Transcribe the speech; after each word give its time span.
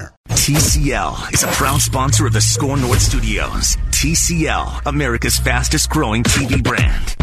TCL 0.00 1.32
is 1.32 1.42
a 1.42 1.46
proud 1.48 1.80
sponsor 1.80 2.26
of 2.26 2.32
the 2.32 2.40
Score 2.40 2.76
North 2.76 3.00
Studios. 3.00 3.76
TCL, 3.90 4.86
America's 4.86 5.38
fastest 5.38 5.88
growing 5.90 6.22
TV 6.22 6.62
brand. 6.62 7.16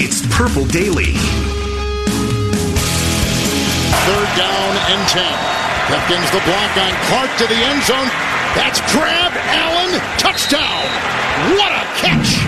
It's 0.00 0.24
Purple 0.34 0.64
Daily. 0.66 1.12
Third 4.06 4.30
down 4.36 4.76
and 4.88 5.08
10. 5.08 5.24
Pipkins 5.88 6.30
the 6.30 6.40
block 6.44 6.76
on 6.76 6.92
Clark 7.08 7.30
to 7.38 7.46
the 7.46 7.56
end 7.56 7.82
zone. 7.82 8.08
That's 8.54 8.80
grabbed. 8.92 9.36
Allen, 9.36 10.00
touchdown. 10.18 10.84
What 11.58 11.72
a 11.72 11.84
catch. 11.98 12.38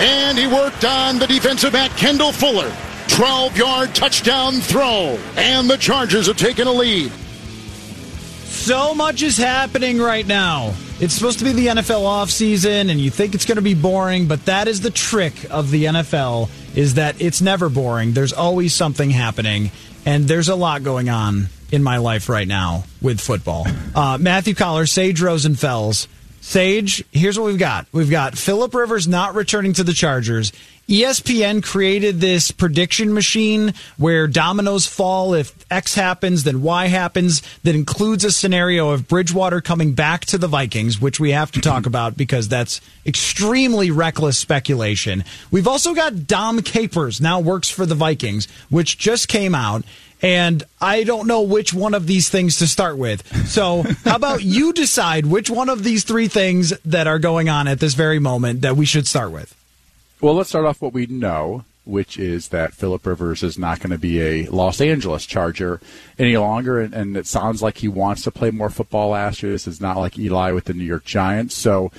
And 0.00 0.38
he 0.38 0.46
worked 0.46 0.84
on 0.84 1.18
the 1.18 1.26
defensive 1.26 1.72
back, 1.72 1.90
Kendall 1.96 2.32
Fuller. 2.32 2.72
12 3.20 3.58
yard 3.58 3.94
touchdown 3.94 4.54
throw. 4.54 5.18
And 5.36 5.68
the 5.68 5.76
Chargers 5.76 6.26
have 6.26 6.38
taken 6.38 6.66
a 6.66 6.72
lead. 6.72 7.12
So 8.44 8.94
much 8.94 9.22
is 9.22 9.36
happening 9.36 9.98
right 9.98 10.26
now. 10.26 10.72
It's 11.00 11.12
supposed 11.12 11.38
to 11.40 11.44
be 11.44 11.52
the 11.52 11.66
NFL 11.66 12.00
offseason, 12.00 12.90
and 12.90 12.98
you 12.98 13.10
think 13.10 13.34
it's 13.34 13.44
going 13.44 13.56
to 13.56 13.62
be 13.62 13.74
boring, 13.74 14.26
but 14.26 14.46
that 14.46 14.68
is 14.68 14.80
the 14.80 14.90
trick 14.90 15.34
of 15.50 15.70
the 15.70 15.84
NFL 15.84 16.48
is 16.74 16.94
that 16.94 17.20
it's 17.20 17.42
never 17.42 17.68
boring. 17.68 18.12
There's 18.12 18.32
always 18.32 18.72
something 18.72 19.10
happening, 19.10 19.70
and 20.06 20.26
there's 20.26 20.48
a 20.48 20.56
lot 20.56 20.82
going 20.82 21.10
on 21.10 21.48
in 21.70 21.82
my 21.82 21.98
life 21.98 22.30
right 22.30 22.48
now 22.48 22.84
with 23.02 23.20
football. 23.20 23.66
Uh, 23.94 24.16
Matthew 24.18 24.54
Coller, 24.54 24.86
Sage 24.86 25.20
Rosenfels. 25.20 26.06
Sage, 26.40 27.04
here's 27.12 27.38
what 27.38 27.44
we've 27.48 27.58
got. 27.58 27.86
We've 27.92 28.10
got 28.10 28.38
Philip 28.38 28.72
Rivers 28.72 29.06
not 29.06 29.34
returning 29.34 29.74
to 29.74 29.84
the 29.84 29.92
Chargers. 29.92 30.52
ESPN 30.90 31.62
created 31.62 32.18
this 32.18 32.50
prediction 32.50 33.14
machine 33.14 33.74
where 33.96 34.26
dominoes 34.26 34.88
fall. 34.88 35.34
If 35.34 35.54
X 35.70 35.94
happens, 35.94 36.42
then 36.42 36.62
Y 36.62 36.88
happens. 36.88 37.42
That 37.62 37.76
includes 37.76 38.24
a 38.24 38.32
scenario 38.32 38.90
of 38.90 39.06
Bridgewater 39.06 39.60
coming 39.60 39.92
back 39.92 40.24
to 40.24 40.36
the 40.36 40.48
Vikings, 40.48 41.00
which 41.00 41.20
we 41.20 41.30
have 41.30 41.52
to 41.52 41.60
talk 41.60 41.86
about 41.86 42.16
because 42.16 42.48
that's 42.48 42.80
extremely 43.06 43.92
reckless 43.92 44.36
speculation. 44.36 45.22
We've 45.52 45.68
also 45.68 45.94
got 45.94 46.26
Dom 46.26 46.60
Capers 46.60 47.20
now 47.20 47.38
works 47.38 47.70
for 47.70 47.86
the 47.86 47.94
Vikings, 47.94 48.48
which 48.68 48.98
just 48.98 49.28
came 49.28 49.54
out. 49.54 49.84
And 50.22 50.64
I 50.80 51.04
don't 51.04 51.28
know 51.28 51.42
which 51.42 51.72
one 51.72 51.94
of 51.94 52.08
these 52.08 52.28
things 52.28 52.58
to 52.58 52.66
start 52.66 52.98
with. 52.98 53.24
So, 53.46 53.84
how 54.04 54.16
about 54.16 54.42
you 54.42 54.72
decide 54.72 55.24
which 55.24 55.48
one 55.48 55.68
of 55.68 55.84
these 55.84 56.02
three 56.02 56.26
things 56.26 56.76
that 56.84 57.06
are 57.06 57.20
going 57.20 57.48
on 57.48 57.68
at 57.68 57.78
this 57.78 57.94
very 57.94 58.18
moment 58.18 58.62
that 58.62 58.76
we 58.76 58.84
should 58.84 59.06
start 59.06 59.30
with? 59.30 59.54
Well, 60.20 60.34
let's 60.34 60.50
start 60.50 60.66
off 60.66 60.82
what 60.82 60.92
we 60.92 61.06
know, 61.06 61.64
which 61.86 62.18
is 62.18 62.48
that 62.48 62.74
Philip 62.74 63.06
Rivers 63.06 63.42
is 63.42 63.56
not 63.56 63.80
going 63.80 63.92
to 63.92 63.98
be 63.98 64.20
a 64.20 64.46
Los 64.48 64.78
Angeles 64.78 65.24
Charger 65.24 65.80
any 66.18 66.36
longer, 66.36 66.78
and, 66.78 66.92
and, 66.92 67.16
it 67.16 67.26
sounds 67.26 67.62
like 67.62 67.78
he 67.78 67.88
wants 67.88 68.22
to 68.24 68.30
play 68.30 68.50
more 68.50 68.68
football 68.68 69.10
last 69.10 69.42
year. 69.42 69.52
This 69.52 69.66
is 69.66 69.80
not 69.80 69.96
like 69.96 70.18
Eli 70.18 70.52
with 70.52 70.66
the 70.66 70.74
New 70.74 70.84
York 70.84 71.06
Giants, 71.06 71.54
so 71.54 71.90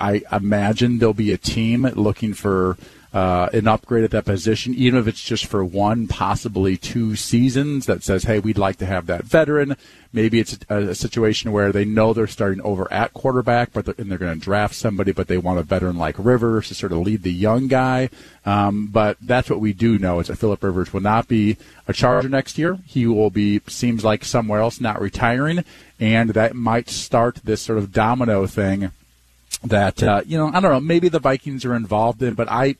I 0.00 0.22
imagine 0.32 0.98
there'll 0.98 1.14
be 1.14 1.30
a 1.30 1.38
team 1.38 1.82
looking 1.82 2.34
for 2.34 2.76
uh, 3.12 3.48
an 3.52 3.66
upgrade 3.66 4.04
at 4.04 4.12
that 4.12 4.24
position, 4.24 4.74
even 4.74 5.00
if 5.00 5.08
it's 5.08 5.22
just 5.22 5.46
for 5.46 5.64
one, 5.64 6.06
possibly 6.06 6.76
two 6.76 7.16
seasons, 7.16 7.86
that 7.86 8.04
says, 8.04 8.24
hey, 8.24 8.38
we'd 8.38 8.58
like 8.58 8.76
to 8.76 8.86
have 8.86 9.06
that 9.06 9.24
veteran. 9.24 9.76
Maybe 10.12 10.38
it's 10.38 10.58
a, 10.68 10.76
a 10.90 10.94
situation 10.94 11.50
where 11.50 11.72
they 11.72 11.84
know 11.84 12.12
they're 12.12 12.28
starting 12.28 12.60
over 12.62 12.92
at 12.92 13.12
quarterback, 13.12 13.72
but 13.72 13.84
they're, 13.84 13.94
and 13.98 14.10
they're 14.10 14.18
going 14.18 14.38
to 14.38 14.44
draft 14.44 14.74
somebody, 14.74 15.10
but 15.10 15.26
they 15.26 15.38
want 15.38 15.58
a 15.58 15.64
veteran 15.64 15.96
like 15.96 16.14
Rivers 16.18 16.68
to 16.68 16.74
sort 16.74 16.92
of 16.92 16.98
lead 16.98 17.22
the 17.22 17.32
young 17.32 17.66
guy. 17.66 18.10
Um, 18.46 18.86
but 18.86 19.16
that's 19.20 19.50
what 19.50 19.60
we 19.60 19.72
do 19.72 19.98
know 19.98 20.20
is 20.20 20.28
that 20.28 20.36
Philip 20.36 20.62
Rivers 20.62 20.92
will 20.92 21.00
not 21.00 21.26
be 21.26 21.56
a 21.88 21.92
Charger 21.92 22.28
next 22.28 22.58
year. 22.58 22.78
He 22.86 23.06
will 23.06 23.30
be, 23.30 23.60
seems 23.66 24.04
like 24.04 24.24
somewhere 24.24 24.60
else, 24.60 24.80
not 24.80 25.00
retiring, 25.00 25.64
and 25.98 26.30
that 26.30 26.54
might 26.54 26.88
start 26.88 27.40
this 27.44 27.60
sort 27.60 27.78
of 27.78 27.92
domino 27.92 28.46
thing 28.46 28.92
that 29.64 30.02
uh, 30.02 30.22
you 30.26 30.38
know 30.38 30.48
I 30.48 30.60
don't 30.60 30.72
know 30.72 30.80
maybe 30.80 31.08
the 31.08 31.18
Vikings 31.18 31.64
are 31.64 31.74
involved 31.74 32.22
in, 32.22 32.34
but 32.34 32.50
I 32.50 32.64
you 32.64 32.76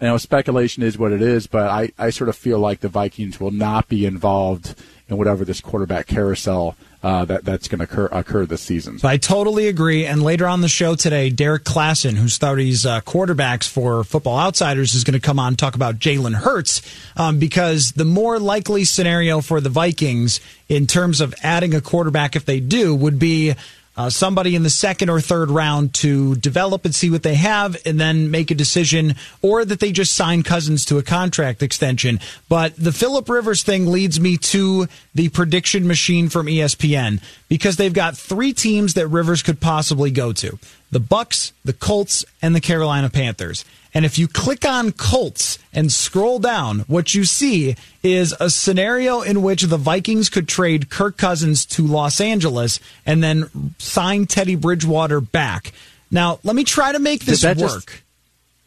know 0.00 0.16
speculation 0.18 0.82
is 0.82 0.98
what 0.98 1.12
it 1.12 1.22
is, 1.22 1.46
but 1.46 1.68
I 1.68 1.92
I 1.98 2.10
sort 2.10 2.28
of 2.28 2.36
feel 2.36 2.58
like 2.58 2.80
the 2.80 2.88
Vikings 2.88 3.40
will 3.40 3.50
not 3.50 3.88
be 3.88 4.06
involved 4.06 4.74
in 5.08 5.16
whatever 5.16 5.44
this 5.44 5.60
quarterback 5.60 6.06
carousel. 6.06 6.76
Uh, 7.02 7.22
that 7.26 7.44
that's 7.44 7.68
going 7.68 7.80
to 7.80 7.84
occur, 7.84 8.06
occur 8.12 8.46
this 8.46 8.62
season. 8.62 8.98
I 9.04 9.18
totally 9.18 9.68
agree. 9.68 10.06
And 10.06 10.22
later 10.22 10.46
on 10.46 10.62
the 10.62 10.70
show 10.70 10.94
today, 10.94 11.30
Derrik 11.30 11.64
Klassen, 11.64 12.14
who 12.14 12.30
studies 12.30 12.86
uh, 12.86 13.02
quarterbacks 13.02 13.68
for 13.68 14.04
Football 14.04 14.38
Outsiders, 14.38 14.94
is 14.94 15.04
going 15.04 15.12
to 15.12 15.20
come 15.20 15.38
on 15.38 15.48
and 15.48 15.58
talk 15.58 15.74
about 15.74 15.98
Jalen 15.98 16.32
Hurts 16.32 16.80
um, 17.14 17.38
because 17.38 17.92
the 17.92 18.06
more 18.06 18.38
likely 18.38 18.84
scenario 18.84 19.42
for 19.42 19.60
the 19.60 19.68
Vikings 19.68 20.40
in 20.70 20.86
terms 20.86 21.20
of 21.20 21.34
adding 21.42 21.74
a 21.74 21.82
quarterback, 21.82 22.36
if 22.36 22.46
they 22.46 22.58
do, 22.58 22.94
would 22.94 23.18
be 23.18 23.54
uh, 23.96 24.10
somebody 24.10 24.54
in 24.54 24.62
the 24.62 24.70
second 24.70 25.08
or 25.08 25.20
third 25.20 25.50
round 25.50 25.94
to 25.94 26.34
develop 26.36 26.84
and 26.84 26.94
see 26.94 27.10
what 27.10 27.22
they 27.22 27.34
have 27.34 27.76
and 27.86 28.00
then 28.00 28.30
make 28.30 28.50
a 28.50 28.54
decision, 28.54 29.14
or 29.42 29.64
that 29.64 29.80
they 29.80 29.92
just 29.92 30.14
sign 30.14 30.42
Cousins 30.42 30.84
to 30.86 30.98
a 30.98 31.02
contract 31.02 31.62
extension. 31.62 32.20
But 32.48 32.76
the 32.76 32.92
Philip 32.92 33.28
Rivers 33.28 33.62
thing 33.62 33.86
leads 33.86 34.20
me 34.20 34.36
to 34.38 34.88
the 35.14 35.28
prediction 35.28 35.86
machine 35.86 36.28
from 36.28 36.46
ESPN 36.46 37.22
because 37.48 37.76
they've 37.76 37.92
got 37.92 38.16
three 38.16 38.52
teams 38.52 38.94
that 38.94 39.08
Rivers 39.08 39.42
could 39.42 39.60
possibly 39.60 40.10
go 40.10 40.32
to 40.32 40.58
the 40.90 41.00
Bucs, 41.00 41.52
the 41.64 41.72
Colts, 41.72 42.24
and 42.40 42.54
the 42.54 42.60
Carolina 42.60 43.10
Panthers. 43.10 43.64
And 43.94 44.04
if 44.04 44.18
you 44.18 44.26
click 44.26 44.66
on 44.66 44.90
Colts 44.90 45.58
and 45.72 45.92
scroll 45.92 46.40
down, 46.40 46.80
what 46.80 47.14
you 47.14 47.24
see 47.24 47.76
is 48.02 48.34
a 48.40 48.50
scenario 48.50 49.20
in 49.20 49.40
which 49.40 49.62
the 49.62 49.76
Vikings 49.76 50.28
could 50.28 50.48
trade 50.48 50.90
Kirk 50.90 51.16
Cousins 51.16 51.64
to 51.66 51.86
Los 51.86 52.20
Angeles 52.20 52.80
and 53.06 53.22
then 53.22 53.74
sign 53.78 54.26
Teddy 54.26 54.56
Bridgewater 54.56 55.20
back. 55.20 55.72
Now, 56.10 56.40
let 56.42 56.56
me 56.56 56.64
try 56.64 56.90
to 56.90 56.98
make 56.98 57.24
this 57.24 57.44
work. 57.44 57.56
Just, 57.56 57.88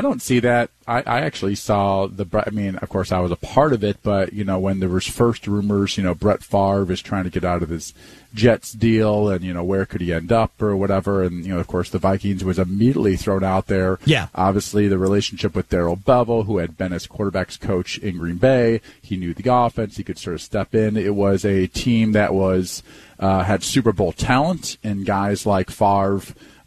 don't 0.00 0.22
see 0.22 0.40
that 0.40 0.70
I, 0.86 1.02
I 1.02 1.20
actually 1.20 1.54
saw 1.54 2.06
the. 2.06 2.26
I 2.46 2.50
mean, 2.50 2.76
of 2.76 2.88
course, 2.88 3.12
I 3.12 3.20
was 3.20 3.30
a 3.30 3.36
part 3.36 3.72
of 3.72 3.84
it, 3.84 3.98
but 4.02 4.32
you 4.32 4.42
know, 4.42 4.58
when 4.58 4.80
there 4.80 4.88
was 4.88 5.06
first 5.06 5.46
rumors, 5.46 5.96
you 5.96 6.02
know, 6.02 6.14
Brett 6.14 6.42
Favre 6.42 6.90
is 6.90 7.00
trying 7.00 7.24
to 7.24 7.30
get 7.30 7.44
out 7.44 7.62
of 7.62 7.68
his 7.68 7.94
Jets 8.34 8.72
deal, 8.72 9.28
and 9.28 9.44
you 9.44 9.52
know, 9.52 9.62
where 9.62 9.86
could 9.86 10.00
he 10.00 10.12
end 10.12 10.32
up 10.32 10.60
or 10.60 10.76
whatever, 10.76 11.22
and 11.22 11.44
you 11.44 11.54
know, 11.54 11.60
of 11.60 11.66
course, 11.66 11.90
the 11.90 11.98
Vikings 11.98 12.42
was 12.42 12.58
immediately 12.58 13.16
thrown 13.16 13.44
out 13.44 13.66
there. 13.66 13.98
Yeah. 14.04 14.28
Obviously, 14.34 14.88
the 14.88 14.98
relationship 14.98 15.54
with 15.54 15.68
Darrell 15.68 15.96
Bevell, 15.96 16.46
who 16.46 16.58
had 16.58 16.76
been 16.76 16.92
his 16.92 17.06
quarterbacks 17.06 17.60
coach 17.60 17.98
in 17.98 18.18
Green 18.18 18.36
Bay, 18.36 18.80
he 19.00 19.16
knew 19.16 19.34
the 19.34 19.52
offense. 19.52 19.98
He 19.98 20.04
could 20.04 20.18
sort 20.18 20.34
of 20.34 20.42
step 20.42 20.74
in. 20.74 20.96
It 20.96 21.14
was 21.14 21.44
a 21.44 21.66
team 21.68 22.12
that 22.12 22.34
was 22.34 22.82
uh, 23.20 23.44
had 23.44 23.62
Super 23.62 23.92
Bowl 23.92 24.12
talent 24.12 24.78
and 24.82 25.06
guys 25.06 25.46
like 25.46 25.70
Favre 25.70 26.22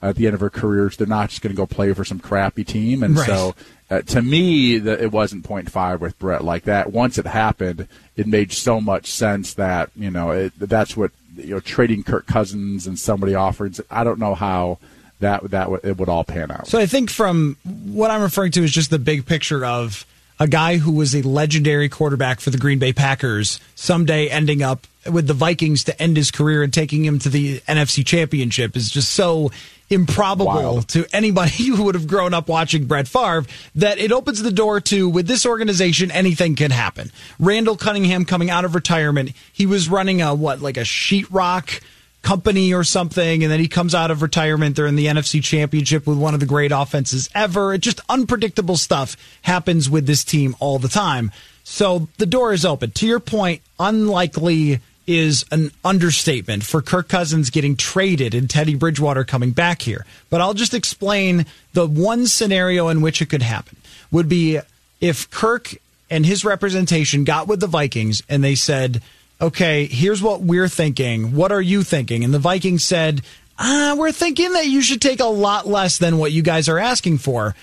at 0.09 0.15
the 0.15 0.25
end 0.27 0.33
of 0.35 0.39
her 0.41 0.49
careers, 0.49 0.97
they're 0.97 1.07
not 1.07 1.29
just 1.29 1.41
going 1.41 1.53
to 1.53 1.57
go 1.57 1.65
play 1.65 1.93
for 1.93 2.05
some 2.05 2.19
crappy 2.19 2.63
team. 2.63 3.03
And 3.03 3.17
Right. 3.17 3.25
so, 3.27 3.55
uh, 3.89 4.01
to 4.01 4.21
me, 4.21 4.77
the, 4.77 5.01
it 5.01 5.11
wasn't 5.11 5.43
point 5.43 5.69
five 5.71 6.01
with 6.01 6.17
Brett 6.19 6.43
like 6.43 6.63
that. 6.63 6.91
Once 6.91 7.17
it 7.17 7.25
happened, 7.27 7.87
it 8.15 8.27
made 8.27 8.51
so 8.51 8.81
much 8.81 9.11
sense 9.11 9.53
that 9.55 9.89
you 9.95 10.09
know 10.11 10.31
it, 10.31 10.53
that's 10.57 10.95
what 10.97 11.11
you 11.37 11.51
know 11.55 11.59
trading 11.59 12.03
Kirk 12.03 12.25
Cousins 12.25 12.87
and 12.87 12.97
somebody 12.97 13.35
offers. 13.35 13.79
I 13.91 14.03
don't 14.03 14.19
know 14.19 14.35
how 14.35 14.79
that 15.19 15.49
that 15.51 15.69
would, 15.69 15.85
it 15.85 15.97
would 15.97 16.09
all 16.09 16.23
pan 16.23 16.51
out. 16.51 16.67
So 16.67 16.79
I 16.79 16.85
think 16.87 17.09
from 17.09 17.57
what 17.63 18.11
I'm 18.11 18.21
referring 18.21 18.51
to 18.53 18.63
is 18.63 18.71
just 18.71 18.89
the 18.89 18.99
big 18.99 19.25
picture 19.25 19.63
of 19.65 20.05
a 20.39 20.47
guy 20.47 20.77
who 20.77 20.91
was 20.91 21.15
a 21.15 21.21
legendary 21.21 21.87
quarterback 21.87 22.39
for 22.41 22.49
the 22.49 22.57
Green 22.57 22.79
Bay 22.79 22.91
Packers 22.91 23.59
someday 23.75 24.27
ending 24.27 24.61
up 24.61 24.85
with 25.11 25.27
the 25.27 25.33
Vikings 25.33 25.83
to 25.85 26.01
end 26.01 26.17
his 26.17 26.31
career 26.31 26.63
and 26.63 26.73
taking 26.73 27.05
him 27.05 27.19
to 27.19 27.29
the 27.29 27.59
NFC 27.61 28.05
Championship 28.05 28.75
is 28.75 28.89
just 28.89 29.11
so 29.11 29.51
improbable 29.89 30.45
Wild. 30.45 30.87
to 30.89 31.05
anybody 31.13 31.65
who 31.67 31.83
would 31.83 31.95
have 31.95 32.07
grown 32.07 32.33
up 32.33 32.47
watching 32.47 32.85
Brett 32.85 33.07
Favre 33.07 33.45
that 33.75 33.99
it 33.99 34.11
opens 34.11 34.41
the 34.41 34.51
door 34.51 34.81
to 34.81 35.07
with 35.07 35.27
this 35.27 35.45
organization 35.45 36.11
anything 36.11 36.55
can 36.55 36.71
happen. 36.71 37.11
Randall 37.39 37.77
Cunningham 37.77 38.25
coming 38.25 38.49
out 38.49 38.65
of 38.65 38.75
retirement, 38.75 39.31
he 39.53 39.65
was 39.65 39.89
running 39.89 40.21
a 40.21 40.33
what 40.33 40.61
like 40.61 40.77
a 40.77 40.81
sheetrock 40.81 41.81
company 42.25 42.73
or 42.73 42.83
something, 42.83 43.43
and 43.43 43.51
then 43.51 43.59
he 43.59 43.67
comes 43.67 43.93
out 43.93 44.09
of 44.09 44.23
retirement. 44.23 44.75
They're 44.75 44.87
in 44.87 44.95
the 44.95 45.05
NFC 45.05 45.43
Championship 45.43 46.07
with 46.07 46.17
one 46.17 46.33
of 46.33 46.39
the 46.39 46.47
great 46.47 46.71
offenses 46.71 47.29
ever. 47.35 47.73
It 47.73 47.81
just 47.81 48.01
unpredictable 48.09 48.77
stuff 48.77 49.15
happens 49.43 49.89
with 49.89 50.07
this 50.07 50.23
team 50.23 50.55
all 50.59 50.79
the 50.79 50.87
time. 50.87 51.31
So 51.63 52.07
the 52.17 52.25
door 52.25 52.51
is 52.51 52.65
open. 52.65 52.91
To 52.91 53.07
your 53.07 53.19
point, 53.19 53.61
unlikely 53.79 54.79
is 55.07 55.45
an 55.51 55.71
understatement 55.83 56.63
for 56.63 56.81
Kirk 56.81 57.07
Cousins 57.07 57.49
getting 57.49 57.75
traded 57.75 58.33
and 58.33 58.49
Teddy 58.49 58.75
Bridgewater 58.75 59.23
coming 59.23 59.51
back 59.51 59.81
here. 59.81 60.05
But 60.29 60.41
I'll 60.41 60.53
just 60.53 60.73
explain 60.73 61.45
the 61.73 61.85
one 61.85 62.27
scenario 62.27 62.89
in 62.89 63.01
which 63.01 63.21
it 63.21 63.29
could 63.29 63.41
happen 63.41 63.77
would 64.11 64.29
be 64.29 64.59
if 65.01 65.29
Kirk 65.29 65.75
and 66.09 66.25
his 66.25 66.45
representation 66.45 67.23
got 67.23 67.47
with 67.47 67.59
the 67.59 67.67
Vikings 67.67 68.21
and 68.29 68.43
they 68.43 68.55
said, 68.55 69.01
okay, 69.41 69.85
here's 69.85 70.21
what 70.21 70.41
we're 70.41 70.69
thinking. 70.69 71.35
What 71.35 71.51
are 71.51 71.61
you 71.61 71.83
thinking? 71.83 72.23
And 72.23 72.33
the 72.33 72.39
Vikings 72.39 72.83
said, 72.83 73.21
ah, 73.59 73.95
we're 73.97 74.11
thinking 74.11 74.53
that 74.53 74.67
you 74.67 74.81
should 74.81 75.01
take 75.01 75.19
a 75.19 75.25
lot 75.25 75.67
less 75.67 75.97
than 75.97 76.17
what 76.17 76.31
you 76.31 76.41
guys 76.41 76.69
are 76.69 76.79
asking 76.79 77.19
for. 77.19 77.55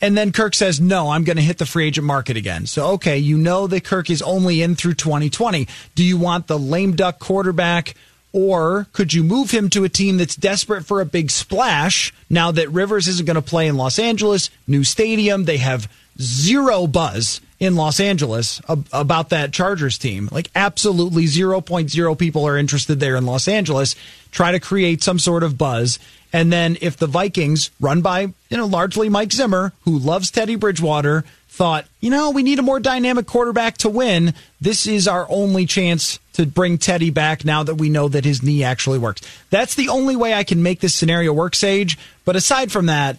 And 0.00 0.16
then 0.16 0.32
Kirk 0.32 0.54
says, 0.54 0.80
no, 0.80 1.10
I'm 1.10 1.24
going 1.24 1.36
to 1.36 1.42
hit 1.42 1.58
the 1.58 1.66
free 1.66 1.86
agent 1.86 2.06
market 2.06 2.36
again. 2.36 2.66
So, 2.66 2.92
okay, 2.92 3.18
you 3.18 3.36
know 3.36 3.66
that 3.66 3.84
Kirk 3.84 4.08
is 4.08 4.22
only 4.22 4.62
in 4.62 4.74
through 4.74 4.94
2020. 4.94 5.68
Do 5.94 6.02
you 6.02 6.16
want 6.16 6.46
the 6.46 6.58
lame 6.58 6.96
duck 6.96 7.18
quarterback? 7.18 7.94
Or 8.32 8.86
could 8.92 9.12
you 9.12 9.24
move 9.24 9.50
him 9.50 9.68
to 9.70 9.84
a 9.84 9.88
team 9.88 10.16
that's 10.16 10.36
desperate 10.36 10.86
for 10.86 11.00
a 11.00 11.06
big 11.06 11.30
splash 11.30 12.14
now 12.30 12.50
that 12.52 12.70
Rivers 12.70 13.08
isn't 13.08 13.26
going 13.26 13.34
to 13.34 13.42
play 13.42 13.66
in 13.66 13.76
Los 13.76 13.98
Angeles, 13.98 14.50
new 14.66 14.84
stadium? 14.84 15.44
They 15.44 15.58
have 15.58 15.90
zero 16.20 16.86
buzz 16.86 17.40
in 17.58 17.74
Los 17.76 17.98
Angeles 18.00 18.60
ab- 18.68 18.86
about 18.92 19.30
that 19.30 19.52
Chargers 19.52 19.98
team. 19.98 20.28
Like, 20.30 20.50
absolutely 20.54 21.24
0.0 21.24 22.18
people 22.18 22.46
are 22.46 22.56
interested 22.56 23.00
there 23.00 23.16
in 23.16 23.26
Los 23.26 23.48
Angeles. 23.48 23.96
Try 24.30 24.52
to 24.52 24.60
create 24.60 25.02
some 25.02 25.18
sort 25.18 25.42
of 25.42 25.58
buzz. 25.58 25.98
And 26.32 26.52
then 26.52 26.76
if 26.80 26.96
the 26.96 27.06
Vikings, 27.06 27.70
run 27.80 28.02
by, 28.02 28.20
you 28.20 28.56
know, 28.56 28.66
largely 28.66 29.08
Mike 29.08 29.32
Zimmer, 29.32 29.72
who 29.82 29.98
loves 29.98 30.30
Teddy 30.30 30.54
Bridgewater, 30.54 31.24
thought, 31.48 31.86
you 32.00 32.10
know, 32.10 32.30
we 32.30 32.42
need 32.42 32.58
a 32.58 32.62
more 32.62 32.78
dynamic 32.78 33.26
quarterback 33.26 33.76
to 33.78 33.88
win. 33.88 34.34
This 34.60 34.86
is 34.86 35.08
our 35.08 35.26
only 35.28 35.66
chance 35.66 36.20
to 36.34 36.46
bring 36.46 36.78
Teddy 36.78 37.10
back 37.10 37.44
now 37.44 37.62
that 37.64 37.74
we 37.74 37.88
know 37.88 38.08
that 38.08 38.24
his 38.24 38.42
knee 38.42 38.62
actually 38.62 38.98
works. 38.98 39.20
That's 39.50 39.74
the 39.74 39.88
only 39.88 40.16
way 40.16 40.32
I 40.32 40.44
can 40.44 40.62
make 40.62 40.80
this 40.80 40.94
scenario 40.94 41.32
work, 41.32 41.54
Sage. 41.54 41.98
But 42.24 42.36
aside 42.36 42.70
from 42.70 42.86
that, 42.86 43.18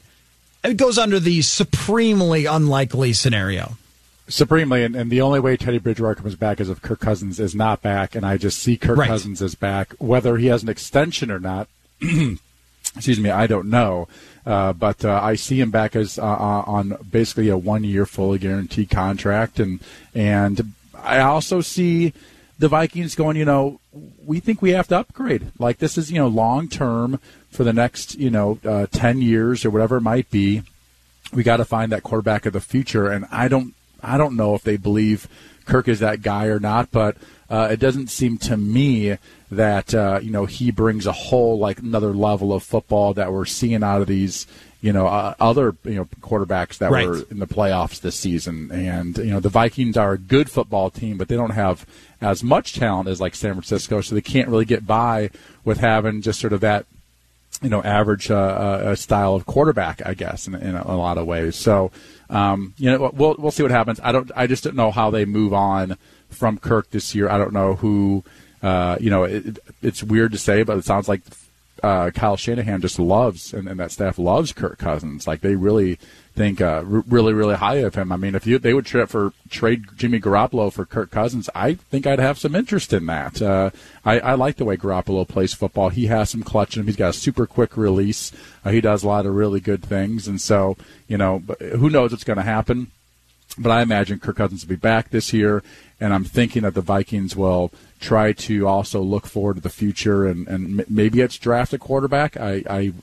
it 0.63 0.77
goes 0.77 0.97
under 0.97 1.19
the 1.19 1.41
supremely 1.41 2.45
unlikely 2.45 3.13
scenario. 3.13 3.77
Supremely, 4.27 4.83
and, 4.83 4.95
and 4.95 5.11
the 5.11 5.21
only 5.21 5.39
way 5.39 5.57
Teddy 5.57 5.79
Bridgewater 5.79 6.15
comes 6.15 6.35
back 6.35 6.61
is 6.61 6.69
if 6.69 6.81
Kirk 6.81 7.01
Cousins 7.01 7.39
is 7.39 7.53
not 7.53 7.81
back, 7.81 8.15
and 8.15 8.25
I 8.25 8.37
just 8.37 8.59
see 8.59 8.77
Kirk 8.77 8.97
Right. 8.97 9.07
Cousins 9.07 9.41
is 9.41 9.55
back. 9.55 9.93
Whether 9.99 10.37
he 10.37 10.47
has 10.47 10.63
an 10.63 10.69
extension 10.69 11.29
or 11.29 11.39
not, 11.39 11.67
excuse 12.95 13.19
me, 13.19 13.29
I 13.29 13.47
don't 13.47 13.69
know. 13.69 14.07
Uh, 14.45 14.73
but 14.73 15.05
uh, 15.05 15.19
I 15.21 15.35
see 15.35 15.59
him 15.59 15.69
back 15.69 15.95
as 15.95 16.17
uh, 16.17 16.23
uh, 16.23 16.63
on 16.65 16.97
basically 17.09 17.49
a 17.49 17.57
one-year 17.57 18.05
fully 18.05 18.39
guaranteed 18.39 18.89
contract, 18.89 19.59
and 19.59 19.79
and 20.15 20.73
I 20.95 21.19
also 21.19 21.61
see 21.61 22.13
the 22.57 22.67
Vikings 22.67 23.13
going. 23.13 23.37
You 23.37 23.45
know, 23.45 23.79
we 24.25 24.39
think 24.39 24.61
we 24.61 24.71
have 24.71 24.87
to 24.87 24.97
upgrade. 24.97 25.51
Like 25.59 25.77
this 25.77 25.97
is 25.97 26.11
you 26.11 26.17
know 26.17 26.27
long 26.27 26.69
term 26.69 27.19
for 27.51 27.63
the 27.63 27.73
next 27.73 28.17
you 28.17 28.31
know 28.31 28.57
uh, 28.65 28.87
ten 28.91 29.21
years 29.21 29.63
or 29.63 29.69
whatever 29.69 29.97
it 29.97 30.01
might 30.01 30.31
be 30.31 30.63
we 31.33 31.43
got 31.43 31.57
to 31.57 31.65
find 31.65 31.91
that 31.91 32.03
quarterback 32.03 32.45
of 32.45 32.53
the 32.53 32.61
future. 32.61 33.07
And 33.09 33.25
I 33.31 33.47
don't, 33.47 33.73
I 34.01 34.17
don't 34.17 34.35
know 34.35 34.55
if 34.55 34.63
they 34.63 34.77
believe 34.77 35.27
Kirk 35.65 35.87
is 35.87 35.99
that 35.99 36.21
guy 36.21 36.45
or 36.45 36.59
not, 36.59 36.91
but 36.91 37.17
uh, 37.49 37.69
it 37.71 37.79
doesn't 37.79 38.07
seem 38.07 38.37
to 38.39 38.57
me 38.57 39.17
that 39.51 39.93
uh, 39.93 40.19
you 40.23 40.31
know 40.31 40.45
he 40.45 40.71
brings 40.71 41.05
a 41.05 41.11
whole 41.11 41.59
like 41.59 41.79
another 41.79 42.13
level 42.13 42.53
of 42.53 42.63
football 42.63 43.13
that 43.13 43.31
we're 43.31 43.45
seeing 43.45 43.83
out 43.83 44.01
of 44.01 44.07
these 44.07 44.47
you 44.81 44.93
know 44.93 45.07
uh, 45.07 45.33
other 45.39 45.75
you 45.83 45.95
know 45.95 46.05
quarterbacks 46.21 46.77
that 46.77 46.89
Right. 46.89 47.07
were 47.07 47.21
in 47.29 47.39
the 47.39 47.47
playoffs 47.47 47.99
this 48.01 48.15
season. 48.15 48.71
And 48.71 49.17
you 49.17 49.31
know 49.31 49.39
the 49.41 49.49
Vikings 49.49 49.97
are 49.97 50.13
a 50.13 50.17
good 50.17 50.49
football 50.49 50.89
team, 50.89 51.17
but 51.17 51.27
they 51.27 51.35
don't 51.35 51.51
have 51.51 51.85
as 52.21 52.43
much 52.43 52.73
talent 52.73 53.09
as 53.09 53.19
like 53.19 53.35
San 53.35 53.53
Francisco, 53.53 53.99
so 54.01 54.15
they 54.15 54.21
can't 54.21 54.47
really 54.47 54.65
get 54.65 54.87
by 54.87 55.29
with 55.65 55.79
having 55.79 56.21
just 56.21 56.39
sort 56.39 56.53
of 56.53 56.61
that 56.61 56.85
you 57.61 57.69
know 57.69 57.83
average 57.83 58.31
uh, 58.31 58.35
uh, 58.35 58.95
style 58.95 59.35
of 59.35 59.45
quarterback, 59.45 60.01
I 60.05 60.13
guess, 60.13 60.47
in, 60.47 60.55
in, 60.55 60.75
a, 60.75 60.83
a 60.85 60.95
lot 60.95 61.17
of 61.17 61.27
ways. 61.27 61.55
So, 61.57 61.91
um, 62.29 62.73
you 62.77 62.89
know, 62.89 63.11
we'll 63.13 63.35
we'll 63.37 63.51
see 63.51 63.63
what 63.63 63.71
happens. 63.71 63.99
I 64.01 64.13
don't. 64.13 64.31
I 64.33 64.47
just 64.47 64.63
don't 64.63 64.77
know 64.77 64.91
how 64.91 65.11
they 65.11 65.25
move 65.25 65.53
on 65.53 65.97
from 66.29 66.57
Kirk 66.57 66.89
this 66.91 67.13
year. 67.13 67.29
I 67.29 67.37
don't 67.37 67.51
know 67.53 67.75
who. 67.75 68.23
Uh, 68.61 68.97
you 68.99 69.09
know, 69.09 69.23
it, 69.23 69.59
it's 69.81 70.03
weird 70.03 70.31
to 70.31 70.37
say, 70.37 70.63
but 70.63 70.77
it 70.77 70.85
sounds 70.85 71.09
like 71.09 71.21
uh, 71.83 72.11
Kyle 72.11 72.37
Shanahan 72.37 72.81
just 72.81 72.99
loves, 72.99 73.53
and, 73.53 73.67
and 73.67 73.79
that 73.79 73.91
staff 73.91 74.19
loves 74.19 74.53
Kirk 74.53 74.77
Cousins. 74.77 75.25
Like 75.25 75.41
they 75.41 75.55
really 75.55 75.97
think 76.35 76.61
uh, 76.61 76.83
r- 76.87 77.03
really, 77.07 77.33
really 77.33 77.55
high 77.55 77.77
of 77.77 77.95
him. 77.95 78.11
I 78.11 78.17
mean, 78.17 78.35
if 78.35 78.45
you 78.45 78.59
they 78.59 78.73
would 78.73 78.85
trade 78.85 79.09
for 79.09 79.33
trade 79.49 79.85
Jimmy 79.97 80.19
Garoppolo 80.19 80.71
for 80.71 80.85
Kirk 80.85 81.09
Cousins, 81.09 81.49
I 81.55 81.73
think 81.73 82.05
I'd 82.05 82.19
have 82.19 82.37
some 82.37 82.55
interest 82.55 82.93
in 82.93 83.07
that. 83.07 83.41
Uh, 83.41 83.71
I, 84.05 84.19
I 84.19 84.33
like 84.35 84.57
the 84.57 84.65
way 84.65 84.77
Garoppolo 84.77 85.27
plays 85.27 85.53
football. 85.53 85.89
He 85.89 86.05
has 86.07 86.29
some 86.29 86.43
clutch 86.43 86.75
in 86.75 86.81
him. 86.81 86.87
He's 86.87 86.95
got 86.95 87.09
a 87.09 87.13
super 87.13 87.47
quick 87.47 87.75
release. 87.75 88.31
Uh, 88.63 88.69
he 88.69 88.81
does 88.81 89.03
a 89.03 89.07
lot 89.07 89.25
of 89.25 89.33
really 89.33 89.59
good 89.59 89.83
things, 89.83 90.27
and 90.27 90.39
so 90.39 90.77
you 91.07 91.17
know, 91.17 91.39
who 91.59 91.89
knows 91.89 92.11
what's 92.11 92.23
going 92.23 92.37
to 92.37 92.43
happen. 92.43 92.91
But 93.57 93.71
I 93.71 93.81
imagine 93.81 94.19
Kirk 94.19 94.37
Cousins 94.37 94.63
will 94.63 94.69
be 94.69 94.75
back 94.77 95.09
this 95.09 95.33
year, 95.33 95.63
and 95.99 96.13
I'm 96.13 96.23
thinking 96.23 96.61
that 96.61 96.73
the 96.73 96.81
Vikings 96.81 97.35
will 97.35 97.71
try 98.01 98.33
to 98.33 98.67
also 98.67 98.99
look 99.01 99.27
forward 99.27 99.55
to 99.55 99.61
the 99.61 99.69
future, 99.69 100.25
and, 100.25 100.47
and 100.47 100.89
maybe 100.89 101.21
it's 101.21 101.37
draft 101.37 101.71
a 101.71 101.77
quarterback. 101.77 102.35
I, 102.35 102.63
I 102.69 102.93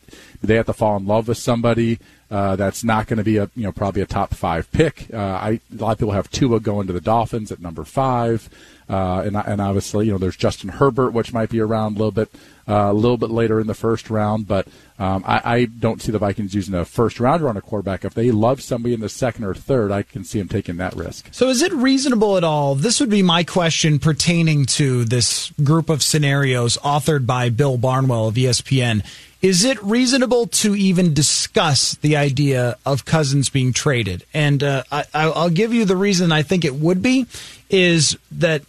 they 0.42 0.56
have 0.56 0.66
to 0.66 0.72
fall 0.72 0.96
in 0.96 1.06
love 1.06 1.28
with 1.28 1.38
somebody 1.38 1.98
uh, 2.30 2.56
that's 2.56 2.84
not 2.84 3.06
going 3.06 3.16
to 3.16 3.24
be 3.24 3.38
a 3.38 3.48
you 3.54 3.62
know 3.62 3.72
probably 3.72 4.02
a 4.02 4.06
top 4.06 4.34
five 4.34 4.70
pick. 4.72 5.12
Uh, 5.12 5.16
I 5.16 5.60
a 5.72 5.76
lot 5.76 5.92
of 5.92 5.98
people 5.98 6.12
have 6.12 6.30
Tua 6.30 6.60
going 6.60 6.86
to 6.88 6.92
the 6.92 7.00
Dolphins 7.00 7.50
at 7.50 7.60
number 7.60 7.84
five, 7.84 8.48
uh, 8.88 9.22
and 9.24 9.36
and 9.36 9.60
obviously 9.60 10.06
you 10.06 10.12
know 10.12 10.18
there's 10.18 10.36
Justin 10.36 10.68
Herbert, 10.68 11.12
which 11.12 11.32
might 11.32 11.48
be 11.48 11.60
around 11.60 11.94
a 11.96 11.98
little 11.98 12.12
bit 12.12 12.30
a 12.68 12.92
little 12.92 13.16
bit 13.16 13.30
later 13.30 13.60
in 13.60 13.66
the 13.66 13.74
first 13.74 14.10
round, 14.10 14.46
but 14.46 14.68
um, 14.98 15.24
I, 15.26 15.40
I 15.44 15.64
don't 15.64 16.02
see 16.02 16.12
the 16.12 16.18
Vikings 16.18 16.54
using 16.54 16.74
a 16.74 16.84
first 16.84 17.18
rounder 17.18 17.48
on 17.48 17.56
a 17.56 17.62
quarterback. 17.62 18.04
If 18.04 18.14
they 18.14 18.30
love 18.30 18.60
somebody 18.60 18.94
in 18.94 19.00
the 19.00 19.08
second 19.08 19.44
or 19.44 19.54
third, 19.54 19.90
I 19.90 20.02
can 20.02 20.24
see 20.24 20.38
them 20.38 20.48
taking 20.48 20.76
that 20.76 20.94
risk. 20.94 21.28
So, 21.32 21.48
is 21.48 21.62
it 21.62 21.72
reasonable 21.72 22.36
at 22.36 22.44
all? 22.44 22.74
This 22.74 23.00
would 23.00 23.10
be 23.10 23.22
my 23.22 23.44
question 23.44 23.98
pertaining 23.98 24.66
to 24.66 25.04
this 25.04 25.50
group 25.62 25.88
of 25.88 26.02
scenarios 26.02 26.76
authored 26.78 27.26
by 27.26 27.48
Bill 27.48 27.78
Barnwell 27.78 28.28
of 28.28 28.34
ESPN. 28.34 29.04
Is 29.40 29.64
it 29.64 29.80
reasonable 29.84 30.48
to 30.48 30.74
even 30.74 31.14
discuss 31.14 31.94
the 31.94 32.16
idea 32.16 32.76
of 32.84 33.04
Cousins 33.04 33.48
being 33.48 33.72
traded? 33.72 34.24
And 34.34 34.64
uh, 34.64 34.82
I, 34.90 35.04
I'll 35.14 35.48
give 35.48 35.72
you 35.72 35.84
the 35.84 35.94
reason 35.96 36.32
I 36.32 36.42
think 36.42 36.64
it 36.64 36.74
would 36.74 37.02
be 37.02 37.26
is 37.70 38.18
that 38.32 38.62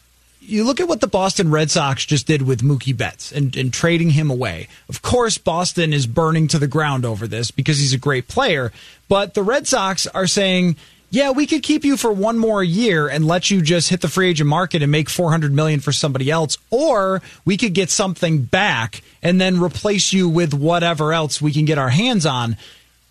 you 0.50 0.64
look 0.64 0.80
at 0.80 0.88
what 0.88 1.02
the 1.02 1.08
Boston 1.08 1.52
Red 1.52 1.70
Sox 1.70 2.06
just 2.06 2.28
did 2.28 2.42
with 2.42 2.62
Mookie 2.62 2.96
Betts 2.96 3.32
and, 3.32 3.56
and 3.56 3.72
trading 3.72 4.10
him 4.10 4.30
away. 4.30 4.68
Of 4.88 5.02
course, 5.02 5.38
Boston 5.38 5.94
is 5.94 6.08
burning 6.08 6.48
to 6.50 6.60
the 6.60 6.68
ground 6.68 7.06
over 7.06 7.28
this 7.28 7.52
because 7.52 7.78
he's 7.80 7.94
a 7.94 7.98
great 7.98 8.28
player, 8.28 8.72
but 9.08 9.34
the 9.34 9.44
Red 9.44 9.68
Sox 9.68 10.08
are 10.08 10.28
saying, 10.28 10.76
yeah, 11.12 11.32
we 11.32 11.48
could 11.48 11.64
keep 11.64 11.84
you 11.84 11.98
for 11.98 12.12
one 12.12 12.38
more 12.38 12.64
year 12.64 13.08
and 13.08 13.26
let 13.26 13.50
you 13.50 13.62
just 13.62 13.90
hit 13.90 14.02
the 14.02 14.08
free 14.08 14.30
agent 14.30 14.50
market 14.50 14.84
and 14.84 14.92
make 14.92 15.10
400 15.10 15.52
million 15.54 15.80
for 15.80 15.92
somebody 15.92 16.30
else 16.30 16.58
or 16.70 17.22
we 17.46 17.58
could 17.58 17.74
get 17.74 17.90
something 17.90 18.44
back 18.44 19.02
and 19.24 19.42
then 19.42 19.60
replace 19.60 20.14
you 20.14 20.30
with 20.30 20.54
whatever 20.54 21.12
else 21.12 21.42
we 21.42 21.52
can 21.52 21.66
get 21.66 21.78
our 21.78 21.90
hands 21.90 22.26
on. 22.26 22.58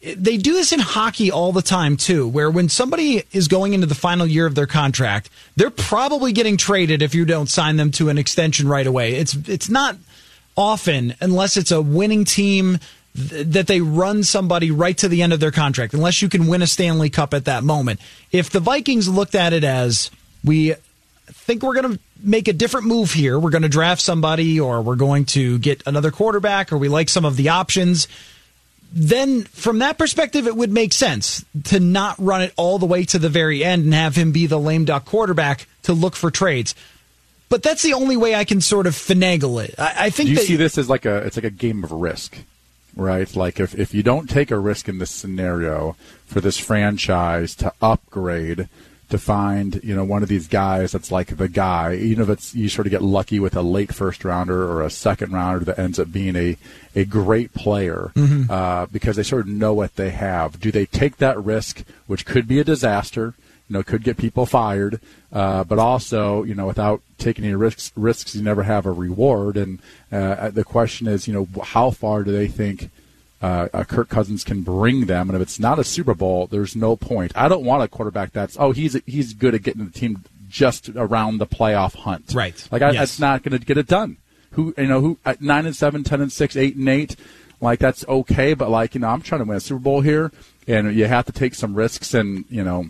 They 0.00 0.36
do 0.36 0.52
this 0.52 0.72
in 0.72 0.78
hockey 0.78 1.32
all 1.32 1.52
the 1.52 1.62
time 1.62 1.96
too, 1.96 2.28
where 2.28 2.50
when 2.50 2.68
somebody 2.68 3.24
is 3.32 3.48
going 3.48 3.72
into 3.72 3.86
the 3.86 3.96
final 3.96 4.26
year 4.26 4.46
of 4.46 4.54
their 4.54 4.66
contract, 4.66 5.28
they're 5.56 5.70
probably 5.70 6.32
getting 6.32 6.56
traded 6.56 7.02
if 7.02 7.16
you 7.16 7.24
don't 7.24 7.48
sign 7.48 7.76
them 7.76 7.90
to 7.92 8.08
an 8.08 8.16
extension 8.16 8.68
right 8.68 8.86
away. 8.86 9.14
It's 9.14 9.34
it's 9.48 9.68
not 9.68 9.96
often 10.56 11.14
unless 11.20 11.56
it's 11.56 11.72
a 11.72 11.82
winning 11.82 12.24
team 12.24 12.78
that 13.14 13.66
they 13.66 13.80
run 13.80 14.22
somebody 14.22 14.70
right 14.70 14.96
to 14.98 15.08
the 15.08 15.22
end 15.22 15.32
of 15.32 15.40
their 15.40 15.50
contract, 15.50 15.94
unless 15.94 16.22
you 16.22 16.28
can 16.28 16.46
win 16.46 16.62
a 16.62 16.66
Stanley 16.68 17.10
Cup 17.10 17.34
at 17.34 17.46
that 17.46 17.64
moment. 17.64 17.98
If 18.30 18.50
the 18.50 18.60
Vikings 18.60 19.08
looked 19.08 19.34
at 19.34 19.52
it 19.52 19.64
as 19.64 20.12
we 20.44 20.74
think 21.26 21.64
we're 21.64 21.74
going 21.74 21.94
to 21.94 22.00
make 22.22 22.46
a 22.46 22.52
different 22.52 22.86
move 22.86 23.12
here, 23.12 23.38
we're 23.38 23.50
going 23.50 23.62
to 23.62 23.68
draft 23.68 24.00
somebody, 24.00 24.60
or 24.60 24.80
we're 24.82 24.96
going 24.96 25.24
to 25.24 25.58
get 25.58 25.82
another 25.86 26.12
quarterback, 26.12 26.72
or 26.72 26.78
we 26.78 26.88
like 26.88 27.08
some 27.08 27.24
of 27.24 27.36
the 27.36 27.48
options, 27.48 28.06
then 28.92 29.44
from 29.44 29.80
that 29.80 29.98
perspective, 29.98 30.46
it 30.46 30.56
would 30.56 30.72
make 30.72 30.92
sense 30.92 31.44
to 31.64 31.80
not 31.80 32.16
run 32.18 32.42
it 32.42 32.52
all 32.56 32.78
the 32.78 32.86
way 32.86 33.04
to 33.04 33.18
the 33.18 33.28
very 33.28 33.62
end 33.62 33.84
and 33.84 33.94
have 33.94 34.16
him 34.16 34.32
be 34.32 34.46
the 34.46 34.58
lame 34.58 34.84
duck 34.84 35.04
quarterback 35.04 35.66
to 35.82 35.92
look 35.92 36.16
for 36.16 36.30
trades. 36.30 36.74
But 37.48 37.62
that's 37.62 37.82
the 37.82 37.94
only 37.94 38.16
way 38.16 38.34
I 38.34 38.44
can 38.44 38.60
sort 38.60 38.86
of 38.86 38.94
finagle 38.94 39.62
it. 39.62 39.74
I, 39.78 40.06
I 40.06 40.10
think 40.10 40.28
Do 40.28 40.32
you 40.32 40.36
that, 40.36 40.46
see 40.46 40.56
this 40.56 40.78
as 40.78 40.88
like 40.88 41.06
a 41.06 41.18
it's 41.18 41.36
like 41.36 41.44
a 41.44 41.50
game 41.50 41.82
of 41.84 41.92
risk, 41.92 42.38
right? 42.94 43.34
Like 43.34 43.60
if 43.60 43.74
if 43.74 43.94
you 43.94 44.02
don't 44.02 44.28
take 44.28 44.50
a 44.50 44.58
risk 44.58 44.88
in 44.88 44.98
this 44.98 45.10
scenario 45.10 45.96
for 46.26 46.40
this 46.40 46.58
franchise 46.58 47.54
to 47.56 47.72
upgrade 47.80 48.68
to 49.10 49.18
find 49.18 49.80
you 49.82 49.94
know 49.96 50.04
one 50.04 50.22
of 50.22 50.28
these 50.28 50.48
guys 50.48 50.92
that's 50.92 51.10
like 51.10 51.36
the 51.36 51.48
guy, 51.48 51.94
even 51.94 52.24
if 52.24 52.28
it's 52.28 52.54
you 52.54 52.68
sort 52.68 52.86
of 52.86 52.90
get 52.90 53.02
lucky 53.02 53.40
with 53.40 53.56
a 53.56 53.62
late 53.62 53.94
first 53.94 54.24
rounder 54.24 54.70
or 54.70 54.82
a 54.82 54.90
second 54.90 55.32
rounder 55.32 55.64
that 55.64 55.78
ends 55.78 55.98
up 55.98 56.12
being 56.12 56.36
a 56.36 56.56
a 56.94 57.04
great 57.04 57.54
player 57.54 58.12
Mm-hmm. 58.14 58.50
uh, 58.50 58.86
because 58.86 59.16
they 59.16 59.22
sort 59.22 59.42
of 59.42 59.48
know 59.48 59.72
what 59.72 59.96
they 59.96 60.10
have. 60.10 60.60
Do 60.60 60.70
they 60.70 60.86
take 60.86 61.18
that 61.18 61.42
risk, 61.42 61.84
which 62.06 62.24
could 62.26 62.46
be 62.48 62.58
a 62.58 62.64
disaster? 62.64 63.34
You 63.68 63.74
know, 63.74 63.82
could 63.82 64.02
get 64.02 64.16
people 64.16 64.46
fired, 64.46 64.98
uh, 65.30 65.62
but 65.64 65.78
also, 65.78 66.42
you 66.42 66.54
know, 66.54 66.66
without 66.66 67.02
taking 67.18 67.44
any 67.44 67.54
risks, 67.54 67.92
risks 67.96 68.34
you 68.34 68.42
never 68.42 68.62
have 68.62 68.86
a 68.86 68.92
reward. 68.92 69.58
And 69.58 69.78
uh, 70.10 70.48
the 70.50 70.64
question 70.64 71.06
is, 71.06 71.28
you 71.28 71.34
know, 71.34 71.62
how 71.62 71.90
far 71.90 72.24
do 72.24 72.32
they 72.32 72.48
think 72.48 72.90
uh, 73.40 73.68
uh, 73.72 73.84
Kirk 73.84 74.08
Cousins 74.08 74.44
can 74.44 74.62
bring 74.62 75.06
them? 75.06 75.28
And 75.28 75.36
if 75.36 75.42
it's 75.42 75.58
not 75.60 75.78
a 75.78 75.84
Super 75.84 76.14
Bowl, 76.14 76.46
there's 76.46 76.74
no 76.74 76.96
point. 76.96 77.32
I 77.36 77.48
don't 77.48 77.64
want 77.64 77.82
a 77.82 77.88
quarterback 77.88 78.32
that's 78.32 78.56
oh 78.58 78.72
he's 78.72 78.96
he's 79.06 79.32
good 79.34 79.54
at 79.54 79.62
getting 79.62 79.84
the 79.84 79.90
team 79.92 80.24
just 80.48 80.88
around 80.90 81.38
the 81.38 81.46
playoff 81.46 81.94
hunt. 81.94 82.32
Right. 82.34 82.66
Like 82.72 82.82
I, 82.82 82.92
Yes. 82.92 82.98
that's 83.00 83.18
not 83.20 83.42
going 83.42 83.58
to 83.58 83.64
get 83.64 83.76
it 83.78 83.86
done. 83.86 84.16
Who 84.52 84.74
you 84.78 84.86
know 84.86 85.00
who 85.00 85.18
at 85.24 85.40
nine 85.42 85.66
and 85.66 85.76
seven, 85.76 86.02
ten 86.04 86.20
and 86.20 86.32
six, 86.32 86.56
eight 86.56 86.74
and 86.74 86.88
eight, 86.88 87.16
like 87.60 87.78
that's 87.78 88.04
okay. 88.08 88.54
But 88.54 88.70
like 88.70 88.94
you 88.94 89.00
know, 89.02 89.08
I'm 89.08 89.20
trying 89.22 89.40
to 89.40 89.44
win 89.44 89.56
a 89.58 89.60
Super 89.60 89.78
Bowl 89.80 90.00
here, 90.00 90.32
and 90.66 90.94
you 90.94 91.04
have 91.06 91.26
to 91.26 91.32
take 91.32 91.54
some 91.54 91.74
risks. 91.74 92.14
And 92.14 92.44
you 92.48 92.64
know, 92.64 92.86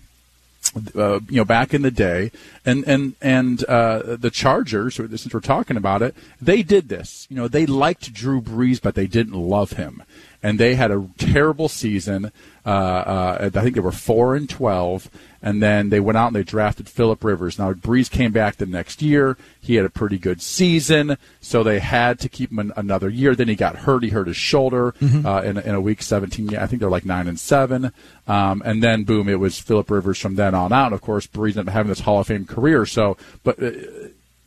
uh, 0.95 1.21
you 1.29 1.37
know, 1.37 1.45
back 1.45 1.75
in 1.75 1.83
the 1.83 1.91
day, 1.91 2.31
and 2.65 2.85
and 2.87 3.15
and 3.21 3.65
uh, 3.65 4.17
the 4.17 4.31
Chargers, 4.31 4.95
since 4.95 5.33
we're 5.35 5.41
talking 5.41 5.77
about 5.77 6.01
it, 6.01 6.15
they 6.41 6.63
did 6.63 6.89
this. 6.89 7.27
You 7.29 7.37
know, 7.37 7.49
they 7.49 7.67
liked 7.67 8.13
Drew 8.13 8.41
Brees, 8.41 8.81
but 8.81 8.95
they 8.95 9.07
didn't 9.09 9.35
love 9.35 9.73
him, 9.73 10.03
and 10.43 10.59
they 10.59 10.75
had 10.75 10.91
a 10.91 11.09
terrible 11.19 11.69
season. 11.69 12.33
Uh, 12.65 12.69
uh, 12.69 13.51
I 13.55 13.63
think 13.63 13.75
they 13.75 13.81
were 13.81 13.93
four 13.93 14.35
and 14.37 14.49
twelve, 14.49 15.11
and 15.43 15.63
then 15.63 15.89
they 15.89 16.01
went 16.01 16.19
out 16.19 16.27
and 16.29 16.37
they 16.37 16.43
drafted 16.43 16.87
Philip 16.89 17.25
Rivers. 17.25 17.59
Now 17.59 17.73
Brees 17.73 18.11
came 18.11 18.31
back 18.31 18.57
the 18.57 18.67
next 18.67 19.01
year. 19.01 19.39
He 19.61 19.77
had 19.77 19.87
a 19.87 19.91
pretty 19.91 20.19
good 20.19 20.43
season, 20.43 21.17
so 21.41 21.63
they 21.63 21.79
had 21.79 22.19
to 22.21 22.29
keep 22.29 22.51
him 22.51 22.59
an, 22.59 22.73
another 22.77 23.09
year. 23.09 23.35
Then 23.35 23.49
he 23.49 23.55
got 23.57 23.77
hurt. 23.77 24.03
He 24.03 24.11
hurt 24.11 24.27
his 24.27 24.37
shoulder 24.37 24.95
uh, 25.03 25.43
in, 25.43 25.57
a- 25.57 25.61
in 25.63 25.75
a 25.75 25.81
week 25.81 26.03
17. 26.03 26.55
I 26.57 26.67
think 26.67 26.81
they're 26.81 26.91
like 26.91 27.07
nine 27.07 27.27
and 27.27 27.41
seven, 27.41 27.91
um, 28.27 28.63
and 28.67 28.83
then 28.83 29.05
boom, 29.05 29.29
it 29.31 29.41
was 29.41 29.59
Philip 29.59 29.91
Rivers 29.91 30.19
from 30.19 30.35
then 30.35 30.55
on 30.55 30.73
out. 30.73 30.87
And 30.87 30.95
of 30.95 31.01
course, 31.01 31.27
Brees 31.27 31.51
ended 31.57 31.69
up 31.69 31.75
having 31.75 31.89
this 31.89 32.01
Hall 32.01 32.21
of 32.21 32.27
Fame 32.27 32.45
career. 32.45 32.85
So, 32.85 33.17
but. 33.45 33.59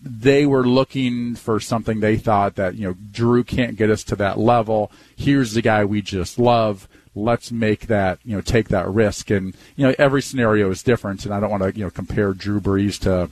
They 0.01 0.45
were 0.45 0.65
looking 0.65 1.35
for 1.35 1.59
something 1.59 1.99
they 1.99 2.17
thought 2.17 2.55
that 2.55 2.75
you 2.75 2.87
know 2.87 2.95
Drew 3.11 3.43
can't 3.43 3.75
get 3.75 3.89
us 3.89 4.03
to 4.05 4.15
that 4.17 4.39
level. 4.39 4.91
Here's 5.15 5.53
the 5.53 5.61
guy 5.61 5.85
we 5.85 6.01
just 6.01 6.39
love. 6.39 6.87
Let's 7.13 7.51
make 7.51 7.87
that 7.87 8.19
you 8.23 8.35
know 8.35 8.41
take 8.41 8.69
that 8.69 8.87
risk. 8.87 9.29
And 9.29 9.53
you 9.75 9.87
know 9.87 9.95
every 9.99 10.21
scenario 10.21 10.69
is 10.71 10.83
different, 10.83 11.25
and 11.25 11.33
I 11.33 11.39
don't 11.39 11.51
want 11.51 11.63
to 11.63 11.77
you 11.77 11.85
know 11.85 11.91
compare 11.91 12.33
Drew 12.33 12.59
Brees 12.59 12.99
to 13.01 13.29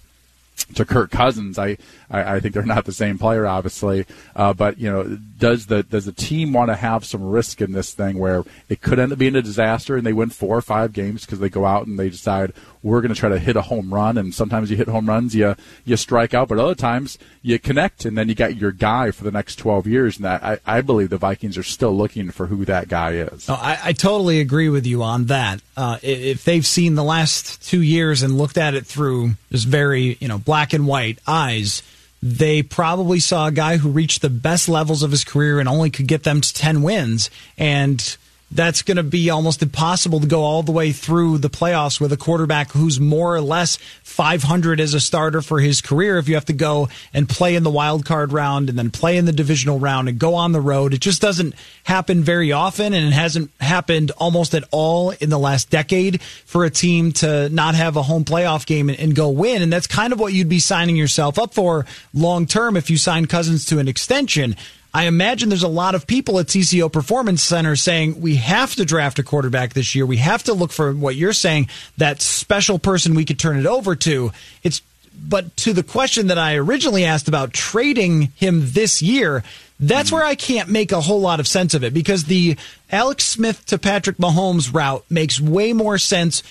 to 0.76 0.86
Kirk 0.86 1.12
Cousins. 1.12 1.58
I, 1.58 1.78
I, 2.10 2.36
I 2.36 2.40
think 2.40 2.54
they're 2.54 2.64
not 2.64 2.86
the 2.86 2.92
same 2.92 3.18
player, 3.18 3.46
obviously. 3.46 4.06
Uh, 4.36 4.54
but 4.54 4.78
you 4.78 4.92
know, 4.92 5.18
does 5.38 5.68
the 5.68 5.84
does 5.84 6.06
the 6.06 6.12
team 6.12 6.54
want 6.54 6.70
to 6.70 6.76
have 6.76 7.06
some 7.06 7.24
risk 7.24 7.62
in 7.62 7.72
this 7.72 7.94
thing 7.94 8.18
where 8.18 8.44
it 8.68 8.82
could 8.82 9.00
end 9.00 9.12
up 9.12 9.20
being 9.20 9.36
a 9.36 9.42
disaster 9.42 9.96
and 9.96 10.06
they 10.06 10.14
win 10.14 10.30
four 10.30 10.58
or 10.58 10.62
five 10.62 10.94
games 10.94 11.26
because 11.26 11.40
they 11.40 11.50
go 11.50 11.66
out 11.66 11.88
and 11.88 11.98
they 11.98 12.10
decide 12.10 12.54
we're 12.82 13.02
going 13.02 13.14
to 13.14 13.20
try 13.20 13.30
to 13.30 13.40
hit 13.40 13.56
a 13.56 13.62
home 13.62 13.94
run 13.94 14.18
and 14.18 14.34
sometimes 14.34 14.72
you 14.72 14.78
hit 14.78 14.88
home 14.88 15.08
runs 15.08 15.36
you 15.36 15.56
you 15.86 15.98
strike 15.98 16.34
out 16.34 16.48
but 16.48 16.58
other 16.58 16.76
times 16.76 17.18
you 17.42 17.60
connect 17.60 18.06
and 18.06 18.18
then 18.18 18.30
you 18.30 18.36
got 18.36 18.56
your 18.56 18.72
guy 18.72 19.12
for 19.12 19.24
the 19.24 19.32
next 19.32 19.58
12 19.58 19.88
years 19.88 20.16
and 20.18 20.26
that 20.26 20.44
I, 20.44 20.60
I 20.66 20.82
believe 20.82 21.10
the 21.10 21.18
Vikings 21.18 21.58
are 21.58 21.64
still 21.64 21.96
looking 21.96 22.32
for 22.32 22.48
who 22.48 22.66
that 22.66 22.88
guy 22.88 23.14
is. 23.14 23.48
No, 23.48 23.56
I, 23.56 23.78
I 23.84 23.94
totally 23.94 24.40
agree 24.40 24.70
with 24.70 24.86
you 24.86 25.04
on 25.04 25.26
that. 25.26 25.62
Uh, 25.76 25.98
if 26.02 26.44
they've 26.44 26.66
seen 26.66 26.96
the 26.96 27.04
last 27.04 27.62
two 27.68 27.82
years 27.82 28.24
and 28.24 28.38
looked 28.38 28.58
at 28.58 28.74
it 28.74 28.86
through 28.86 29.32
just 29.52 29.68
very, 29.68 30.18
you 30.20 30.28
know, 30.28 30.38
black 30.38 30.74
and 30.74 30.88
white 30.88 31.20
eyes, 31.28 31.84
they 32.22 32.64
probably 32.64 33.20
saw 33.20 33.48
a 33.48 33.52
guy 33.52 33.78
who 33.78 33.90
reached 33.90 34.22
the 34.22 34.30
best 34.30 34.68
levels 34.68 35.04
of 35.04 35.12
his 35.12 35.24
career 35.24 35.60
and 35.60 35.70
only 35.70 35.90
could 35.90 36.08
get 36.08 36.24
them 36.24 36.42
to 36.42 36.54
10 36.54 36.82
wins. 36.82 37.30
And 37.58 38.18
that's 38.52 38.82
going 38.82 38.98
to 38.98 39.04
be 39.04 39.30
almost 39.30 39.62
impossible 39.62 40.20
to 40.20 40.28
go 40.28 40.42
all 40.42 40.64
the 40.64 40.72
way 40.72 40.92
through 40.92 41.38
the 41.38 41.50
playoffs 41.50 42.02
with 42.02 42.12
a 42.12 42.18
quarterback 42.18 42.72
who's 42.72 43.00
more 43.00 43.36
or 43.36 43.42
less 43.42 43.78
500 44.04 44.80
as 44.80 44.94
a 44.94 45.00
starter 45.00 45.42
for 45.42 45.60
his 45.60 45.82
career 45.82 46.18
if 46.18 46.28
you 46.28 46.36
have 46.36 46.46
to 46.46 46.54
go 46.54 46.90
and 47.14 47.30
play 47.30 47.56
in 47.56 47.64
the 47.64 47.70
wild 47.70 48.06
card 48.06 48.34
round 48.34 48.70
and 48.70 48.78
then 48.78 48.90
play 48.90 49.18
in 49.18 49.26
the 49.26 49.32
divisional 49.32 49.80
round 49.80 50.10
and 50.10 50.18
go 50.18 50.34
on 50.34 50.52
the 50.52 50.62
road. 50.62 50.94
It 50.94 51.02
just 51.02 51.22
doesn't 51.22 51.54
happen 51.84 52.24
very 52.24 52.52
often 52.52 52.94
and 52.94 53.08
it 53.08 53.14
hasn't 53.14 53.52
happened 53.60 54.12
almost 54.18 54.54
at 54.56 54.64
all 54.72 55.12
in 55.12 55.30
the 55.30 55.40
last 55.40 55.70
decade 55.70 56.22
for 56.22 56.66
a 56.66 56.70
team 56.70 57.12
to 57.12 57.50
not 57.50 57.76
have 57.76 57.98
a 57.98 58.04
home 58.04 58.26
playoff 58.26 58.66
game 58.66 58.90
and, 58.90 59.10
go 59.10 59.30
win. 59.30 59.64
And 59.64 59.74
that's 59.74 59.88
kind 59.88 60.14
of 60.14 60.20
what 60.20 60.34
you'd 60.34 60.48
be 60.48 60.60
signing 60.60 60.96
yourself 60.96 61.40
up 61.40 61.54
for 61.54 61.86
long 62.14 62.46
term 62.46 62.78
if 62.78 62.90
you 62.90 62.98
sign 62.98 63.26
Cousins 63.26 63.66
to 63.66 63.80
an 63.80 63.88
extension. 63.88 64.56
I 64.94 65.06
imagine 65.06 65.50
there's 65.50 65.64
a 65.64 65.68
lot 65.68 65.94
of 65.94 66.08
people 66.08 66.40
at 66.40 66.48
TCO 66.48 66.92
Performance 66.92 67.44
Center 67.44 67.76
saying 67.76 68.22
we 68.22 68.38
have 68.38 68.76
to 68.76 68.86
draft 68.86 69.20
a 69.20 69.24
quarterback 69.24 69.74
this 69.74 69.94
year. 69.94 70.06
We 70.06 70.18
have 70.18 70.44
to 70.44 70.54
look 70.54 70.72
for 70.72 70.94
what 70.94 71.16
you're 71.16 71.34
saying, 71.34 71.70
that 71.98 72.22
special 72.22 72.80
person 72.80 73.14
we 73.14 73.26
could 73.26 73.38
turn 73.38 73.58
it 73.58 73.68
over 73.68 73.96
to. 73.98 74.32
It's 74.64 74.82
but 75.22 75.56
to 75.58 75.74
the 75.74 75.84
question 75.84 76.28
that 76.28 76.38
I 76.38 76.56
originally 76.56 77.06
asked 77.06 77.28
about 77.28 77.54
trading 77.54 78.32
him 78.36 78.72
this 78.72 79.02
year, 79.02 79.44
that's 79.80 80.12
where 80.12 80.24
I 80.24 80.36
can't 80.36 80.70
make 80.70 80.92
a 80.92 81.02
whole 81.02 81.20
lot 81.20 81.40
of 81.40 81.48
sense 81.48 81.74
of 81.74 81.84
it 81.84 81.94
because 81.94 82.24
the 82.24 82.58
Alex 82.92 83.26
Smith 83.26 83.66
to 83.68 83.78
Patrick 83.78 84.18
Mahomes 84.18 84.74
route 84.74 85.04
makes 85.10 85.40
way 85.40 85.74
more 85.74 85.98
sense 85.98 86.42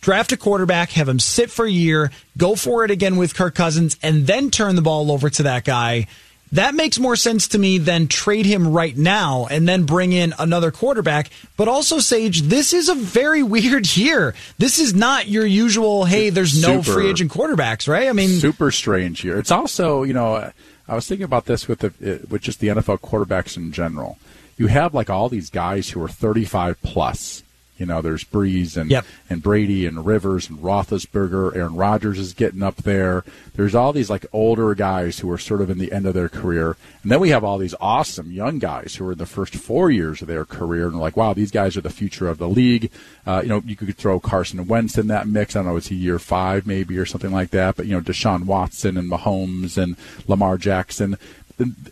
draft 0.00 0.32
a 0.32 0.36
quarterback, 0.36 0.90
have 0.92 1.08
him 1.08 1.18
sit 1.18 1.50
for 1.50 1.66
a 1.66 1.70
year, 1.70 2.10
go 2.36 2.54
for 2.54 2.84
it 2.84 2.90
again 2.90 3.16
with 3.16 3.34
Kirk 3.34 3.54
Cousins, 3.54 3.98
and 4.02 4.26
then 4.26 4.50
turn 4.50 4.76
the 4.76 4.82
ball 4.82 5.12
over 5.12 5.28
to 5.30 5.42
that 5.44 5.64
guy. 5.64 6.06
That 6.52 6.74
makes 6.74 6.98
more 6.98 7.14
sense 7.14 7.48
to 7.48 7.58
me 7.58 7.78
than 7.78 8.08
trade 8.08 8.44
him 8.44 8.72
right 8.72 8.96
now 8.96 9.46
and 9.50 9.68
then 9.68 9.84
bring 9.84 10.12
in 10.12 10.34
another 10.38 10.70
quarterback. 10.70 11.30
But 11.56 11.68
also, 11.68 12.00
Sage, 12.00 12.42
this 12.42 12.72
is 12.72 12.88
a 12.88 12.94
very 12.94 13.42
weird 13.54 13.96
year. 13.96 14.34
This 14.58 14.78
is 14.78 14.94
not 14.94 15.28
your 15.28 15.46
usual, 15.46 16.04
hey, 16.04 16.30
there's 16.30 16.60
no 16.60 16.82
Super. 16.82 16.92
free 16.92 17.10
agent 17.10 17.30
quarterbacks, 17.30 17.86
right? 17.86 18.08
I 18.08 18.12
mean, 18.12 18.40
super 18.40 18.70
strange 18.72 19.20
here. 19.20 19.38
It's 19.38 19.50
also, 19.52 20.02
you 20.02 20.12
know, 20.12 20.50
I 20.88 20.94
was 20.94 21.06
thinking 21.06 21.24
about 21.24 21.44
this 21.44 21.68
with 21.68 21.80
the 21.80 21.88
uh, 21.88 22.26
with 22.28 22.42
just 22.42 22.58
the 22.58 22.68
NFL 22.68 22.98
quarterbacks 23.00 23.56
in 23.56 23.70
general. 23.70 24.18
You 24.56 24.66
have 24.66 24.92
like 24.92 25.08
all 25.08 25.28
these 25.28 25.48
guys 25.50 25.88
who 25.90 26.02
are 26.02 26.08
35 26.08 26.82
plus, 26.82 27.44
You 27.80 27.86
know, 27.86 28.00
there's 28.02 28.22
Brees 28.24 28.76
and 28.76 28.90
Yep. 28.90 29.04
and 29.28 29.42
Brady 29.42 29.86
and 29.86 30.04
Rivers 30.06 30.48
and 30.48 30.58
Roethlisberger. 30.58 31.56
Aaron 31.56 31.74
Rodgers 31.74 32.18
is 32.18 32.34
getting 32.34 32.62
up 32.62 32.76
there. 32.76 33.24
There's 33.54 33.74
all 33.74 33.92
these 33.92 34.10
like 34.10 34.26
older 34.32 34.74
guys 34.74 35.18
who 35.18 35.30
are 35.30 35.38
sort 35.38 35.60
of 35.62 35.70
in 35.70 35.78
the 35.78 35.90
end 35.90 36.06
of 36.06 36.14
their 36.14 36.28
career, 36.28 36.76
and 37.02 37.10
then 37.10 37.20
we 37.20 37.30
have 37.30 37.42
all 37.42 37.58
these 37.58 37.74
awesome 37.80 38.30
young 38.30 38.58
guys 38.58 38.94
who 38.96 39.08
are 39.08 39.12
in 39.12 39.18
the 39.18 39.26
first 39.26 39.54
four 39.54 39.90
years 39.90 40.20
of 40.22 40.28
their 40.28 40.44
career, 40.44 40.86
and 40.88 40.98
like, 41.00 41.16
wow, 41.16 41.32
these 41.32 41.50
guys 41.50 41.76
are 41.76 41.80
the 41.80 41.90
future 41.90 42.28
of 42.28 42.38
the 42.38 42.48
league. 42.48 42.90
Uh, 43.26 43.40
you 43.42 43.48
know, 43.48 43.62
you 43.66 43.76
could 43.76 43.96
throw 43.96 44.20
Carson 44.20 44.66
Wentz 44.66 44.98
in 44.98 45.06
that 45.08 45.26
mix. 45.26 45.56
I 45.56 45.60
don't 45.60 45.66
know, 45.68 45.76
is 45.76 45.86
he 45.88 45.96
year 45.96 46.18
five 46.18 46.66
maybe 46.66 46.98
or 46.98 47.06
something 47.06 47.32
like 47.32 47.50
that? 47.50 47.76
But 47.76 47.86
you 47.86 47.94
know, 47.94 48.00
Deshaun 48.02 48.44
Watson 48.44 48.96
and 48.96 49.10
Mahomes 49.10 49.76
and 49.82 49.96
Lamar 50.28 50.58
Jackson. 50.58 51.16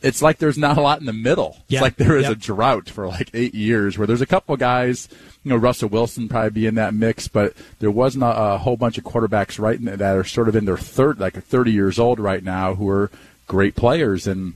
It's 0.02 0.22
like 0.22 0.38
there's 0.38 0.58
not 0.58 0.78
a 0.78 0.80
lot 0.80 1.00
in 1.00 1.06
the 1.06 1.12
middle. 1.12 1.58
Yeah. 1.68 1.78
It's 1.78 1.82
like 1.82 1.96
there 1.96 2.16
is 2.16 2.28
a 2.28 2.34
drought 2.34 2.88
for 2.88 3.06
like 3.06 3.30
eight 3.34 3.54
years 3.54 3.98
where 3.98 4.06
there's 4.06 4.20
a 4.20 4.26
couple 4.26 4.54
of 4.54 4.60
guys, 4.60 5.08
you 5.44 5.50
know, 5.50 5.56
Russell 5.56 5.88
Wilson 5.88 6.28
probably 6.28 6.50
be 6.50 6.66
in 6.66 6.76
that 6.76 6.94
mix, 6.94 7.28
but 7.28 7.54
there 7.78 7.90
wasn't 7.90 8.24
a, 8.24 8.54
a 8.54 8.58
whole 8.58 8.76
bunch 8.76 8.98
of 8.98 9.04
quarterbacks 9.04 9.58
right 9.58 9.78
in, 9.78 9.84
that 9.84 10.16
are 10.16 10.24
sort 10.24 10.48
of 10.48 10.56
in 10.56 10.64
their 10.64 10.78
third, 10.78 11.20
like 11.20 11.42
30 11.42 11.72
years 11.72 11.98
old 11.98 12.18
right 12.18 12.42
now 12.42 12.74
who 12.74 12.88
are 12.88 13.10
great 13.46 13.76
players. 13.76 14.26
And 14.26 14.54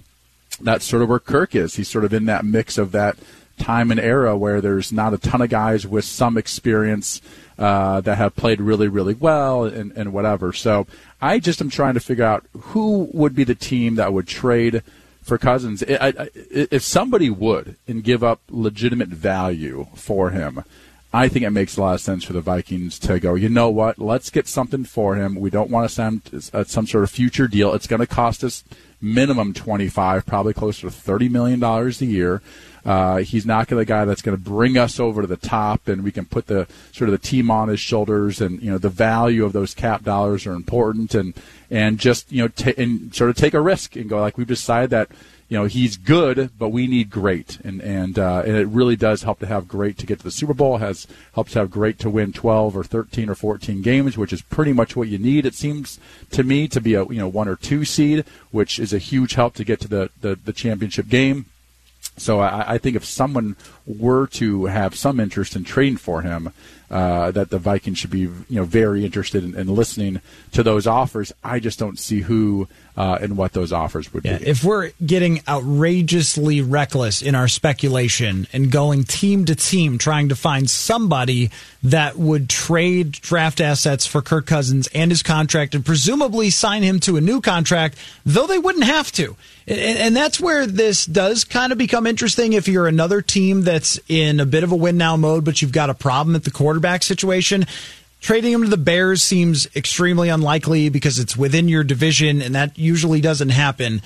that's 0.60 0.84
sort 0.84 1.02
of 1.02 1.08
where 1.08 1.18
Kirk 1.18 1.54
is. 1.54 1.74
He's 1.76 1.88
sort 1.88 2.04
of 2.04 2.12
in 2.12 2.26
that 2.26 2.44
mix 2.44 2.78
of 2.78 2.92
that 2.92 3.16
time 3.58 3.90
and 3.90 4.00
era 4.00 4.36
where 4.36 4.60
there's 4.60 4.92
not 4.92 5.14
a 5.14 5.18
ton 5.18 5.42
of 5.42 5.50
guys 5.50 5.86
with 5.86 6.04
some 6.04 6.36
experience 6.36 7.20
uh, 7.58 8.00
that 8.00 8.16
have 8.16 8.34
played 8.34 8.60
really, 8.60 8.88
really 8.88 9.14
well 9.14 9.64
and, 9.64 9.92
and 9.92 10.12
whatever. 10.12 10.52
So 10.52 10.86
I 11.20 11.38
just 11.38 11.60
am 11.60 11.70
trying 11.70 11.94
to 11.94 12.00
figure 12.00 12.24
out 12.24 12.44
who 12.58 13.08
would 13.12 13.34
be 13.34 13.44
the 13.44 13.54
team 13.54 13.96
that 13.96 14.12
would 14.12 14.26
trade 14.26 14.82
for 15.22 15.38
Cousins. 15.38 15.82
I, 15.82 16.12
I, 16.18 16.28
if 16.34 16.82
somebody 16.82 17.30
would 17.30 17.76
and 17.86 18.04
give 18.04 18.22
up 18.22 18.40
legitimate 18.48 19.08
value 19.08 19.86
for 19.94 20.30
him, 20.30 20.64
I 21.14 21.28
think 21.28 21.44
it 21.44 21.50
makes 21.50 21.76
a 21.76 21.80
lot 21.80 21.94
of 21.94 22.00
sense 22.00 22.24
for 22.24 22.32
the 22.32 22.40
Vikings 22.40 22.98
to 23.00 23.20
go, 23.20 23.34
you 23.34 23.50
know 23.50 23.68
what, 23.68 23.98
let's 23.98 24.30
get 24.30 24.48
something 24.48 24.84
for 24.84 25.16
him. 25.16 25.34
We 25.34 25.50
don't 25.50 25.70
want 25.70 25.88
to 25.88 25.94
send 25.94 26.50
uh, 26.54 26.64
some 26.64 26.86
sort 26.86 27.04
of 27.04 27.10
future 27.10 27.46
deal. 27.46 27.74
It's 27.74 27.86
going 27.86 28.00
to 28.00 28.06
cost 28.06 28.42
us 28.42 28.64
minimum 29.00 29.52
25, 29.52 30.24
probably 30.24 30.54
closer 30.54 30.88
to 30.88 30.94
$30 30.94 31.30
million 31.30 31.62
a 31.62 31.90
year. 32.04 32.40
Uh, 32.84 33.18
he's 33.18 33.46
not 33.46 33.68
the 33.68 33.84
guy 33.84 34.04
that's 34.04 34.22
going 34.22 34.36
to 34.36 34.42
bring 34.42 34.76
us 34.76 34.98
over 34.98 35.20
to 35.20 35.28
the 35.28 35.36
top, 35.36 35.86
and 35.86 36.02
we 36.02 36.10
can 36.10 36.24
put 36.24 36.46
the 36.46 36.66
sort 36.90 37.08
of 37.08 37.12
the 37.12 37.28
team 37.28 37.50
on 37.50 37.68
his 37.68 37.78
shoulders. 37.78 38.40
And 38.40 38.60
you 38.60 38.70
know, 38.70 38.78
the 38.78 38.88
value 38.88 39.44
of 39.44 39.52
those 39.52 39.74
cap 39.74 40.02
dollars 40.02 40.46
are 40.46 40.54
important, 40.54 41.14
and 41.14 41.32
and 41.72 41.98
just 41.98 42.30
you 42.30 42.42
know, 42.42 42.48
ta 42.48 42.70
and 42.76 43.14
sort 43.14 43.30
of 43.30 43.36
take 43.36 43.54
a 43.54 43.60
risk 43.60 43.96
and 43.96 44.08
go 44.08 44.20
like 44.20 44.36
we've 44.36 44.46
decided 44.46 44.90
that 44.90 45.08
you 45.48 45.58
know 45.58 45.64
he's 45.64 45.96
good, 45.96 46.50
but 46.58 46.68
we 46.68 46.86
need 46.86 47.10
great, 47.10 47.58
and 47.64 47.80
and 47.80 48.18
uh, 48.18 48.42
and 48.44 48.56
it 48.56 48.68
really 48.68 48.94
does 48.94 49.22
help 49.22 49.40
to 49.40 49.46
have 49.46 49.66
great 49.66 49.96
to 49.98 50.06
get 50.06 50.18
to 50.18 50.24
the 50.24 50.30
Super 50.30 50.52
Bowl. 50.52 50.76
Has 50.76 51.06
helps 51.34 51.52
to 51.52 51.60
have 51.60 51.70
great 51.70 51.98
to 52.00 52.10
win 52.10 52.32
12 52.32 52.76
or 52.76 52.84
13 52.84 53.30
or 53.30 53.34
14 53.34 53.80
games, 53.80 54.18
which 54.18 54.34
is 54.34 54.42
pretty 54.42 54.74
much 54.74 54.94
what 54.94 55.08
you 55.08 55.18
need. 55.18 55.46
It 55.46 55.54
seems 55.54 55.98
to 56.30 56.42
me 56.42 56.68
to 56.68 56.80
be 56.80 56.94
a 56.94 57.06
you 57.06 57.18
know 57.18 57.28
one 57.28 57.48
or 57.48 57.56
two 57.56 57.86
seed, 57.86 58.26
which 58.50 58.78
is 58.78 58.92
a 58.92 58.98
huge 58.98 59.34
help 59.34 59.54
to 59.54 59.64
get 59.64 59.80
to 59.80 59.88
the 59.88 60.10
the, 60.20 60.36
the 60.36 60.52
championship 60.52 61.08
game. 61.08 61.46
So 62.18 62.40
I, 62.40 62.74
I 62.74 62.78
think 62.78 62.96
if 62.96 63.04
someone 63.06 63.56
were 63.86 64.26
to 64.28 64.66
have 64.66 64.94
some 64.94 65.18
interest 65.18 65.56
in 65.56 65.64
trading 65.64 65.96
for 65.96 66.20
him, 66.20 66.52
uh, 66.92 67.30
that 67.32 67.50
the 67.50 67.58
Vikings 67.58 67.98
should 67.98 68.10
be 68.10 68.20
you 68.20 68.44
know 68.50 68.64
very 68.64 69.04
interested 69.04 69.42
in, 69.42 69.56
in 69.56 69.66
listening 69.74 70.20
to 70.52 70.62
those 70.62 70.86
offers. 70.86 71.32
I 71.42 71.58
just 71.58 71.78
don't 71.78 71.98
see 71.98 72.20
who 72.20 72.68
uh, 72.96 73.18
and 73.22 73.36
what 73.38 73.54
those 73.54 73.72
offers 73.72 74.12
would 74.12 74.24
Yeah, 74.24 74.38
be. 74.38 74.46
if 74.46 74.62
we're 74.62 74.92
getting 75.04 75.40
outrageously 75.48 76.60
reckless 76.60 77.22
in 77.22 77.34
our 77.34 77.48
speculation 77.48 78.46
and 78.52 78.70
going 78.70 79.04
team 79.04 79.46
to 79.46 79.54
team 79.54 79.96
trying 79.98 80.28
to 80.28 80.36
find 80.36 80.68
somebody 80.68 81.50
that 81.82 82.16
would 82.16 82.48
trade 82.50 83.12
draft 83.12 83.60
assets 83.60 84.06
for 84.06 84.20
Kirk 84.22 84.46
Cousins 84.46 84.88
and 84.94 85.10
his 85.10 85.22
contract 85.22 85.74
and 85.74 85.84
presumably 85.84 86.50
sign 86.50 86.82
him 86.82 87.00
to 87.00 87.16
a 87.16 87.20
new 87.20 87.40
contract, 87.40 87.96
though 88.26 88.46
they 88.46 88.58
wouldn't 88.58 88.84
have 88.84 89.10
to. 89.12 89.36
And, 89.66 89.98
and 89.98 90.16
that's 90.16 90.38
where 90.38 90.66
this 90.66 91.06
does 91.06 91.44
kind 91.44 91.72
of 91.72 91.78
become 91.78 92.06
interesting 92.06 92.52
if 92.52 92.68
you're 92.68 92.86
another 92.88 93.22
team 93.22 93.62
that's 93.62 93.98
in 94.08 94.38
a 94.38 94.46
bit 94.46 94.64
of 94.64 94.72
a 94.72 94.76
win 94.76 94.98
now 94.98 95.16
mode, 95.16 95.44
but 95.44 95.62
you've 95.62 95.72
got 95.72 95.88
a 95.88 95.94
problem 95.94 96.36
at 96.36 96.44
the 96.44 96.50
quarterback 96.50 96.81
situation. 97.02 97.66
Trading 98.20 98.52
him 98.52 98.62
to 98.62 98.68
the 98.68 98.76
Bears 98.76 99.22
seems 99.22 99.66
extremely 99.74 100.28
unlikely 100.28 100.88
because 100.88 101.18
it's 101.18 101.36
within 101.36 101.68
your 101.68 101.82
division, 101.82 102.40
and 102.40 102.54
that 102.54 102.78
usually 102.78 103.20
doesn't 103.20 103.48
happen. 103.48 104.00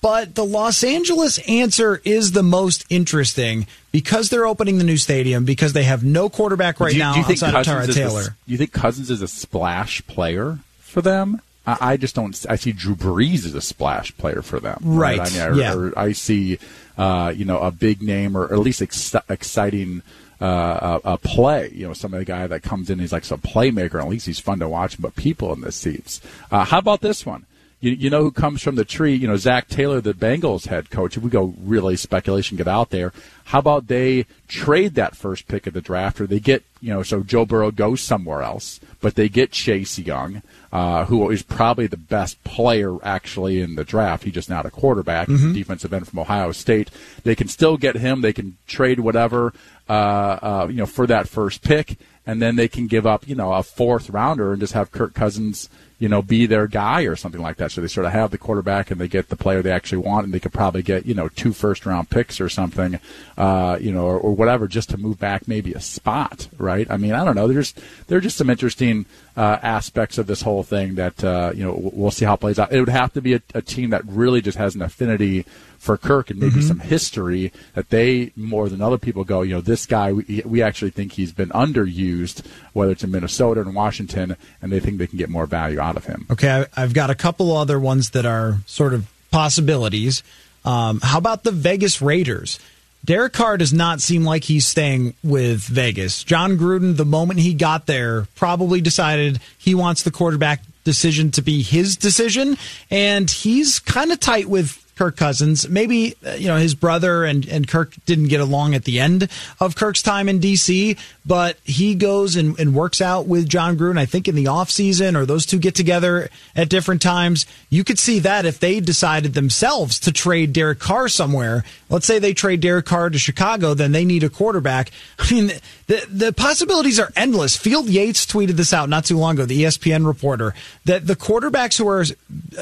But 0.00 0.34
the 0.34 0.44
Los 0.44 0.82
Angeles 0.82 1.38
answer 1.48 2.00
is 2.04 2.32
the 2.32 2.42
most 2.42 2.84
interesting 2.90 3.68
because 3.92 4.30
they're 4.30 4.46
opening 4.46 4.78
the 4.78 4.84
new 4.84 4.96
stadium 4.96 5.44
because 5.44 5.74
they 5.74 5.84
have 5.84 6.02
no 6.02 6.28
quarterback 6.28 6.80
right 6.80 6.90
do 6.90 6.96
you, 6.96 7.02
now 7.02 7.12
do 7.12 7.20
you 7.20 7.26
outside 7.26 7.54
of 7.54 7.64
Tyrod 7.64 7.94
Taylor. 7.94 8.22
do 8.22 8.52
you 8.52 8.58
think 8.58 8.72
Cousins 8.72 9.10
is 9.10 9.22
a 9.22 9.28
splash 9.28 10.04
player 10.08 10.58
for 10.80 11.02
them? 11.02 11.40
I, 11.66 11.76
I 11.80 11.96
just 11.96 12.16
don't. 12.16 12.44
I 12.48 12.56
see 12.56 12.72
Drew 12.72 12.96
Brees 12.96 13.46
as 13.46 13.54
a 13.54 13.60
splash 13.60 14.16
player 14.16 14.42
for 14.42 14.58
them. 14.58 14.78
Right, 14.82 15.20
I, 15.20 15.30
mean, 15.30 15.40
I, 15.40 15.56
yeah. 15.56 15.74
or 15.74 15.96
I 15.96 16.12
see, 16.12 16.58
uh, 16.98 17.32
you 17.34 17.44
know, 17.44 17.60
a 17.60 17.70
big 17.70 18.02
name 18.02 18.36
or 18.36 18.52
at 18.52 18.58
least 18.58 18.82
ex- 18.82 19.14
exciting. 19.28 20.02
Uh, 20.42 20.98
a, 21.04 21.12
a 21.12 21.18
play, 21.18 21.70
you 21.72 21.86
know, 21.86 21.94
some 21.94 22.12
of 22.12 22.18
the 22.18 22.24
guy 22.24 22.48
that 22.48 22.64
comes 22.64 22.90
in, 22.90 22.98
he's 22.98 23.12
like 23.12 23.24
some 23.24 23.40
playmaker. 23.40 24.02
At 24.02 24.08
least 24.08 24.26
he's 24.26 24.40
fun 24.40 24.58
to 24.58 24.68
watch. 24.68 25.00
But 25.00 25.14
people 25.14 25.52
in 25.52 25.60
the 25.60 25.70
seats. 25.70 26.20
Uh, 26.50 26.64
how 26.64 26.78
about 26.78 27.00
this 27.00 27.24
one? 27.24 27.46
You, 27.80 27.92
you 27.92 28.10
know 28.10 28.22
who 28.22 28.30
comes 28.32 28.62
from 28.62 28.76
the 28.76 28.84
tree? 28.84 29.14
You 29.14 29.28
know, 29.28 29.36
Zac 29.36 29.68
Taylor, 29.68 30.00
the 30.00 30.14
Bengals 30.14 30.66
head 30.66 30.90
coach. 30.90 31.16
If 31.16 31.22
we 31.22 31.30
go 31.30 31.54
really 31.62 31.96
speculation, 31.96 32.56
get 32.56 32.68
out 32.68 32.90
there. 32.90 33.12
How 33.44 33.58
about 33.58 33.88
they 33.88 34.26
trade 34.48 34.94
that 34.94 35.16
first 35.16 35.48
pick 35.48 35.66
of 35.66 35.74
the 35.74 35.80
draft, 35.80 36.20
or 36.20 36.26
they 36.26 36.40
get, 36.40 36.62
you 36.80 36.94
know, 36.94 37.02
so 37.02 37.22
Joe 37.22 37.44
Burrow 37.44 37.72
goes 37.72 38.00
somewhere 38.00 38.42
else, 38.42 38.80
but 39.00 39.16
they 39.16 39.28
get 39.28 39.50
Chase 39.50 39.98
Young, 39.98 40.42
uh, 40.72 41.06
who 41.06 41.28
is 41.28 41.42
probably 41.42 41.88
the 41.88 41.96
best 41.96 42.42
player 42.44 42.96
actually 43.04 43.60
in 43.60 43.74
the 43.74 43.84
draft. 43.84 44.22
He's 44.22 44.34
just 44.34 44.48
not 44.48 44.64
a 44.64 44.70
quarterback. 44.70 45.28
He's 45.28 45.44
a 45.44 45.52
defensive 45.52 45.92
end 45.92 46.06
from 46.06 46.20
Ohio 46.20 46.52
State. 46.52 46.88
They 47.24 47.34
can 47.34 47.48
still 47.48 47.76
get 47.76 47.96
him. 47.96 48.20
They 48.20 48.32
can 48.32 48.56
trade 48.68 49.00
whatever, 49.00 49.52
uh, 49.88 49.92
uh, 49.92 50.66
you 50.70 50.76
know, 50.76 50.86
for 50.86 51.06
that 51.06 51.28
first 51.28 51.62
pick, 51.62 51.98
and 52.26 52.40
then 52.40 52.56
they 52.56 52.68
can 52.68 52.86
give 52.86 53.06
up, 53.06 53.26
you 53.26 53.34
know, 53.34 53.52
a 53.52 53.62
fourth 53.62 54.10
rounder 54.10 54.52
and 54.52 54.60
just 54.60 54.74
have 54.74 54.92
Kirk 54.92 55.14
Cousins 55.14 55.68
you 56.02 56.08
know, 56.08 56.20
be 56.20 56.46
their 56.46 56.66
guy 56.66 57.02
or 57.02 57.14
something 57.14 57.40
like 57.40 57.58
that. 57.58 57.70
So 57.70 57.80
they 57.80 57.86
sort 57.86 58.06
of 58.06 58.12
have 58.12 58.32
the 58.32 58.38
quarterback 58.38 58.90
and 58.90 59.00
they 59.00 59.06
get 59.06 59.28
the 59.28 59.36
player 59.36 59.62
they 59.62 59.70
actually 59.70 59.98
want, 59.98 60.24
and 60.24 60.34
they 60.34 60.40
could 60.40 60.52
probably 60.52 60.82
get 60.82 61.06
you 61.06 61.14
know 61.14 61.28
two 61.28 61.52
first 61.52 61.86
round 61.86 62.10
picks 62.10 62.40
or 62.40 62.48
something, 62.48 62.98
uh, 63.38 63.78
you 63.80 63.92
know, 63.92 64.04
or, 64.04 64.18
or 64.18 64.34
whatever, 64.34 64.66
just 64.66 64.90
to 64.90 64.98
move 64.98 65.20
back 65.20 65.46
maybe 65.46 65.72
a 65.74 65.80
spot, 65.80 66.48
right? 66.58 66.90
I 66.90 66.96
mean, 66.96 67.12
I 67.12 67.24
don't 67.24 67.36
know. 67.36 67.46
There's 67.46 67.72
there 68.08 68.18
are 68.18 68.20
just 68.20 68.36
some 68.36 68.50
interesting 68.50 69.06
uh, 69.36 69.58
aspects 69.62 70.18
of 70.18 70.26
this 70.26 70.42
whole 70.42 70.64
thing 70.64 70.96
that 70.96 71.22
uh, 71.22 71.52
you 71.54 71.62
know 71.62 71.78
we'll 71.80 72.10
see 72.10 72.24
how 72.24 72.34
it 72.34 72.40
plays 72.40 72.58
out. 72.58 72.72
It 72.72 72.80
would 72.80 72.88
have 72.88 73.12
to 73.12 73.22
be 73.22 73.34
a, 73.34 73.42
a 73.54 73.62
team 73.62 73.90
that 73.90 74.02
really 74.04 74.40
just 74.42 74.58
has 74.58 74.74
an 74.74 74.82
affinity 74.82 75.46
for 75.82 75.96
Kirk 75.98 76.30
and 76.30 76.38
maybe 76.38 76.62
some 76.62 76.78
history 76.78 77.52
that 77.74 77.90
they 77.90 78.30
more 78.36 78.68
than 78.68 78.80
other 78.80 78.98
people 78.98 79.24
go, 79.24 79.42
you 79.42 79.52
know, 79.52 79.60
this 79.60 79.84
guy 79.84 80.12
we, 80.12 80.40
we 80.46 80.62
actually 80.62 80.92
think 80.92 81.10
he's 81.12 81.32
been 81.32 81.48
underused, 81.48 82.46
whether 82.72 82.92
it's 82.92 83.02
in 83.02 83.10
Minnesota 83.10 83.62
and 83.62 83.74
Washington, 83.74 84.36
and 84.62 84.70
they 84.70 84.78
think 84.78 84.98
they 84.98 85.08
can 85.08 85.18
get 85.18 85.28
more 85.28 85.44
value 85.44 85.80
out 85.80 85.96
of 85.96 86.04
him. 86.06 86.24
Okay, 86.30 86.48
I- 86.76 86.82
I've 86.82 86.94
got 86.94 87.10
a 87.10 87.16
couple 87.16 87.50
other 87.56 87.80
ones 87.80 88.10
that 88.10 88.24
are 88.24 88.58
sort 88.64 88.94
of 88.94 89.06
possibilities. 89.32 90.22
Um, 90.64 91.00
how 91.02 91.18
about 91.18 91.42
the 91.42 91.50
Vegas 91.50 92.00
Raiders? 92.00 92.60
Derek 93.04 93.32
Carr 93.32 93.56
does 93.56 93.72
not 93.72 94.00
seem 94.00 94.22
like 94.22 94.44
he's 94.44 94.64
staying 94.64 95.14
with 95.24 95.62
Vegas. 95.62 96.22
Jon 96.22 96.56
Gruden, 96.56 96.96
the 96.96 97.04
moment 97.04 97.40
he 97.40 97.52
got 97.54 97.86
there, 97.86 98.28
probably 98.36 98.80
decided 98.80 99.40
he 99.58 99.74
wants 99.74 100.04
the 100.04 100.12
quarterback 100.12 100.62
decision 100.84 101.32
to 101.32 101.42
be 101.42 101.62
his 101.62 101.96
decision, 101.96 102.56
and 102.90 103.28
he's 103.28 103.80
kind 103.80 104.12
of 104.12 104.20
tight 104.20 104.48
with 104.48 104.81
Kirk 104.96 105.16
Cousins. 105.16 105.68
Maybe 105.68 106.14
uh, 106.26 106.32
you 106.32 106.48
know 106.48 106.56
his 106.56 106.74
brother 106.74 107.24
and 107.24 107.46
and 107.48 107.66
Kirk 107.66 107.94
didn't 108.06 108.28
get 108.28 108.40
along 108.40 108.74
at 108.74 108.84
the 108.84 109.00
end 109.00 109.28
of 109.58 109.74
Kirk's 109.74 110.02
time 110.02 110.28
in 110.28 110.38
DC, 110.38 110.98
but 111.24 111.56
he 111.64 111.94
goes 111.94 112.36
and, 112.36 112.58
and 112.58 112.74
works 112.74 113.00
out 113.00 113.26
with 113.26 113.48
Jon 113.48 113.76
Gruden. 113.76 113.98
I 113.98 114.06
think 114.06 114.28
in 114.28 114.34
the 114.34 114.48
off 114.48 114.70
season, 114.70 115.16
or 115.16 115.24
those 115.24 115.46
two 115.46 115.58
get 115.58 115.74
together 115.74 116.28
at 116.54 116.68
different 116.68 117.00
times. 117.00 117.46
You 117.70 117.84
could 117.84 117.98
see 117.98 118.18
that 118.20 118.44
if 118.44 118.60
they 118.60 118.80
decided 118.80 119.34
themselves 119.34 119.98
to 120.00 120.12
trade 120.12 120.52
Derek 120.52 120.78
Carr 120.78 121.08
somewhere. 121.08 121.64
Let's 121.88 122.06
say 122.06 122.18
they 122.18 122.34
trade 122.34 122.60
Derek 122.60 122.86
Carr 122.86 123.10
to 123.10 123.18
Chicago, 123.18 123.74
then 123.74 123.92
they 123.92 124.04
need 124.04 124.24
a 124.24 124.30
quarterback. 124.30 124.90
I 125.18 125.32
mean, 125.32 125.52
the 125.86 126.06
the 126.10 126.32
possibilities 126.32 127.00
are 127.00 127.12
endless. 127.16 127.56
Field 127.56 127.88
Yates 127.88 128.26
tweeted 128.26 128.52
this 128.52 128.72
out 128.74 128.88
not 128.88 129.04
too 129.04 129.18
long 129.18 129.34
ago. 129.34 129.46
The 129.46 129.64
ESPN 129.64 130.06
reporter 130.06 130.54
that 130.84 131.06
the 131.06 131.16
quarterbacks 131.16 131.78
who 131.78 131.88
are 131.88 132.04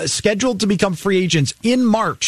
scheduled 0.06 0.60
to 0.60 0.66
become 0.66 0.94
free 0.94 1.22
agents 1.22 1.54
in 1.62 1.84
March 1.84 2.19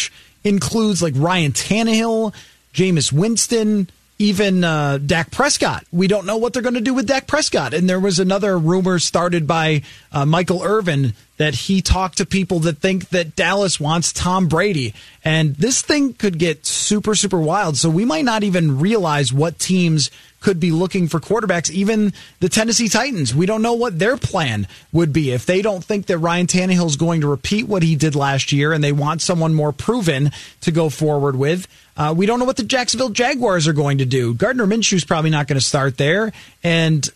includes 0.43 1.01
like 1.01 1.13
Ryan 1.15 1.51
Tannehill, 1.51 2.33
Jameis 2.73 3.11
Winston, 3.11 3.89
even 4.19 4.63
uh, 4.63 4.99
Dak 4.99 5.31
Prescott. 5.31 5.85
We 5.91 6.07
don't 6.07 6.25
know 6.25 6.37
what 6.37 6.53
they're 6.53 6.61
going 6.61 6.75
to 6.75 6.81
do 6.81 6.93
with 6.93 7.07
Dak 7.07 7.27
Prescott. 7.27 7.73
And 7.73 7.89
there 7.89 7.99
was 7.99 8.19
another 8.19 8.57
rumor 8.57 8.99
started 8.99 9.47
by 9.47 9.81
uh, 10.11 10.25
Michael 10.25 10.63
Irvin 10.63 11.13
that 11.37 11.55
he 11.55 11.81
talked 11.81 12.19
to 12.19 12.25
people 12.25 12.59
that 12.59 12.77
think 12.77 13.09
that 13.09 13.35
Dallas 13.35 13.79
wants 13.79 14.13
Tom 14.13 14.47
Brady. 14.47 14.93
And 15.25 15.55
this 15.55 15.81
thing 15.81 16.13
could 16.13 16.37
get 16.37 16.65
super, 16.65 17.15
super 17.15 17.39
wild. 17.39 17.75
So 17.75 17.89
we 17.89 18.05
might 18.05 18.25
not 18.25 18.43
even 18.43 18.79
realize 18.79 19.33
what 19.33 19.59
teams 19.59 20.11
could 20.43 20.59
be 20.59 20.71
looking 20.71 21.07
for 21.07 21.19
quarterbacks. 21.19 21.71
Even 21.71 22.13
the 22.39 22.49
Tennessee 22.49 22.89
Titans, 22.89 23.33
we 23.33 23.45
don't 23.45 23.61
know 23.61 23.73
what 23.73 23.97
their 23.97 24.17
plan 24.17 24.67
would 24.91 25.11
be. 25.13 25.31
If 25.31 25.45
they 25.45 25.61
don't 25.61 25.83
think 25.83 26.05
that 26.07 26.17
Ryan 26.17 26.47
Tannehill 26.47 26.85
is 26.85 26.97
going 26.97 27.21
to 27.21 27.27
repeat 27.27 27.67
what 27.67 27.81
he 27.81 27.95
did 27.95 28.13
last 28.13 28.51
year 28.51 28.73
and 28.73 28.83
they 28.83 28.91
want 28.91 29.21
someone 29.21 29.53
more 29.53 29.71
proven 29.71 30.31
to 30.61 30.71
go 30.71 30.89
forward 30.89 31.37
with, 31.37 31.67
uh, 31.95 32.13
we 32.15 32.25
don't 32.25 32.39
know 32.39 32.45
what 32.45 32.57
the 32.57 32.63
Jacksonville 32.63 33.09
Jaguars 33.09 33.67
are 33.67 33.73
going 33.73 33.99
to 33.99 34.05
do. 34.05 34.33
Gardner 34.33 34.67
Minshew's 34.67 35.05
probably 35.05 35.29
not 35.29 35.47
going 35.47 35.59
to 35.59 35.65
start 35.65 35.97
there, 35.97 36.33
and 36.63 37.07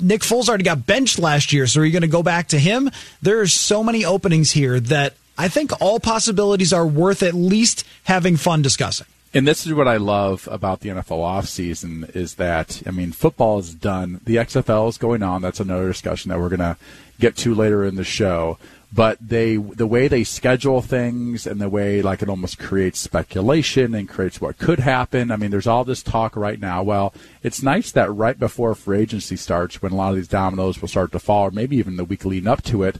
Nick 0.00 0.20
Foles 0.20 0.48
already 0.48 0.64
got 0.64 0.86
benched 0.86 1.18
last 1.18 1.52
year. 1.52 1.66
So 1.66 1.80
are 1.80 1.84
you 1.84 1.92
going 1.92 2.02
to 2.02 2.08
go 2.08 2.22
back 2.22 2.48
to 2.48 2.58
him? 2.58 2.90
There 3.22 3.40
are 3.40 3.46
so 3.46 3.82
many 3.82 4.04
openings 4.04 4.52
here 4.52 4.78
that 4.80 5.14
I 5.36 5.48
think 5.48 5.72
all 5.80 5.98
possibilities 5.98 6.72
are 6.72 6.86
worth 6.86 7.22
at 7.22 7.34
least 7.34 7.84
having 8.04 8.36
fun 8.36 8.62
discussing. 8.62 9.06
And 9.34 9.46
this 9.46 9.66
is 9.66 9.74
what 9.74 9.86
I 9.86 9.98
love 9.98 10.48
about 10.50 10.80
the 10.80 10.88
NFL 10.88 11.18
offseason 11.18 12.14
is 12.16 12.36
that, 12.36 12.82
I 12.86 12.90
mean, 12.90 13.12
football 13.12 13.58
is 13.58 13.74
done. 13.74 14.20
The 14.24 14.36
XFL 14.36 14.88
is 14.88 14.96
going 14.96 15.22
on. 15.22 15.42
That's 15.42 15.60
another 15.60 15.88
discussion 15.88 16.30
that 16.30 16.40
we're 16.40 16.48
going 16.48 16.60
to 16.60 16.78
get 17.20 17.36
to 17.38 17.54
later 17.54 17.84
in 17.84 17.96
the 17.96 18.04
show. 18.04 18.58
But 18.90 19.18
they, 19.20 19.56
the 19.56 19.86
way 19.86 20.08
they 20.08 20.24
schedule 20.24 20.80
things 20.80 21.46
and 21.46 21.60
the 21.60 21.68
way, 21.68 22.00
like, 22.00 22.22
it 22.22 22.30
almost 22.30 22.58
creates 22.58 23.00
speculation 23.00 23.94
and 23.94 24.08
creates 24.08 24.40
what 24.40 24.56
could 24.56 24.78
happen. 24.78 25.30
I 25.30 25.36
mean, 25.36 25.50
there's 25.50 25.66
all 25.66 25.84
this 25.84 26.02
talk 26.02 26.34
right 26.34 26.58
now. 26.58 26.82
Well, 26.82 27.12
it's 27.42 27.62
nice 27.62 27.92
that 27.92 28.10
right 28.10 28.38
before 28.38 28.74
free 28.74 29.00
agency 29.00 29.36
starts, 29.36 29.82
when 29.82 29.92
a 29.92 29.96
lot 29.96 30.10
of 30.10 30.16
these 30.16 30.26
dominoes 30.26 30.80
will 30.80 30.88
start 30.88 31.12
to 31.12 31.18
fall, 31.18 31.48
or 31.48 31.50
maybe 31.50 31.76
even 31.76 31.98
the 31.98 32.04
week 32.04 32.24
leading 32.24 32.48
up 32.48 32.62
to 32.62 32.82
it, 32.82 32.96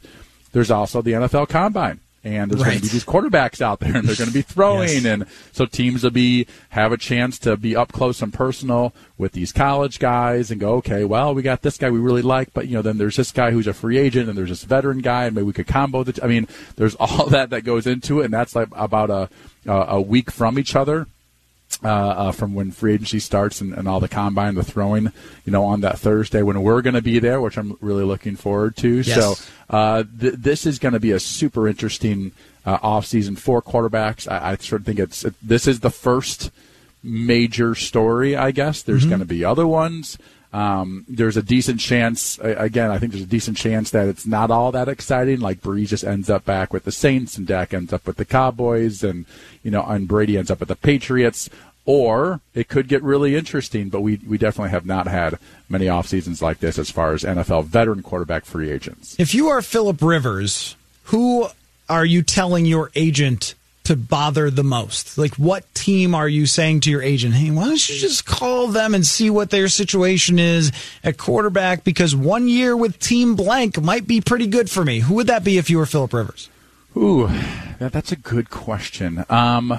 there's 0.51 0.69
also 0.69 1.01
the 1.01 1.13
NFL 1.13 1.49
Combine 1.49 2.01
and 2.23 2.51
there's 2.51 2.61
right. 2.61 2.69
going 2.69 2.77
to 2.77 2.83
be 2.83 2.89
these 2.89 3.05
quarterbacks 3.05 3.61
out 3.61 3.79
there, 3.79 3.95
and 3.95 4.07
they're 4.07 4.15
going 4.15 4.29
to 4.29 4.33
be 4.33 4.41
throwing, 4.53 4.89
yes. 4.89 5.05
and 5.05 5.25
so 5.51 5.65
teams 5.65 6.03
will 6.03 6.11
be 6.11 6.47
have 6.69 6.91
a 6.91 6.97
chance 6.97 7.39
to 7.39 7.57
be 7.57 7.75
up 7.75 7.91
close 7.91 8.21
and 8.21 8.33
personal 8.33 8.93
with 9.17 9.31
these 9.31 9.51
college 9.51 9.99
guys, 9.99 10.51
and 10.51 10.59
go, 10.59 10.75
okay, 10.75 11.03
well, 11.03 11.33
we 11.33 11.41
got 11.41 11.61
this 11.61 11.77
guy 11.77 11.89
we 11.89 11.99
really 11.99 12.21
like, 12.21 12.53
but 12.53 12.67
you 12.67 12.73
know, 12.73 12.81
then 12.81 12.97
there's 12.97 13.15
this 13.15 13.31
guy 13.31 13.51
who's 13.51 13.67
a 13.67 13.73
free 13.73 13.97
agent, 13.97 14.29
and 14.29 14.37
there's 14.37 14.49
this 14.49 14.63
veteran 14.63 14.99
guy, 14.99 15.25
and 15.25 15.35
maybe 15.35 15.45
we 15.45 15.53
could 15.53 15.67
combo 15.67 16.03
the. 16.03 16.13
T- 16.13 16.23
I 16.23 16.27
mean, 16.27 16.47
there's 16.75 16.95
all 16.99 17.27
that 17.27 17.49
that 17.51 17.63
goes 17.63 17.87
into 17.87 18.21
it, 18.21 18.25
and 18.25 18.33
that's 18.33 18.55
like 18.55 18.69
about 18.73 19.09
a 19.09 19.29
a 19.65 20.01
week 20.01 20.31
from 20.31 20.57
each 20.57 20.75
other 20.75 21.07
uh, 21.83 21.87
uh, 21.87 22.31
from 22.31 22.53
when 22.55 22.71
free 22.71 22.93
agency 22.95 23.19
starts 23.19 23.61
and, 23.61 23.73
and, 23.73 23.87
all 23.87 23.99
the 23.99 24.09
combine, 24.09 24.55
the 24.55 24.63
throwing, 24.63 25.13
you 25.45 25.51
know, 25.51 25.63
on 25.63 25.81
that 25.81 25.97
Thursday 25.97 26.41
when 26.41 26.61
we're 26.61 26.81
going 26.81 26.95
to 26.95 27.01
be 27.01 27.19
there, 27.19 27.39
which 27.39 27.57
I'm 27.57 27.77
really 27.79 28.03
looking 28.03 28.35
forward 28.35 28.75
to. 28.77 28.97
Yes. 28.97 29.15
So 29.15 29.35
uh, 29.69 30.03
th- 30.19 30.33
this 30.33 30.65
is 30.65 30.77
going 30.77 30.93
to 30.93 30.99
be 30.99 31.11
a 31.11 31.19
super 31.19 31.67
interesting 31.67 32.33
uh, 32.65 32.79
offseason 32.79 33.37
for 33.37 33.61
quarterbacks. 33.61 34.29
I, 34.29 34.51
I, 34.51 34.55
sort 34.57 34.81
of 34.81 34.85
think 34.85 34.99
it's 34.99 35.23
it, 35.23 35.35
this 35.41 35.67
is 35.67 35.79
the 35.79 35.89
first 35.89 36.51
major 37.01 37.75
story. 37.75 38.35
I 38.35 38.51
guess 38.51 38.81
there's 38.81 39.01
mm-hmm. 39.01 39.09
going 39.09 39.19
to 39.19 39.25
be 39.25 39.45
other 39.45 39.65
ones. 39.67 40.17
Um, 40.51 41.05
there's 41.07 41.37
a 41.37 41.43
decent 41.43 41.79
chance, 41.79 42.39
again, 42.39 42.89
I 42.89 42.97
think 42.97 43.11
there's 43.11 43.23
a 43.23 43.27
decent 43.27 43.57
chance 43.57 43.91
that 43.91 44.07
it's 44.07 44.25
not 44.25 44.49
all 44.49 44.71
that 44.71 44.89
exciting. 44.89 45.39
Like 45.39 45.61
Brees 45.61 45.89
just 45.89 46.03
ends 46.03 46.29
up 46.29 46.45
back 46.45 46.73
with 46.73 46.85
the 46.85 46.91
Saints 46.91 47.37
and 47.37 47.45
Dak 47.45 47.73
ends 47.73 47.93
up 47.93 48.07
with 48.07 48.17
the 48.17 48.25
Cowboys 48.25 49.03
and, 49.03 49.25
you 49.61 49.69
know, 49.69 49.83
and 49.83 50.07
Brady 50.07 50.37
ends 50.37 50.49
up 50.49 50.59
with 50.59 50.69
the 50.69 50.75
Patriots. 50.75 51.49
Or 51.85 52.41
it 52.53 52.67
could 52.67 52.87
get 52.87 53.01
really 53.01 53.35
interesting, 53.35 53.89
but 53.89 54.01
we, 54.01 54.19
we 54.27 54.37
definitely 54.37 54.69
have 54.71 54.85
not 54.85 55.07
had 55.07 55.39
many 55.69 55.89
off 55.89 56.07
seasons 56.07 56.41
like 56.41 56.59
this 56.59 56.77
as 56.77 56.91
far 56.91 57.13
as 57.13 57.23
NFL 57.23 57.65
veteran 57.65 58.03
quarterback 58.03 58.45
free 58.45 58.69
agents. 58.69 59.15
If 59.17 59.33
you 59.33 59.49
are 59.49 59.61
Philip 59.61 60.01
Rivers, 60.01 60.75
who 61.05 61.47
are 61.87 62.05
you 62.05 62.21
telling 62.21 62.65
your 62.65 62.91
agent 62.95 63.55
to 63.89 63.95
bother 63.95 64.49
the 64.49 64.63
most? 64.63 65.17
Like, 65.17 65.35
what 65.35 65.71
team 65.73 66.15
are 66.15 66.29
you 66.29 66.45
saying 66.45 66.81
to 66.81 66.91
your 66.91 67.01
agent, 67.01 67.33
hey, 67.33 67.51
why 67.51 67.65
don't 67.65 67.89
you 67.89 67.95
just 67.95 68.25
call 68.25 68.67
them 68.67 68.95
and 68.95 69.05
see 69.05 69.29
what 69.29 69.49
their 69.49 69.67
situation 69.67 70.39
is 70.39 70.71
at 71.03 71.17
quarterback? 71.17 71.83
Because 71.83 72.15
one 72.15 72.47
year 72.47 72.77
with 72.77 72.99
team 72.99 73.35
blank 73.35 73.81
might 73.81 74.07
be 74.07 74.21
pretty 74.21 74.47
good 74.47 74.69
for 74.69 74.85
me. 74.85 74.99
Who 74.99 75.15
would 75.15 75.27
that 75.27 75.43
be 75.43 75.57
if 75.57 75.69
you 75.69 75.77
were 75.77 75.85
Philip 75.85 76.13
Rivers? 76.13 76.49
Ooh, 76.95 77.27
that, 77.79 77.91
that's 77.91 78.11
a 78.11 78.15
good 78.15 78.49
question. 78.49 79.25
Um, 79.29 79.77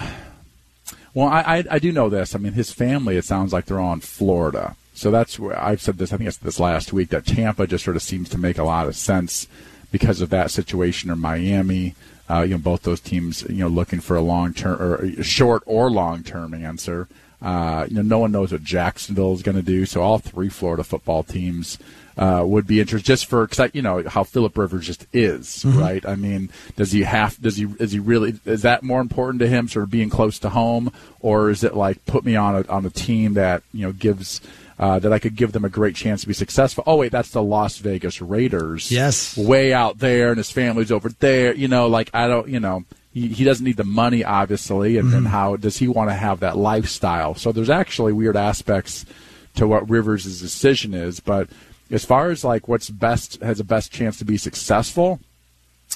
well, 1.14 1.28
I, 1.28 1.40
I, 1.40 1.64
I 1.70 1.78
do 1.78 1.92
know 1.92 2.08
this. 2.08 2.34
I 2.34 2.38
mean, 2.38 2.52
his 2.52 2.72
family, 2.72 3.16
it 3.16 3.24
sounds 3.24 3.52
like 3.52 3.66
they're 3.66 3.80
in 3.80 4.00
Florida. 4.00 4.76
So 4.94 5.10
that's 5.10 5.38
where 5.38 5.58
I've 5.58 5.80
said 5.80 5.98
this, 5.98 6.12
I 6.12 6.18
think 6.18 6.28
it's 6.28 6.36
this 6.36 6.60
last 6.60 6.92
week, 6.92 7.08
that 7.08 7.24
Tampa 7.24 7.66
just 7.66 7.84
sort 7.84 7.96
of 7.96 8.02
seems 8.02 8.28
to 8.30 8.38
make 8.38 8.58
a 8.58 8.64
lot 8.64 8.86
of 8.86 8.96
sense 8.96 9.48
because 9.90 10.20
of 10.20 10.30
that 10.30 10.50
situation, 10.50 11.10
or 11.10 11.16
Miami. 11.16 11.94
Uh, 12.30 12.42
you 12.42 12.50
know, 12.50 12.58
both 12.58 12.82
those 12.82 13.00
teams, 13.00 13.42
you 13.48 13.56
know, 13.56 13.68
looking 13.68 14.00
for 14.00 14.16
a 14.16 14.20
long 14.20 14.54
term 14.54 14.80
or 14.80 15.22
short 15.22 15.62
or 15.66 15.90
long 15.90 16.22
term 16.22 16.54
answer. 16.54 17.08
Uh, 17.42 17.86
you 17.88 17.96
know, 17.96 18.02
no 18.02 18.18
one 18.18 18.30
knows 18.30 18.52
what 18.52 18.62
Jacksonville 18.62 19.32
is 19.32 19.42
going 19.42 19.56
to 19.56 19.62
do. 19.62 19.86
So 19.86 20.02
all 20.02 20.18
three 20.18 20.50
Florida 20.50 20.84
football 20.84 21.22
teams 21.22 21.78
uh, 22.18 22.44
would 22.44 22.66
be 22.66 22.80
interested 22.80 23.06
just 23.06 23.26
for 23.26 23.46
because 23.46 23.70
you 23.72 23.80
know 23.80 24.04
how 24.06 24.24
Philip 24.24 24.56
Rivers 24.56 24.86
just 24.86 25.06
is, 25.12 25.64
mm-hmm. 25.64 25.78
right? 25.78 26.06
I 26.06 26.16
mean, 26.16 26.50
does 26.76 26.92
he 26.92 27.02
have? 27.02 27.40
Does 27.40 27.56
he? 27.56 27.66
Is 27.78 27.92
he 27.92 27.98
really? 27.98 28.38
Is 28.44 28.62
that 28.62 28.82
more 28.82 29.00
important 29.00 29.40
to 29.40 29.48
him, 29.48 29.68
sort 29.68 29.84
of 29.84 29.90
being 29.90 30.10
close 30.10 30.38
to 30.40 30.50
home, 30.50 30.92
or 31.20 31.48
is 31.48 31.64
it 31.64 31.74
like 31.74 32.04
put 32.04 32.24
me 32.24 32.36
on 32.36 32.56
a 32.56 32.68
on 32.68 32.84
a 32.84 32.90
team 32.90 33.34
that 33.34 33.62
you 33.72 33.86
know 33.86 33.92
gives 33.92 34.42
uh, 34.80 34.98
that 34.98 35.12
I 35.12 35.18
could 35.18 35.36
give 35.36 35.52
them 35.52 35.64
a 35.64 35.68
great 35.68 35.94
chance 35.94 36.22
to 36.22 36.26
be 36.26 36.32
successful. 36.32 36.82
Oh 36.86 36.96
wait, 36.96 37.12
that's 37.12 37.30
the 37.30 37.42
Las 37.42 37.76
Vegas 37.76 38.20
Raiders. 38.20 38.90
Yes, 38.90 39.36
way 39.36 39.74
out 39.74 39.98
there, 39.98 40.30
and 40.30 40.38
his 40.38 40.50
family's 40.50 40.90
over 40.90 41.10
there. 41.10 41.54
You 41.54 41.68
know, 41.68 41.86
like 41.86 42.10
I 42.12 42.26
don't, 42.26 42.48
you 42.48 42.58
know. 42.58 42.84
He, 43.12 43.26
he 43.26 43.42
doesn't 43.42 43.64
need 43.64 43.76
the 43.76 43.82
money, 43.82 44.22
obviously, 44.22 44.96
and, 44.96 45.08
mm-hmm. 45.08 45.16
and 45.16 45.26
how 45.26 45.56
does 45.56 45.76
he 45.76 45.88
want 45.88 46.10
to 46.10 46.14
have 46.14 46.38
that 46.40 46.56
lifestyle? 46.56 47.34
So 47.34 47.50
there's 47.50 47.68
actually 47.68 48.12
weird 48.12 48.36
aspects 48.36 49.04
to 49.56 49.66
what 49.66 49.90
Rivers' 49.90 50.40
decision 50.40 50.94
is. 50.94 51.18
But 51.18 51.48
as 51.90 52.04
far 52.04 52.30
as 52.30 52.44
like 52.44 52.68
what's 52.68 52.88
best 52.88 53.42
has 53.42 53.58
the 53.58 53.64
best 53.64 53.90
chance 53.90 54.18
to 54.18 54.24
be 54.24 54.36
successful, 54.36 55.18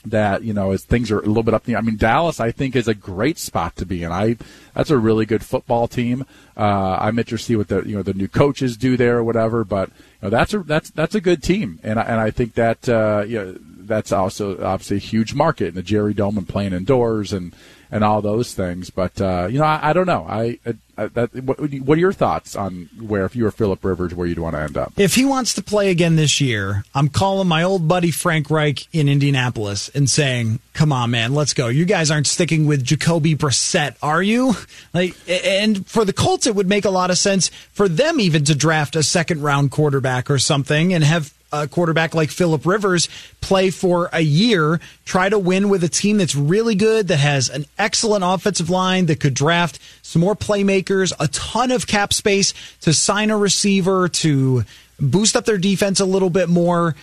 that 0.04 0.42
you 0.42 0.52
know 0.52 0.72
as 0.72 0.84
things 0.84 1.10
are 1.10 1.20
a 1.20 1.26
little 1.26 1.42
bit 1.42 1.54
up 1.54 1.64
the 1.64 1.76
I 1.76 1.80
mean 1.80 1.96
Dallas 1.96 2.40
I 2.40 2.50
think 2.50 2.76
is 2.76 2.88
a 2.88 2.94
great 2.94 3.38
spot 3.38 3.76
to 3.76 3.86
be 3.86 4.02
in. 4.02 4.12
I 4.12 4.36
that's 4.74 4.90
a 4.90 4.98
really 4.98 5.26
good 5.26 5.44
football 5.44 5.88
team. 5.88 6.26
Uh, 6.56 6.98
I'm 7.00 7.18
interested 7.18 7.46
to 7.46 7.52
see 7.52 7.56
what 7.56 7.68
the 7.68 7.82
you 7.88 7.96
know 7.96 8.02
the 8.02 8.14
new 8.14 8.28
coaches 8.28 8.76
do 8.76 8.96
there 8.96 9.18
or 9.18 9.24
whatever, 9.24 9.64
but 9.64 9.88
you 9.88 9.94
know, 10.22 10.30
that's 10.30 10.54
a 10.54 10.58
that's 10.60 10.90
that's 10.90 11.14
a 11.14 11.20
good 11.20 11.42
team, 11.42 11.80
and 11.82 11.98
I, 11.98 12.02
and 12.02 12.20
I 12.20 12.30
think 12.30 12.54
that 12.54 12.88
uh, 12.88 13.24
you 13.26 13.38
know 13.38 13.58
that's 13.86 14.12
also 14.12 14.62
obviously 14.62 14.96
a 14.96 15.00
huge 15.00 15.34
market 15.34 15.68
in 15.68 15.74
the 15.74 15.82
Jerry 15.82 16.14
Dome 16.14 16.38
and 16.38 16.48
playing 16.48 16.72
indoors 16.72 17.32
and 17.32 17.54
and 17.94 18.02
all 18.02 18.20
those 18.20 18.52
things. 18.54 18.90
But 18.90 19.20
uh, 19.20 19.46
you 19.48 19.58
know, 19.58 19.64
I, 19.64 19.90
I, 19.90 19.92
don't 19.92 20.06
know. 20.06 20.26
I, 20.28 20.58
I 20.96 21.06
that, 21.06 21.34
what, 21.44 21.60
what, 21.60 21.96
are 21.96 22.00
your 22.00 22.12
thoughts 22.12 22.56
on 22.56 22.88
where 23.00 23.24
if 23.24 23.36
you 23.36 23.44
were 23.44 23.52
Philip 23.52 23.84
Rivers, 23.84 24.14
where 24.14 24.26
you'd 24.26 24.40
want 24.40 24.56
to 24.56 24.62
end 24.62 24.76
up? 24.76 24.92
If 24.96 25.14
he 25.14 25.24
wants 25.24 25.54
to 25.54 25.62
play 25.62 25.90
again 25.90 26.16
this 26.16 26.40
year, 26.40 26.84
I'm 26.94 27.08
calling 27.08 27.46
my 27.46 27.62
old 27.62 27.86
buddy 27.86 28.10
Frank 28.10 28.50
Reich 28.50 28.88
in 28.92 29.08
Indianapolis 29.08 29.88
and 29.90 30.10
saying, 30.10 30.58
"Come 30.72 30.92
on, 30.92 31.12
man, 31.12 31.34
let's 31.34 31.54
go. 31.54 31.68
You 31.68 31.84
guys 31.84 32.10
aren't 32.10 32.26
sticking 32.26 32.66
with 32.66 32.84
Jacoby 32.84 33.36
Brissett, 33.36 33.94
are 34.02 34.22
you?" 34.22 34.54
Like, 34.92 35.16
and 35.28 35.86
for 35.86 36.04
the 36.04 36.12
Colts, 36.12 36.46
it 36.46 36.54
would 36.54 36.68
make 36.68 36.84
a 36.84 36.90
lot 36.90 37.10
of 37.10 37.18
sense 37.18 37.48
for 37.72 37.88
them 37.88 38.20
even 38.20 38.44
to 38.44 38.54
draft 38.54 38.96
a 38.96 39.02
second 39.02 39.42
round 39.42 39.70
quarterback 39.70 40.30
or 40.30 40.38
something 40.38 40.92
and 40.92 41.04
have 41.04 41.32
a 41.62 41.68
quarterback 41.68 42.14
like 42.14 42.30
Philip 42.30 42.66
Rivers 42.66 43.08
play 43.40 43.70
for 43.70 44.08
a 44.12 44.20
year, 44.20 44.80
try 45.04 45.28
to 45.28 45.38
win 45.38 45.68
with 45.68 45.84
a 45.84 45.88
team 45.88 46.18
that's 46.18 46.34
really 46.34 46.74
good, 46.74 47.08
that 47.08 47.18
has 47.18 47.48
an 47.48 47.66
excellent 47.78 48.24
offensive 48.24 48.70
line, 48.70 49.06
that 49.06 49.20
could 49.20 49.34
draft 49.34 49.78
some 50.02 50.20
more 50.20 50.34
playmakers, 50.34 51.12
a 51.20 51.28
ton 51.28 51.70
of 51.70 51.86
cap 51.86 52.12
space 52.12 52.52
to 52.80 52.92
sign 52.92 53.30
a 53.30 53.36
receiver, 53.36 54.08
to 54.08 54.64
boost 55.00 55.36
up 55.36 55.44
their 55.44 55.58
defense 55.58 56.00
a 56.00 56.04
little 56.04 56.30
bit 56.30 56.48
more, 56.48 56.94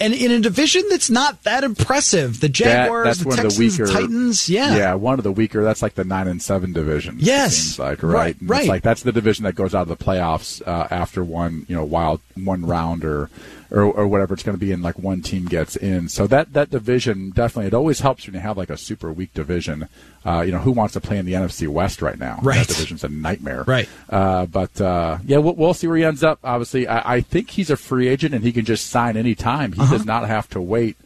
and 0.00 0.14
in 0.14 0.32
a 0.32 0.40
division 0.40 0.82
that's 0.88 1.10
not 1.10 1.42
that 1.44 1.64
impressive. 1.64 2.40
The 2.40 2.48
Jaguars, 2.48 3.18
that, 3.18 3.24
the 3.28 3.36
Texans, 3.36 3.78
the 3.78 3.84
weaker, 3.84 3.92
Titans, 3.92 4.48
yeah, 4.48 4.76
yeah, 4.76 4.94
one 4.94 5.18
of 5.18 5.22
the 5.22 5.32
weaker. 5.32 5.62
That's 5.62 5.82
like 5.82 5.94
the 5.94 6.04
nine 6.04 6.28
and 6.28 6.42
seven 6.42 6.72
division. 6.72 7.16
Yes, 7.20 7.78
like 7.78 8.02
right, 8.02 8.12
right. 8.12 8.36
right. 8.42 8.60
It's 8.60 8.68
like 8.68 8.82
that's 8.82 9.02
the 9.02 9.12
division 9.12 9.44
that 9.44 9.54
goes 9.54 9.74
out 9.74 9.82
of 9.82 9.88
the 9.88 10.04
playoffs 10.04 10.60
uh, 10.66 10.88
after 10.90 11.22
one, 11.22 11.66
you 11.68 11.76
know, 11.76 11.84
wild 11.84 12.20
one 12.34 12.66
round 12.66 13.04
or 13.70 13.84
or, 13.84 14.06
whatever 14.06 14.34
it's 14.34 14.42
going 14.42 14.56
to 14.56 14.60
be 14.60 14.72
in 14.72 14.82
like 14.82 14.98
one 14.98 15.22
team 15.22 15.46
gets 15.46 15.76
in. 15.76 16.08
So 16.08 16.26
that 16.26 16.52
that 16.52 16.70
division 16.70 17.30
definitely 17.30 17.68
it 17.68 17.74
always 17.74 18.00
helps 18.00 18.26
when 18.26 18.34
you 18.34 18.40
have 18.40 18.56
like 18.56 18.70
a 18.70 18.76
super 18.76 19.12
weak 19.12 19.32
division. 19.34 19.88
Uh, 20.24 20.42
you 20.42 20.52
know 20.52 20.58
who 20.58 20.72
wants 20.72 20.94
to 20.94 21.00
play 21.00 21.18
in 21.18 21.26
the 21.26 21.34
NFC 21.34 21.68
West 21.68 22.02
right 22.02 22.18
now? 22.18 22.38
Right, 22.42 22.58
that 22.58 22.68
division's 22.68 23.04
a 23.04 23.08
nightmare. 23.08 23.64
Right. 23.66 23.88
Uh, 24.08 24.46
but 24.46 24.80
uh, 24.80 25.18
yeah, 25.24 25.38
we'll, 25.38 25.54
we'll, 25.54 25.74
see 25.74 25.86
where 25.86 25.96
he 25.96 26.04
ends 26.04 26.22
up. 26.22 26.40
Obviously, 26.42 26.88
I, 26.88 27.16
I, 27.16 27.20
think 27.20 27.50
he's 27.50 27.70
a 27.70 27.76
free 27.76 28.08
agent 28.08 28.34
and 28.34 28.44
he 28.44 28.52
can 28.52 28.64
just 28.64 28.88
sign 28.88 29.16
any 29.16 29.34
time. 29.34 29.72
He 29.72 29.80
uh-huh. 29.80 29.96
does 29.96 30.04
not 30.04 30.26
have 30.26 30.48
to 30.50 30.60
wait 30.60 30.96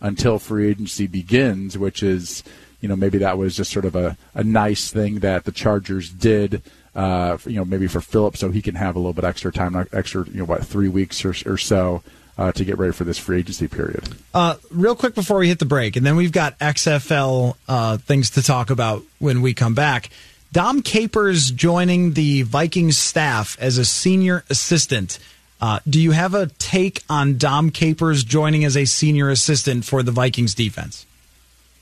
until 0.00 0.38
free 0.38 0.68
agency 0.68 1.06
begins, 1.06 1.76
which 1.76 2.02
is 2.02 2.44
you 2.80 2.88
know 2.88 2.96
maybe 2.96 3.18
that 3.18 3.38
was 3.38 3.56
just 3.56 3.72
sort 3.72 3.84
of 3.84 3.96
a, 3.96 4.16
a 4.34 4.44
nice 4.44 4.90
thing 4.92 5.20
that 5.20 5.44
the 5.44 5.52
Chargers 5.52 6.10
did 6.10 6.62
uh, 6.94 7.38
you 7.46 7.56
know, 7.56 7.64
maybe 7.64 7.86
for 7.86 8.00
Philip, 8.00 8.36
so 8.36 8.50
he 8.50 8.62
can 8.62 8.74
have 8.74 8.96
a 8.96 8.98
little 8.98 9.12
bit 9.12 9.24
extra 9.24 9.52
time, 9.52 9.76
extra, 9.92 10.26
you 10.28 10.38
know, 10.38 10.44
what, 10.44 10.64
three 10.64 10.88
weeks 10.88 11.24
or, 11.24 11.34
or 11.46 11.56
so. 11.58 12.02
uh, 12.40 12.50
to 12.52 12.64
get 12.64 12.78
ready 12.78 12.92
for 12.92 13.04
this 13.04 13.18
free 13.18 13.38
agency 13.40 13.68
period. 13.68 14.02
Uh, 14.32 14.54
real 14.70 14.96
quick 14.96 15.14
before 15.14 15.38
we 15.38 15.48
hit 15.48 15.58
the 15.58 15.66
break, 15.66 15.94
and 15.94 16.06
then 16.06 16.16
we've 16.16 16.32
got 16.32 16.58
XFL 16.58 17.54
uh, 17.68 17.98
things 17.98 18.30
to 18.30 18.42
talk 18.42 18.70
about 18.70 19.02
when 19.18 19.42
we 19.42 19.52
come 19.52 19.74
back. 19.74 20.08
Dom 20.50 20.80
Capers 20.80 21.50
joining 21.50 22.14
the 22.14 22.42
Vikings 22.42 22.96
staff 22.96 23.58
as 23.60 23.76
a 23.76 23.84
senior 23.84 24.42
assistant. 24.48 25.18
Uh, 25.60 25.80
do 25.86 26.00
you 26.00 26.12
have 26.12 26.34
a 26.34 26.46
take 26.58 27.02
on 27.10 27.36
Dom 27.36 27.70
Capers 27.70 28.24
joining 28.24 28.64
as 28.64 28.74
a 28.74 28.86
senior 28.86 29.28
assistant 29.28 29.84
for 29.84 30.02
the 30.02 30.10
Vikings 30.10 30.54
defense? 30.54 31.04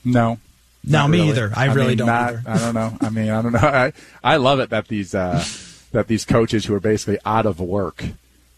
No. 0.03 0.39
No, 0.83 1.07
me 1.07 1.19
really. 1.19 1.29
either. 1.29 1.51
I, 1.55 1.67
I 1.67 1.73
really 1.73 1.89
mean, 1.89 1.97
don't. 1.97 2.07
Not. 2.07 2.35
I 2.45 2.57
don't 2.57 2.73
know. 2.73 2.97
I 3.01 3.09
mean, 3.09 3.29
I 3.29 3.41
don't 3.41 3.51
know. 3.53 3.59
I, 3.63 3.93
I 4.23 4.37
love 4.37 4.59
it 4.59 4.69
that 4.69 4.87
these 4.87 5.13
uh, 5.13 5.43
that 5.91 6.07
these 6.07 6.25
coaches 6.25 6.65
who 6.65 6.73
are 6.73 6.79
basically 6.79 7.19
out 7.25 7.45
of 7.45 7.59
work 7.59 8.03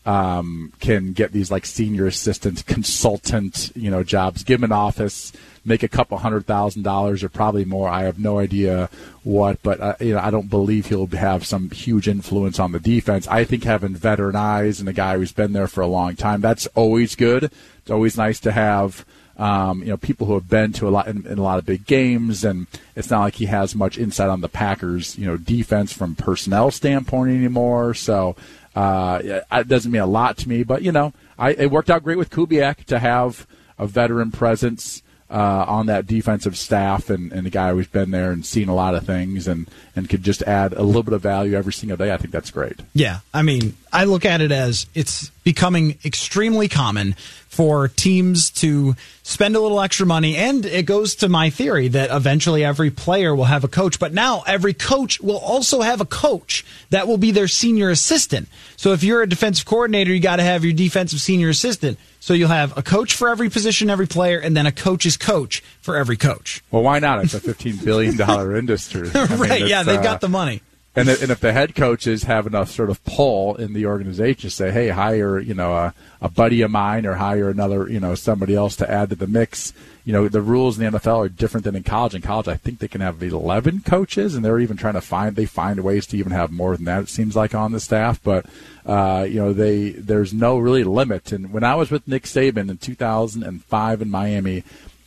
um, 0.06 0.74
can 0.80 1.14
get 1.14 1.32
these 1.32 1.52
like 1.52 1.66
senior 1.66 2.08
assistant, 2.08 2.66
consultant, 2.66 3.72
you 3.76 3.92
know, 3.92 4.04
jobs. 4.04 4.44
Give 4.44 4.60
them 4.60 4.72
an 4.72 4.76
office, 4.76 5.32
make 5.64 5.84
a 5.84 5.88
couple 5.88 6.18
hundred 6.18 6.46
thousand 6.46 6.84
dollars 6.84 7.24
or 7.24 7.30
probably 7.30 7.66
more. 7.66 7.88
I 7.88 8.04
have 8.04 8.20
no 8.20 8.40
idea 8.40 8.90
what, 9.24 9.62
but 9.62 9.80
uh, 9.80 9.96
you 10.00 10.14
know, 10.14 10.20
I 10.20 10.32
don't 10.32 10.50
believe 10.50 10.88
he'll 10.88 11.08
have 11.08 11.46
some 11.46 11.70
huge 11.70 12.08
influence 12.08 12.60
on 12.60 12.72
the 12.72 12.80
defense. 12.80 13.28
I 13.28 13.44
think 13.44 13.64
having 13.64 13.96
veteran 13.96 14.36
eyes 14.36 14.80
and 14.80 14.90
a 14.90 14.94
guy 14.94 15.18
who's 15.18 15.32
been 15.32 15.54
there 15.54 15.68
for 15.68 15.82
a 15.82 15.88
long 15.88 16.16
time, 16.16 16.42
that's 16.42 16.68
always 16.68 17.16
good. 17.16 17.46
It's 17.46 17.92
always 17.92 18.18
nice 18.18 18.40
to 18.42 18.52
have. 18.52 19.06
Um, 19.41 19.80
you 19.80 19.88
know, 19.88 19.97
people 19.97 20.27
who 20.27 20.36
have 20.36 20.47
been 20.47 20.71
to 20.73 20.88
a 20.88 20.91
lot 20.91 21.08
in, 21.08 21.25
in, 21.25 21.39
a 21.39 21.41
lot 21.41 21.58
of 21.58 21.65
big 21.65 21.88
games, 21.88 22.45
and 22.45 22.67
it's 22.95 23.10
not 23.10 23.21
like 23.21 23.34
he 23.34 23.47
has 23.47 23.73
much 23.73 23.97
insight 23.97 24.30
on 24.30 24.41
the 24.41 24.47
Packers, 24.47 25.17
you 25.17 25.25
know, 25.25 25.36
defense 25.36 25.91
from 25.91 26.13
personnel 26.13 26.69
standpoint 26.69 27.32
anymore. 27.32 27.95
So 27.95 28.36
uh, 28.75 29.19
it 29.51 29.67
doesn't 29.67 29.91
mean 29.91 30.04
a 30.04 30.06
lot 30.06 30.38
to 30.38 30.49
me, 30.49 30.62
but 30.62 30.84
you 30.84 30.91
know, 30.91 31.13
I, 31.39 31.54
it 31.54 31.71
worked 31.71 31.89
out 31.89 32.04
great 32.04 32.19
with 32.19 32.30
Kubiak 32.30 32.84
to 32.86 32.99
have 32.99 33.47
a 33.80 33.88
veteran 33.88 34.32
presence 34.32 35.01
uh, 35.32 35.65
on 35.67 35.86
that 35.86 36.06
defensive 36.06 36.58
staff 36.58 37.10
and, 37.10 37.32
and 37.32 37.47
a 37.47 37.49
guy 37.49 37.71
who's 37.71 37.88
been 37.88 38.12
there 38.12 38.32
and 38.32 38.45
seen 38.45 38.67
a 38.67 38.75
lot 38.75 38.93
of 38.93 39.06
things 39.06 39.47
and, 39.47 39.69
and 39.95 40.10
could 40.10 40.23
just 40.23 40.41
add 40.43 40.73
a 40.73 40.84
little 40.84 41.04
bit 41.04 41.13
of 41.13 41.21
value 41.21 41.56
every 41.56 41.71
single 41.71 41.97
day. 41.97 42.12
I 42.12 42.17
think 42.17 42.32
that's 42.32 42.51
great. 42.51 42.82
Yeah. 42.93 43.19
I 43.34 43.41
mean, 43.41 43.77
I 43.93 44.04
look 44.04 44.25
at 44.25 44.41
it 44.41 44.51
as 44.51 44.88
it's 44.93 45.30
becoming 45.43 45.97
extremely 46.04 46.67
common 46.67 47.15
for 47.62 47.89
teams 47.89 48.50
to 48.50 48.95
spend 49.21 49.56
a 49.56 49.60
little 49.60 49.80
extra 49.82 50.04
money. 50.04 50.36
And 50.36 50.65
it 50.65 50.88
goes 50.88 51.13
to 51.17 51.30
my 51.30 51.52
theory 51.52 51.89
that 51.89 52.10
eventually 52.10 52.65
every 52.65 52.89
player 52.89 53.36
will 53.36 53.43
have 53.45 53.63
a 53.63 53.67
coach. 53.67 54.00
But 54.00 54.15
now 54.15 54.41
every 54.47 54.74
coach 54.74 55.21
will 55.21 55.38
also 55.38 55.82
have 55.82 56.02
a 56.02 56.06
coach 56.06 56.65
that 56.89 57.08
will 57.08 57.19
be 57.19 57.30
their 57.30 57.47
senior 57.47 57.91
assistant. 57.91 58.50
So 58.78 58.93
if 58.93 59.04
you're 59.04 59.21
a 59.21 59.30
defensive 59.30 59.67
coordinator, 59.67 60.12
you 60.12 60.19
got 60.19 60.38
to 60.38 60.43
have 60.43 60.63
your 60.63 60.74
defensive 60.74 61.21
senior 61.21 61.50
assistant. 61.50 62.00
So 62.19 62.34
you'll 62.34 62.50
have 62.50 62.76
a 62.76 62.82
coach 62.82 63.13
for 63.13 63.30
every 63.30 63.52
position, 63.52 63.91
every 63.91 64.08
player, 64.08 64.39
and 64.39 64.58
then 64.58 64.65
a 64.65 64.71
coach's 64.71 65.15
coach 65.15 65.62
for 65.82 65.95
every 65.95 66.17
coach. 66.17 66.63
Well, 66.71 66.82
why 66.82 66.97
not? 66.97 67.24
It's 67.24 67.36
a 67.36 67.39
$15 67.39 67.86
billion 67.86 68.19
industry. 68.58 69.08
I 69.13 69.28
mean, 69.28 69.39
right. 69.39 69.67
Yeah, 69.67 69.84
they've 69.84 70.00
uh, 70.00 70.02
got 70.02 70.19
the 70.19 70.30
money. 70.30 70.63
And, 70.93 71.08
and 71.08 71.32
if 71.32 71.39
the 71.39 71.54
head 71.54 71.73
coaches 71.73 72.23
have 72.23 72.45
enough 72.45 72.69
sort 72.69 72.89
of 72.89 73.01
pull 73.06 73.56
in 73.56 73.71
the 73.71 73.86
organization, 73.86 74.41
to 74.41 74.49
say, 74.49 74.71
hey, 74.71 74.89
hire 74.89 75.39
you 75.39 75.54
know 75.54 75.73
a, 75.73 75.93
a 76.19 76.27
buddy 76.27 76.62
of 76.62 76.71
mine 76.71 77.06
or 77.06 77.13
hire 77.13 77.49
another 77.49 77.89
you 77.89 77.99
know 77.99 78.13
somebody 78.13 78.56
else 78.56 78.75
to 78.77 78.91
add 78.91 79.10
to 79.10 79.15
the 79.15 79.27
mix. 79.27 79.71
You 80.04 80.12
know 80.12 80.27
the 80.27 80.41
rules 80.41 80.77
in 80.77 80.91
the 80.91 80.99
NFL 80.99 81.25
are 81.25 81.30
different 81.30 81.63
than 81.63 81.77
in 81.77 81.84
college. 81.84 82.13
In 82.13 82.21
college, 82.21 82.49
I 82.49 82.56
think 82.56 82.80
they 82.80 82.89
can 82.89 82.99
have 82.99 83.23
eleven 83.23 83.80
coaches, 83.80 84.36
and 84.36 84.43
they're 84.43 84.60
even 84.60 84.75
trying 84.75 84.95
to 84.95 85.01
find 85.01 85.38
they 85.38 85.45
find 85.45 85.80
ways 85.82 86.06
to 86.08 86.17
even 86.17 86.34
have 86.34 86.51
more 86.51 86.75
than 86.75 86.86
that. 86.86 87.04
It 87.04 87.10
seems 87.10 87.38
like 87.38 87.56
on 87.56 87.71
the 87.71 87.80
staff, 87.80 88.19
but 88.21 88.45
uh, 88.86 89.25
you 89.30 89.39
know 89.39 89.54
they 89.54 89.91
there's 89.91 90.34
no 90.34 90.58
really 90.58 90.84
limit. 90.84 91.32
And 91.32 91.54
when 91.54 91.63
I 91.63 91.75
was 91.75 91.89
with 91.89 92.06
Nick 92.06 92.23
Saban 92.23 92.69
in 92.69 92.77
2005 92.77 94.01
in 94.01 94.10
Miami, 94.10 94.65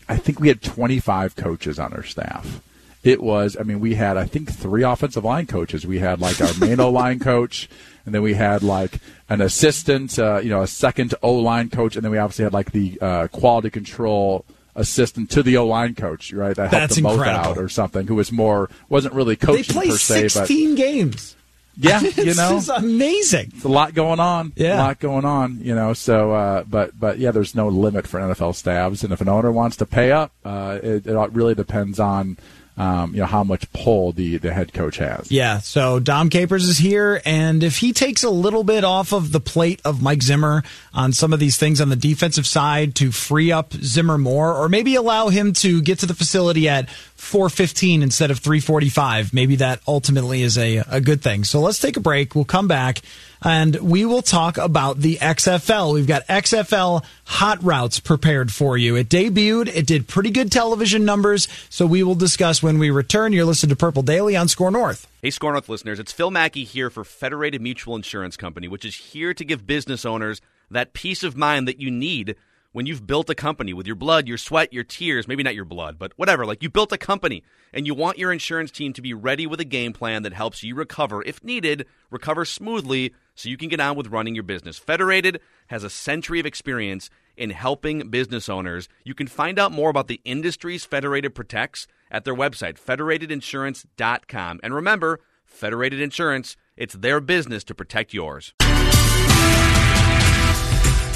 I 0.09 0.17
think 0.17 0.41
we 0.41 0.49
had 0.49 0.63
25 0.63 1.37
coaches 1.37 1.79
on 1.79 1.93
our 1.93 2.05
staff 2.05 2.63
it 3.05 3.23
was, 3.23 3.57
I 3.61 3.63
mean, 3.63 3.81
we 3.81 3.95
had, 3.95 4.17
I 4.17 4.25
think, 4.25 4.51
three 4.51 4.83
offensive 4.83 5.25
line 5.25 5.47
coaches. 5.47 5.87
We 5.87 5.99
had 5.99 6.21
like 6.21 6.41
our 6.41 6.53
main 6.59 6.81
O 6.81 6.91
line 6.91 7.19
coach, 7.21 7.69
and 8.07 8.15
then 8.15 8.23
we 8.23 8.33
had 8.33 8.63
like 8.63 8.99
an 9.29 9.43
assistant, 9.43 10.19
uh, 10.19 10.39
you 10.43 10.49
know, 10.49 10.63
a 10.63 10.67
second 10.67 11.15
O 11.23 11.35
line 11.35 11.69
coach, 11.69 11.97
and 11.97 12.05
then 12.05 12.11
we 12.11 12.19
obviously 12.19 12.45
had 12.45 12.55
like 12.55 12.73
the 12.73 12.99
uh, 13.01 13.29
quality 13.29 13.69
control 13.69 14.47
assistant 14.75 15.31
to 15.31 15.43
the 15.43 15.59
O 15.59 15.67
line 15.67 15.95
coach, 15.95 16.33
right? 16.33 16.57
That 16.57 16.71
helped 16.71 16.73
That's 16.73 16.95
them 16.95 17.05
both 17.05 17.19
incredible. 17.19 17.51
out 17.51 17.59
or 17.59 17.69
something, 17.69 18.07
who 18.07 18.15
was 18.15 18.33
more, 18.33 18.71
wasn't 18.89 19.15
really 19.15 19.37
coaching 19.37 19.83
per 19.83 19.97
se, 19.99 20.29
16 20.29 20.71
but. 20.71 20.77
games. 20.77 21.37
Yeah, 21.77 22.01
you 22.17 22.35
know, 22.35 22.57
it's 22.57 22.69
amazing. 22.69 23.53
It's 23.55 23.65
a 23.65 23.69
lot 23.69 23.95
going 23.95 24.21
on. 24.21 24.53
Yeah, 24.57 24.77
a 24.77 24.79
lot 24.79 24.99
going 25.01 25.25
on. 25.25 25.59
You 25.61 25.75
know, 25.75 25.93
so 25.93 26.33
uh, 26.33 26.65
but 26.65 26.99
but 26.99 27.19
yeah, 27.19 27.33
there's 27.33 27.55
no 27.55 27.69
limit 27.69 28.07
for 28.07 28.19
NFL 28.19 28.55
staffs, 28.55 29.03
and 29.03 29.13
if 29.13 29.21
an 29.21 29.29
owner 29.29 29.53
wants 29.53 29.77
to 29.79 29.87
pay 29.87 30.13
up, 30.13 30.33
uh, 30.45 30.79
it, 30.83 31.07
it 31.07 31.33
really 31.33 31.55
depends 31.55 31.99
on 31.99 32.39
um, 32.77 33.13
you 33.15 33.21
know 33.21 33.27
how 33.27 33.45
much 33.45 33.71
pull 33.73 34.13
the 34.13 34.39
the 34.39 34.53
head 34.53 34.73
coach 34.73 34.97
has. 34.97 35.31
Yeah, 35.31 35.59
so 35.61 36.01
Dom 36.01 36.29
Capers 36.29 36.65
is 36.65 36.79
here, 36.79 37.23
and 37.25 37.63
if 37.63 37.79
he 37.79 37.93
takes 37.93 38.25
a 38.25 38.31
little 38.31 38.65
bit 38.65 38.83
off 38.83 39.13
of 39.13 39.31
the 39.31 39.41
plate 39.41 39.81
of 39.85 40.03
Mike 40.03 40.23
Zimmer 40.23 40.65
on 40.93 41.13
some 41.13 41.33
of 41.33 41.39
these 41.39 41.57
things 41.57 41.81
on 41.81 41.89
the 41.89 41.97
defensive 41.97 42.47
side 42.47 42.97
to 42.97 43.13
free 43.13 43.53
up 43.53 43.73
Zimmer 43.75 44.19
more, 44.19 44.53
or 44.53 44.69
maybe 44.69 44.97
allow 44.97 45.29
him 45.29 45.53
to 45.55 45.83
get 45.83 46.01
to 46.01 46.07
the 46.07 46.15
facility 46.15 46.69
at 46.69 46.91
415 46.91 48.03
instead 48.03 48.31
of 48.31 48.41
345, 48.41 49.33
maybe 49.33 49.57
that 49.57 49.81
ultimately 49.87 50.43
is 50.43 50.59
a, 50.59 50.79
a 50.91 51.01
good 51.01 51.23
thing. 51.23 51.45
So 51.45 51.61
let's 51.61 51.79
take 51.79 51.97
a 51.97 52.01
break. 52.01 52.35
We'll 52.35 52.45
come 52.45 52.69
back 52.69 53.03
and 53.45 53.77
we 53.77 54.07
will 54.07 54.23
talk 54.23 54.57
about 54.57 54.99
the 54.99 55.17
XFL. 55.17 55.95
We've 55.95 56.07
got 56.07 56.27
XFL 56.27 57.05
hot 57.27 57.63
routes 57.63 58.01
prepared 58.01 58.51
for 58.51 58.79
you. 58.79 58.97
It 58.97 59.09
debuted, 59.09 59.69
it 59.69 59.87
did 59.87 60.09
pretty 60.09 60.31
good 60.31 60.51
television 60.51 61.05
numbers, 61.05 61.47
so 61.69 61.87
we 61.87 62.03
will 62.03 62.15
discuss 62.15 62.63
when 62.63 62.79
we 62.79 62.91
return. 62.91 63.33
You're 63.33 63.45
listening 63.45 63.71
to 63.71 63.77
Purple 63.77 64.03
Daily 64.03 64.35
on 64.35 64.49
Score 64.49 64.71
North. 64.71 65.07
Hey, 65.23 65.31
Score 65.31 65.53
North 65.53 65.69
listeners, 65.69 66.01
it's 66.01 66.13
Phil 66.13 66.31
Mackey 66.31 66.65
here 66.65 66.91
for 66.91 67.05
Federated 67.05 67.61
Mutual 67.61 67.95
Insurance 67.95 68.37
Company, 68.37 68.67
which 68.67 68.85
is 68.85 68.97
here 68.97 69.35
to 69.35 69.45
give 69.45 69.67
business 69.67 70.05
owners 70.05 70.41
that 70.71 70.95
peace 70.95 71.23
of 71.23 71.37
mind 71.37 71.69
that 71.69 71.79
you 71.79 71.91
need 71.91 72.37
when 72.75 72.87
you've 72.87 73.07
built 73.07 73.31
a 73.31 73.37
company 73.37 73.73
with 73.73 73.87
your 73.87 73.95
blood, 73.95 74.27
your 74.27 74.37
sweat, 74.37 74.73
your 74.73 74.83
tears, 74.83 75.29
maybe 75.29 75.45
not 75.45 75.55
your 75.55 75.65
blood, 75.65 75.97
but 75.97 76.13
whatever, 76.17 76.45
like 76.45 76.61
you 76.61 76.69
built 76.69 76.93
a 76.93 76.99
company 76.99 77.45
and 77.73 77.87
you 77.87 77.95
want 77.95 78.19
your 78.19 78.33
insurance 78.33 78.73
team 78.73 78.93
to 78.93 79.01
be 79.01 79.15
ready 79.15 79.47
with 79.47 79.61
a 79.61 79.65
game 79.65 79.93
plan 79.93 80.25
that 80.25 80.33
helps 80.33 80.65
you 80.65 80.75
recover, 80.75 81.23
if 81.23 81.43
needed, 81.45 81.87
recover 82.11 82.45
smoothly 82.45 83.15
so 83.37 83.49
you 83.49 83.57
can 83.57 83.69
get 83.69 83.79
on 83.79 83.97
with 83.97 84.09
running 84.09 84.35
your 84.35 84.43
business. 84.43 84.77
Federated 84.77 85.41
has 85.69 85.85
a 85.85 85.89
century 85.89 86.41
of 86.41 86.47
experience 86.47 87.11
in 87.37 87.51
helping 87.51 88.11
business 88.11 88.49
owners. 88.49 88.89
You 89.05 89.15
can 89.15 89.29
find 89.29 89.57
out 89.57 89.71
more 89.71 89.89
about 89.89 90.09
the 90.09 90.21
industries 90.25 90.85
Federated 90.85 91.33
protects 91.33 91.87
at 92.11 92.25
their 92.25 92.35
website, 92.35 92.81
federatedinsurance.com. 92.81 94.61
And 94.65 94.75
remember, 94.75 95.21
Federated 95.45 96.01
Insurance, 96.01 96.57
it's 96.77 96.95
their 96.95 97.21
business 97.21 97.63
to 97.65 97.75
protect 97.75 98.13
yours. 98.13 98.53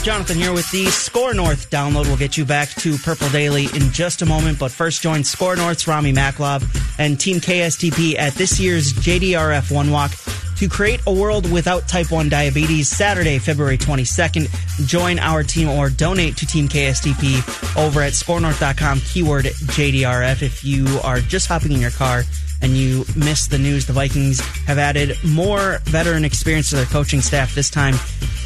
Jonathan 0.08 0.38
here 0.38 0.54
with 0.54 0.70
the 0.70 0.86
Score 0.86 1.34
North 1.34 1.68
download. 1.68 2.06
We'll 2.06 2.16
get 2.16 2.38
you 2.38 2.46
back 2.46 2.70
to 2.76 2.96
Purple 2.96 3.28
Daily 3.28 3.66
in 3.74 3.92
just 3.92 4.22
a 4.22 4.26
moment, 4.26 4.58
but 4.58 4.70
first 4.70 5.02
join 5.02 5.22
Score 5.22 5.54
North's 5.54 5.86
Rami 5.86 6.14
Maklov 6.14 6.64
and 6.98 7.20
Team 7.20 7.40
KSTP 7.40 8.18
at 8.18 8.32
this 8.32 8.58
year's 8.58 8.94
JDRF 8.94 9.70
One 9.70 9.90
Walk 9.90 10.12
to 10.56 10.66
create 10.66 11.02
a 11.06 11.12
world 11.12 11.52
without 11.52 11.86
type 11.88 12.10
1 12.10 12.30
diabetes 12.30 12.88
Saturday, 12.88 13.38
February 13.38 13.76
22nd. 13.76 14.48
Join 14.86 15.18
our 15.18 15.42
team 15.42 15.68
or 15.68 15.90
donate 15.90 16.38
to 16.38 16.46
Team 16.46 16.68
KSTP 16.68 17.76
over 17.76 18.00
at 18.00 18.14
scorenorth.com, 18.14 19.00
keyword 19.00 19.44
JDRF. 19.44 20.40
If 20.40 20.64
you 20.64 20.86
are 21.04 21.20
just 21.20 21.48
hopping 21.48 21.72
in 21.72 21.82
your 21.82 21.90
car 21.90 22.22
and 22.62 22.72
you 22.76 23.04
missed 23.16 23.50
the 23.50 23.58
news, 23.58 23.86
the 23.86 23.92
Vikings 23.92 24.40
have 24.66 24.78
added 24.78 25.16
more 25.24 25.78
veteran 25.84 26.24
experience 26.24 26.70
to 26.70 26.76
their 26.76 26.86
coaching 26.86 27.20
staff, 27.20 27.54
this 27.54 27.70
time 27.70 27.94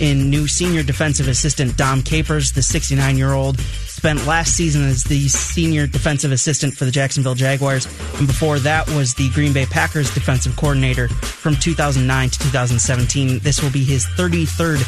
in 0.01 0.31
new 0.31 0.47
senior 0.47 0.83
defensive 0.83 1.29
assistant 1.29 1.77
Dom 1.77 2.03
Capers, 2.03 2.53
the 2.53 2.63
69 2.63 3.17
year 3.17 3.33
old. 3.33 3.61
Spent 3.61 4.27
last 4.27 4.57
season 4.57 4.83
as 4.83 5.05
the 5.05 5.29
senior 5.29 5.87
defensive 5.87 6.33
assistant 6.33 6.75
for 6.75 6.85
the 6.85 6.91
Jacksonville 6.91 7.35
Jaguars, 7.35 7.87
and 8.19 8.27
before 8.27 8.59
that 8.61 8.89
was 8.91 9.15
the 9.15 9.31
Green 9.31 9.53
Bay 9.53 9.67
Packers 9.67 10.13
defensive 10.13 10.57
coordinator 10.57 11.09
from 11.09 11.55
2009 11.57 12.31
to 12.31 12.39
2017. 12.39 13.39
This 13.39 13.63
will 13.63 13.71
be 13.71 13.85
his 13.85 14.05
33rd 14.07 14.83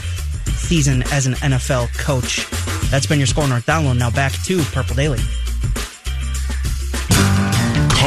season 0.57 1.03
as 1.13 1.27
an 1.27 1.35
NFL 1.35 1.97
coach. 1.97 2.47
That's 2.91 3.07
been 3.07 3.19
your 3.19 3.27
Score 3.27 3.47
North 3.47 3.67
download. 3.67 3.99
Now 3.99 4.11
back 4.11 4.33
to 4.45 4.63
Purple 4.65 4.97
Daily 4.97 5.21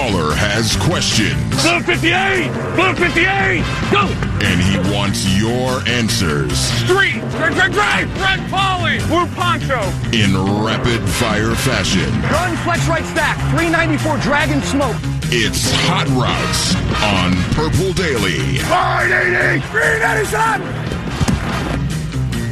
caller 0.08 0.34
has 0.34 0.76
questions. 0.78 1.36
Blue 1.64 1.82
58! 1.82 2.50
Blue 2.76 2.94
58! 2.96 3.62
Go! 3.92 4.08
And 4.46 4.62
he 4.62 4.78
wants 4.96 5.26
your 5.38 5.82
answers. 5.88 6.58
Street! 6.84 7.20
Drive, 7.32 7.56
drive, 7.56 7.74
drive! 7.74 8.22
Red 8.22 8.50
Polly! 8.50 9.00
Blue 9.08 9.28
Poncho! 9.36 9.82
In 10.14 10.34
rapid 10.64 11.02
fire 11.02 11.56
fashion. 11.56 12.10
Gun 12.22 12.56
flex 12.64 12.88
right 12.88 13.04
stack. 13.06 13.38
394 13.52 14.18
Dragon 14.20 14.62
Smoke. 14.62 14.96
It's 15.30 15.70
Hot 15.88 16.08
Routes 16.16 16.74
on 17.04 17.36
Purple 17.54 17.92
Daily. 17.94 18.60
580! 18.60 19.60
397! 19.68 20.62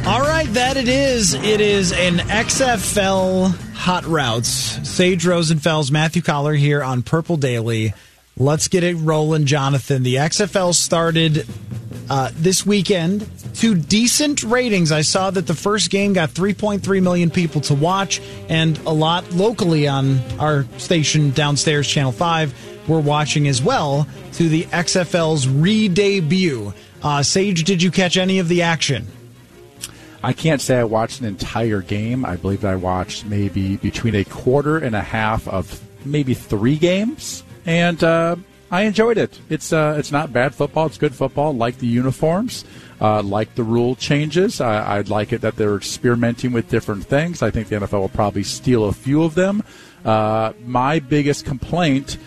All 0.06 0.20
right, 0.20 0.46
that 0.52 0.76
it 0.76 0.88
is. 0.88 1.32
It 1.34 1.60
is 1.60 1.92
an 1.92 2.18
XFL 2.18 3.65
Hot 3.76 4.04
Routes. 4.04 4.48
Sage 4.88 5.24
Rosenfels, 5.24 5.90
Matthew 5.90 6.22
Coller 6.22 6.54
here 6.54 6.82
on 6.82 7.02
Purple 7.02 7.36
Daily. 7.36 7.94
Let's 8.36 8.68
get 8.68 8.82
it 8.82 8.94
rolling, 8.96 9.46
Jonathan. 9.46 10.02
The 10.02 10.16
XFL 10.16 10.74
started 10.74 11.46
uh, 12.10 12.30
this 12.34 12.66
weekend. 12.66 13.28
Two 13.54 13.74
decent 13.74 14.42
ratings. 14.42 14.90
I 14.92 15.02
saw 15.02 15.30
that 15.30 15.46
the 15.46 15.54
first 15.54 15.90
game 15.90 16.12
got 16.12 16.30
3.3 16.30 17.02
million 17.02 17.30
people 17.30 17.60
to 17.62 17.74
watch, 17.74 18.20
and 18.48 18.76
a 18.80 18.92
lot 18.92 19.30
locally 19.32 19.86
on 19.86 20.18
our 20.40 20.64
station 20.78 21.30
downstairs, 21.30 21.88
Channel 21.88 22.12
5, 22.12 22.88
were 22.88 23.00
watching 23.00 23.46
as 23.48 23.62
well 23.62 24.06
to 24.32 24.48
the 24.48 24.64
XFL's 24.64 25.48
re 25.48 25.88
debut. 25.88 26.74
Uh, 27.02 27.22
Sage, 27.22 27.64
did 27.64 27.82
you 27.82 27.90
catch 27.90 28.16
any 28.16 28.38
of 28.38 28.48
the 28.48 28.62
action? 28.62 29.06
I 30.26 30.32
can't 30.32 30.60
say 30.60 30.80
I 30.80 30.82
watched 30.82 31.20
an 31.20 31.26
entire 31.26 31.80
game. 31.80 32.24
I 32.24 32.34
believe 32.34 32.64
I 32.64 32.74
watched 32.74 33.26
maybe 33.26 33.76
between 33.76 34.16
a 34.16 34.24
quarter 34.24 34.76
and 34.76 34.96
a 34.96 35.00
half 35.00 35.46
of 35.46 35.80
maybe 36.04 36.34
three 36.34 36.78
games, 36.78 37.44
and 37.64 38.02
uh, 38.02 38.34
I 38.68 38.82
enjoyed 38.82 39.18
it. 39.18 39.38
It's 39.48 39.72
uh, 39.72 39.94
it's 39.96 40.10
not 40.10 40.32
bad 40.32 40.52
football. 40.52 40.86
It's 40.86 40.98
good 40.98 41.14
football. 41.14 41.54
Like 41.54 41.78
the 41.78 41.86
uniforms, 41.86 42.64
uh, 43.00 43.22
like 43.22 43.54
the 43.54 43.62
rule 43.62 43.94
changes. 43.94 44.60
I, 44.60 44.96
would 44.96 45.10
like 45.10 45.32
it 45.32 45.42
that 45.42 45.54
they're 45.54 45.76
experimenting 45.76 46.50
with 46.50 46.68
different 46.68 47.04
things. 47.04 47.40
I 47.40 47.52
think 47.52 47.68
the 47.68 47.76
NFL 47.76 48.00
will 48.00 48.08
probably 48.08 48.42
steal 48.42 48.86
a 48.86 48.92
few 48.92 49.22
of 49.22 49.36
them. 49.36 49.62
Uh, 50.04 50.54
my 50.64 50.98
biggest 50.98 51.44
complaint 51.44 52.18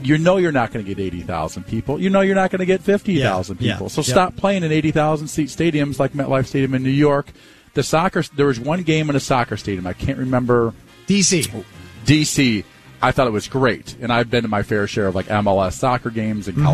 you 0.00 0.18
know 0.18 0.36
you're 0.36 0.52
not 0.52 0.72
going 0.72 0.84
to 0.84 0.94
get 0.94 1.02
80,000 1.02 1.64
people. 1.64 2.00
You 2.00 2.10
know 2.10 2.20
you're 2.20 2.34
not 2.34 2.50
going 2.50 2.60
to 2.60 2.66
get 2.66 2.82
50,000 2.82 3.60
yeah, 3.60 3.72
people. 3.72 3.86
Yeah, 3.86 3.88
so 3.88 4.02
stop 4.02 4.36
playing 4.36 4.62
in 4.62 4.72
80,000 4.72 5.28
seat 5.28 5.48
stadiums 5.48 5.98
like 5.98 6.12
MetLife 6.12 6.46
Stadium 6.46 6.74
in 6.74 6.82
New 6.82 6.90
York. 6.90 7.28
The 7.74 7.82
soccer 7.82 8.22
there 8.34 8.46
was 8.46 8.58
one 8.58 8.82
game 8.82 9.10
in 9.10 9.16
a 9.16 9.20
soccer 9.20 9.56
stadium. 9.56 9.86
I 9.86 9.92
can't 9.92 10.18
remember 10.18 10.72
DC. 11.06 11.64
DC. 12.04 12.64
I 13.02 13.12
thought 13.12 13.26
it 13.26 13.32
was 13.32 13.46
great, 13.46 13.94
and 14.00 14.10
I've 14.10 14.30
been 14.30 14.42
to 14.42 14.48
my 14.48 14.62
fair 14.62 14.86
share 14.86 15.06
of 15.06 15.14
like 15.14 15.26
MLS 15.26 15.74
soccer 15.74 16.10
games 16.10 16.48
in 16.48 16.54
mm-hmm. 16.54 16.66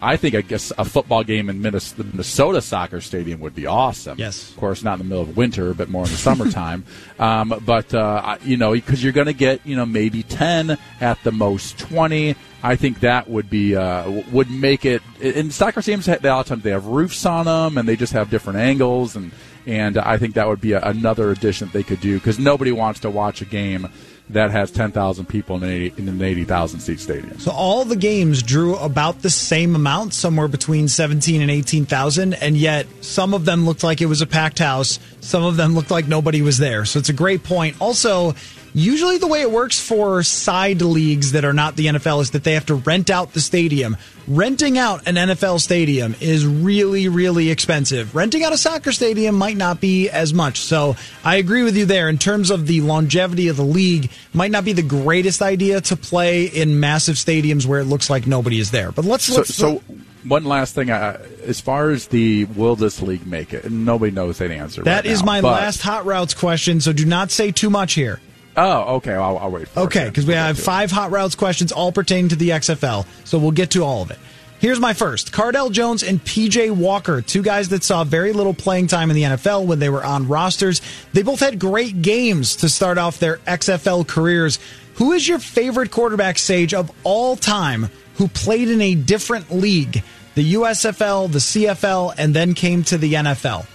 I 0.00 0.16
think 0.16 0.34
I 0.34 0.42
guess 0.42 0.72
a 0.76 0.84
football 0.84 1.24
game 1.24 1.48
in 1.48 1.62
Minnesota, 1.62 2.02
the 2.02 2.08
Minnesota 2.10 2.60
soccer 2.60 3.00
stadium 3.00 3.40
would 3.40 3.54
be 3.54 3.66
awesome. 3.66 4.18
Yes, 4.18 4.50
of 4.50 4.56
course, 4.56 4.82
not 4.82 4.94
in 4.94 4.98
the 4.98 5.04
middle 5.04 5.22
of 5.22 5.36
winter, 5.36 5.72
but 5.72 5.88
more 5.88 6.04
in 6.04 6.10
the 6.10 6.16
summertime. 6.16 6.84
um, 7.18 7.60
but 7.64 7.94
uh, 7.94 8.36
you 8.42 8.56
know, 8.56 8.72
because 8.72 9.02
you're 9.02 9.14
going 9.14 9.26
to 9.26 9.32
get 9.32 9.64
you 9.66 9.74
know 9.74 9.86
maybe 9.86 10.22
ten 10.22 10.76
at 11.00 11.22
the 11.24 11.32
most 11.32 11.78
twenty. 11.78 12.36
I 12.62 12.76
think 12.76 13.00
that 13.00 13.30
would 13.30 13.48
be 13.48 13.74
uh, 13.74 14.10
would 14.32 14.50
make 14.50 14.84
it. 14.84 15.02
In 15.20 15.50
soccer 15.50 15.80
stadiums, 15.80 16.04
they, 16.04 16.28
a 16.28 16.32
lot 16.32 16.40
of 16.40 16.46
times 16.46 16.62
they 16.62 16.70
have 16.70 16.86
roofs 16.86 17.24
on 17.24 17.46
them, 17.46 17.78
and 17.78 17.88
they 17.88 17.96
just 17.96 18.12
have 18.12 18.28
different 18.28 18.58
angles, 18.58 19.16
and 19.16 19.32
and 19.66 19.96
I 19.96 20.18
think 20.18 20.34
that 20.34 20.46
would 20.46 20.60
be 20.60 20.72
a, 20.72 20.82
another 20.82 21.30
addition 21.30 21.68
that 21.68 21.72
they 21.72 21.82
could 21.82 22.00
do 22.00 22.18
because 22.18 22.38
nobody 22.38 22.70
wants 22.70 23.00
to 23.00 23.10
watch 23.10 23.40
a 23.40 23.46
game 23.46 23.88
that 24.30 24.50
has 24.50 24.70
10,000 24.70 25.26
people 25.26 25.56
in 25.56 25.62
an 25.62 25.70
80, 25.70 26.02
in 26.02 26.08
an 26.08 26.22
80,000 26.22 26.80
seat 26.80 27.00
stadium. 27.00 27.38
So 27.38 27.52
all 27.52 27.84
the 27.84 27.96
games 27.96 28.42
drew 28.42 28.76
about 28.76 29.22
the 29.22 29.30
same 29.30 29.76
amount, 29.76 30.14
somewhere 30.14 30.48
between 30.48 30.88
17 30.88 31.40
and 31.40 31.50
18,000, 31.50 32.34
and 32.34 32.56
yet 32.56 32.86
some 33.02 33.34
of 33.34 33.44
them 33.44 33.64
looked 33.64 33.84
like 33.84 34.00
it 34.00 34.06
was 34.06 34.22
a 34.22 34.26
packed 34.26 34.58
house. 34.58 34.98
Some 35.20 35.44
of 35.44 35.56
them 35.56 35.74
looked 35.74 35.90
like 35.90 36.08
nobody 36.08 36.42
was 36.42 36.58
there. 36.58 36.84
So 36.84 36.98
it's 36.98 37.08
a 37.08 37.14
great 37.14 37.44
point. 37.44 37.76
Also, 37.80 38.34
Usually, 38.78 39.16
the 39.16 39.26
way 39.26 39.40
it 39.40 39.50
works 39.50 39.80
for 39.80 40.22
side 40.22 40.82
leagues 40.82 41.32
that 41.32 41.46
are 41.46 41.54
not 41.54 41.76
the 41.76 41.86
NFL 41.86 42.20
is 42.20 42.32
that 42.32 42.44
they 42.44 42.52
have 42.52 42.66
to 42.66 42.74
rent 42.74 43.08
out 43.08 43.32
the 43.32 43.40
stadium. 43.40 43.96
Renting 44.28 44.76
out 44.76 45.08
an 45.08 45.14
NFL 45.14 45.62
stadium 45.62 46.14
is 46.20 46.44
really, 46.44 47.08
really 47.08 47.48
expensive. 47.48 48.14
Renting 48.14 48.44
out 48.44 48.52
a 48.52 48.58
soccer 48.58 48.92
stadium 48.92 49.34
might 49.34 49.56
not 49.56 49.80
be 49.80 50.10
as 50.10 50.34
much. 50.34 50.60
So 50.60 50.94
I 51.24 51.36
agree 51.36 51.62
with 51.62 51.74
you 51.74 51.86
there. 51.86 52.10
In 52.10 52.18
terms 52.18 52.50
of 52.50 52.66
the 52.66 52.82
longevity 52.82 53.48
of 53.48 53.56
the 53.56 53.64
league, 53.64 54.10
might 54.34 54.50
not 54.50 54.66
be 54.66 54.74
the 54.74 54.82
greatest 54.82 55.40
idea 55.40 55.80
to 55.80 55.96
play 55.96 56.44
in 56.44 56.78
massive 56.78 57.14
stadiums 57.14 57.64
where 57.64 57.80
it 57.80 57.86
looks 57.86 58.10
like 58.10 58.26
nobody 58.26 58.58
is 58.58 58.72
there. 58.72 58.92
But 58.92 59.06
let's. 59.06 59.24
So, 59.24 59.36
let's, 59.36 59.54
so 59.54 59.82
one 60.24 60.44
last 60.44 60.74
thing, 60.74 60.90
uh, 60.90 61.18
as 61.44 61.62
far 61.62 61.88
as 61.92 62.08
the 62.08 62.44
will 62.44 62.76
this 62.76 63.00
league 63.00 63.26
make 63.26 63.54
it, 63.54 63.70
nobody 63.70 64.12
knows 64.12 64.36
that 64.36 64.50
answer. 64.50 64.82
That 64.82 65.04
right 65.04 65.06
is 65.06 65.20
now, 65.20 65.26
my 65.26 65.40
last 65.40 65.80
hot 65.80 66.04
routes 66.04 66.34
question. 66.34 66.82
So 66.82 66.92
do 66.92 67.06
not 67.06 67.30
say 67.30 67.52
too 67.52 67.70
much 67.70 67.94
here. 67.94 68.20
Oh, 68.56 68.96
okay. 68.96 69.12
I'll, 69.12 69.38
I'll 69.38 69.50
wait. 69.50 69.68
okay, 69.76 70.06
because 70.06 70.26
we 70.26 70.34
have 70.34 70.58
five 70.58 70.90
hot 70.90 71.10
routes 71.10 71.34
questions, 71.34 71.72
all 71.72 71.92
pertaining 71.92 72.30
to 72.30 72.36
the 72.36 72.50
XFL. 72.50 73.06
So 73.24 73.38
we'll 73.38 73.50
get 73.50 73.70
to 73.72 73.84
all 73.84 74.02
of 74.02 74.10
it. 74.10 74.18
Here's 74.58 74.80
my 74.80 74.94
first 74.94 75.32
Cardale 75.32 75.70
Jones 75.70 76.02
and 76.02 76.18
PJ 76.24 76.70
Walker, 76.70 77.20
two 77.20 77.42
guys 77.42 77.68
that 77.68 77.84
saw 77.84 78.04
very 78.04 78.32
little 78.32 78.54
playing 78.54 78.86
time 78.86 79.10
in 79.10 79.16
the 79.16 79.22
NFL 79.22 79.66
when 79.66 79.78
they 79.78 79.90
were 79.90 80.04
on 80.04 80.28
rosters. 80.28 80.80
They 81.12 81.22
both 81.22 81.40
had 81.40 81.58
great 81.58 82.00
games 82.00 82.56
to 82.56 82.68
start 82.68 82.96
off 82.96 83.18
their 83.18 83.36
XFL 83.38 84.06
careers. 84.08 84.58
Who 84.94 85.12
is 85.12 85.28
your 85.28 85.38
favorite 85.38 85.90
quarterback, 85.90 86.38
Sage, 86.38 86.72
of 86.72 86.90
all 87.04 87.36
time 87.36 87.90
who 88.14 88.28
played 88.28 88.68
in 88.70 88.80
a 88.80 88.94
different 88.94 89.50
league? 89.50 90.02
The 90.34 90.54
USFL, 90.54 91.30
the 91.30 91.38
CFL, 91.38 92.14
and 92.16 92.34
then 92.34 92.54
came 92.54 92.82
to 92.84 92.96
the 92.96 93.12
NFL. 93.12 93.66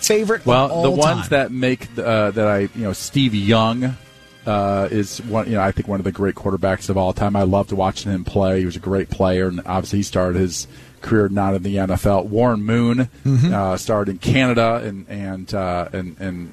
Favorite? 0.00 0.46
Well, 0.46 0.82
the 0.82 0.90
ones 0.90 1.20
time. 1.20 1.28
that 1.30 1.52
make 1.52 1.86
uh, 1.98 2.30
that 2.30 2.46
I 2.46 2.60
you 2.60 2.70
know 2.76 2.94
Steve 2.94 3.34
Young 3.34 3.94
uh, 4.46 4.88
is 4.90 5.20
one. 5.22 5.46
You 5.46 5.54
know, 5.56 5.62
I 5.62 5.72
think 5.72 5.88
one 5.88 6.00
of 6.00 6.04
the 6.04 6.12
great 6.12 6.34
quarterbacks 6.34 6.88
of 6.88 6.96
all 6.96 7.12
time. 7.12 7.36
I 7.36 7.42
loved 7.42 7.72
watching 7.72 8.10
him 8.12 8.24
play. 8.24 8.60
He 8.60 8.66
was 8.66 8.76
a 8.76 8.80
great 8.80 9.10
player, 9.10 9.48
and 9.48 9.60
obviously 9.66 10.00
he 10.00 10.02
started 10.02 10.38
his 10.38 10.66
career 11.02 11.28
not 11.28 11.54
in 11.54 11.62
the 11.62 11.76
NFL. 11.76 12.26
Warren 12.26 12.62
Moon 12.62 13.08
Mm-hmm. 13.24 13.52
uh, 13.54 13.76
started 13.76 14.12
in 14.12 14.18
Canada, 14.18 14.76
and 14.84 15.06
and 15.08 15.52
uh, 15.54 15.88
and 15.92 16.16
and 16.20 16.52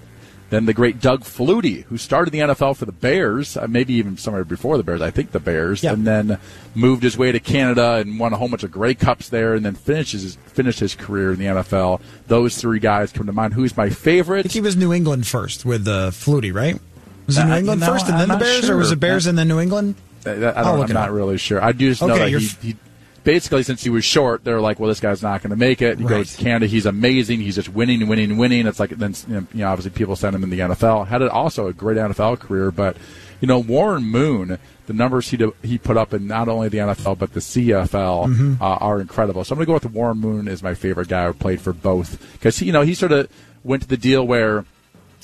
then 0.49 0.65
the 0.65 0.73
great 0.73 1.01
Doug 1.01 1.23
Flutie, 1.25 1.83
who 1.83 1.97
started 1.97 2.31
the 2.31 2.39
NFL 2.39 2.77
for 2.77 2.85
the 2.85 2.93
Bears, 2.93 3.57
uh, 3.57 3.67
maybe 3.67 3.93
even 3.95 4.15
somewhere 4.15 4.45
before 4.45 4.77
the 4.77 4.83
Bears. 4.83 5.01
I 5.01 5.11
think 5.11 5.31
the 5.31 5.41
Bears, 5.41 5.83
and 5.83 6.07
then 6.07 6.39
moved 6.73 7.03
his 7.03 7.17
way 7.17 7.33
to 7.33 7.39
Canada 7.41 7.95
and 7.95 8.17
won 8.17 8.31
a 8.31 8.37
whole 8.37 8.47
bunch 8.47 8.63
of 8.63 8.71
Grey 8.71 8.93
Cups 8.93 9.27
there, 9.27 9.55
and 9.55 9.65
then 9.65 9.75
finishes 9.75 10.21
his, 10.23 10.35
finished 10.35 10.79
his 10.79 10.95
career 10.95 11.33
in 11.33 11.39
the 11.39 11.45
NFL. 11.47 11.99
Those 12.27 12.57
three 12.57 12.79
guys 12.79 13.11
come 13.11 13.25
to 13.25 13.33
mind. 13.33 13.55
Who's 13.55 13.75
my 13.75 13.85
I 13.85 13.89
favorite? 13.89 14.43
think 14.43 14.53
he 14.53 14.61
was 14.61 14.77
New 14.77 14.93
England 14.93 15.27
first 15.27 15.65
with 15.65 15.85
uh, 15.85 16.11
Flutie, 16.11 16.53
right? 16.53 16.79
Was 17.27 17.37
it 17.37 17.41
Uh, 17.41 17.47
New 17.47 17.55
England 17.55 17.81
no, 17.81 17.87
first 17.87 18.05
and 18.07 18.15
I'm 18.15 18.27
then 18.27 18.39
the 18.39 18.43
Bears, 18.43 18.69
or 18.69 18.77
was 18.77 18.87
sure. 18.87 18.93
it 18.93 18.99
Bears 18.99 19.27
and 19.27 19.37
then 19.37 19.47
New 19.47 19.59
England? 19.59 19.95
I, 20.25 20.31
I'm 20.31 20.79
not 20.89 21.09
up. 21.09 21.11
really 21.11 21.37
sure. 21.37 21.61
I 21.63 21.71
do 21.71 21.89
just 21.89 22.01
know 22.01 22.13
Okay, 22.15 22.31
that 22.33 22.39
he, 22.41 22.47
he 22.69 22.75
basically 23.23 23.63
since 23.63 23.83
he 23.83 23.89
was 23.89 24.03
short, 24.05 24.43
they're 24.43 24.59
like, 24.61 24.79
well, 24.79 24.87
this 24.89 24.99
guy's 24.99 25.21
not 25.21 25.41
going 25.41 25.51
to 25.51 25.55
make 25.57 25.81
it. 25.81 25.97
He 25.99 26.03
Right. 26.05 26.09
goes 26.09 26.35
to 26.35 26.41
Canada. 26.43 26.65
He's 26.67 26.85
amazing. 26.85 27.39
He's 27.41 27.55
just 27.55 27.69
winning, 27.69 28.07
winning, 28.07 28.37
winning. 28.37 28.65
It's 28.67 28.79
like 28.79 28.89
then 28.91 29.13
you 29.27 29.47
know, 29.61 29.69
obviously 29.69 29.91
people 29.91 30.15
send 30.15 30.35
him 30.35 30.43
in 30.43 30.49
the 30.49 30.59
NFL. 30.59 31.07
Had 31.07 31.21
it 31.21 31.29
also 31.29 31.67
a 31.67 31.73
great 31.73 31.97
NFL 31.97 32.39
career, 32.39 32.71
but 32.71 32.97
you 33.41 33.47
know 33.47 33.59
Warren 33.59 34.03
Moon, 34.03 34.57
the 34.87 34.93
numbers 34.93 35.29
he 35.29 35.37
he 35.63 35.77
put 35.77 35.95
up 35.97 36.13
in 36.13 36.27
not 36.27 36.47
only 36.49 36.69
the 36.69 36.77
NFL 36.79 37.17
but 37.19 37.33
the 37.33 37.39
CFL 37.41 38.27
Mm-hmm. 38.27 38.61
uh, 38.61 38.65
are 38.65 38.99
incredible. 38.99 39.43
So 39.43 39.53
I'm 39.53 39.57
going 39.57 39.65
to 39.65 39.69
go 39.69 39.73
with 39.87 39.93
Warren 39.95 40.17
Moon 40.17 40.47
as 40.47 40.63
my 40.63 40.73
favorite 40.73 41.07
guy 41.09 41.27
who 41.27 41.33
played 41.33 41.61
for 41.61 41.73
both 41.73 42.19
because 42.33 42.61
you 42.61 42.71
know 42.71 42.81
he 42.81 42.93
sort 42.93 43.11
of 43.11 43.29
went 43.63 43.81
to 43.83 43.87
the 43.87 43.97
deal 43.97 44.25
where 44.25 44.65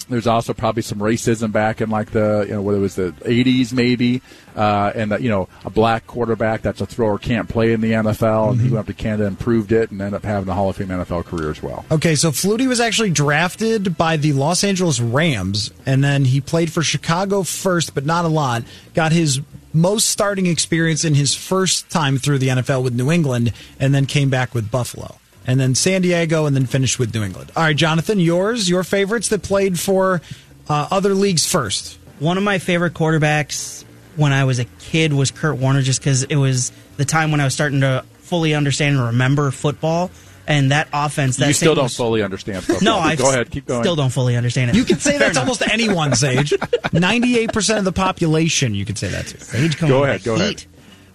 there's 0.10 0.28
also 0.28 0.54
probably 0.54 0.82
some 0.82 1.00
racism 1.00 1.52
back 1.52 1.82
in 1.82 1.90
like 1.90 2.12
the 2.12 2.46
you 2.48 2.54
know 2.54 2.62
whether 2.62 2.78
it 2.78 2.82
was 2.82 2.96
the 2.96 3.12
80s 3.12 3.74
maybe, 3.74 4.22
uh, 4.56 4.92
and 4.96 5.12
that 5.12 5.22
you 5.22 5.30
know 5.30 5.48
a 5.66 5.70
black 5.70 6.08
quarterback 6.08 6.62
that's 6.62 6.82
a 6.82 6.86
thrower 6.86 7.18
can't 7.18 7.50
play 7.50 7.74
in 7.74 7.82
the 7.82 7.92
NFL, 7.92 8.52
and 8.52 8.62
he 8.62 8.70
went 8.70 8.80
up 8.80 8.88
to 8.88 8.94
Canada 8.94 9.28
and 9.28 9.40
proved 9.40 9.72
it, 9.72 9.92
and 9.92 10.02
ended 10.02 10.16
up 10.16 10.24
having 10.24 10.50
a 10.50 10.54
Hall 10.54 10.70
of 10.70 10.76
Fame 10.76 10.90
NFL 10.90 11.26
career 11.26 11.50
as 11.50 11.62
well. 11.62 11.86
Okay, 11.92 12.16
so 12.16 12.32
Flutie 12.32 12.68
was 12.68 12.80
actually 12.80 13.12
drafted 13.12 13.98
by 13.98 14.18
the 14.18 14.34
Los 14.34 14.64
Angeles 14.64 15.00
Rams, 15.00 15.72
and 15.86 16.04
then 16.04 16.26
he 16.26 16.42
played 16.42 16.72
for 16.72 16.84
Chicago 16.84 17.44
first, 17.44 17.94
but 17.94 18.06
not 18.06 18.26
a 18.26 18.30
lot. 18.30 18.64
Got 18.94 19.12
his 19.12 19.42
most 19.74 20.10
starting 20.10 20.46
experience 20.46 21.04
in 21.04 21.16
his 21.16 21.34
first 21.34 21.90
time 21.90 22.18
through 22.18 22.38
the 22.38 22.50
NFL 22.50 22.84
with 22.84 22.94
New 22.94 23.12
England, 23.12 23.54
and 23.80 23.94
then 23.94 24.06
came 24.06 24.30
back 24.30 24.54
with 24.54 24.70
Buffalo. 24.70 25.18
And 25.46 25.60
then 25.60 25.76
San 25.76 26.02
Diego, 26.02 26.46
and 26.46 26.56
then 26.56 26.66
finished 26.66 27.00
with 27.00 27.14
New 27.14 27.24
England. 27.24 27.52
All 27.56 27.64
right, 27.64 27.76
Jonathan, 27.76 28.20
yours, 28.20 28.70
your 28.70 28.84
favorites 28.84 29.28
that 29.30 29.44
played 29.44 29.80
for 29.80 30.22
uh, 30.70 30.88
other 30.90 31.14
leagues 31.14 31.46
first. 31.46 31.98
One 32.20 32.38
of 32.38 32.44
my 32.44 32.60
favorite 32.60 32.94
quarterbacks 32.94 33.84
when 34.16 34.32
I 34.32 34.46
was 34.46 34.60
a 34.60 34.66
kid 34.80 35.12
was 35.12 35.32
Kurt 35.32 35.58
Warner, 35.58 35.82
just 35.82 36.00
because 36.00 36.24
it 36.24 36.36
was 36.38 36.72
the 36.98 37.04
time 37.06 37.32
when 37.32 37.42
I 37.42 37.44
was 37.46 37.54
starting 37.54 37.82
to 37.82 38.06
fully 38.20 38.54
understand 38.54 38.96
and 38.96 39.06
remember 39.08 39.52
football. 39.52 40.12
And 40.46 40.72
that 40.72 40.90
offense, 40.94 41.38
that 41.38 41.48
you 41.48 41.54
still 41.54 41.74
don't 41.74 41.86
was- 41.86 41.96
fully 41.96 42.22
understand 42.22 42.64
football. 42.66 42.84
No, 42.84 42.98
I 43.00 43.16
go 43.16 43.30
ahead, 43.30 43.50
keep 43.50 43.66
going. 43.66 43.82
Still 43.84 43.96
don't 43.96 44.10
fully 44.12 44.36
understand 44.36 44.72
it. 44.72 44.76
You 44.76 44.84
can 44.84 45.00
say 45.00 45.18
that's 45.18 45.38
almost 45.38 45.62
anyone, 45.62 46.16
Sage. 46.16 46.54
Ninety-eight 46.94 47.54
percent 47.54 47.80
of 47.80 47.86
the 47.86 47.94
population, 47.94 48.76
you 48.76 48.84
could 48.84 48.98
say 48.98 49.08
that 49.10 49.28
to. 49.28 49.40
Sage 49.40 49.78
coming 49.78 49.96
Go 49.96 50.04
ahead, 50.04 50.20
the 50.20 50.26
go 50.26 50.36
ahead. 50.36 50.50
heat. 50.60 50.68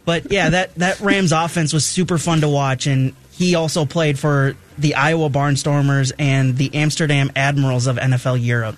But 0.07 0.33
yeah, 0.33 0.49
that 0.51 0.75
that 0.77 1.01
Rams 1.01 1.33
offense 1.33 1.75
was 1.75 1.85
super 1.85 2.17
fun 2.17 2.41
to 2.41 2.49
watch, 2.49 2.87
and 2.87 3.15
he 3.39 3.55
also 3.55 3.87
played 3.87 4.19
for 4.19 4.57
the 4.77 4.97
Iowa 4.97 5.31
Barnstormers 5.31 6.11
and 6.19 6.57
the 6.57 6.75
Amsterdam 6.75 7.31
Admirals 7.37 7.87
of 7.87 7.97
NFL 7.97 8.45
Europe. 8.45 8.75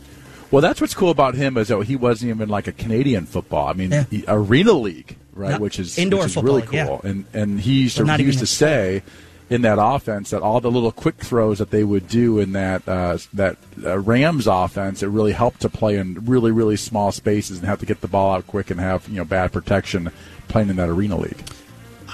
Well, 0.51 0.61
that's 0.61 0.83
what's 0.83 0.93
cool 0.93 1.09
about 1.09 1.35
him 1.35 1.57
is 1.57 1.69
that 1.69 1.83
he 1.85 1.97
wasn't 1.97 2.29
even 2.29 2.51
like 2.51 2.67
a 2.67 2.73
Canadian 2.73 3.25
football. 3.25 3.69
I 3.69 3.73
mean, 3.73 3.91
Yeah. 3.91 4.05
arena 4.29 4.73
league, 4.75 5.17
right? 5.33 5.59
Which 5.59 5.79
is 5.79 5.97
indoor 5.97 6.21
which 6.21 6.27
is 6.27 6.35
football, 6.35 6.57
really 6.57 6.67
cool. 6.67 7.01
yeah. 7.03 7.11
And 7.11 7.25
and 7.33 7.61
he 7.61 7.83
used 7.85 7.97
to, 7.97 8.05
he 8.17 8.23
used 8.25 8.41
to 8.41 8.47
say 8.47 9.03
in 9.49 9.63
that 9.63 9.79
offense 9.81 10.29
that 10.31 10.43
all 10.43 10.61
the 10.61 10.71
little 10.71 10.93
quick 10.93 11.17
throws 11.17 11.59
that 11.59 11.71
they 11.71 11.83
would 11.85 12.07
do 12.07 12.39
in 12.39 12.53
that 12.53 12.87
uh, 12.87 13.17
that 13.33 13.57
uh, 13.83 13.99
Rams 13.99 14.47
offense, 14.47 15.03
it 15.03 15.07
really 15.09 15.33
helped 15.33 15.63
to 15.63 15.71
play 15.71 15.97
in 15.97 16.23
really 16.27 16.51
really 16.51 16.77
small 16.77 17.13
spaces 17.13 17.59
and 17.59 17.67
have 17.67 17.81
to 17.81 17.87
get 17.87 18.03
the 18.03 18.09
ball 18.09 18.35
out 18.35 18.47
quick 18.47 18.71
and 18.71 18.79
have 18.79 19.09
you 19.09 19.17
know 19.17 19.25
bad 19.25 19.53
protection 19.53 20.11
playing 20.49 20.69
in 20.69 20.77
that 20.77 20.91
arena 20.91 21.17
league. 21.17 21.43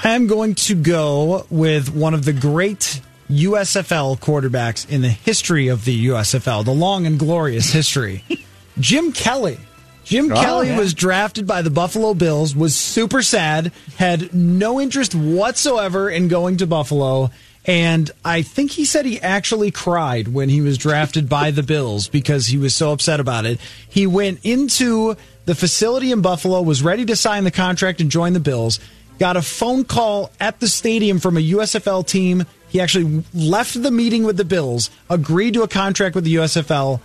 I 0.05 0.11
am 0.11 0.27
going 0.27 0.55
to 0.57 0.75
go 0.75 1.47
with 1.51 1.95
one 1.95 2.15
of 2.15 2.25
the 2.25 2.33
great 2.33 3.01
USFL 3.31 4.19
quarterbacks 4.19 4.89
in 4.89 5.03
the 5.03 5.09
history 5.09 5.69
of 5.69 5.85
the 5.85 6.07
USFL, 6.09 6.65
the 6.65 6.73
long 6.75 7.07
and 7.07 7.19
glorious 7.19 7.73
history. 7.73 8.25
Jim 8.79 9.13
Kelly. 9.13 9.59
Jim 10.05 10.31
Oh, 10.31 10.41
Kelly 10.41 10.69
yeah. 10.69 10.79
was 10.79 10.95
drafted 10.95 11.47
by 11.47 11.63
the 11.63 11.71
Buffalo 11.71 12.15
Bills, 12.15 12.55
was 12.55 12.77
super 12.77 13.23
sad, 13.23 13.73
had 13.97 14.33
no 14.33 14.81
interest 14.81 15.15
whatsoever 15.15 16.09
in 16.09 16.29
going 16.29 16.59
to 16.59 16.67
Buffalo. 16.67 17.31
And 17.65 18.09
I 18.25 18.43
think 18.43 18.71
he 18.71 18.85
said 18.85 19.07
he 19.07 19.21
actually 19.21 19.73
cried 19.73 20.29
when 20.29 20.49
he 20.49 20.61
was 20.61 20.79
drafted 20.79 21.29
by 21.29 21.51
the 21.51 21.65
Bills 21.65 22.07
because 22.09 22.47
he 22.47 22.59
was 22.59 22.77
so 22.77 22.93
upset 22.93 23.19
about 23.19 23.45
it. 23.47 23.59
He 23.89 24.07
went 24.07 24.39
into 24.45 25.17
the 25.47 25.57
facility 25.57 26.13
in 26.13 26.21
Buffalo, 26.23 26.63
was 26.63 26.83
ready 26.85 27.05
to 27.07 27.17
sign 27.17 27.43
the 27.43 27.51
contract 27.51 28.01
and 28.01 28.09
join 28.09 28.35
the 28.35 28.41
Bills, 28.41 28.79
got 29.19 29.37
a 29.37 29.43
phone 29.43 29.85
call 29.85 30.31
at 30.41 30.61
the 30.61 30.69
stadium 30.69 31.19
from 31.19 31.37
a 31.37 31.41
USFL 31.41 32.07
team. 32.07 32.45
He 32.69 32.81
actually 32.81 33.25
left 33.33 33.81
the 33.81 33.91
meeting 33.91 34.25
with 34.25 34.37
the 34.37 34.45
Bills, 34.45 34.91
agreed 35.09 35.55
to 35.55 35.63
a 35.63 35.69
contract 35.69 36.15
with 36.15 36.25
the 36.25 36.35
USFL, 36.37 37.01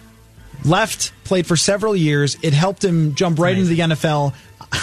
left, 0.66 1.14
played 1.24 1.45
for 1.47 1.55
several 1.55 1.95
years. 1.95 2.38
It 2.41 2.53
helped 2.53 2.84
him 2.84 3.16
jump 3.16 3.39
right 3.39 3.55
into 3.57 3.70
the 3.70 3.80
NFL. 3.80 4.34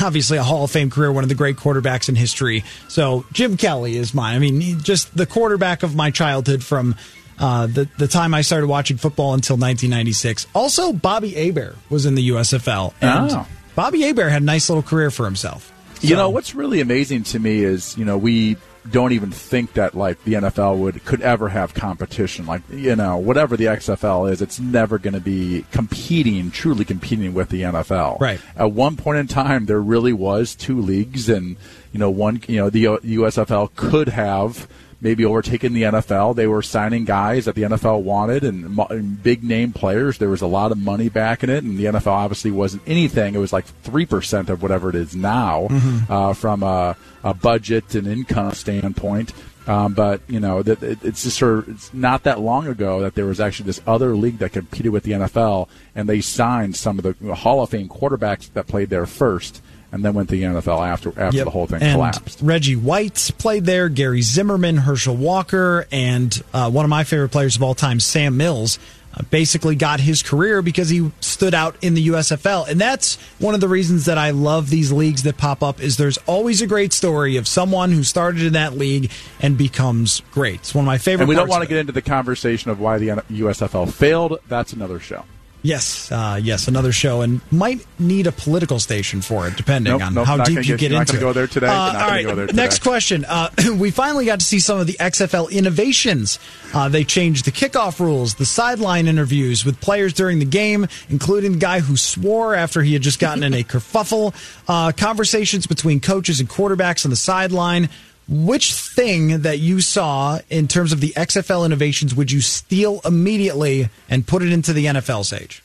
Obviously, 0.03 0.37
a 0.39 0.43
Hall 0.43 0.65
of 0.65 0.71
Fame 0.71 0.91
career, 0.91 1.11
one 1.13 1.25
of 1.25 1.29
the 1.29 1.35
great 1.35 1.57
quarterbacks 1.57 2.09
in 2.09 2.15
history. 2.15 2.63
So, 2.89 3.25
Jim 3.33 3.57
Kelly 3.57 3.97
is 3.97 4.13
mine. 4.15 4.35
I 4.37 4.39
mean, 4.39 4.81
just 4.81 5.17
the 5.17 5.25
quarterback 5.27 5.83
of 5.83 5.95
my 5.95 6.11
childhood 6.11 6.63
from 6.63 6.95
uh, 7.39 7.67
the, 7.67 7.89
the 7.99 8.09
time 8.09 8.35
I 8.35 8.43
started 8.43 8.67
watching 8.67 8.97
football 8.99 9.33
until 9.35 9.55
1996. 9.57 10.47
Also, 10.55 10.93
Bobby 10.93 11.31
Hebert 11.31 11.77
was 11.89 12.05
in 12.05 12.15
the 12.17 12.31
USFL. 12.31 12.93
And 13.01 13.31
Oh. 13.33 13.47
Bobby 13.75 14.03
Hebert 14.03 14.31
had 14.31 14.43
a 14.43 14.45
nice 14.45 14.69
little 14.69 14.83
career 14.83 15.11
for 15.11 15.25
himself. 15.25 15.73
You 16.01 16.17
know 16.17 16.31
what's 16.31 16.55
really 16.55 16.81
amazing 16.81 17.25
to 17.25 17.39
me 17.39 17.63
is 17.63 17.97
you 17.97 18.05
know 18.05 18.17
we 18.17 18.57
don't 18.91 19.13
even 19.13 19.31
think 19.31 19.75
that 19.75 19.95
like 19.95 20.23
the 20.25 20.35
NFL 20.35 20.79
would 20.79 21.05
could 21.05 21.21
ever 21.21 21.49
have 21.49 21.75
competition 21.75 22.47
like 22.47 22.63
you 22.71 22.97
know 22.97 23.17
whatever 23.17 23.57
the 23.57 23.67
XFL 23.67 24.31
is 24.31 24.41
it's 24.41 24.59
never 24.59 24.99
going 24.99 25.15
to 25.15 25.21
be 25.21 25.65
competing 25.73 26.51
truly 26.51 26.85
competing 26.85 27.35
with 27.35 27.49
the 27.51 27.63
NFL. 27.63 28.21
Right. 28.21 28.41
At 28.57 28.73
one 28.73 28.97
point 28.97 29.19
in 29.19 29.27
time 29.27 29.67
there 29.67 29.81
really 29.81 30.13
was 30.13 30.55
two 30.55 30.81
leagues 30.81 31.29
and 31.29 31.57
you 31.93 31.99
know 31.99 32.11
one 32.11 32.43
you 32.49 32.57
know 32.57 32.71
the 32.71 32.85
USFL 32.85 33.75
could 33.75 34.09
have 34.09 34.69
maybe 35.01 35.25
overtaken 35.25 35.73
the 35.75 35.83
NFL. 35.83 36.35
They 36.35 36.47
were 36.47 36.63
signing 36.63 37.05
guys 37.05 37.45
that 37.45 37.55
the 37.55 37.63
NFL 37.63 38.03
wanted 38.03 38.43
and, 38.45 38.79
and 38.91 39.23
big 39.23 39.45
name 39.45 39.73
players. 39.73 40.19
There 40.19 40.29
was 40.29 40.43
a 40.43 40.47
lot 40.47 40.73
of 40.73 40.79
money 40.79 41.09
back 41.09 41.45
in 41.45 41.51
it, 41.51 41.63
and 41.65 41.79
the 41.79 41.85
NFL 41.85 42.07
obviously 42.09 42.51
wasn't 42.51 42.83
anything. 42.87 43.35
It 43.35 43.39
was 43.39 43.53
like 43.53 43.65
three 43.83 44.07
percent 44.07 44.51
of 44.51 44.63
whatever 44.63 44.89
it 44.91 44.97
is 44.97 45.15
now 45.15 45.69
Mhm. 45.71 46.11
uh, 46.11 46.33
from 46.35 46.63
a, 46.63 46.97
a 47.23 47.35
budget 47.35 47.95
and 47.95 48.07
income 48.07 48.53
standpoint. 48.53 49.33
Um, 49.69 49.93
but 49.93 50.23
you 50.29 50.41
know, 50.41 50.63
that 50.63 50.83
it, 50.83 50.99
it's 51.05 51.25
just 51.25 51.37
sort 51.39 51.59
of 51.59 51.69
it's 51.69 51.93
not 51.93 52.23
that 52.25 52.41
long 52.41 52.67
ago 52.67 53.01
that 53.03 53.15
there 53.15 53.27
was 53.27 53.39
actually 53.39 53.67
this 53.67 53.83
other 53.87 54.17
league 54.17 54.39
that 54.39 54.53
competed 54.53 54.93
with 54.93 55.03
the 55.05 55.13
NFL, 55.13 55.69
and 55.95 56.09
they 56.09 56.23
signed 56.23 56.75
some 56.75 56.99
of 56.99 57.05
the 57.21 57.35
Hall 57.35 57.63
of 57.63 57.69
Fame 57.69 57.87
quarterbacks 57.89 58.51
that 58.55 58.67
played 58.67 58.89
there 58.89 59.05
first, 59.05 59.63
and 59.93 60.05
then 60.05 60.15
went 60.15 60.29
to 60.29 60.37
the 60.37 60.43
NFL 60.43 60.87
after 60.87 61.11
after 61.19 61.37
Yep. 61.39 61.45
the 61.45 61.51
whole 61.51 61.67
thing 61.67 61.83
and 61.83 61.95
collapsed. 61.95 62.41
Reggie 62.43 62.77
White 62.77 63.31
played 63.39 63.65
there, 63.65 63.89
Gary 63.89 64.23
Zimmerman, 64.23 64.79
Herschel 64.79 65.17
Walker, 65.17 65.87
and 65.91 66.43
uh, 66.53 66.71
one 66.71 66.85
of 66.85 66.89
my 66.91 67.05
favorite 67.05 67.31
players 67.31 67.57
of 67.57 67.63
all 67.63 67.75
time, 67.75 68.01
Sam 68.01 68.37
Mills. 68.37 68.79
Uh, 69.15 69.23
basically 69.31 69.75
got 69.75 70.01
his 70.01 70.23
career 70.23 70.61
because 70.61 70.91
he 70.91 71.11
stood 71.21 71.55
out 71.55 71.75
in 71.81 71.95
the 71.95 72.09
USFL. 72.09 72.69
And 72.69 72.79
that's 72.79 73.17
one 73.39 73.55
of 73.55 73.61
the 73.63 73.67
reasons 73.67 74.05
that 74.05 74.19
I 74.19 74.33
love 74.33 74.69
these 74.69 74.93
leagues 74.93 75.23
that 75.23 75.39
pop 75.39 75.63
up 75.63 75.81
is 75.81 75.97
there's 75.97 76.19
always 76.27 76.61
a 76.61 76.67
great 76.67 76.93
story 76.93 77.39
of 77.39 77.49
someone 77.49 77.91
who 77.91 78.05
started 78.05 78.43
in 78.43 78.53
that 78.53 78.75
league 78.75 79.11
and 79.41 79.57
becomes 79.57 80.21
great. 80.31 80.57
It's 80.57 80.75
one 80.75 80.85
of 80.85 80.87
my 80.87 80.99
favorite 80.99 81.23
And 81.23 81.29
we 81.31 81.37
don't 81.37 81.49
want 81.49 81.63
to 81.63 81.69
get 81.69 81.79
into 81.79 81.93
the 81.93 82.03
conversation 82.03 82.71
of 82.71 82.81
why 82.81 82.99
the 82.99 83.07
USFL 83.09 83.91
failed. 83.91 84.41
That's 84.47 84.75
another 84.75 85.01
show. 85.01 85.25
Yes, 85.61 86.11
uh, 86.13 86.39
yes, 86.41 86.69
another 86.69 86.93
show, 86.93 87.21
and 87.23 87.41
might 87.51 87.85
need 87.99 88.29
a 88.29 88.33
political 88.33 88.79
station 88.79 89.21
for 89.21 89.49
it, 89.49 89.57
depending 89.57 89.93
Nope, 89.93 90.03
on 90.03 90.15
nope, 90.15 90.27
how 90.27 90.37
deep 90.45 90.59
you 90.59 90.77
get- 90.77 90.91
get 90.91 90.93
into 90.93 91.17
it. 91.17 91.21
go 91.21 91.33
there 91.33 91.49
today, 91.49 91.67
Uh, 91.67 91.71
not 91.93 91.97
all 91.97 92.09
gonna 92.11 92.23
go 92.23 92.35
there 92.37 92.47
today. 92.47 92.57
next 92.63 92.81
question. 92.83 93.25
Uh, 93.25 93.51
we 93.77 93.91
finally 93.91 94.25
got 94.25 94.39
to 94.39 94.47
see 94.47 94.61
some 94.61 94.79
of 94.79 94.87
the 94.87 94.97
XFL 95.01 95.49
innovations. 95.51 96.39
Uh, 96.73 96.89
they 96.89 97.03
changed 97.03 97.45
the 97.45 97.51
kickoff 97.51 97.99
rules, 97.99 98.35
the 98.35 98.47
sideline 98.47 99.09
interviews 99.09 99.65
with 99.65 99.81
players 99.81 100.13
during 100.13 100.39
the 100.39 100.45
game, 100.45 100.87
including 101.11 101.53
the 101.53 101.59
guy 101.59 101.81
who 101.81 101.97
swore 101.97 102.55
after 102.55 102.83
he 102.83 102.93
had 102.93 103.03
just 103.03 103.19
gotten 103.19 103.43
in 103.43 103.53
a 103.53 103.65
kerfuffle, 103.65 104.33
uh, 104.69 104.93
conversations 104.93 105.67
between 105.67 105.99
coaches 105.99 106.39
and 106.39 106.49
quarterbacks 106.49 107.05
on 107.05 107.11
the 107.11 107.17
sideline. 107.17 107.89
Which 108.29 108.75
thing 108.75 109.41
that 109.41 109.59
you 109.59 109.81
saw 109.81 110.41
in 110.51 110.69
terms 110.69 110.93
of 110.93 111.01
the 111.01 111.13
XFL 111.17 111.65
innovations 111.65 112.15
would 112.15 112.31
you 112.31 112.43
steal 112.43 113.01
immediately 113.05 113.89
and 114.11 114.27
put 114.27 114.43
it 114.43 114.53
into 114.53 114.75
the 114.75 114.85
NFL 114.87 115.25
stage? 115.25 115.63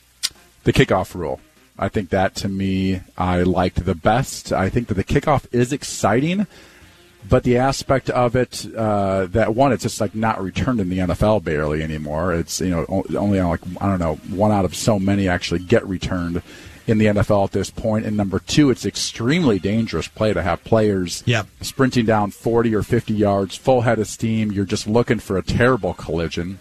The 0.64 0.72
kickoff 0.72 1.14
rule. 1.14 1.40
I 1.78 1.88
think 1.88 2.10
that 2.10 2.34
to 2.36 2.48
me, 2.48 3.00
I 3.18 3.42
liked 3.42 3.84
the 3.84 3.94
best. 3.94 4.52
I 4.52 4.70
think 4.70 4.88
that 4.88 4.94
the 4.94 5.04
kickoff 5.04 5.46
is 5.52 5.74
exciting, 5.74 6.46
but 7.28 7.42
the 7.42 7.58
aspect 7.58 8.08
of 8.08 8.34
it 8.34 8.66
uh, 8.74 9.26
that 9.26 9.54
one, 9.54 9.72
it's 9.72 9.82
just 9.82 10.00
like 10.00 10.14
not 10.14 10.42
returned 10.42 10.80
in 10.80 10.88
the 10.88 10.98
NFL 10.98 11.44
barely 11.44 11.82
anymore. 11.82 12.32
It's 12.32 12.60
you 12.60 12.70
know 12.70 13.04
only 13.16 13.40
on 13.40 13.50
like 13.50 13.60
I 13.80 13.88
don't 13.88 13.98
know 13.98 14.14
one 14.34 14.52
out 14.52 14.64
of 14.64 14.74
so 14.74 14.98
many 14.98 15.28
actually 15.28 15.60
get 15.60 15.86
returned 15.86 16.42
in 16.86 16.98
the 16.98 17.06
NFL 17.06 17.44
at 17.44 17.52
this 17.52 17.70
point. 17.70 18.04
And 18.06 18.16
number 18.16 18.38
two, 18.38 18.70
it's 18.70 18.84
extremely 18.84 19.58
dangerous 19.58 20.06
play 20.08 20.32
to 20.32 20.42
have 20.42 20.62
players 20.64 21.22
Yep. 21.26 21.46
sprinting 21.62 22.04
down 22.06 22.30
40 22.30 22.74
or 22.74 22.82
50 22.82 23.14
yards, 23.14 23.56
full 23.56 23.82
head 23.82 23.98
of 23.98 24.06
steam. 24.06 24.52
You're 24.52 24.64
just 24.66 24.86
looking 24.86 25.18
for 25.18 25.36
a 25.38 25.42
terrible 25.42 25.94
collision 25.94 26.58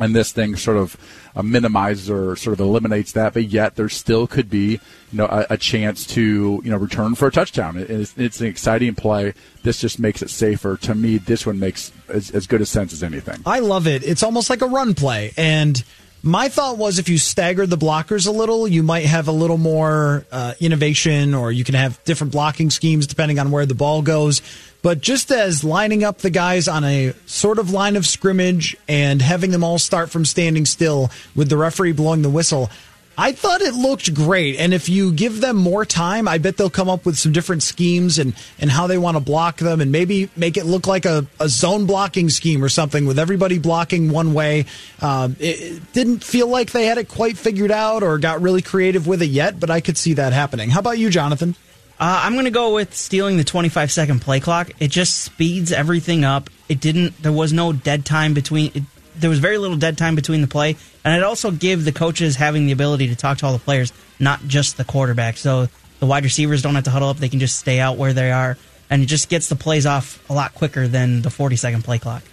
and 0.00 0.14
this 0.16 0.32
thing 0.32 0.56
sort 0.56 0.76
of 0.76 0.96
uh, 1.36 1.42
minimizes 1.42 2.10
or 2.10 2.34
sort 2.34 2.52
of 2.54 2.60
eliminates 2.60 3.12
that, 3.12 3.32
but 3.32 3.44
yet 3.44 3.76
there 3.76 3.88
still 3.88 4.26
could 4.26 4.50
be, 4.50 4.72
you 4.72 4.78
know, 5.12 5.26
a, 5.26 5.46
a 5.50 5.56
chance 5.56 6.04
to, 6.08 6.60
you 6.64 6.70
know, 6.70 6.76
return 6.76 7.14
for 7.14 7.28
a 7.28 7.30
touchdown. 7.30 7.76
It- 7.78 7.88
it's, 7.88 8.12
it's 8.18 8.40
an 8.40 8.48
exciting 8.48 8.94
play. 8.96 9.32
This 9.62 9.80
just 9.80 9.98
makes 10.00 10.22
it 10.22 10.28
safer. 10.30 10.76
To 10.78 10.94
me, 10.94 11.18
this 11.18 11.46
one 11.46 11.58
makes 11.60 11.92
as, 12.08 12.30
as 12.32 12.46
good 12.48 12.60
a 12.60 12.66
sense 12.66 12.92
as 12.92 13.02
anything. 13.04 13.40
I 13.46 13.60
love 13.60 13.86
it. 13.86 14.02
It's 14.02 14.24
almost 14.24 14.50
like 14.50 14.60
a 14.60 14.66
run 14.66 14.92
play. 14.94 15.32
And 15.36 15.82
my 16.22 16.48
thought 16.48 16.78
was 16.78 16.98
if 16.98 17.08
you 17.08 17.18
staggered 17.18 17.70
the 17.70 17.78
blockers 17.78 18.26
a 18.26 18.30
little, 18.30 18.66
you 18.66 18.82
might 18.82 19.06
have 19.06 19.28
a 19.28 19.32
little 19.32 19.58
more 19.58 20.26
uh, 20.32 20.54
innovation 20.60 21.34
or 21.34 21.52
you 21.52 21.62
can 21.62 21.74
have 21.74 22.02
different 22.04 22.32
blocking 22.32 22.70
schemes 22.70 23.06
depending 23.06 23.38
on 23.38 23.50
where 23.50 23.66
the 23.66 23.74
ball 23.74 24.02
goes. 24.02 24.42
But 24.82 25.00
just 25.00 25.30
as 25.30 25.64
lining 25.64 26.04
up 26.04 26.18
the 26.18 26.30
guys 26.30 26.68
on 26.68 26.84
a 26.84 27.12
sort 27.26 27.58
of 27.58 27.70
line 27.70 27.96
of 27.96 28.06
scrimmage 28.06 28.76
and 28.88 29.20
having 29.20 29.50
them 29.50 29.64
all 29.64 29.78
start 29.78 30.10
from 30.10 30.24
standing 30.24 30.64
still 30.64 31.10
with 31.34 31.48
the 31.48 31.56
referee 31.56 31.92
blowing 31.92 32.22
the 32.22 32.30
whistle, 32.30 32.70
I 33.18 33.32
thought 33.32 33.62
it 33.62 33.74
looked 33.74 34.12
great. 34.14 34.56
And 34.56 34.74
if 34.74 34.88
you 34.88 35.12
give 35.12 35.40
them 35.40 35.56
more 35.56 35.84
time, 35.86 36.28
I 36.28 36.38
bet 36.38 36.56
they'll 36.56 36.68
come 36.68 36.90
up 36.90 37.06
with 37.06 37.16
some 37.16 37.32
different 37.32 37.62
schemes 37.62 38.18
and, 38.18 38.34
and 38.58 38.70
how 38.70 38.86
they 38.86 38.98
want 38.98 39.16
to 39.16 39.20
block 39.20 39.56
them 39.56 39.80
and 39.80 39.90
maybe 39.90 40.28
make 40.36 40.56
it 40.56 40.66
look 40.66 40.86
like 40.86 41.06
a, 41.06 41.26
a 41.40 41.48
zone 41.48 41.86
blocking 41.86 42.28
scheme 42.28 42.62
or 42.62 42.68
something 42.68 43.06
with 43.06 43.18
everybody 43.18 43.58
blocking 43.58 44.10
one 44.10 44.34
way. 44.34 44.66
Um, 45.00 45.36
it, 45.40 45.60
it 45.60 45.92
didn't 45.94 46.22
feel 46.22 46.48
like 46.48 46.72
they 46.72 46.84
had 46.86 46.98
it 46.98 47.08
quite 47.08 47.38
figured 47.38 47.70
out 47.70 48.02
or 48.02 48.18
got 48.18 48.42
really 48.42 48.62
creative 48.62 49.06
with 49.06 49.22
it 49.22 49.30
yet, 49.30 49.58
but 49.58 49.70
I 49.70 49.80
could 49.80 49.96
see 49.96 50.14
that 50.14 50.34
happening. 50.34 50.68
How 50.68 50.80
about 50.80 50.98
you, 50.98 51.08
Jonathan? 51.08 51.56
Uh, 51.98 52.20
I'm 52.24 52.34
going 52.34 52.44
to 52.44 52.50
go 52.50 52.74
with 52.74 52.94
stealing 52.94 53.38
the 53.38 53.44
25 53.44 53.90
second 53.90 54.20
play 54.20 54.40
clock. 54.40 54.70
It 54.78 54.88
just 54.88 55.20
speeds 55.20 55.72
everything 55.72 56.24
up. 56.24 56.50
It 56.68 56.80
didn't. 56.80 57.22
There 57.22 57.32
was 57.32 57.54
no 57.54 57.72
dead 57.72 58.04
time 58.04 58.34
between. 58.34 58.72
It, 58.74 58.82
there 59.16 59.30
was 59.30 59.38
very 59.38 59.56
little 59.56 59.78
dead 59.78 59.96
time 59.96 60.14
between 60.14 60.42
the 60.42 60.46
play, 60.46 60.76
and 61.06 61.14
it 61.14 61.22
also 61.22 61.52
gave 61.52 61.84
the 61.84 61.92
coaches 61.92 62.34
having 62.34 62.66
the 62.66 62.72
ability 62.72 63.06
to 63.06 63.16
talk 63.16 63.38
to 63.38 63.46
all 63.46 63.52
the 63.52 63.60
players, 63.60 63.92
not 64.18 64.44
just 64.48 64.76
the 64.76 64.84
quarterback. 64.84 65.36
So 65.36 65.68
the 66.00 66.06
wide 66.06 66.24
receivers 66.24 66.62
don't 66.62 66.74
have 66.74 66.84
to 66.84 66.90
huddle 66.90 67.08
up; 67.08 67.18
they 67.18 67.28
can 67.28 67.38
just 67.38 67.58
stay 67.60 67.78
out 67.78 67.96
where 67.96 68.12
they 68.12 68.32
are, 68.32 68.58
and 68.90 69.02
it 69.02 69.06
just 69.06 69.28
gets 69.28 69.48
the 69.48 69.54
plays 69.54 69.86
off 69.86 70.28
a 70.28 70.34
lot 70.34 70.52
quicker 70.54 70.88
than 70.88 71.22
the 71.22 71.30
40 71.30 71.54
second 71.54 71.84
play 71.84 72.00
clock. 72.00 72.24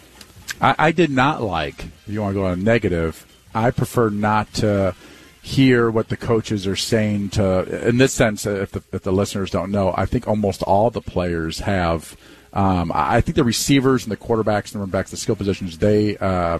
I, 0.59 0.76
I 0.80 0.91
did 0.91 1.11
not 1.11 1.43
like, 1.43 1.86
if 1.86 2.07
you 2.07 2.21
want 2.21 2.34
to 2.34 2.39
go 2.39 2.47
on 2.47 2.53
a 2.53 2.61
negative, 2.61 3.26
I 3.53 3.69
prefer 3.69 4.09
not 4.09 4.51
to 4.55 4.95
hear 5.43 5.91
what 5.91 6.07
the 6.07 6.17
coaches 6.17 6.65
are 6.65 6.76
saying 6.76 7.30
to, 7.30 7.88
in 7.88 7.97
this 7.97 8.13
sense, 8.13 8.45
if 8.47 8.71
the, 8.71 8.82
if 8.91 9.03
the 9.03 9.11
listeners 9.11 9.51
don't 9.51 9.71
know, 9.71 9.93
I 9.95 10.05
think 10.05 10.28
almost 10.28 10.63
all 10.63 10.89
the 10.89 11.01
players 11.01 11.59
have, 11.59 12.15
um, 12.53 12.91
I 12.95 13.21
think 13.21 13.36
the 13.36 13.43
receivers 13.43 14.03
and 14.03 14.11
the 14.11 14.17
quarterbacks 14.17 14.71
and 14.71 14.76
the 14.76 14.80
running 14.80 14.91
backs, 14.91 15.11
the 15.11 15.17
skill 15.17 15.36
positions, 15.36 15.78
they, 15.78 16.17
uh, 16.17 16.59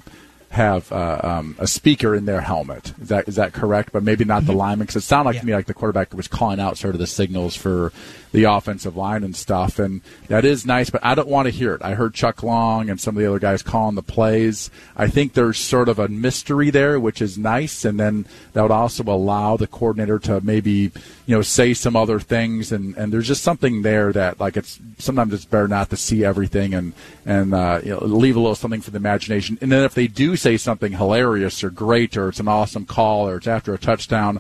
have 0.54 0.91
uh, 0.91 1.20
um, 1.24 1.56
a 1.58 1.66
speaker 1.66 2.14
in 2.14 2.26
their 2.26 2.41
helmet. 2.41 2.93
Is 3.01 3.10
that 3.10 3.28
is 3.28 3.36
that 3.36 3.54
correct? 3.54 3.91
But 3.91 4.04
maybe 4.04 4.24
not 4.24 4.45
the 4.45 4.54
lineman 4.54 4.86
because 4.86 5.04
it 5.04 5.06
sounded 5.06 5.32
like 5.32 5.39
to 5.39 5.45
me 5.45 5.54
like 5.54 5.66
the 5.66 5.74
quarterback 5.74 6.14
was 6.14 6.28
calling 6.28 6.60
out 6.60 6.78
sort 6.78 6.93
of 6.93 6.99
the 6.99 7.08
signals 7.08 7.56
for 7.56 7.91
the 8.34 8.43
offensive 8.43 8.95
line 8.95 9.24
and 9.24 9.36
stuff, 9.36 9.80
and 9.80 10.01
that 10.28 10.45
is 10.45 10.66
nice. 10.66 10.91
But 10.91 11.04
I 11.04 11.16
don't 11.16 11.28
want 11.28 11.47
to 11.47 11.49
hear 11.49 11.74
it. 11.74 11.82
I 11.84 11.95
heard 11.95 12.14
Chuck 12.14 12.43
Long 12.43 12.89
and 12.89 13.01
some 13.01 13.16
of 13.16 13.22
the 13.22 13.28
other 13.28 13.39
guys 13.39 13.64
calling 13.64 13.95
the 13.95 14.04
plays. 14.04 14.70
I 14.95 15.08
think 15.08 15.34
there's 15.34 15.58
sort 15.58 15.89
of 15.89 15.97
a 15.97 16.08
mystery 16.08 16.70
there, 16.70 16.99
which 16.99 17.22
is 17.22 17.38
nice, 17.38 17.84
and 17.84 17.99
then 17.99 18.26
that 18.54 18.62
would 18.62 18.72
also 18.72 19.04
allow 19.04 19.58
the 19.58 19.68
coordinator 19.68 20.20
to 20.20 20.39
maybe 20.41 20.91
you 21.26 21.36
know 21.36 21.41
say 21.41 21.74
some 21.74 21.95
other 21.95 22.20
things, 22.20 22.72
and 22.72 22.95
and 22.95 23.12
there's 23.12 23.28
just 23.28 23.43
something 23.43 23.82
there 23.82 24.14
that 24.14 24.39
like 24.39 24.56
it's 24.56 24.80
sometimes 24.99 25.34
it's 25.34 25.45
better 25.45 25.68
not 25.68 25.89
to 25.89 25.97
see 25.97 26.24
everything 26.24 26.76
and 26.76 26.93
and 27.26 27.56
uh, 27.56 27.80
you 27.84 27.91
know, 27.91 27.99
leave 28.06 28.36
a 28.36 28.39
little 28.39 28.56
something 28.56 28.82
for 28.82 28.91
the 28.91 28.97
imagination. 28.97 29.58
And 29.62 29.72
then 29.72 29.84
if 29.84 29.93
they 29.93 30.08
do 30.08 30.36
say 30.44 30.58
something 30.58 30.91
hilarious 30.91 31.64
or 31.64 31.70
great 31.70 32.18
or 32.18 32.30
it's 32.30 32.39
an 32.39 32.48
awesome 32.48 32.86
call 32.86 33.28
or 33.28 33.38
it's 33.38 33.48
after 33.48 33.74
a 33.74 33.78
touchdown 33.78 34.39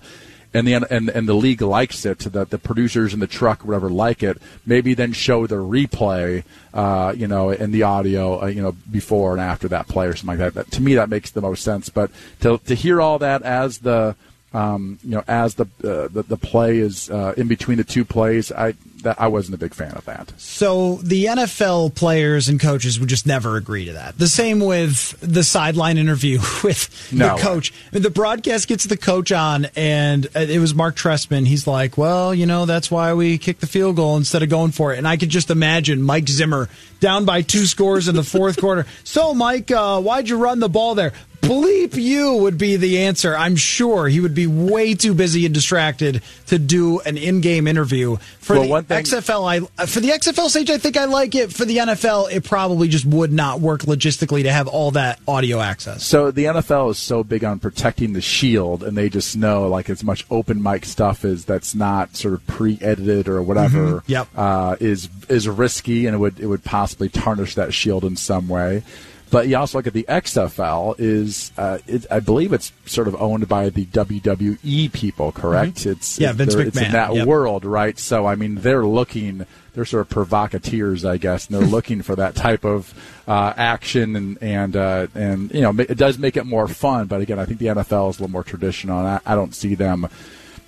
and 0.53 0.67
the 0.67 0.73
and 0.73 1.09
and 1.09 1.27
the 1.27 1.33
league 1.33 1.61
likes 1.61 2.05
it, 2.05 2.19
the 2.19 2.45
the 2.45 2.59
producers 2.59 3.13
in 3.13 3.19
the 3.19 3.27
truck, 3.27 3.65
whatever, 3.65 3.89
like 3.89 4.21
it. 4.21 4.37
Maybe 4.65 4.93
then 4.93 5.11
show 5.11 5.47
the 5.47 5.55
replay, 5.55 6.43
uh, 6.73 7.13
you 7.17 7.27
know, 7.27 7.49
in 7.49 7.71
the 7.71 7.83
audio, 7.83 8.43
uh, 8.43 8.45
you 8.45 8.61
know, 8.61 8.73
before 8.91 9.31
and 9.31 9.41
after 9.41 9.67
that 9.69 9.87
play 9.87 10.05
or 10.05 10.15
something 10.15 10.39
like 10.39 10.53
that. 10.53 10.53
that. 10.53 10.71
To 10.75 10.81
me, 10.81 10.95
that 10.95 11.09
makes 11.09 11.31
the 11.31 11.41
most 11.41 11.63
sense. 11.63 11.89
But 11.89 12.11
to 12.41 12.59
to 12.59 12.75
hear 12.75 13.01
all 13.01 13.17
that 13.19 13.41
as 13.41 13.79
the 13.79 14.15
um, 14.53 14.99
you 15.03 15.15
know, 15.15 15.23
as 15.27 15.55
the, 15.55 15.63
uh, 15.83 16.07
the 16.09 16.23
the 16.27 16.37
play 16.37 16.77
is 16.77 17.09
uh, 17.09 17.33
in 17.35 17.47
between 17.47 17.77
the 17.77 17.83
two 17.83 18.05
plays, 18.05 18.51
I 18.51 18.75
that 19.03 19.21
I 19.21 19.27
wasn't 19.27 19.55
a 19.55 19.57
big 19.57 19.73
fan 19.73 19.91
of 19.91 20.05
that. 20.05 20.33
So 20.37 20.95
the 20.95 21.25
NFL 21.25 21.95
players 21.95 22.49
and 22.49 22.59
coaches 22.59 22.99
would 22.99 23.09
just 23.09 23.25
never 23.25 23.55
agree 23.57 23.85
to 23.85 23.93
that. 23.93 24.17
The 24.17 24.27
same 24.27 24.59
with 24.59 25.17
the 25.21 25.43
sideline 25.43 25.97
interview 25.97 26.39
with 26.63 27.11
No 27.11 27.35
the 27.35 27.41
coach. 27.41 27.73
The 27.91 28.09
broadcast 28.09 28.67
gets 28.67 28.85
the 28.85 28.97
coach 28.97 29.31
on, 29.31 29.67
and 29.75 30.25
uh, 30.35 30.39
it 30.39 30.59
was 30.59 30.73
Mark 30.73 30.95
Trestman. 30.95 31.45
He's 31.45 31.67
like, 31.67 31.97
"Well, 31.97 32.33
you 32.33 32.45
know, 32.45 32.65
that's 32.65 32.89
why 32.89 33.13
we 33.13 33.37
kicked 33.37 33.61
the 33.61 33.67
field 33.67 33.95
goal 33.95 34.17
instead 34.17 34.43
of 34.43 34.49
going 34.49 34.71
for 34.71 34.93
it." 34.93 34.97
And 34.97 35.07
I 35.07 35.17
could 35.17 35.29
just 35.29 35.49
imagine 35.49 36.01
Mike 36.01 36.27
Zimmer 36.27 36.69
down 37.03 37.25
by 37.25 37.41
two 37.41 37.65
scores 37.65 38.07
in 38.07 38.15
the 38.15 38.23
fourth 38.23 38.57
quarter. 38.59 38.85
So, 39.03 39.33
Mike, 39.33 39.69
uh, 39.69 39.99
why'd 40.01 40.29
you 40.29 40.37
run 40.37 40.59
the 40.59 40.69
ball 40.69 40.95
there? 40.95 41.11
Bleep 41.41 41.95
you 42.01 42.35
would 42.35 42.57
be 42.57 42.77
the 42.77 42.99
answer. 42.99 43.35
I'm 43.35 43.57
sure 43.57 44.07
he 44.07 44.21
would 44.21 44.33
be 44.33 44.47
way 44.47 44.93
too 44.93 45.13
busy 45.13 45.45
and 45.45 45.53
distracted 45.53 46.23
to 46.47 46.57
do 46.57 47.01
an 47.01 47.17
in-game 47.17 47.67
interview 47.67 48.15
for 48.39 48.57
Well, 48.61 48.81
the 48.81 48.83
thing- 48.83 49.03
XFL. 49.03 49.45
I 49.45 49.85
for 49.85 49.99
the 49.99 50.11
XFL 50.11 50.47
stage, 50.49 50.69
I 50.69 50.77
think 50.77 50.95
I 50.95 51.03
like 51.03 51.35
it. 51.35 51.51
For 51.51 51.65
the 51.65 51.79
NFL, 51.79 52.27
it 52.31 52.45
probably 52.45 52.87
just 52.87 53.03
would 53.05 53.33
not 53.33 53.59
work 53.59 53.81
logistically 53.81 54.43
to 54.43 54.53
have 54.53 54.69
all 54.69 54.91
that 54.91 55.19
audio 55.27 55.59
access. 55.59 56.05
So 56.05 56.31
the 56.31 56.45
NFL 56.45 56.91
is 56.91 56.97
so 56.97 57.25
big 57.25 57.43
on 57.43 57.59
protecting 57.59 58.13
the 58.13 58.21
shield, 58.21 58.81
and 58.81 58.95
they 58.97 59.09
just 59.09 59.35
know 59.35 59.67
like 59.67 59.89
as 59.89 60.01
much 60.01 60.25
open 60.31 60.63
mic 60.63 60.85
stuff 60.85 61.25
is 61.25 61.43
that's 61.43 61.75
not 61.75 62.15
sort 62.15 62.35
of 62.35 62.47
pre-edited 62.47 63.27
or 63.27 63.41
whatever. 63.41 63.95
Mhm. 63.97 64.03
Yep. 64.07 64.27
uh, 64.37 64.75
is 64.79 65.09
is 65.27 65.49
risky, 65.49 66.05
and 66.05 66.15
it 66.15 66.19
would 66.19 66.39
it 66.39 66.45
would 66.47 66.63
possibly 66.63 66.92
tarnish 67.09 67.55
that 67.55 67.73
shield 67.73 68.03
in 68.05 68.15
some 68.15 68.47
way. 68.47 68.83
But 69.31 69.47
you 69.47 69.57
also 69.57 69.79
look 69.79 69.87
at 69.87 69.93
the 69.93 70.05
XFL 70.07 70.93
is 70.99 71.51
uh, 71.57 71.79
it, 71.87 72.05
I 72.11 72.19
believe 72.19 72.53
it's 72.53 72.71
sort 72.85 73.07
of 73.07 73.19
owned 73.19 73.47
by 73.47 73.69
the 73.69 73.85
WWE 73.85 74.91
people, 74.93 75.31
correct? 75.31 75.77
Mhm. 75.77 75.91
It's 75.93 76.19
Yeah, 76.19 76.33
Vince 76.33 76.53
they're- 76.53 76.67
It's 76.67 76.77
in 76.77 76.83
McMahon, 76.83 76.91
that 76.91 77.15
yep. 77.15 77.27
world, 77.27 77.65
right? 77.65 77.97
So 77.97 78.27
I 78.27 78.35
mean, 78.35 78.55
they're 78.55 78.85
looking. 78.85 79.45
They're 79.73 79.85
sort 79.85 80.01
of 80.01 80.09
provocateurs, 80.09 81.03
I 81.03 81.17
guess, 81.17 81.47
and 81.47 81.55
they're 81.59 81.67
looking 81.77 82.03
for 82.03 82.15
that 82.15 82.35
type 82.35 82.63
of 82.63 82.93
uh, 83.27 83.53
action, 83.57 84.15
and 84.15 84.37
and 84.39 84.75
uh, 84.75 85.07
and 85.15 85.51
you 85.51 85.61
know, 85.61 85.73
it 85.79 85.97
does 85.97 86.19
make 86.19 86.37
it 86.37 86.45
more 86.45 86.67
fun. 86.67 87.07
But 87.07 87.21
again, 87.21 87.39
I 87.39 87.45
think 87.45 87.57
the 87.57 87.67
NFL 87.67 88.11
is 88.11 88.19
a 88.19 88.21
little 88.21 88.29
more 88.31 88.43
traditional, 88.43 88.99
and 88.99 89.07
I, 89.07 89.19
I 89.25 89.33
don't 89.33 89.55
see 89.55 89.73
them 89.73 90.07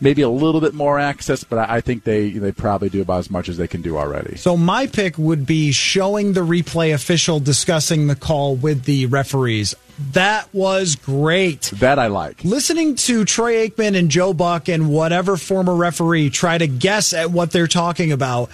maybe 0.01 0.21
a 0.21 0.29
little 0.29 0.61
bit 0.61 0.73
more 0.73 0.99
access, 0.99 1.43
but 1.43 1.69
I, 1.69 1.81
think 1.81 2.03
they 2.03 2.31
they 2.31 2.51
probably 2.51 2.89
do 2.89 3.01
about 3.01 3.19
as 3.19 3.29
much 3.29 3.49
as 3.49 3.57
they 3.57 3.67
can 3.67 3.81
do 3.81 3.97
already. 3.97 4.37
So 4.37 4.57
my 4.57 4.87
pick 4.87 5.17
would 5.17 5.45
be 5.45 5.71
showing 5.71 6.33
the 6.33 6.41
replay 6.41 6.93
official 6.93 7.39
discussing 7.39 8.07
the 8.07 8.15
call 8.15 8.55
with 8.55 8.83
the 8.85 9.05
referees. 9.05 9.75
That 10.11 10.53
was 10.53 10.95
great. 10.95 11.71
That 11.75 11.99
I 11.99 12.07
like. 12.07 12.43
Listening 12.43 12.95
to 12.95 13.23
Troy 13.23 13.67
Aikman 13.67 13.97
and 13.97 14.09
Joe 14.09 14.33
Buck 14.33 14.67
and 14.67 14.89
whatever 14.89 15.37
former 15.37 15.75
referee 15.75 16.29
try 16.31 16.57
to 16.57 16.67
guess 16.67 17.13
at 17.13 17.31
what 17.31 17.51
they're 17.51 17.67
talking 17.67 18.11
about 18.11 18.49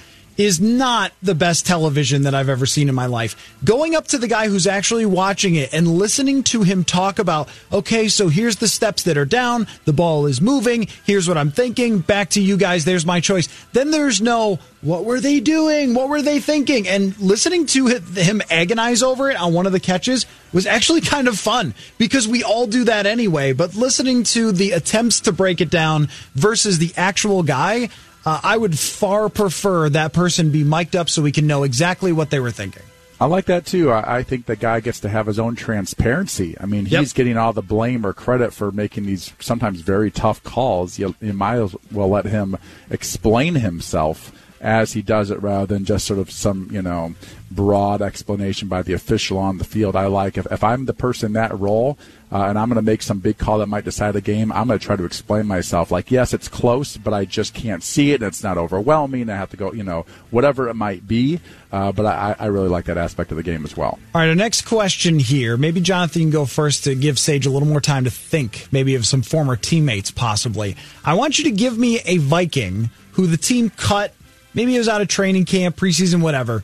is 0.45 0.59
not 0.59 1.11
the 1.21 1.35
best 1.35 1.65
television 1.65 2.23
that 2.23 2.33
I've 2.33 2.49
ever 2.49 2.65
seen 2.65 2.89
in 2.89 2.95
my 2.95 3.05
life. 3.05 3.55
Going 3.63 3.95
up 3.95 4.07
to 4.07 4.17
the 4.17 4.27
guy 4.27 4.47
who's 4.47 4.67
actually 4.67 5.05
watching 5.05 5.55
it 5.55 5.73
and 5.73 5.87
listening 5.87 6.43
to 6.43 6.63
him 6.63 6.83
talk 6.83 7.19
about, 7.19 7.49
okay, 7.71 8.07
so 8.07 8.27
here's 8.27 8.57
the 8.57 8.67
steps 8.67 9.03
that 9.03 9.17
are 9.17 9.25
down, 9.25 9.67
the 9.85 9.93
ball 9.93 10.25
is 10.25 10.41
moving, 10.41 10.87
here's 11.05 11.27
what 11.27 11.37
I'm 11.37 11.51
thinking, 11.51 11.99
back 11.99 12.31
to 12.31 12.41
you 12.41 12.57
guys, 12.57 12.85
there's 12.85 13.05
my 13.05 13.19
choice. 13.19 13.47
Then 13.73 13.91
there's 13.91 14.21
no, 14.21 14.59
what 14.81 15.05
were 15.05 15.19
they 15.19 15.39
doing? 15.39 15.93
What 15.93 16.09
were 16.09 16.21
they 16.21 16.39
thinking? 16.39 16.87
And 16.87 17.17
listening 17.19 17.65
to 17.67 17.87
him 17.87 18.41
agonize 18.49 19.03
over 19.03 19.29
it 19.29 19.37
on 19.37 19.53
one 19.53 19.65
of 19.65 19.71
the 19.71 19.79
catches 19.79 20.25
was 20.53 20.65
actually 20.65 21.01
kind 21.11 21.27
of 21.27 21.37
fun 21.37 21.73
because 21.97 22.27
we 22.27 22.43
all 22.43 22.67
do 22.67 22.85
that 22.85 23.05
anyway. 23.05 23.53
But 23.53 23.75
listening 23.75 24.23
to 24.23 24.51
the 24.51 24.71
attempts 24.71 25.21
to 25.21 25.31
break 25.31 25.61
it 25.61 25.69
down 25.69 26.09
versus 26.35 26.79
the 26.79 26.91
actual 26.97 27.43
guy, 27.43 27.89
uh, 28.25 28.39
I 28.43 28.57
would 28.57 28.77
far 28.77 29.29
prefer 29.29 29.89
that 29.89 30.13
person 30.13 30.51
be 30.51 30.63
mic'd 30.63 30.95
up 30.95 31.09
so 31.09 31.21
we 31.21 31.31
can 31.31 31.47
know 31.47 31.63
exactly 31.63 32.11
what 32.11 32.29
they 32.29 32.39
were 32.39 32.51
thinking. 32.51 32.83
I 33.19 33.25
like 33.25 33.45
that 33.45 33.67
too. 33.67 33.91
I, 33.91 34.17
I 34.17 34.23
think 34.23 34.47
the 34.47 34.55
guy 34.55 34.79
gets 34.79 34.99
to 35.01 35.09
have 35.09 35.27
his 35.27 35.37
own 35.37 35.55
transparency. 35.55 36.55
I 36.59 36.65
mean, 36.65 36.85
he's 36.85 36.91
Yep. 37.11 37.13
getting 37.13 37.37
all 37.37 37.53
the 37.53 37.61
blame 37.61 38.03
or 38.05 38.13
credit 38.13 38.51
for 38.51 38.71
making 38.71 39.05
these 39.05 39.31
sometimes 39.39 39.81
very 39.81 40.09
tough 40.09 40.41
calls. 40.43 40.97
You, 40.97 41.13
you 41.21 41.33
might 41.33 41.57
as 41.57 41.75
well 41.91 42.09
let 42.09 42.25
him 42.25 42.57
explain 42.89 43.55
himself 43.55 44.31
as 44.59 44.93
he 44.93 45.01
does 45.03 45.29
it 45.31 45.41
rather 45.41 45.65
than 45.67 45.85
just 45.85 46.05
sort 46.05 46.19
of 46.19 46.31
some, 46.31 46.69
you 46.71 46.81
know, 46.81 47.13
broad 47.55 48.01
explanation 48.01 48.67
by 48.67 48.81
the 48.81 48.93
official 48.93 49.37
on 49.37 49.57
the 49.57 49.63
field. 49.63 49.95
I 49.95 50.07
like 50.07 50.37
if, 50.37 50.47
if 50.51 50.63
I'm 50.63 50.85
the 50.85 50.93
person 50.93 51.27
in 51.27 51.33
that 51.33 51.57
role 51.59 51.97
uh, 52.31 52.45
and 52.45 52.57
I'm 52.57 52.69
going 52.69 52.77
to 52.77 52.81
make 52.81 53.01
some 53.01 53.19
big 53.19 53.37
call 53.37 53.59
that 53.59 53.67
might 53.67 53.83
decide 53.83 54.13
the 54.13 54.21
game, 54.21 54.51
I'm 54.51 54.67
going 54.67 54.79
to 54.79 54.85
try 54.85 54.95
to 54.95 55.03
explain 55.03 55.47
myself. 55.47 55.91
Like, 55.91 56.11
yes, 56.11 56.33
it's 56.33 56.47
close, 56.47 56.97
but 56.97 57.13
I 57.13 57.25
just 57.25 57.53
can't 57.53 57.83
see 57.83 58.11
it. 58.11 58.21
And 58.21 58.29
it's 58.29 58.43
not 58.43 58.57
overwhelming. 58.57 59.29
I 59.29 59.35
have 59.35 59.49
to 59.51 59.57
go, 59.57 59.73
you 59.73 59.83
know, 59.83 60.05
whatever 60.31 60.69
it 60.69 60.75
might 60.75 61.07
be. 61.07 61.39
Uh, 61.71 61.91
but 61.91 62.05
I, 62.05 62.35
I 62.39 62.45
really 62.47 62.69
like 62.69 62.85
that 62.85 62.97
aspect 62.97 63.31
of 63.31 63.37
the 63.37 63.43
game 63.43 63.63
as 63.63 63.77
well. 63.77 63.99
All 64.13 64.21
right, 64.21 64.29
our 64.29 64.35
next 64.35 64.63
question 64.63 65.19
here. 65.19 65.57
Maybe 65.57 65.81
Jonathan 65.81 66.23
can 66.23 66.29
go 66.31 66.45
first 66.45 66.85
to 66.85 66.95
give 66.95 67.19
Sage 67.19 67.45
a 67.45 67.49
little 67.49 67.67
more 67.67 67.81
time 67.81 68.03
to 68.05 68.11
think, 68.11 68.67
maybe 68.71 68.95
of 68.95 69.05
some 69.05 69.21
former 69.21 69.55
teammates, 69.55 70.11
possibly. 70.11 70.75
I 71.05 71.13
want 71.13 71.37
you 71.37 71.45
to 71.45 71.51
give 71.51 71.77
me 71.77 71.99
a 72.05 72.17
Viking 72.17 72.89
who 73.13 73.27
the 73.27 73.37
team 73.37 73.69
cut, 73.69 74.13
maybe 74.53 74.75
it 74.75 74.79
was 74.79 74.89
out 74.89 75.01
of 75.01 75.07
training 75.07 75.45
camp, 75.45 75.75
preseason, 75.75 76.21
whatever, 76.21 76.63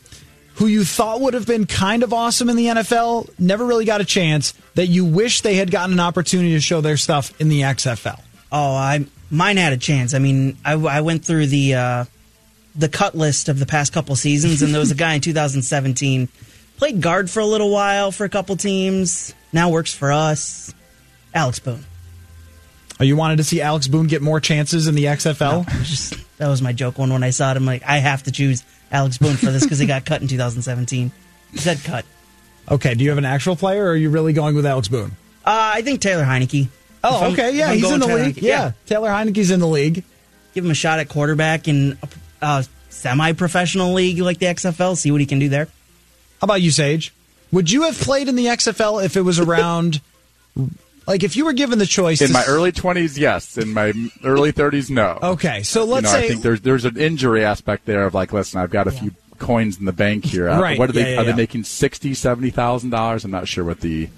who 0.57 0.65
you 0.65 0.83
thought 0.83 1.21
would 1.21 1.33
have 1.33 1.45
been 1.45 1.65
kind 1.65 2.03
of 2.03 2.13
awesome 2.13 2.49
in 2.49 2.55
the 2.55 2.65
NFL, 2.65 3.29
never 3.39 3.65
really 3.65 3.85
got 3.85 4.01
a 4.01 4.05
chance, 4.05 4.53
that 4.73 4.87
you 4.87 5.05
wish 5.05 5.41
they 5.41 5.55
had 5.55 5.69
gotten 5.69 5.93
an 5.93 5.99
opportunity 5.99 6.51
to 6.51 6.59
show 6.59 6.81
their 6.81 6.97
stuff 6.97 7.39
in 7.39 7.49
the 7.49 7.61
XFL. 7.61 8.19
Oh, 8.51 8.75
I 8.75 9.05
mine 9.29 9.57
had 9.57 9.73
a 9.73 9.77
chance. 9.77 10.13
I 10.13 10.19
mean, 10.19 10.57
I, 10.65 10.73
I 10.73 11.01
went 11.01 11.25
through 11.25 11.47
the 11.47 11.75
uh, 11.75 12.05
the 12.75 12.89
cut 12.89 13.15
list 13.15 13.49
of 13.49 13.59
the 13.59 13.65
past 13.65 13.93
couple 13.93 14.15
seasons, 14.15 14.61
and 14.61 14.73
there 14.73 14.79
was 14.79 14.91
a 14.91 14.95
guy 14.95 15.13
in 15.13 15.21
2017 15.21 16.27
played 16.77 17.01
guard 17.01 17.29
for 17.29 17.39
a 17.39 17.45
little 17.45 17.71
while 17.71 18.11
for 18.11 18.23
a 18.23 18.29
couple 18.29 18.55
teams. 18.55 19.33
Now 19.51 19.69
works 19.69 19.93
for 19.93 20.11
us. 20.11 20.73
Alex 21.33 21.59
Boone. 21.59 21.85
Oh, 22.99 23.03
you 23.03 23.15
wanted 23.15 23.37
to 23.37 23.43
see 23.43 23.61
Alex 23.61 23.87
Boone 23.87 24.07
get 24.07 24.21
more 24.21 24.39
chances 24.39 24.87
in 24.87 24.95
the 24.95 25.05
XFL? 25.05 25.65
Was 25.79 25.89
just 25.89 26.37
that 26.37 26.47
was 26.47 26.61
my 26.61 26.73
joke 26.73 26.97
one 26.97 27.11
when 27.11 27.23
I 27.23 27.29
saw 27.29 27.51
it. 27.51 27.57
I'm 27.57 27.65
like, 27.65 27.83
I 27.83 27.97
have 27.97 28.23
to 28.23 28.31
choose 28.31 28.63
Alex 28.91 29.17
Boone 29.17 29.35
for 29.35 29.51
this 29.51 29.63
because 29.63 29.79
he 29.79 29.85
got 29.85 30.05
cut 30.05 30.21
in 30.21 30.27
2017. 30.27 31.11
He 31.51 31.57
said 31.57 31.79
cut. 31.83 32.05
Okay, 32.69 32.93
do 32.95 33.03
you 33.03 33.09
have 33.09 33.17
an 33.17 33.25
actual 33.25 33.55
player, 33.55 33.85
or 33.85 33.89
are 33.91 33.95
you 33.95 34.09
really 34.09 34.33
going 34.33 34.55
with 34.55 34.65
Alex 34.65 34.87
Boone? 34.87 35.11
Uh, 35.45 35.71
I 35.75 35.81
think 35.81 36.01
Taylor 36.01 36.23
Heinicke. 36.23 36.67
Oh, 37.03 37.31
okay, 37.31 37.55
yeah, 37.55 37.71
he's 37.73 37.89
in 37.89 37.99
the 37.99 38.05
Taylor 38.05 38.23
league. 38.25 38.35
Heinicke, 38.35 38.41
Yeah. 38.41 38.71
Taylor 38.85 39.09
Heinicke's 39.09 39.51
in 39.51 39.59
the 39.59 39.67
league. 39.67 40.03
Give 40.53 40.65
him 40.65 40.71
a 40.71 40.75
shot 40.75 40.99
at 40.99 41.07
quarterback 41.07 41.67
in 41.67 41.97
a 42.01 42.07
uh, 42.41 42.63
semi-professional 42.89 43.93
league 43.93 44.19
like 44.19 44.39
the 44.39 44.47
XFL. 44.47 44.97
See 44.97 45.11
what 45.11 45.21
he 45.21 45.27
can 45.27 45.39
do 45.39 45.47
there. 45.49 45.65
How 46.41 46.45
about 46.45 46.61
you, 46.61 46.71
Sage? 46.71 47.13
Would 47.51 47.71
you 47.71 47.83
have 47.83 47.97
played 47.97 48.27
in 48.27 48.35
the 48.35 48.45
XFL 48.47 49.03
if 49.05 49.15
it 49.15 49.21
was 49.21 49.39
around? 49.39 50.01
like, 51.07 51.23
if 51.23 51.35
you 51.35 51.45
were 51.45 51.53
given 51.53 51.79
the 51.79 51.85
choice 51.85 52.21
In 52.21 52.31
my 52.31 52.41
s- 52.41 52.49
early 52.49 52.71
20s, 52.71 53.17
yes. 53.17 53.57
In 53.57 53.73
my 53.73 53.93
early 54.23 54.51
30s, 54.53 54.89
no. 54.89 55.17
Okay, 55.23 55.63
so 55.63 55.85
let's 55.85 56.03
know, 56.05 56.09
say 56.11 56.25
I 56.25 56.27
think 56.29 56.41
there's 56.41 56.61
there's 56.61 56.85
an 56.85 56.97
injury 56.97 57.43
aspect 57.45 57.85
there 57.85 58.05
of 58.05 58.13
like, 58.13 58.33
listen, 58.33 58.59
I've 58.59 58.69
got 58.71 58.87
a 58.87 58.91
few 58.91 59.11
coins 59.39 59.77
in 59.79 59.85
the 59.85 59.93
bank 59.93 60.25
here. 60.25 60.49
Uh, 60.49 60.59
Right, 60.61 60.77
What 60.77 60.89
are 60.89 60.93
they? 60.93 61.01
yeah, 61.01 61.07
yeah, 61.07 61.13
are 61.21 61.23
yeah. 61.23 61.31
they 61.31 61.37
making 61.37 61.63
sixty, 61.63 62.13
seventy 62.13 62.49
thousand 62.49 62.89
dollars? 62.89 63.23
I'm 63.25 63.31
not 63.31 63.47
sure 63.47 63.63
what 63.63 63.79
the. 63.81 64.09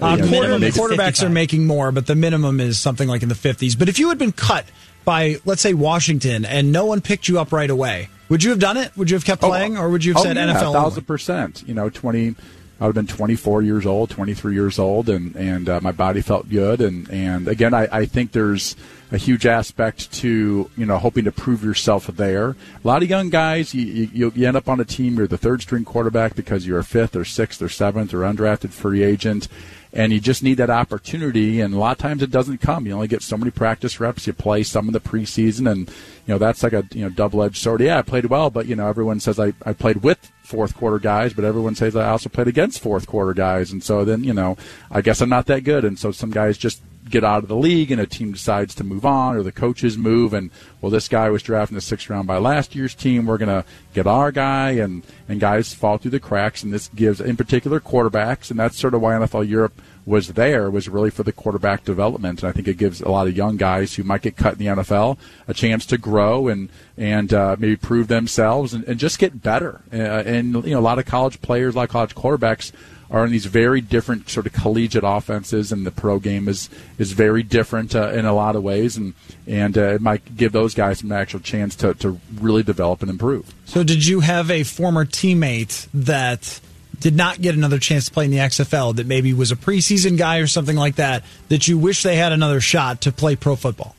uh, 0.00 0.16
you 0.18 0.22
know, 0.22 0.28
quarter, 0.28 0.58
maybe- 0.58 0.72
quarterbacks 0.76 1.22
are 1.22 1.28
making 1.30 1.66
more, 1.66 1.92
but 1.92 2.06
the 2.06 2.14
minimum 2.14 2.60
is 2.60 2.78
something 2.78 3.08
like 3.08 3.22
in 3.22 3.28
the 3.28 3.34
fifties. 3.34 3.74
But 3.76 3.88
if 3.88 3.98
you 3.98 4.08
had 4.10 4.18
been 4.18 4.32
cut 4.32 4.64
by, 5.04 5.36
let's 5.44 5.62
say, 5.62 5.72
Washington, 5.74 6.44
and 6.44 6.72
no 6.72 6.84
one 6.86 7.00
picked 7.00 7.26
you 7.28 7.40
up 7.40 7.52
right 7.52 7.70
away, 7.70 8.08
would 8.28 8.44
you 8.44 8.50
have 8.50 8.58
done 8.60 8.76
it? 8.76 8.96
Would 8.96 9.10
you 9.10 9.16
have 9.16 9.24
kept 9.24 9.40
playing, 9.42 9.76
or 9.78 9.88
would 9.88 10.04
you 10.04 10.12
have 10.12 10.20
oh, 10.20 10.24
said 10.24 10.36
yeah, 10.36 10.46
NFL? 10.54 10.70
A 10.70 10.72
thousand 10.72 11.04
percent. 11.04 11.64
You 11.66 11.74
know, 11.74 11.88
twenty. 11.90 12.34
I 12.80 12.86
would 12.86 12.96
have 12.96 13.06
been 13.06 13.14
24 13.14 13.62
years 13.62 13.84
old, 13.84 14.08
23 14.08 14.54
years 14.54 14.78
old, 14.78 15.10
and 15.10 15.36
and 15.36 15.68
uh, 15.68 15.80
my 15.82 15.92
body 15.92 16.22
felt 16.22 16.48
good. 16.48 16.80
And 16.80 17.10
and 17.10 17.46
again, 17.46 17.74
I, 17.74 17.86
I 17.92 18.06
think 18.06 18.32
there's 18.32 18.74
a 19.12 19.18
huge 19.18 19.44
aspect 19.44 20.10
to 20.12 20.70
you 20.76 20.86
know 20.86 20.96
hoping 20.96 21.24
to 21.24 21.32
prove 21.32 21.62
yourself 21.62 22.06
there. 22.06 22.50
A 22.50 22.56
lot 22.88 23.02
of 23.02 23.10
young 23.10 23.28
guys, 23.28 23.74
you, 23.74 24.08
you, 24.12 24.32
you 24.34 24.48
end 24.48 24.56
up 24.56 24.68
on 24.68 24.80
a 24.80 24.84
team. 24.86 25.16
You're 25.16 25.26
the 25.26 25.36
third 25.36 25.60
string 25.60 25.84
quarterback 25.84 26.34
because 26.34 26.66
you're 26.66 26.78
a 26.78 26.84
fifth 26.84 27.14
or 27.14 27.26
sixth 27.26 27.60
or 27.60 27.68
seventh 27.68 28.14
or 28.14 28.20
undrafted 28.20 28.70
free 28.70 29.02
agent 29.02 29.48
and 29.92 30.12
you 30.12 30.20
just 30.20 30.42
need 30.42 30.54
that 30.54 30.70
opportunity. 30.70 31.60
And 31.60 31.74
a 31.74 31.78
lot 31.78 31.92
of 31.92 31.98
times 31.98 32.22
it 32.22 32.30
doesn't 32.30 32.58
come. 32.58 32.86
You 32.86 32.92
only 32.92 33.08
get 33.08 33.22
so 33.22 33.36
many 33.36 33.50
practice 33.50 34.00
reps. 34.00 34.26
You 34.26 34.32
play 34.32 34.62
some 34.62 34.88
of 34.88 34.92
the 34.92 35.00
preseason, 35.00 35.70
and 35.70 35.88
you 35.88 36.34
know 36.34 36.38
that's 36.38 36.62
like 36.62 36.72
a 36.72 36.86
you 36.92 37.02
know 37.02 37.10
double 37.10 37.42
edged 37.42 37.56
sword. 37.56 37.80
Yeah, 37.80 37.98
I 37.98 38.02
played 38.02 38.26
well, 38.26 38.50
but 38.50 38.66
you 38.66 38.76
know 38.76 38.88
everyone 38.88 39.20
says 39.20 39.38
I, 39.38 39.52
I 39.64 39.72
played 39.72 40.02
with 40.02 40.30
fourth 40.42 40.76
quarter 40.76 40.98
guys, 40.98 41.32
but 41.32 41.44
everyone 41.44 41.74
says 41.74 41.96
I 41.96 42.08
also 42.08 42.28
played 42.28 42.48
against 42.48 42.80
fourth 42.80 43.06
quarter 43.06 43.34
guys, 43.34 43.72
and 43.72 43.82
so 43.82 44.04
then 44.04 44.24
you 44.24 44.34
know 44.34 44.56
I 44.90 45.00
guess 45.00 45.20
I'm 45.20 45.28
not 45.28 45.46
that 45.46 45.64
good, 45.64 45.84
and 45.84 45.98
so 45.98 46.12
some 46.12 46.30
guys 46.30 46.58
just 46.58 46.82
get 47.10 47.24
out 47.24 47.42
of 47.42 47.48
the 47.48 47.56
league 47.56 47.90
and 47.90 48.00
a 48.00 48.06
team 48.06 48.32
decides 48.32 48.74
to 48.76 48.84
move 48.84 49.04
on 49.04 49.36
or 49.36 49.42
the 49.42 49.52
coaches 49.52 49.98
move 49.98 50.32
and 50.32 50.50
well 50.80 50.90
this 50.90 51.08
guy 51.08 51.28
was 51.28 51.42
drafted 51.42 51.72
in 51.72 51.74
the 51.76 51.80
sixth 51.80 52.08
round 52.08 52.26
by 52.26 52.38
last 52.38 52.74
year's 52.74 52.94
team. 52.94 53.26
We're 53.26 53.38
going 53.38 53.62
to 53.62 53.64
get 53.94 54.06
our 54.06 54.32
guy 54.32 54.70
and 54.72 55.02
and 55.28 55.40
guys 55.40 55.74
fall 55.74 55.98
through 55.98 56.12
the 56.12 56.20
cracks. 56.20 56.62
And 56.62 56.72
this 56.72 56.88
gives 56.88 57.20
in 57.20 57.36
particular 57.36 57.80
quarterbacks. 57.80 58.50
And 58.50 58.58
that's 58.58 58.78
sort 58.78 58.94
of 58.94 59.00
why 59.00 59.14
NFL 59.14 59.48
Europe 59.48 59.80
was 60.06 60.28
there 60.28 60.70
was 60.70 60.88
really 60.88 61.10
for 61.10 61.22
the 61.22 61.32
quarterback 61.32 61.84
development. 61.84 62.42
And 62.42 62.48
I 62.48 62.52
think 62.52 62.68
it 62.68 62.78
gives 62.78 63.00
a 63.00 63.08
lot 63.08 63.26
of 63.26 63.36
young 63.36 63.56
guys 63.56 63.94
who 63.94 64.02
might 64.02 64.22
get 64.22 64.36
cut 64.36 64.54
in 64.54 64.58
the 64.58 64.66
NFL 64.66 65.18
a 65.46 65.54
chance 65.54 65.86
to 65.86 65.98
grow 65.98 66.48
and 66.48 66.68
and 66.96 67.32
uh, 67.32 67.56
maybe 67.58 67.76
prove 67.76 68.08
themselves 68.08 68.74
and, 68.74 68.84
and 68.84 68.98
just 68.98 69.18
get 69.18 69.42
better. 69.42 69.82
Uh, 69.92 69.96
and 69.96 70.64
you 70.64 70.72
know 70.72 70.80
a 70.80 70.80
lot 70.80 70.98
of 70.98 71.06
college 71.06 71.40
players 71.40 71.74
a 71.74 71.78
lot 71.78 71.84
of 71.84 71.90
college 71.90 72.14
quarterbacks 72.14 72.72
are 73.10 73.24
in 73.24 73.32
these 73.32 73.46
very 73.46 73.80
different 73.80 74.28
sort 74.28 74.46
of 74.46 74.52
collegiate 74.52 75.04
offenses, 75.04 75.72
and 75.72 75.84
the 75.84 75.90
pro 75.90 76.18
game 76.18 76.48
is 76.48 76.70
is 76.98 77.12
very 77.12 77.42
different 77.42 77.94
uh, 77.94 78.10
in 78.10 78.24
a 78.24 78.32
lot 78.32 78.56
of 78.56 78.62
ways, 78.62 78.96
and 78.96 79.14
and 79.46 79.76
uh, 79.76 79.94
it 79.94 80.00
might 80.00 80.36
give 80.36 80.52
those 80.52 80.74
guys 80.74 81.02
an 81.02 81.12
actual 81.12 81.40
chance 81.40 81.74
to 81.76 81.94
to 81.94 82.20
really 82.40 82.62
develop 82.62 83.02
and 83.02 83.10
improve. 83.10 83.52
So, 83.64 83.82
did 83.82 84.06
you 84.06 84.20
have 84.20 84.50
a 84.50 84.62
former 84.62 85.04
teammate 85.04 85.88
that? 85.94 86.60
Did 86.98 87.16
not 87.16 87.40
get 87.40 87.54
another 87.54 87.78
chance 87.78 88.04
to 88.04 88.10
play 88.10 88.26
in 88.26 88.30
the 88.30 88.36
XFL 88.36 88.96
that 88.96 89.06
maybe 89.06 89.32
was 89.32 89.50
a 89.50 89.56
preseason 89.56 90.18
guy 90.18 90.36
or 90.36 90.46
something 90.46 90.76
like 90.76 90.96
that 90.96 91.24
that 91.48 91.66
you 91.66 91.78
wish 91.78 92.02
they 92.02 92.16
had 92.16 92.30
another 92.30 92.60
shot 92.60 93.00
to 93.02 93.12
play 93.12 93.36
pro 93.36 93.56
football? 93.56 93.96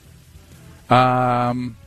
Um, 0.87 1.77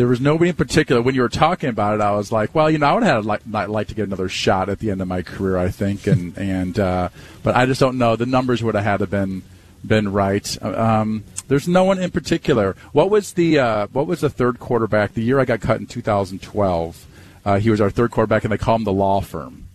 there 0.00 0.08
was 0.08 0.18
nobody 0.18 0.48
in 0.48 0.56
particular. 0.56 1.02
When 1.02 1.14
you 1.14 1.20
were 1.20 1.28
talking 1.28 1.68
about 1.68 1.94
it, 1.94 2.00
I 2.00 2.12
was 2.12 2.32
like, 2.32 2.54
well, 2.54 2.70
you 2.70 2.78
know, 2.78 2.86
I 2.86 2.94
would 2.94 3.02
have 3.02 3.26
like 3.26 3.42
like 3.46 3.88
to 3.88 3.94
get 3.94 4.06
another 4.06 4.30
shot 4.30 4.70
at 4.70 4.78
the 4.78 4.90
end 4.90 5.02
of 5.02 5.08
my 5.08 5.20
career, 5.20 5.58
I 5.58 5.68
think, 5.68 6.06
and 6.06 6.36
and 6.38 6.78
uh, 6.78 7.10
but 7.42 7.54
I 7.54 7.66
just 7.66 7.80
don't 7.80 7.98
know. 7.98 8.16
The 8.16 8.24
numbers 8.24 8.62
would 8.62 8.74
have 8.74 8.84
had 8.84 8.96
to 9.00 9.06
been 9.06 9.42
been 9.86 10.10
right. 10.10 10.62
Um, 10.62 11.24
there's 11.48 11.68
no 11.68 11.84
one 11.84 11.98
in 11.98 12.10
particular. 12.10 12.76
What 12.92 13.10
was 13.10 13.34
the 13.34 13.58
uh, 13.58 13.86
what 13.88 14.06
was 14.06 14.22
the 14.22 14.30
third 14.30 14.58
quarterback? 14.58 15.12
The 15.12 15.22
year 15.22 15.38
I 15.38 15.44
got 15.44 15.60
cut 15.60 15.80
in 15.80 15.86
2012, 15.86 17.06
uh, 17.44 17.58
he 17.58 17.68
was 17.68 17.82
our 17.82 17.90
third 17.90 18.10
quarterback, 18.10 18.44
and 18.44 18.52
they 18.52 18.58
call 18.58 18.76
him 18.76 18.84
the 18.84 18.94
law 18.94 19.20
firm. 19.20 19.66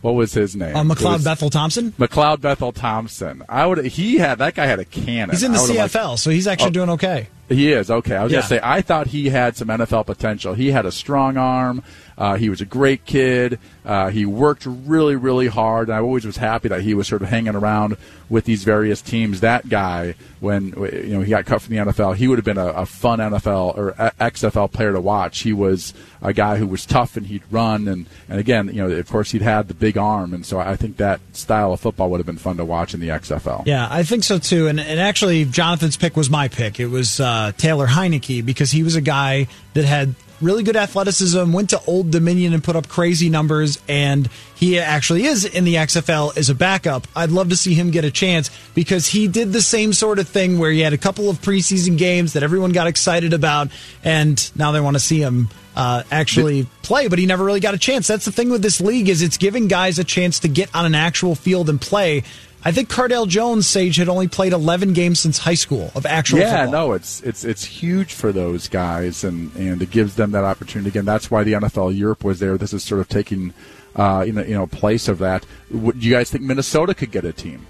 What 0.00 0.14
was 0.14 0.32
his 0.32 0.54
name? 0.54 0.76
Uh, 0.76 0.82
McLeod 0.82 1.24
Bethel 1.24 1.50
Thompson. 1.50 1.90
McLeod 1.92 2.40
Bethel 2.40 2.70
Thompson. 2.70 3.42
I 3.48 3.66
would. 3.66 3.84
He 3.86 4.18
had 4.18 4.38
that 4.38 4.54
guy 4.54 4.66
had 4.66 4.78
a 4.78 4.84
cannon. 4.84 5.30
He's 5.30 5.42
in 5.42 5.50
the 5.50 5.58
CFL, 5.58 6.08
liked, 6.08 6.20
so 6.20 6.30
he's 6.30 6.46
actually 6.46 6.68
oh, 6.68 6.72
doing 6.72 6.90
okay. 6.90 7.28
He 7.48 7.72
is 7.72 7.90
okay. 7.90 8.16
I 8.16 8.22
was 8.22 8.32
yeah. 8.32 8.38
gonna 8.38 8.48
say 8.48 8.60
I 8.62 8.82
thought 8.82 9.08
he 9.08 9.28
had 9.28 9.56
some 9.56 9.68
NFL 9.68 10.06
potential. 10.06 10.54
He 10.54 10.70
had 10.70 10.86
a 10.86 10.92
strong 10.92 11.36
arm. 11.36 11.82
Uh, 12.22 12.36
he 12.36 12.48
was 12.48 12.60
a 12.60 12.64
great 12.64 13.04
kid. 13.04 13.58
Uh, 13.84 14.08
he 14.08 14.24
worked 14.24 14.64
really, 14.64 15.16
really 15.16 15.48
hard. 15.48 15.88
And 15.88 15.96
I 15.96 16.00
always 16.00 16.24
was 16.24 16.36
happy 16.36 16.68
that 16.68 16.82
he 16.82 16.94
was 16.94 17.08
sort 17.08 17.20
of 17.20 17.28
hanging 17.28 17.56
around 17.56 17.96
with 18.28 18.44
these 18.44 18.62
various 18.62 19.02
teams. 19.02 19.40
That 19.40 19.68
guy, 19.68 20.14
when 20.38 20.68
you 20.68 21.14
know 21.14 21.22
he 21.22 21.30
got 21.30 21.46
cut 21.46 21.62
from 21.62 21.74
the 21.74 21.82
NFL, 21.82 22.14
he 22.14 22.28
would 22.28 22.38
have 22.38 22.44
been 22.44 22.58
a, 22.58 22.68
a 22.68 22.86
fun 22.86 23.18
NFL 23.18 23.76
or 23.76 23.94
XFL 24.20 24.70
player 24.70 24.92
to 24.92 25.00
watch. 25.00 25.40
He 25.40 25.52
was 25.52 25.94
a 26.22 26.32
guy 26.32 26.58
who 26.58 26.66
was 26.68 26.86
tough 26.86 27.16
and 27.16 27.26
he'd 27.26 27.42
run. 27.50 27.88
And, 27.88 28.06
and 28.28 28.38
again, 28.38 28.68
you 28.68 28.86
know, 28.86 28.88
of 28.88 29.08
course, 29.08 29.32
he'd 29.32 29.42
had 29.42 29.66
the 29.66 29.74
big 29.74 29.98
arm. 29.98 30.32
And 30.32 30.46
so 30.46 30.60
I 30.60 30.76
think 30.76 30.98
that 30.98 31.18
style 31.32 31.72
of 31.72 31.80
football 31.80 32.08
would 32.10 32.20
have 32.20 32.26
been 32.26 32.38
fun 32.38 32.56
to 32.58 32.64
watch 32.64 32.94
in 32.94 33.00
the 33.00 33.08
XFL. 33.08 33.66
Yeah, 33.66 33.88
I 33.90 34.04
think 34.04 34.22
so 34.22 34.38
too. 34.38 34.68
And, 34.68 34.78
and 34.78 35.00
actually, 35.00 35.44
Jonathan's 35.44 35.96
pick 35.96 36.16
was 36.16 36.30
my 36.30 36.46
pick. 36.46 36.78
It 36.78 36.86
was 36.86 37.18
uh, 37.18 37.50
Taylor 37.58 37.88
Heinicke 37.88 38.46
because 38.46 38.70
he 38.70 38.84
was 38.84 38.94
a 38.94 39.00
guy 39.00 39.48
that 39.74 39.84
had 39.84 40.14
really 40.42 40.62
good 40.62 40.76
athleticism, 40.76 41.52
went 41.52 41.70
to 41.70 41.80
Old 41.86 42.10
Dominion 42.10 42.52
and 42.52 42.62
put 42.62 42.76
up 42.76 42.88
crazy 42.88 43.30
numbers, 43.30 43.78
and 43.88 44.28
he 44.54 44.78
actually 44.78 45.24
is 45.24 45.44
in 45.44 45.64
the 45.64 45.76
XFL 45.76 46.36
as 46.36 46.50
a 46.50 46.54
backup. 46.54 47.06
I'd 47.16 47.30
love 47.30 47.48
to 47.50 47.56
see 47.56 47.74
him 47.74 47.90
get 47.90 48.04
a 48.04 48.10
chance 48.10 48.50
because 48.74 49.06
he 49.06 49.28
did 49.28 49.52
the 49.52 49.62
same 49.62 49.92
sort 49.92 50.18
of 50.18 50.28
thing 50.28 50.58
where 50.58 50.70
he 50.70 50.80
had 50.80 50.92
a 50.92 50.98
couple 50.98 51.30
of 51.30 51.40
preseason 51.40 51.96
games 51.96 52.34
that 52.34 52.42
everyone 52.42 52.72
got 52.72 52.86
excited 52.86 53.32
about, 53.32 53.68
and 54.04 54.50
now 54.56 54.72
they 54.72 54.80
want 54.80 54.96
to 54.96 55.00
see 55.00 55.20
him 55.20 55.48
uh, 55.74 56.02
actually 56.10 56.66
play, 56.82 57.08
but 57.08 57.18
he 57.18 57.26
never 57.26 57.44
really 57.44 57.60
got 57.60 57.74
a 57.74 57.78
chance. 57.78 58.06
That's 58.06 58.24
the 58.24 58.32
thing 58.32 58.50
with 58.50 58.62
this 58.62 58.80
league 58.80 59.08
is 59.08 59.22
it's 59.22 59.38
giving 59.38 59.68
guys 59.68 59.98
a 59.98 60.04
chance 60.04 60.40
to 60.40 60.48
get 60.48 60.74
on 60.74 60.84
an 60.84 60.94
actual 60.94 61.34
field 61.34 61.70
and 61.70 61.80
play 61.80 62.24
I 62.64 62.70
think 62.70 62.88
Cardale 62.88 63.26
Jones, 63.26 63.66
Sage, 63.66 63.96
had 63.96 64.08
only 64.08 64.28
played 64.28 64.52
11 64.52 64.92
games 64.92 65.18
since 65.18 65.38
high 65.38 65.54
school 65.54 65.90
of 65.94 66.06
actual 66.06 66.38
yeah, 66.38 66.64
football. 66.64 66.88
no, 66.88 66.92
it's 66.92 67.20
it's 67.22 67.44
it's 67.44 67.64
huge 67.64 68.14
for 68.14 68.30
those 68.30 68.68
guys, 68.68 69.24
and, 69.24 69.54
and 69.56 69.82
it 69.82 69.90
gives 69.90 70.14
them 70.14 70.30
that 70.32 70.44
opportunity. 70.44 70.88
Again, 70.90 71.04
that's 71.04 71.30
why 71.30 71.42
the 71.42 71.54
NFL 71.54 71.96
Europe 71.96 72.22
was 72.22 72.38
there. 72.38 72.56
This 72.56 72.72
is 72.72 72.84
sort 72.84 73.00
of 73.00 73.08
taking, 73.08 73.52
uh, 73.96 74.22
you 74.26 74.32
know, 74.32 74.42
you 74.42 74.54
know, 74.54 74.66
place 74.68 75.08
of 75.08 75.18
that. 75.18 75.44
Would, 75.70 75.98
do 76.00 76.06
you 76.06 76.14
guys 76.14 76.30
think 76.30 76.44
Minnesota 76.44 76.94
could 76.94 77.10
get 77.10 77.24
a 77.24 77.32
team? 77.32 77.66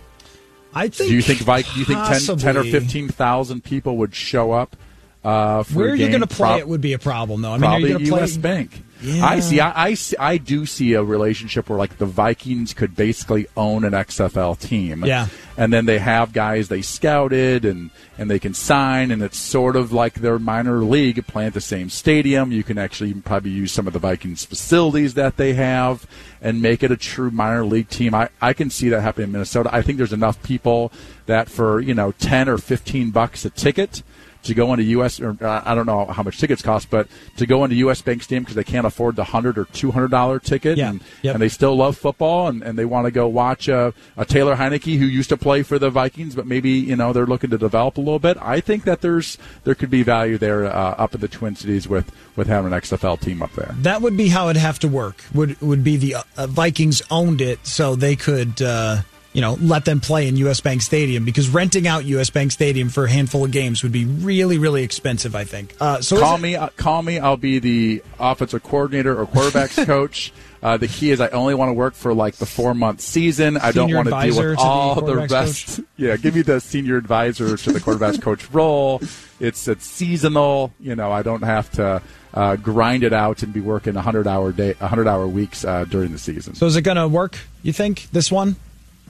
I 0.75 0.89
think. 0.89 1.09
Do 1.09 1.15
you 1.15 1.23
think 1.23 1.41
Vike? 1.41 1.67
Do 1.73 1.79
you 1.81 1.87
think 1.87 2.05
10, 2.07 2.37
10 2.37 2.57
or 2.57 2.65
fifteen 2.65 3.09
thousand 3.09 3.65
people 3.65 3.97
would 3.99 4.15
show 4.15 4.53
up? 4.53 4.77
Uh, 5.25 5.63
Where 5.73 5.91
are 5.91 5.95
you 5.95 6.09
going 6.09 6.21
to 6.21 6.27
play? 6.27 6.59
It 6.59 6.69
would 6.69 6.81
be 6.81 6.93
a 6.95 6.99
problem, 6.99 7.43
though. 7.43 7.51
I 7.53 7.59
mean, 7.59 7.61
probably 7.61 7.93
are 7.95 7.99
you 7.99 8.11
going 8.11 8.27
to 8.27 8.33
Play- 8.33 8.43
Bank. 8.43 8.83
Yeah. 9.03 9.27
I 9.27 9.41
see. 9.41 9.61
I, 9.61 9.85
I, 9.85 9.95
see, 9.95 10.17
I 10.17 10.37
do 10.39 10.65
see 10.67 10.95
a 10.95 11.03
relationship 11.03 11.69
where 11.69 11.79
like 11.79 11.99
the 11.99 12.07
Vikings 12.07 12.73
could 12.73 12.95
basically 12.95 13.47
own 13.57 13.85
an 13.85 13.93
XFL 13.93 14.59
team. 14.59 15.05
Yeah. 15.05 15.29
And 15.57 15.73
then 15.73 15.87
they 15.87 15.99
have 15.99 16.33
guys 16.33 16.69
they 16.69 16.83
scouted 16.83 17.65
and 17.65 17.91
and 18.17 18.31
they 18.31 18.39
can 18.39 18.55
sign 18.55 19.11
and 19.11 19.23
it's 19.23 19.39
sort 19.39 19.77
of 19.77 19.93
like 19.93 20.15
their 20.15 20.39
minor 20.39 20.83
league 20.83 21.27
playing 21.27 21.49
at 21.49 21.55
the 21.55 21.61
same 21.61 21.91
stadium. 21.91 22.53
You 22.53 22.63
can 22.63 22.79
actually 22.79 23.15
probably 23.15 23.51
use 23.51 23.73
some 23.73 23.87
of 23.87 23.93
the 23.93 23.99
Vikings 23.99 24.45
facilities 24.45 25.15
that 25.15 25.37
they 25.37 25.55
have 25.55 26.07
and 26.41 26.63
make 26.63 26.83
it 26.83 26.91
a 26.91 26.97
true 26.97 27.31
minor 27.31 27.65
league 27.65 27.89
team. 27.89 28.15
I, 28.15 28.29
I 28.41 28.53
can 28.53 28.71
see 28.71 28.89
that 28.91 29.01
happening 29.01 29.27
in 29.27 29.33
Minnesota. 29.33 29.71
I 29.73 29.83
think 29.83 29.99
there's 29.99 30.13
enough 30.13 30.43
people 30.43 30.93
that 31.27 31.49
for, 31.49 31.81
you 31.81 31.95
know, 31.95 32.13
ten 32.13 32.49
or 32.49 32.59
fifteen 32.59 33.11
bucks 33.11 33.45
a 33.45 33.51
ticket 33.51 34.03
to 34.45 34.55
go 34.55 34.73
into 34.73 34.85
U.S. 34.85 35.21
or 35.21 35.37
uh, 35.41 35.63
I 35.65 35.75
don't 35.75 35.87
know 35.87 36.07
how 36.07 36.23
much 36.23 36.39
tickets 36.39 36.63
cost, 36.63 36.91
but 36.91 37.09
to 37.37 37.47
go 37.47 37.65
into 37.65 37.77
U.S. 37.77 38.03
Bank 38.03 38.23
Stadium 38.23 38.45
because 38.45 38.57
they 38.57 38.65
can't 38.65 38.87
afford 38.87 39.17
the 39.17 39.25
hundred 39.25 39.59
or 39.59 39.65
two 39.67 39.91
hundred 39.91 40.11
dollar 40.11 40.39
ticket, 40.39 40.79
yeah. 40.79 40.91
and, 40.91 41.03
yep. 41.23 41.35
and 41.35 41.43
they 41.43 41.49
still 41.49 41.77
love 41.77 41.97
football, 41.97 42.49
and, 42.49 42.63
and 42.63 42.79
they 42.79 42.85
want 42.85 43.07
to 43.07 43.11
go 43.11 43.29
watch 43.29 43.69
a, 43.69 43.95
a 44.17 44.25
Taylor 44.25 44.57
Heinicke 44.57 44.99
who 44.99 45.05
used 45.05 45.29
to 45.29 45.37
play 45.37 45.63
for 45.63 45.79
the 45.79 45.91
Vikings, 45.91 46.35
but 46.35 46.47
maybe 46.47 46.71
you 46.71 46.97
know 46.97 47.13
they're 47.13 47.27
looking 47.27 47.51
to 47.51 47.59
develop 47.59 47.97
a 47.97 48.01
little 48.01 48.19
bit. 48.19 48.37
I 48.41 48.61
think 48.61 48.85
that 48.85 49.01
there's 49.01 49.39
there 49.65 49.75
could 49.75 49.91
be 49.91 50.03
value 50.03 50.39
there 50.39 50.65
uh, 50.65 50.95
up 50.99 51.15
in 51.15 51.21
the 51.21 51.29
Twin 51.29 51.57
Cities 51.57 51.89
with 51.89 52.11
with 52.37 52.49
having 52.49 52.73
an 52.73 52.81
XFL 52.81 53.21
team 53.21 53.43
up 53.43 53.53
there. 53.53 53.75
That 53.79 54.03
would 54.03 54.17
be 54.17 54.29
how 54.29 54.49
it'd 54.49 54.61
have 54.61 54.79
to 54.81 54.89
work. 54.89 55.25
Would 55.35 55.61
would 55.61 55.85
be 55.85 55.97
the 55.97 56.17
uh, 56.37 56.47
Vikings 56.47 57.03
owned 57.11 57.41
it 57.41 57.67
so 57.67 57.95
they 57.95 58.17
could. 58.17 58.61
Uh, 58.61 59.03
you 59.33 59.41
know, 59.41 59.57
let 59.61 59.85
them 59.85 60.01
play 60.01 60.29
in 60.29 60.37
US 60.37 60.61
Bank 60.61 60.83
Stadium 60.83 61.25
because 61.25 61.49
renting 61.49 61.87
out 61.87 62.05
US 62.05 62.31
Bank 62.31 62.53
Stadium 62.53 62.89
for 62.89 63.05
a 63.07 63.11
handful 63.11 63.45
of 63.45 63.51
games 63.51 63.83
would 63.83 63.93
be 63.93 64.05
really, 64.05 64.59
really 64.59 64.83
expensive. 64.83 65.35
I 65.35 65.45
think. 65.45 65.75
Uh, 65.81 66.01
so 66.01 66.19
call 66.21 66.39
me, 66.39 66.57
uh, 66.57 66.69
call 66.77 67.03
me. 67.03 67.19
I'll 67.19 67.37
be 67.37 67.59
the 67.59 68.03
offensive 68.19 68.63
coordinator 68.63 69.19
or 69.19 69.27
quarterbacks 69.27 69.85
coach. 69.87 70.33
Uh, 70.63 70.77
the 70.77 70.87
key 70.87 71.11
is 71.11 71.21
I 71.21 71.29
only 71.29 71.55
want 71.55 71.71
to 71.71 71.73
work 71.73 71.95
for 71.95 72.15
like 72.15 72.37
the 72.37 72.47
four 72.47 72.73
month 72.73 73.01
season. 73.01 73.57
I 73.57 73.73
don't 73.73 73.93
want 73.93 74.09
to 74.09 74.21
deal 74.23 74.51
with 74.51 74.59
all 74.59 75.01
the, 75.01 75.15
the 75.15 75.27
rest. 75.27 75.77
Coach. 75.77 75.87
Yeah, 75.97 76.17
give 76.17 76.35
me 76.35 76.43
the 76.43 76.61
senior 76.61 76.97
advisor 76.97 77.57
to 77.57 77.73
the 77.73 77.79
quarterbacks 77.79 78.21
coach 78.23 78.49
role. 78.51 79.01
It's 79.41 79.67
it's 79.67 79.87
seasonal. 79.87 80.73
You 80.79 80.95
know, 80.95 81.11
I 81.11 81.23
don't 81.23 81.43
have 81.43 81.71
to. 81.73 82.03
Uh, 82.35 82.57
grind 82.57 83.05
it 83.05 83.13
out 83.13 83.43
and 83.43 83.53
be 83.53 83.61
working 83.61 83.93
100 83.93 84.27
hour 84.27 84.53
day 84.53 84.73
100 84.79 85.07
hour 85.07 85.29
weeks 85.29 85.67
uh, 85.67 85.85
during 85.85 86.13
the 86.13 86.19
season. 86.19 86.55
So 86.55 86.65
is 86.65 86.77
it 86.77 86.81
going 86.81 86.97
to 86.97 87.07
work, 87.07 87.39
you 87.63 87.75
think, 87.75 88.09
this 88.11 88.33
one? 88.33 88.57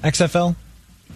XFL? 0.03 0.57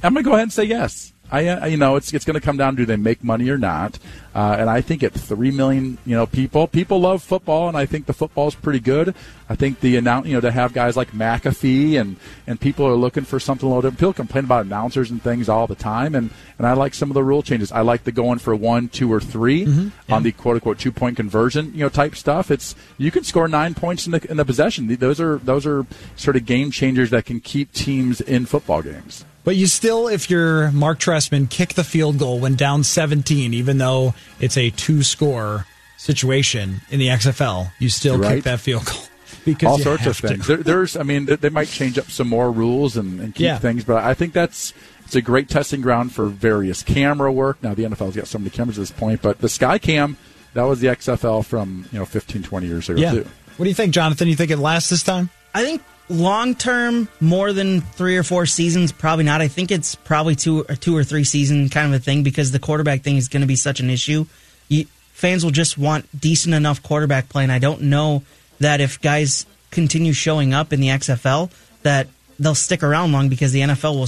I'm 0.02 0.12
going 0.12 0.24
to 0.24 0.28
go 0.28 0.34
ahead 0.34 0.44
and 0.44 0.52
say 0.52 0.64
yes. 0.64 1.12
I, 1.30 1.46
uh, 1.48 1.66
you 1.66 1.76
know, 1.76 1.96
it's 1.96 2.14
it's 2.14 2.24
going 2.24 2.34
to 2.34 2.40
come 2.40 2.56
down 2.56 2.74
to 2.74 2.82
do 2.82 2.86
they 2.86 2.96
make 2.96 3.24
money 3.24 3.48
or 3.50 3.58
not. 3.58 3.98
Uh, 4.34 4.54
and 4.58 4.68
I 4.68 4.82
think 4.82 5.02
at 5.02 5.12
three 5.14 5.50
million, 5.50 5.96
you 6.04 6.14
know, 6.14 6.26
people, 6.26 6.66
people 6.68 7.00
love 7.00 7.22
football, 7.22 7.68
and 7.68 7.76
I 7.76 7.86
think 7.86 8.04
the 8.04 8.12
football 8.12 8.48
is 8.48 8.54
pretty 8.54 8.80
good. 8.80 9.14
I 9.48 9.54
think 9.56 9.80
the 9.80 9.96
announce, 9.96 10.26
you 10.26 10.34
know, 10.34 10.40
to 10.42 10.50
have 10.50 10.74
guys 10.74 10.96
like 10.96 11.12
McAfee 11.12 11.98
and 12.00 12.16
and 12.46 12.60
people 12.60 12.86
are 12.86 12.94
looking 12.94 13.24
for 13.24 13.40
something 13.40 13.66
a 13.66 13.68
little 13.68 13.82
different. 13.82 13.98
People 13.98 14.12
complain 14.12 14.44
about 14.44 14.66
announcers 14.66 15.10
and 15.10 15.22
things 15.22 15.48
all 15.48 15.66
the 15.66 15.74
time, 15.74 16.14
and 16.14 16.30
and 16.58 16.66
I 16.66 16.74
like 16.74 16.94
some 16.94 17.10
of 17.10 17.14
the 17.14 17.24
rule 17.24 17.42
changes. 17.42 17.72
I 17.72 17.80
like 17.80 18.04
the 18.04 18.12
going 18.12 18.38
for 18.38 18.54
one, 18.54 18.88
two, 18.88 19.12
or 19.12 19.20
3 19.20 19.66
Mm-hmm. 19.66 20.12
on 20.12 20.22
the 20.22 20.32
quote 20.32 20.56
unquote 20.56 20.78
two 20.78 20.92
point 20.92 21.16
conversion, 21.16 21.72
you 21.72 21.80
know, 21.80 21.88
type 21.88 22.14
stuff. 22.14 22.50
It's 22.50 22.74
you 22.98 23.10
can 23.10 23.24
score 23.24 23.48
nine 23.48 23.74
points 23.74 24.06
in 24.06 24.12
the 24.12 24.30
in 24.30 24.36
the 24.36 24.44
possession. 24.44 24.86
Those 24.86 25.20
are 25.20 25.38
those 25.38 25.66
are 25.66 25.86
sort 26.14 26.36
of 26.36 26.44
game 26.44 26.70
changers 26.70 27.10
that 27.10 27.24
can 27.24 27.40
keep 27.40 27.72
teams 27.72 28.20
in 28.20 28.46
football 28.46 28.82
games. 28.82 29.24
But 29.46 29.56
you 29.56 29.66
still, 29.68 30.08
if 30.08 30.28
you're 30.28 30.70
Mark 30.72 30.98
Trestman, 30.98 31.48
kick 31.48 31.72
the 31.74 31.84
field 31.84 32.18
goal 32.18 32.40
when 32.40 32.56
down 32.56 32.82
17, 32.84 33.54
even 33.54 33.78
though 33.78 34.12
it's 34.40 34.58
a 34.58 34.68
two 34.70 35.02
score 35.04 35.64
situation 35.96 36.80
in 36.90 36.98
the 36.98 37.06
XFL. 37.08 37.70
You 37.78 37.88
still 37.88 38.18
Right. 38.18 38.34
kick 38.36 38.44
that 38.44 38.60
field 38.60 38.84
goal. 38.84 38.98
Because 39.44 39.68
all 39.70 39.78
sorts 39.78 40.06
of 40.06 40.16
things. 40.16 40.48
There, 40.48 40.56
there's, 40.56 40.96
I 40.96 41.04
mean, 41.04 41.26
they- 41.26 41.36
they 41.36 41.48
might 41.50 41.68
change 41.68 41.96
up 41.98 42.10
some 42.10 42.26
more 42.28 42.50
rules 42.50 42.96
and, 42.96 43.20
and 43.20 43.32
keep 43.32 43.44
Yeah. 43.44 43.58
things, 43.58 43.84
but 43.84 44.02
I 44.02 44.12
think 44.12 44.32
that's 44.32 44.72
it's 45.04 45.14
a 45.14 45.20
great 45.22 45.48
testing 45.48 45.80
ground 45.80 46.10
for 46.12 46.26
various 46.26 46.82
camera 46.82 47.30
work. 47.32 47.58
Now 47.62 47.72
the 47.72 47.84
NFL's 47.84 48.16
got 48.16 48.26
so 48.26 48.38
many 48.38 48.50
cameras 48.50 48.76
at 48.76 48.82
this 48.82 48.90
point, 48.90 49.22
but 49.22 49.40
the 49.40 49.48
Sky 49.48 49.78
Cam 49.78 50.16
that 50.54 50.62
was 50.64 50.80
the 50.80 50.88
XFL 50.88 51.44
from 51.44 51.86
you 51.92 51.98
know 52.00 52.04
15, 52.04 52.42
20 52.42 52.66
years 52.66 52.88
ago 52.88 53.00
Yeah. 53.00 53.12
too. 53.12 53.26
What 53.56 53.64
do 53.64 53.68
you 53.68 53.74
think, 53.74 53.94
Jonathan? 53.94 54.26
You 54.26 54.34
think 54.34 54.50
it 54.50 54.58
lasts 54.58 54.90
this 54.90 55.04
time? 55.04 55.30
I 55.54 55.62
think 55.62 55.82
long 56.08 56.54
term, 56.54 57.08
more 57.20 57.52
than 57.52 57.80
three 57.80 58.16
or 58.16 58.22
four 58.22 58.46
seasons, 58.46 58.92
probably 58.92 59.24
not. 59.24 59.40
I 59.40 59.48
think 59.48 59.70
it's 59.70 59.94
probably 59.94 60.34
two 60.34 60.64
or 60.68 60.76
two 60.76 60.96
or 60.96 61.04
three 61.04 61.24
season 61.24 61.68
kind 61.68 61.92
of 61.92 62.00
a 62.00 62.02
thing 62.02 62.22
because 62.22 62.52
the 62.52 62.58
quarterback 62.58 63.02
thing 63.02 63.16
is 63.16 63.28
going 63.28 63.40
to 63.40 63.46
be 63.46 63.56
such 63.56 63.80
an 63.80 63.90
issue. 63.90 64.26
You, 64.68 64.86
fans 65.12 65.44
will 65.44 65.52
just 65.52 65.78
want 65.78 66.08
decent 66.18 66.54
enough 66.54 66.82
quarterback 66.82 67.28
play, 67.28 67.42
and 67.42 67.52
I 67.52 67.58
don't 67.58 67.82
know 67.82 68.22
that 68.60 68.80
if 68.80 69.00
guys 69.00 69.46
continue 69.70 70.12
showing 70.12 70.54
up 70.54 70.72
in 70.72 70.80
the 70.80 70.88
XFL 70.88 71.50
that 71.82 72.08
they'll 72.38 72.54
stick 72.54 72.82
around 72.82 73.12
long 73.12 73.28
because 73.28 73.52
the 73.52 73.60
NFL 73.60 73.94
will 73.94 74.06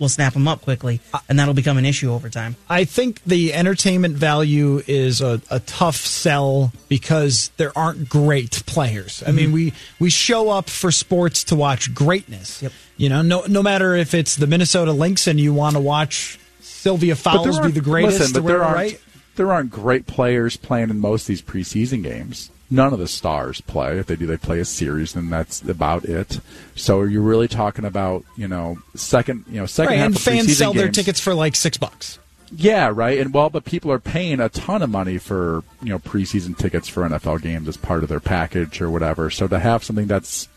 s- 0.00 0.06
will 0.08 0.08
snap 0.08 0.32
them 0.32 0.48
up 0.48 0.62
quickly, 0.62 1.00
and 1.28 1.38
that'll 1.38 1.54
become 1.54 1.78
an 1.78 1.84
issue 1.84 2.12
over 2.12 2.28
time. 2.28 2.56
I 2.68 2.84
think 2.84 3.22
the 3.24 3.54
entertainment 3.54 4.16
value 4.16 4.82
is 4.86 5.20
a, 5.20 5.40
a 5.50 5.60
tough 5.60 5.96
sell 5.96 6.72
because 6.88 7.50
there 7.56 7.76
aren't 7.76 8.08
great 8.08 8.62
players. 8.66 9.22
I 9.26 9.32
mean, 9.32 9.46
mm-hmm. 9.46 9.54
we 9.54 9.72
we 9.98 10.10
show 10.10 10.50
up 10.50 10.68
for 10.68 10.90
sports 10.90 11.44
to 11.44 11.56
watch 11.56 11.94
greatness. 11.94 12.62
Yep. 12.62 12.72
You 12.96 13.08
know, 13.08 13.22
no 13.22 13.44
no 13.46 13.62
matter 13.62 13.94
if 13.94 14.14
it's 14.14 14.36
the 14.36 14.46
Minnesota 14.46 14.92
Lynx 14.92 15.26
and 15.26 15.38
you 15.38 15.54
want 15.54 15.76
to 15.76 15.80
watch 15.80 16.38
Sylvia 16.60 17.16
Fowles 17.16 17.60
be 17.60 17.70
the 17.70 17.80
greatest, 17.80 18.20
Listen, 18.20 18.42
but 18.42 18.48
there 18.48 18.64
aren't 18.64 18.76
right? 18.76 19.00
there 19.36 19.52
aren't 19.52 19.70
great 19.70 20.06
players 20.06 20.56
playing 20.56 20.90
in 20.90 20.98
most 20.98 21.22
of 21.22 21.28
these 21.28 21.42
preseason 21.42 22.02
games. 22.02 22.50
None 22.70 22.92
of 22.92 23.00
the 23.00 23.08
stars 23.08 23.60
play. 23.60 23.98
If 23.98 24.06
they 24.06 24.16
do, 24.16 24.26
they 24.26 24.36
play 24.36 24.60
a 24.60 24.64
series, 24.64 25.16
and 25.16 25.32
that's 25.32 25.60
about 25.62 26.04
it. 26.04 26.40
So 26.76 27.02
you're 27.02 27.22
really 27.22 27.48
talking 27.48 27.84
about 27.84 28.24
you 28.36 28.46
know 28.46 28.78
second 28.94 29.44
you 29.48 29.60
know 29.60 29.66
second 29.66 29.92
Right, 29.92 29.98
half 29.98 30.06
and 30.06 30.16
of 30.16 30.22
fans 30.22 30.56
sell 30.56 30.72
their 30.72 30.88
tickets 30.88 31.18
for 31.18 31.34
like 31.34 31.56
six 31.56 31.76
bucks. 31.76 32.18
Yeah, 32.52 32.90
right. 32.92 33.18
And 33.18 33.32
well, 33.32 33.50
but 33.50 33.64
people 33.64 33.92
are 33.92 34.00
paying 34.00 34.40
a 34.40 34.48
ton 34.48 34.82
of 34.82 34.90
money 34.90 35.18
for 35.18 35.62
you 35.82 35.90
know 35.90 35.98
preseason 35.98 36.56
tickets 36.56 36.88
for 36.88 37.08
NFL 37.08 37.42
games 37.42 37.68
as 37.68 37.76
part 37.76 38.02
of 38.02 38.08
their 38.08 38.20
package 38.20 38.80
or 38.80 38.90
whatever. 38.90 39.30
So 39.30 39.48
to 39.48 39.58
have 39.58 39.84
something 39.84 40.06
that's 40.06 40.48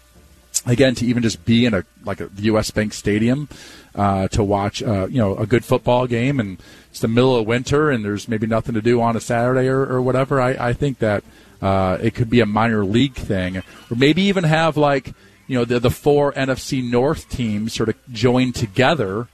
again 0.66 0.95
to 0.95 1.05
even 1.05 1.24
just 1.24 1.45
be 1.45 1.66
in 1.66 1.74
a 1.74 1.84
like 2.03 2.20
a 2.20 2.30
U.S. 2.38 2.72
Bank 2.72 2.93
Stadium 2.93 3.47
uh, 3.95 4.28
to 4.30 4.43
watch 4.43 4.82
uh, 4.82 5.07
you 5.09 5.18
know 5.18 5.36
a 5.36 5.45
good 5.45 5.64
football 5.66 6.07
game 6.07 6.39
and 6.39 6.57
it's 6.89 6.99
the 6.99 7.07
middle 7.07 7.36
of 7.36 7.47
winter 7.47 7.89
and 7.89 8.05
there's 8.05 8.28
maybe 8.28 8.47
nothing 8.47 8.76
to 8.76 8.82
do 8.82 9.01
on 9.01 9.16
a 9.16 9.20
Saturday 9.20 9.68
or, 9.68 9.82
or 9.82 10.01
whatever. 10.01 10.39
I, 10.39 10.51
I 10.51 10.74
think 10.74 10.99
that 10.99 11.24
uh, 11.62 11.97
it 12.01 12.14
could 12.16 12.30
be 12.30 12.39
a 12.39 12.45
minor 12.45 12.84
league 12.86 13.16
thing 13.16 13.58
or 13.58 13.64
maybe 13.95 14.24
even 14.24 14.43
have 14.43 14.78
like 14.78 15.14
you 15.47 15.58
know 15.58 15.66
the 15.66 15.80
the 15.80 15.91
four 15.91 16.32
NFC 16.34 16.84
North 16.89 17.30
teams 17.30 17.74
sort 17.74 17.89
of 17.89 17.95
join 18.12 18.51
together 18.54 19.28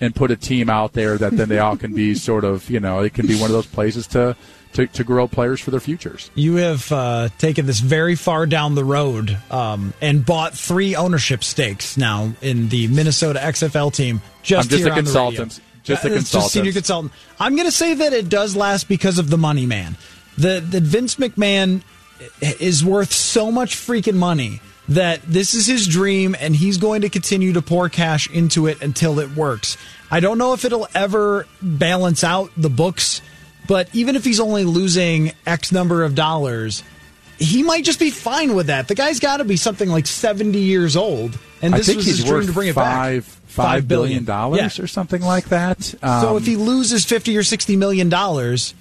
and 0.00 0.14
put 0.14 0.30
a 0.30 0.36
team 0.36 0.68
out 0.68 0.92
there 0.94 1.16
that 1.18 1.36
then 1.36 1.48
they 1.48 1.58
all 1.58 1.76
can 1.76 1.94
be 1.94 2.14
sort 2.28 2.44
of 2.44 2.68
you 2.70 2.80
know 2.80 3.00
it 3.00 3.14
can 3.14 3.26
be 3.26 3.34
one 3.40 3.50
of 3.50 3.52
those 3.54 3.66
places 3.66 4.06
to 4.08 4.36
to, 4.74 4.86
to 4.86 5.04
grow 5.04 5.28
players 5.28 5.60
for 5.60 5.70
their 5.70 5.80
futures. 5.80 6.30
You 6.34 6.56
have 6.56 6.90
uh, 6.90 7.28
taken 7.36 7.66
this 7.66 7.78
very 7.80 8.14
far 8.14 8.46
down 8.46 8.74
the 8.74 8.84
road 8.86 9.36
um, 9.50 9.92
and 10.00 10.24
bought 10.24 10.54
three 10.54 10.96
ownership 10.96 11.44
stakes 11.44 11.98
now 11.98 12.32
in 12.40 12.70
the 12.70 12.88
Minnesota 12.88 13.38
XFL 13.40 13.92
team. 13.92 14.22
Just 14.42 14.70
just 14.70 14.78
here 14.82 14.88
a 14.88 14.92
on 14.92 14.96
the 14.96 15.02
consultant. 15.02 15.52
radio. 15.58 15.64
Just 15.84 16.04
a 16.04 16.08
Uh, 16.08 16.10
it's 16.12 16.16
consultant. 16.22 16.52
senior 16.52 16.72
consultant. 16.72 17.12
I'm 17.38 17.54
going 17.54 17.66
to 17.68 17.72
say 17.72 17.92
that 17.92 18.14
it 18.14 18.30
does 18.30 18.56
last 18.56 18.88
because 18.88 19.18
of 19.18 19.28
the 19.28 19.36
money, 19.36 19.66
man. 19.66 19.98
The 20.38 20.60
that 20.70 20.82
Vince 20.82 21.16
McMahon 21.16 21.82
is 22.40 22.84
worth 22.84 23.12
so 23.12 23.50
much 23.50 23.74
freaking 23.76 24.14
money 24.14 24.60
that 24.88 25.22
this 25.22 25.54
is 25.54 25.66
his 25.66 25.86
dream, 25.86 26.34
and 26.38 26.54
he's 26.56 26.76
going 26.76 27.02
to 27.02 27.08
continue 27.08 27.52
to 27.54 27.62
pour 27.62 27.88
cash 27.88 28.28
into 28.30 28.66
it 28.66 28.82
until 28.82 29.18
it 29.20 29.34
works. 29.36 29.76
I 30.10 30.20
don't 30.20 30.38
know 30.38 30.52
if 30.52 30.64
it'll 30.64 30.88
ever 30.94 31.46
balance 31.62 32.22
out 32.24 32.50
the 32.56 32.68
books, 32.70 33.22
but 33.68 33.88
even 33.94 34.16
if 34.16 34.24
he's 34.24 34.40
only 34.40 34.64
losing 34.64 35.32
X 35.46 35.72
number 35.72 36.02
of 36.04 36.14
dollars, 36.14 36.82
he 37.38 37.62
might 37.62 37.84
just 37.84 37.98
be 37.98 38.10
fine 38.10 38.54
with 38.54 38.66
that. 38.66 38.88
The 38.88 38.94
guy's 38.94 39.20
got 39.20 39.38
to 39.38 39.44
be 39.44 39.56
something 39.56 39.88
like 39.88 40.06
70 40.06 40.58
years 40.58 40.96
old, 40.96 41.38
and 41.62 41.74
I 41.74 41.78
this 41.78 41.86
think 41.86 41.96
was 41.98 42.06
he's 42.06 42.16
his 42.18 42.26
dream 42.26 42.46
to 42.46 42.52
bring 42.52 42.68
it 42.68 42.74
five 42.74 43.24
back. 43.26 43.48
five 43.50 43.88
billion 43.88 44.24
dollars 44.24 44.78
Yeah. 44.78 44.84
or 44.84 44.86
something 44.86 45.22
like 45.22 45.46
that. 45.48 45.82
so 45.82 45.96
Um, 46.02 46.36
if 46.36 46.44
he 46.46 46.56
loses 46.56 47.04
50 47.04 47.36
or 47.36 47.42
60 47.42 47.76
million 47.76 48.08
dollars, 48.08 48.74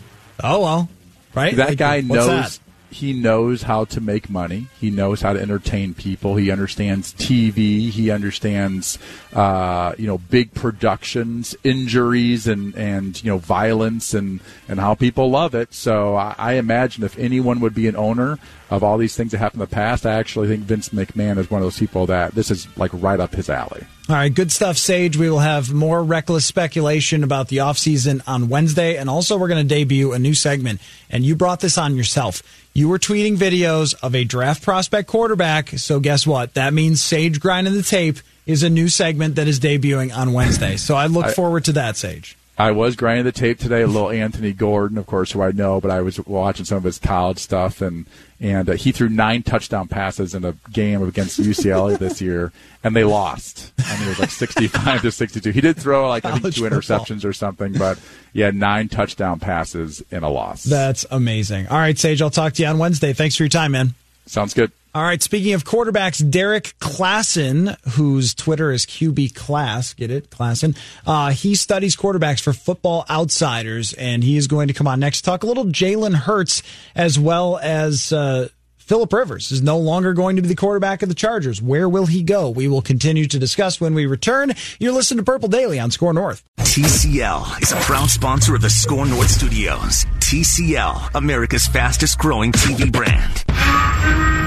oh 0.43 0.59
well, 0.61 0.89
right? 1.35 1.55
that 1.55 1.69
Like, 1.69 1.77
guy 1.77 2.01
knows 2.01 2.59
that? 2.59 2.59
he 2.91 3.13
knows 3.13 3.63
how 3.63 3.85
to 3.85 4.01
make 4.01 4.29
money. 4.29 4.67
He 4.79 4.91
knows 4.91 5.21
how 5.21 5.31
to 5.31 5.39
entertain 5.39 5.93
people. 5.93 6.35
He 6.35 6.51
understands 6.51 7.13
TV. 7.13 7.89
He 7.89 8.11
understands 8.11 8.99
uh, 9.33 9.93
you 9.97 10.07
know 10.07 10.17
big 10.17 10.53
productions, 10.53 11.55
injuries, 11.63 12.47
and 12.47 12.75
and 12.75 13.21
you 13.23 13.31
know 13.31 13.37
violence 13.37 14.13
and 14.13 14.41
and 14.67 14.79
how 14.79 14.93
people 14.95 15.29
love 15.29 15.55
it. 15.55 15.73
So 15.73 16.15
I, 16.17 16.35
I 16.37 16.53
imagine 16.53 17.03
if 17.03 17.17
anyone 17.17 17.61
would 17.61 17.73
be 17.73 17.87
an 17.87 17.95
owner 17.95 18.37
of 18.69 18.83
all 18.83 18.97
these 18.97 19.15
things 19.15 19.31
that 19.31 19.37
happened 19.37 19.61
in 19.61 19.69
the 19.69 19.73
past, 19.73 20.05
I 20.05 20.13
actually 20.13 20.47
think 20.49 20.63
Vince 20.63 20.89
McMahon 20.89 21.37
is 21.37 21.49
one 21.49 21.61
of 21.61 21.65
those 21.65 21.79
people 21.79 22.05
that 22.07 22.35
this 22.35 22.51
is 22.51 22.67
like 22.77 22.91
right 22.93 23.19
up 23.19 23.33
his 23.35 23.49
alley. 23.49 23.85
All 24.11 24.17
right, 24.17 24.33
good 24.33 24.51
stuff, 24.51 24.75
Sage. 24.75 25.15
We 25.15 25.29
will 25.29 25.39
have 25.39 25.71
more 25.71 26.03
reckless 26.03 26.45
speculation 26.45 27.23
about 27.23 27.47
the 27.47 27.57
offseason 27.57 28.21
on 28.27 28.49
Wednesday. 28.49 28.97
And 28.97 29.09
also, 29.09 29.37
we're 29.37 29.47
going 29.47 29.65
to 29.65 29.73
debut 29.73 30.11
a 30.11 30.19
new 30.19 30.33
segment. 30.33 30.81
And 31.09 31.23
you 31.23 31.33
brought 31.33 31.61
this 31.61 31.77
on 31.77 31.95
yourself. 31.95 32.43
You 32.73 32.89
were 32.89 32.99
tweeting 32.99 33.37
videos 33.37 33.95
of 34.03 34.13
a 34.13 34.25
draft 34.25 34.63
prospect 34.63 35.07
quarterback. 35.07 35.69
So, 35.69 36.01
guess 36.01 36.27
what? 36.27 36.55
That 36.55 36.73
means 36.73 36.99
Sage 36.99 37.39
Grinding 37.39 37.73
the 37.73 37.83
Tape 37.83 38.17
is 38.45 38.63
a 38.63 38.69
new 38.69 38.89
segment 38.89 39.35
that 39.35 39.47
is 39.47 39.61
debuting 39.61 40.13
on 40.13 40.33
Wednesday. 40.33 40.75
So, 40.75 40.95
I 40.95 41.05
look 41.05 41.27
I- 41.27 41.33
forward 41.33 41.63
to 41.65 41.71
that, 41.71 41.95
Sage. 41.95 42.35
I 42.61 42.69
was 42.69 42.95
grinding 42.95 43.25
the 43.25 43.31
tape 43.31 43.57
today. 43.57 43.81
A 43.81 43.87
little 43.87 44.11
Anthony 44.11 44.53
Gordon, 44.53 44.99
of 44.99 45.07
course, 45.07 45.31
who 45.31 45.41
I 45.41 45.51
know, 45.51 45.81
but 45.81 45.89
I 45.89 46.01
was 46.01 46.23
watching 46.27 46.63
some 46.63 46.77
of 46.77 46.83
his 46.83 46.99
college 46.99 47.39
stuff, 47.39 47.81
and 47.81 48.05
and 48.39 48.69
uh, 48.69 48.73
he 48.73 48.91
threw 48.91 49.09
nine 49.09 49.41
touchdown 49.41 49.87
passes 49.87 50.35
in 50.35 50.45
a 50.45 50.53
game 50.71 51.01
against 51.01 51.41
UCLA 51.41 51.97
this 51.97 52.21
year, 52.21 52.51
and 52.83 52.95
they 52.95 53.03
lost. 53.03 53.73
I 53.79 53.95
mean, 53.97 54.05
it 54.05 54.09
was 54.09 54.19
like 54.19 54.29
sixty-five 54.29 55.01
to 55.01 55.11
sixty-two. 55.11 55.49
He 55.49 55.61
did 55.61 55.75
throw 55.75 56.07
like 56.07 56.23
I 56.23 56.37
think 56.37 56.53
two 56.53 56.69
football. 56.69 56.99
interceptions 56.99 57.25
or 57.25 57.33
something, 57.33 57.73
but 57.73 57.97
yeah, 58.31 58.51
nine 58.51 58.89
touchdown 58.89 59.39
passes 59.39 60.03
in 60.11 60.21
a 60.21 60.29
loss. 60.29 60.63
That's 60.63 61.03
amazing. 61.09 61.67
All 61.67 61.79
right, 61.79 61.97
Sage, 61.97 62.21
I'll 62.21 62.29
talk 62.29 62.53
to 62.53 62.61
you 62.61 62.67
on 62.67 62.77
Wednesday. 62.77 63.13
Thanks 63.13 63.35
for 63.35 63.41
your 63.41 63.49
time, 63.49 63.71
man. 63.71 63.95
Sounds 64.27 64.53
good. 64.53 64.71
All 64.93 65.03
right, 65.03 65.21
speaking 65.23 65.53
of 65.53 65.63
quarterbacks, 65.63 66.21
Derrik 66.21 66.73
Klassen, 66.79 67.77
whose 67.93 68.33
Twitter 68.33 68.73
is 68.73 68.85
QB 68.85 69.33
Class, 69.35 69.93
get 69.93 70.11
it, 70.11 70.29
Klassen. 70.29 70.77
Uh, 71.07 71.29
he 71.29 71.55
studies 71.55 71.95
quarterbacks 71.95 72.41
for 72.41 72.51
Football 72.51 73.05
Outsiders, 73.09 73.93
and 73.93 74.21
he 74.21 74.35
is 74.35 74.47
going 74.47 74.67
to 74.67 74.73
come 74.73 74.87
on 74.87 74.99
next. 74.99 75.21
Talk 75.21 75.43
a 75.43 75.47
little 75.47 75.63
Jalen 75.63 76.13
Hurts 76.13 76.61
as 76.93 77.17
well 77.17 77.57
as 77.59 78.11
uh, 78.11 78.49
Philip 78.79 79.13
Rivers 79.13 79.53
is 79.53 79.61
no 79.61 79.77
longer 79.77 80.11
going 80.11 80.35
to 80.35 80.41
be 80.41 80.49
the 80.49 80.55
quarterback 80.55 81.01
of 81.03 81.07
the 81.07 81.15
Chargers. 81.15 81.61
Where 81.61 81.87
will 81.87 82.07
he 82.07 82.21
go? 82.21 82.49
We 82.49 82.67
will 82.67 82.81
continue 82.81 83.27
to 83.27 83.39
discuss 83.39 83.79
when 83.79 83.93
we 83.93 84.07
return. 84.07 84.51
You're 84.77 84.91
listening 84.91 85.19
to 85.19 85.23
Purple 85.23 85.47
Daily 85.47 85.79
on 85.79 85.91
SKOR 85.91 86.11
North. 86.11 86.43
TCL 86.59 87.61
is 87.61 87.71
a 87.71 87.77
proud 87.77 88.09
sponsor 88.09 88.55
of 88.55 88.61
the 88.61 88.69
SKOR 88.69 89.05
North 89.05 89.29
Studios. 89.29 90.05
TCL, 90.19 91.15
America's 91.15 91.65
fastest 91.65 92.17
growing 92.17 92.51
TV 92.51 92.91
brand. 92.91 94.40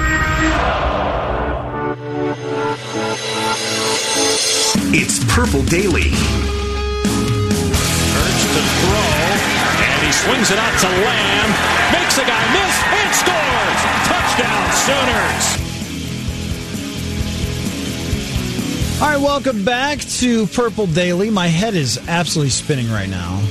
It's 4.96 5.18
Purple 5.24 5.64
Daily. 5.64 6.10
Hurts 8.14 8.44
to 8.54 8.62
throw, 8.78 9.10
and 9.82 10.06
he 10.06 10.12
swings 10.12 10.52
it 10.52 10.58
out 10.58 10.78
to 10.78 10.86
Lamb, 10.86 11.50
makes 11.90 12.16
a 12.16 12.22
guy 12.22 12.38
miss, 12.54 12.78
and 12.94 13.10
scores! 13.10 13.82
Touchdown, 14.06 14.70
Sooners! 14.86 15.44
All 19.02 19.08
right, 19.08 19.20
welcome 19.20 19.64
back 19.64 19.98
to 19.98 20.46
Purple 20.46 20.86
Daily. 20.86 21.28
My 21.28 21.48
head 21.48 21.74
is 21.74 21.98
absolutely 22.06 22.50
spinning 22.50 22.88
right 22.88 23.10
now 23.10 23.42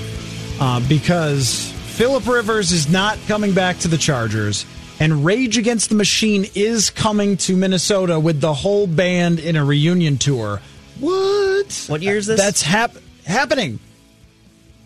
uh, 0.62 0.80
because 0.88 1.74
Philip 1.88 2.26
Rivers 2.26 2.72
is 2.72 2.88
not 2.90 3.18
coming 3.28 3.54
back 3.54 3.80
to 3.80 3.90
the 3.90 3.98
Chargers, 3.98 4.66
and 5.02 5.26
Rage 5.26 5.58
Against 5.58 5.90
the 5.90 5.96
Machine 5.96 6.46
is 6.56 6.90
coming 6.90 7.36
to 7.36 7.58
Minnesota 7.58 8.18
with 8.18 8.40
the 8.40 8.54
whole 8.54 8.88
band 8.88 9.40
in 9.40 9.58
a 9.58 9.66
reunion 9.66 10.18
tour. 10.18 10.62
What? 11.04 11.86
What 11.88 12.02
year 12.02 12.18
is 12.18 12.28
this? 12.28 12.40
That's 12.40 12.62
hap- 12.62 12.96
happening. 13.26 13.80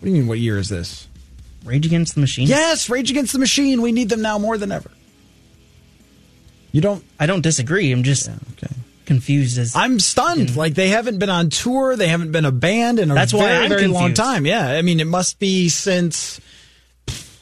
What 0.00 0.06
do 0.06 0.10
you 0.10 0.14
mean? 0.14 0.26
What 0.26 0.38
year 0.38 0.58
is 0.58 0.68
this? 0.68 1.08
Rage 1.64 1.86
Against 1.86 2.14
the 2.14 2.20
Machine. 2.20 2.48
Yes, 2.48 2.88
Rage 2.88 3.10
Against 3.10 3.32
the 3.32 3.38
Machine. 3.38 3.82
We 3.82 3.92
need 3.92 4.08
them 4.08 4.22
now 4.22 4.38
more 4.38 4.56
than 4.56 4.72
ever. 4.72 4.90
You 6.72 6.80
don't. 6.80 7.04
I 7.18 7.26
don't 7.26 7.42
disagree. 7.42 7.92
I'm 7.92 8.02
just 8.02 8.28
okay. 8.28 8.74
confused 9.06 9.58
as 9.58 9.74
I'm 9.74 10.00
stunned. 10.00 10.56
Like 10.56 10.74
they 10.74 10.88
haven't 10.88 11.18
been 11.18 11.30
on 11.30 11.50
tour. 11.50 11.96
They 11.96 12.08
haven't 12.08 12.32
been 12.32 12.44
a 12.44 12.52
band 12.52 12.98
in 12.98 13.10
a 13.10 13.14
That's 13.14 13.32
why 13.32 13.46
very, 13.46 13.64
I'm 13.64 13.68
very 13.68 13.86
long 13.86 14.14
time. 14.14 14.46
Yeah, 14.46 14.66
I 14.68 14.82
mean, 14.82 15.00
it 15.00 15.06
must 15.06 15.38
be 15.38 15.68
since 15.68 16.40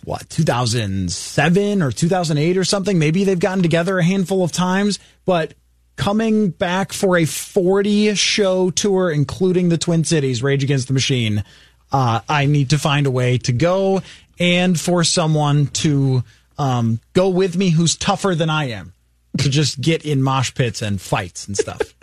what 0.05 0.29
2007 0.31 1.83
or 1.83 1.91
2008 1.91 2.57
or 2.57 2.65
something. 2.65 2.99
Maybe 2.99 3.25
they've 3.25 3.39
gotten 3.39 3.63
together 3.63 3.99
a 3.99 4.05
handful 4.05 4.45
of 4.45 4.53
times, 4.53 4.99
but 5.25 5.55
coming 5.97 6.51
back 6.51 6.93
for 6.93 7.17
a 7.17 7.25
40 7.25 8.15
show 8.15 8.71
tour, 8.71 9.11
including 9.11 9.69
the 9.69 9.79
Twin 9.79 10.05
Cities, 10.05 10.43
Rage 10.43 10.63
Against 10.63 10.89
the 10.89 10.95
Machine. 10.95 11.45
Uh, 11.91 12.21
I 12.29 12.47
need 12.47 12.71
to 12.71 12.79
find 12.79 13.07
a 13.07 13.11
way 13.11 13.39
to 13.39 13.53
go 13.53 14.03
and 14.39 14.79
for 14.79 15.05
someone 15.05 15.67
to 15.69 16.23
um, 16.59 17.01
go 17.13 17.29
with 17.29 17.57
me 17.57 17.71
who's 17.71 17.97
tougher 17.97 18.35
than 18.35 18.51
I 18.51 18.71
am 18.71 18.93
to 19.39 19.49
just 19.49 19.81
get 19.81 20.05
in 20.05 20.23
mosh 20.23 20.55
pits 20.55 20.83
and 20.83 21.01
fights 21.01 21.47
and 21.47 21.57
stuff. 21.57 21.95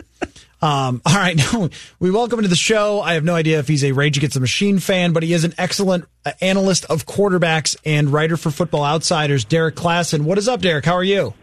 Um, 0.62 1.02
all 1.04 1.14
right, 1.14 1.36
now 1.52 1.68
we 1.98 2.10
welcome 2.10 2.38
him 2.38 2.44
to 2.44 2.48
the 2.48 2.56
show. 2.56 3.02
I 3.02 3.14
have 3.14 3.24
no 3.24 3.34
idea 3.34 3.58
if 3.58 3.68
he's 3.68 3.84
a 3.84 3.92
Rage 3.92 4.16
Against 4.16 4.32
the 4.32 4.40
Machine 4.40 4.78
fan, 4.78 5.12
but 5.12 5.22
he 5.22 5.34
is 5.34 5.44
an 5.44 5.52
excellent 5.58 6.06
uh, 6.24 6.32
analyst 6.40 6.86
of 6.86 7.04
quarterbacks 7.04 7.76
and 7.84 8.10
writer 8.10 8.38
for 8.38 8.50
Football 8.50 8.82
Outsiders, 8.82 9.44
Derrik 9.44 9.72
Klassen. 9.72 10.22
What 10.22 10.38
is 10.38 10.48
up, 10.48 10.62
Derrik? 10.62 10.86
How 10.86 10.94
are 10.94 11.04
you? 11.04 11.34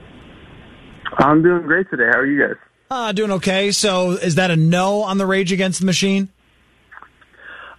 I'm 1.18 1.43
doing 1.43 1.64
great 1.64 1.89
today. 1.89 2.07
How 2.12 2.20
are 2.20 2.26
you 2.26 2.47
guys? 2.47 2.57
Uh, 2.89 3.12
doing 3.12 3.32
okay. 3.32 3.72
So, 3.72 4.12
is 4.12 4.36
that 4.36 4.51
a 4.51 4.55
no 4.55 5.03
on 5.03 5.18
the 5.18 5.26
Rage 5.26 5.51
Against 5.51 5.80
the 5.80 5.86
Machine? 5.86 6.30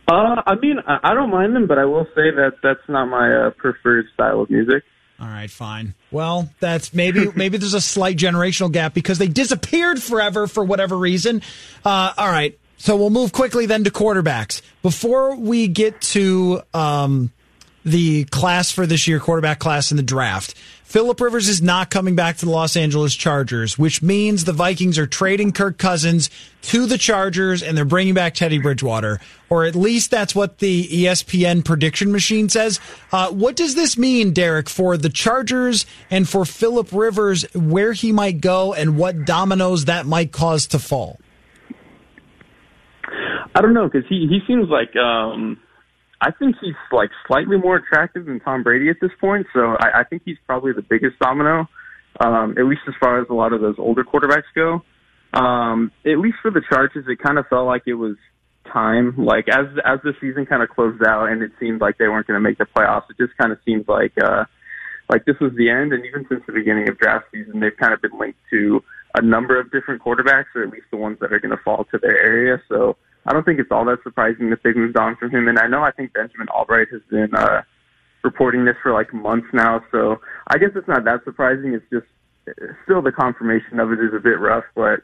Uh, 0.08 0.42
I 0.46 0.56
mean, 0.56 0.78
I 0.86 1.14
don't 1.14 1.30
mind 1.30 1.54
them, 1.54 1.66
but 1.66 1.78
I 1.78 1.84
will 1.84 2.06
say 2.14 2.30
that 2.30 2.54
that's 2.62 2.80
not 2.88 3.06
my 3.06 3.32
uh, 3.32 3.50
preferred 3.50 4.06
style 4.14 4.40
of 4.40 4.50
music. 4.50 4.82
All 5.20 5.28
right, 5.28 5.50
fine. 5.50 5.94
Well, 6.10 6.50
that's 6.58 6.92
maybe 6.92 7.30
maybe 7.36 7.58
there's 7.58 7.74
a 7.74 7.80
slight 7.80 8.16
generational 8.16 8.72
gap 8.72 8.94
because 8.94 9.18
they 9.18 9.28
disappeared 9.28 10.02
forever 10.02 10.46
for 10.46 10.64
whatever 10.64 10.96
reason. 10.96 11.42
Uh, 11.84 12.12
all 12.16 12.30
right, 12.30 12.58
so 12.78 12.96
we'll 12.96 13.10
move 13.10 13.32
quickly 13.32 13.66
then 13.66 13.84
to 13.84 13.90
quarterbacks 13.90 14.60
before 14.82 15.36
we 15.36 15.68
get 15.68 16.00
to 16.00 16.62
um, 16.74 17.30
the 17.84 18.24
class 18.24 18.70
for 18.70 18.86
this 18.86 19.08
year, 19.08 19.20
quarterback 19.20 19.58
class 19.58 19.90
in 19.90 19.96
the 19.96 20.02
draft. 20.02 20.54
Philip 20.92 21.22
Rivers 21.22 21.48
is 21.48 21.62
not 21.62 21.88
coming 21.88 22.16
back 22.16 22.36
to 22.36 22.44
the 22.44 22.50
Los 22.50 22.76
Angeles 22.76 23.14
Chargers, 23.14 23.78
which 23.78 24.02
means 24.02 24.44
the 24.44 24.52
Vikings 24.52 24.98
are 24.98 25.06
trading 25.06 25.50
Kirk 25.50 25.78
Cousins 25.78 26.28
to 26.60 26.84
the 26.84 26.98
Chargers 26.98 27.62
and 27.62 27.74
they're 27.74 27.86
bringing 27.86 28.12
back 28.12 28.34
Teddy 28.34 28.58
Bridgewater, 28.58 29.18
or 29.48 29.64
at 29.64 29.74
least 29.74 30.10
that's 30.10 30.34
what 30.34 30.58
the 30.58 30.86
ESPN 30.86 31.64
prediction 31.64 32.12
machine 32.12 32.50
says. 32.50 32.78
Uh, 33.10 33.30
what 33.30 33.56
does 33.56 33.74
this 33.74 33.96
mean, 33.96 34.34
Derrik, 34.34 34.68
for 34.68 34.98
the 34.98 35.08
Chargers 35.08 35.86
and 36.10 36.28
for 36.28 36.44
Philip 36.44 36.92
Rivers, 36.92 37.44
where 37.54 37.94
he 37.94 38.12
might 38.12 38.42
go 38.42 38.74
and 38.74 38.98
what 38.98 39.24
dominoes 39.24 39.86
that 39.86 40.04
might 40.04 40.30
cause 40.30 40.66
to 40.66 40.78
fall? 40.78 41.18
I 43.54 43.62
don't 43.62 43.72
know 43.72 43.88
because 43.88 44.06
he 44.10 44.26
he 44.28 44.40
seems 44.46 44.68
like 44.68 44.94
um, 44.96 45.58
I 46.22 46.30
think 46.30 46.56
he's 46.60 46.74
like 46.92 47.10
slightly 47.26 47.56
more 47.56 47.76
attractive 47.76 48.26
than 48.26 48.38
Tom 48.38 48.62
Brady 48.62 48.88
at 48.88 48.96
this 49.00 49.10
point. 49.20 49.46
So 49.52 49.76
I, 49.78 50.00
I 50.00 50.04
think 50.04 50.22
he's 50.24 50.38
probably 50.46 50.72
the 50.72 50.82
biggest 50.82 51.18
domino, 51.18 51.68
um, 52.20 52.54
at 52.56 52.64
least 52.64 52.82
as 52.86 52.94
far 53.00 53.20
as 53.20 53.26
a 53.28 53.34
lot 53.34 53.52
of 53.52 53.60
those 53.60 53.74
older 53.78 54.04
quarterbacks 54.04 54.50
go. 54.54 54.82
Um, 55.34 55.90
at 56.06 56.18
least 56.18 56.36
for 56.40 56.52
the 56.52 56.62
Chargers, 56.68 57.06
it 57.08 57.18
kind 57.18 57.38
of 57.38 57.46
felt 57.48 57.66
like 57.66 57.82
it 57.86 57.94
was 57.94 58.16
time. 58.72 59.14
Like 59.18 59.48
as 59.48 59.66
as 59.84 59.98
the 60.04 60.12
season 60.20 60.46
kind 60.46 60.62
of 60.62 60.68
closed 60.68 61.02
out 61.04 61.26
and 61.26 61.42
it 61.42 61.50
seemed 61.58 61.80
like 61.80 61.98
they 61.98 62.06
weren't 62.06 62.28
going 62.28 62.40
to 62.40 62.48
make 62.48 62.58
the 62.58 62.66
playoffs, 62.66 63.10
it 63.10 63.16
just 63.18 63.36
kind 63.36 63.50
of 63.50 63.58
seemed 63.64 63.88
like 63.88 64.12
uh, 64.22 64.44
like 65.10 65.24
this 65.24 65.36
was 65.40 65.52
the 65.56 65.70
end. 65.70 65.92
And 65.92 66.04
even 66.06 66.24
since 66.28 66.42
the 66.46 66.52
beginning 66.52 66.88
of 66.88 66.98
draft 66.98 67.26
season, 67.32 67.58
they've 67.58 67.76
kind 67.76 67.92
of 67.92 68.00
been 68.00 68.16
linked 68.16 68.38
to 68.50 68.84
a 69.14 69.22
number 69.22 69.58
of 69.58 69.72
different 69.72 70.02
quarterbacks, 70.02 70.54
or 70.54 70.62
at 70.62 70.70
least 70.70 70.86
the 70.92 70.96
ones 70.96 71.18
that 71.20 71.32
are 71.32 71.40
going 71.40 71.56
to 71.56 71.62
fall 71.64 71.84
to 71.90 71.98
their 71.98 72.22
area. 72.22 72.62
So 72.68 72.96
I 73.26 73.32
don't 73.32 73.44
think 73.44 73.60
it's 73.60 73.70
all 73.70 73.84
that 73.84 74.02
surprising 74.02 74.50
that 74.50 74.62
they've 74.62 74.76
moved 74.76 74.96
on 74.96 75.16
from 75.16 75.30
him. 75.30 75.48
And 75.48 75.58
I 75.58 75.66
know 75.66 75.82
I 75.82 75.92
think 75.92 76.12
Benjamin 76.12 76.48
Allbright 76.48 76.90
has 76.90 77.02
been 77.08 77.34
uh, 77.34 77.62
reporting 78.22 78.64
this 78.64 78.76
for 78.82 78.92
like 78.92 79.12
months 79.14 79.46
now. 79.52 79.82
So 79.90 80.20
I 80.48 80.58
guess 80.58 80.70
it's 80.74 80.88
not 80.88 81.04
that 81.04 81.24
surprising. 81.24 81.74
It's 81.74 81.84
just 81.92 82.06
still 82.84 83.02
the 83.02 83.12
confirmation 83.12 83.78
of 83.78 83.92
it 83.92 84.00
is 84.00 84.12
a 84.14 84.18
bit 84.18 84.40
rough, 84.40 84.64
but 84.74 85.02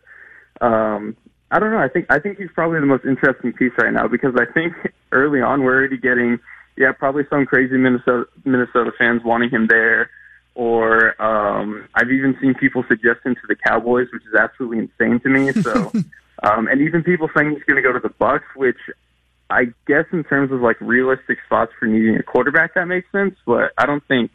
um, 0.61 1.17
I 1.51 1.59
don't 1.59 1.71
know. 1.71 1.79
I 1.79 1.89
think 1.89 2.07
I 2.11 2.19
think 2.19 2.39
he's 2.39 2.51
probably 2.55 2.81
the 2.81 2.87
most 2.87 3.05
interesting 3.05 3.53
piece 3.53 3.73
right 3.79 3.93
now 3.93 4.09
because 4.09 4.35
I 4.37 4.51
think 4.53 4.75
early 5.13 5.41
on 5.41 5.63
we're 5.63 5.77
already 5.77 5.99
getting 5.99 6.39
yeah 6.77 6.93
probably 6.93 7.25
some 7.31 7.47
crazy 7.47 7.77
Minnesota 7.77 8.25
Minnesota 8.45 8.93
fans 8.99 9.23
wanting 9.25 9.51
him 9.51 9.67
there, 9.69 10.11
or 10.55 11.21
um, 11.23 11.89
I've 11.95 12.11
even 12.11 12.37
seen 12.41 12.55
people 12.55 12.85
suggest 12.89 13.21
him 13.25 13.35
to 13.35 13.47
the 13.49 13.57
Cowboys, 13.57 14.09
which 14.13 14.25
is 14.27 14.35
absolutely 14.35 14.79
insane 14.79 15.21
to 15.21 15.29
me. 15.29 15.53
So, 15.53 15.93
um, 16.43 16.69
and 16.69 16.81
even 16.81 17.03
people 17.03 17.29
saying 17.37 17.51
he's 17.51 17.65
going 17.65 17.83
to 17.83 17.83
go 17.83 17.93
to 17.93 18.01
the 18.01 18.15
Bucs, 18.15 18.49
which 18.55 18.79
I 19.51 19.67
guess 19.87 20.05
in 20.13 20.25
terms 20.25 20.53
of 20.53 20.61
like 20.61 20.81
realistic 20.81 21.39
spots 21.47 21.73
for 21.79 21.87
needing 21.87 22.17
a 22.17 22.23
quarterback 22.23 22.75
that 22.75 22.87
makes 22.87 23.11
sense, 23.13 23.35
but 23.47 23.73
I 23.79 23.87
don't 23.87 24.07
think 24.07 24.31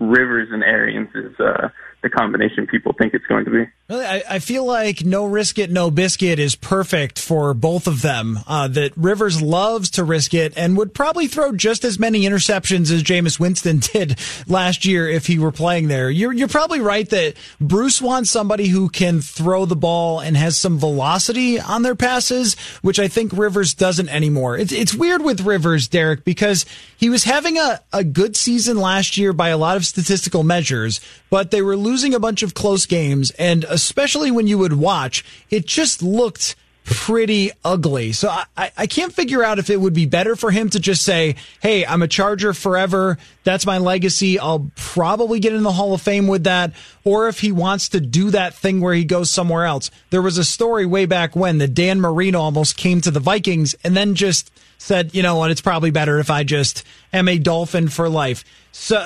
Rivers 0.00 0.48
and 0.50 0.62
Arians 0.62 1.10
is 1.14 1.38
uh, 1.40 1.68
the 2.02 2.08
combination 2.08 2.66
people 2.66 2.92
think 2.92 3.14
it's 3.14 3.26
going 3.26 3.44
to 3.44 3.50
be. 3.50 3.66
Really, 3.88 4.04
I, 4.04 4.22
I 4.28 4.38
feel 4.38 4.64
like 4.64 5.04
no 5.04 5.24
risk 5.24 5.58
it, 5.58 5.70
no 5.70 5.90
biscuit 5.90 6.38
is 6.38 6.54
perfect 6.54 7.18
for 7.18 7.54
both 7.54 7.86
of 7.86 8.02
them. 8.02 8.38
Uh, 8.46 8.68
that 8.68 8.92
Rivers 8.96 9.42
loves 9.42 9.90
to 9.92 10.04
risk 10.04 10.34
it 10.34 10.52
and 10.56 10.76
would 10.76 10.94
probably 10.94 11.26
throw 11.26 11.52
just 11.52 11.84
as 11.84 11.98
many 11.98 12.22
interceptions 12.22 12.92
as 12.92 13.02
Jameis 13.02 13.40
Winston 13.40 13.78
did 13.92 14.18
last 14.46 14.84
year 14.84 15.08
if 15.08 15.26
he 15.26 15.38
were 15.38 15.50
playing 15.50 15.88
there. 15.88 16.10
You're, 16.10 16.32
you're 16.32 16.48
probably 16.48 16.80
right 16.80 17.08
that 17.10 17.34
Bruce 17.60 18.00
wants 18.00 18.30
somebody 18.30 18.68
who 18.68 18.88
can 18.88 19.20
throw 19.20 19.64
the 19.64 19.76
ball 19.76 20.20
and 20.20 20.36
has 20.36 20.56
some 20.56 20.78
velocity 20.78 21.58
on 21.58 21.82
their 21.82 21.96
passes, 21.96 22.54
which 22.82 23.00
I 23.00 23.08
think 23.08 23.32
Rivers 23.32 23.74
doesn't 23.74 24.08
anymore. 24.08 24.56
It's, 24.56 24.72
it's 24.72 24.94
weird 24.94 25.22
with 25.22 25.40
Rivers, 25.40 25.88
Derrik, 25.88 26.24
because 26.24 26.64
he 26.96 27.10
was 27.10 27.24
having 27.24 27.56
a, 27.56 27.80
a 27.92 28.04
good 28.04 28.36
season 28.36 28.76
last 28.76 29.16
year 29.16 29.32
by 29.32 29.48
a 29.48 29.58
lot 29.58 29.76
of 29.76 29.86
statistical 29.86 30.44
measures, 30.44 31.00
but 31.30 31.50
they 31.50 31.62
were 31.62 31.76
losing 31.88 32.12
a 32.14 32.20
bunch 32.20 32.42
of 32.42 32.52
close 32.52 32.84
games. 32.84 33.30
And 33.32 33.64
especially 33.64 34.30
when 34.30 34.46
you 34.46 34.58
would 34.58 34.74
watch, 34.74 35.24
it 35.50 35.64
just 35.64 36.02
looked 36.02 36.54
pretty 36.84 37.50
ugly. 37.64 38.12
So 38.12 38.28
I- 38.28 38.70
I, 38.76 38.86
can't 38.86 39.12
figure 39.12 39.44
out 39.44 39.58
if 39.58 39.68
it 39.68 39.78
would 39.78 39.92
be 39.92 40.06
better 40.06 40.36
for 40.36 40.50
him 40.50 40.70
to 40.70 40.80
just 40.80 41.02
say, 41.02 41.34
Hey, 41.60 41.84
I'm 41.84 42.00
a 42.00 42.08
Charger 42.08 42.54
forever. 42.54 43.18
That's 43.44 43.66
my 43.66 43.76
legacy. 43.76 44.38
I'll 44.38 44.70
probably 44.74 45.38
get 45.38 45.52
in 45.52 45.62
the 45.64 45.72
Hall 45.72 45.92
of 45.92 46.00
Fame 46.00 46.28
with 46.28 46.44
that. 46.44 46.72
Or 47.04 47.28
if 47.28 47.40
he 47.40 47.52
wants 47.52 47.90
to 47.90 48.00
do 48.00 48.30
that 48.30 48.54
thing 48.54 48.80
where 48.80 48.94
he 48.94 49.04
goes 49.04 49.30
somewhere 49.30 49.66
else. 49.66 49.90
There 50.10 50.22
was 50.22 50.38
a 50.38 50.44
story 50.44 50.86
way 50.86 51.04
back 51.04 51.36
when 51.36 51.58
that 51.58 51.74
Dan 51.74 52.00
Marino 52.00 52.40
almost 52.40 52.76
came 52.78 53.02
to 53.02 53.10
the 53.10 53.20
Vikings 53.20 53.74
and 53.84 53.94
then 53.94 54.14
just 54.14 54.50
said, 54.78 55.14
you 55.14 55.22
know 55.22 55.36
what, 55.36 55.50
it's 55.50 55.60
probably 55.60 55.90
better 55.90 56.18
if 56.18 56.30
I 56.30 56.42
just 56.44 56.84
am 57.12 57.28
a 57.28 57.38
Dolphin 57.38 57.88
for 57.88 58.08
life. 58.08 58.44
So, 58.80 58.96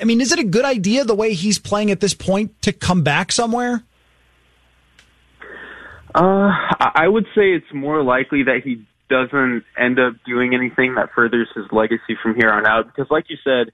I 0.00 0.04
mean, 0.04 0.20
is 0.20 0.32
it 0.32 0.40
a 0.40 0.44
good 0.44 0.64
idea 0.64 1.04
the 1.04 1.14
way 1.14 1.34
he's 1.34 1.56
playing 1.56 1.92
at 1.92 2.00
this 2.00 2.14
point 2.14 2.60
to 2.62 2.72
come 2.72 3.04
back 3.04 3.30
somewhere? 3.30 3.84
Uh, 6.12 6.50
I 6.50 7.06
would 7.06 7.24
say 7.34 7.52
it's 7.52 7.72
more 7.72 8.02
likely 8.02 8.42
that 8.42 8.62
he 8.64 8.84
doesn't 9.08 9.62
end 9.78 10.00
up 10.00 10.14
doing 10.26 10.52
anything 10.52 10.96
that 10.96 11.10
furthers 11.14 11.48
his 11.54 11.64
legacy 11.70 12.18
from 12.20 12.34
here 12.34 12.50
on 12.50 12.66
out. 12.66 12.86
Because, 12.86 13.08
like 13.08 13.26
you 13.30 13.36
said, 13.44 13.72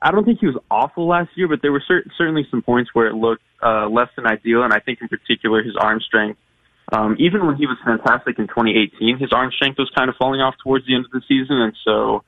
I 0.00 0.10
don't 0.10 0.24
think 0.24 0.40
he 0.40 0.46
was 0.46 0.56
awful 0.70 1.06
last 1.06 1.28
year, 1.36 1.46
but 1.46 1.60
there 1.60 1.72
were 1.72 1.84
cer- 1.86 2.06
certainly 2.16 2.46
some 2.50 2.62
points 2.62 2.90
where 2.94 3.06
it 3.06 3.14
looked 3.14 3.42
uh, 3.62 3.88
less 3.88 4.08
than 4.16 4.26
ideal. 4.26 4.62
And 4.62 4.72
I 4.72 4.80
think, 4.80 5.00
in 5.02 5.08
particular, 5.08 5.62
his 5.62 5.76
arm 5.78 6.00
strength. 6.00 6.40
Um, 6.90 7.16
even 7.18 7.46
when 7.46 7.56
he 7.56 7.66
was 7.66 7.76
fantastic 7.84 8.38
in 8.38 8.48
2018, 8.48 9.18
his 9.18 9.30
arm 9.32 9.52
strength 9.54 9.78
was 9.78 9.90
kind 9.94 10.08
of 10.08 10.16
falling 10.16 10.40
off 10.40 10.54
towards 10.64 10.86
the 10.86 10.94
end 10.94 11.04
of 11.04 11.10
the 11.10 11.20
season, 11.28 11.60
and 11.60 11.76
so 11.84 12.24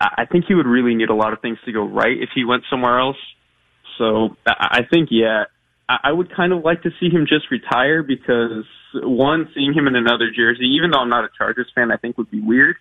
I 0.00 0.26
think 0.30 0.44
he 0.46 0.54
would 0.54 0.66
really 0.66 0.94
need 0.94 1.08
a 1.08 1.14
lot 1.14 1.32
of 1.32 1.40
things 1.40 1.58
to 1.64 1.72
go 1.72 1.84
right 1.84 2.16
if 2.20 2.30
he 2.34 2.44
went 2.44 2.64
somewhere 2.68 2.98
else. 2.98 3.16
So 3.98 4.36
I 4.46 4.80
think, 4.90 5.08
yeah, 5.10 5.44
I 5.88 6.12
would 6.12 6.34
kind 6.34 6.52
of 6.52 6.64
like 6.64 6.82
to 6.82 6.90
see 7.00 7.08
him 7.08 7.26
just 7.28 7.50
retire 7.50 8.02
because 8.02 8.64
one, 8.94 9.48
seeing 9.54 9.72
him 9.72 9.86
in 9.86 9.96
another 9.96 10.30
jersey, 10.36 10.66
even 10.76 10.90
though 10.90 10.98
I'm 10.98 11.08
not 11.08 11.24
a 11.24 11.28
Chargers 11.36 11.70
fan, 11.74 11.90
I 11.90 11.96
think 11.96 12.18
would 12.18 12.30
be 12.30 12.40
weird. 12.40 12.76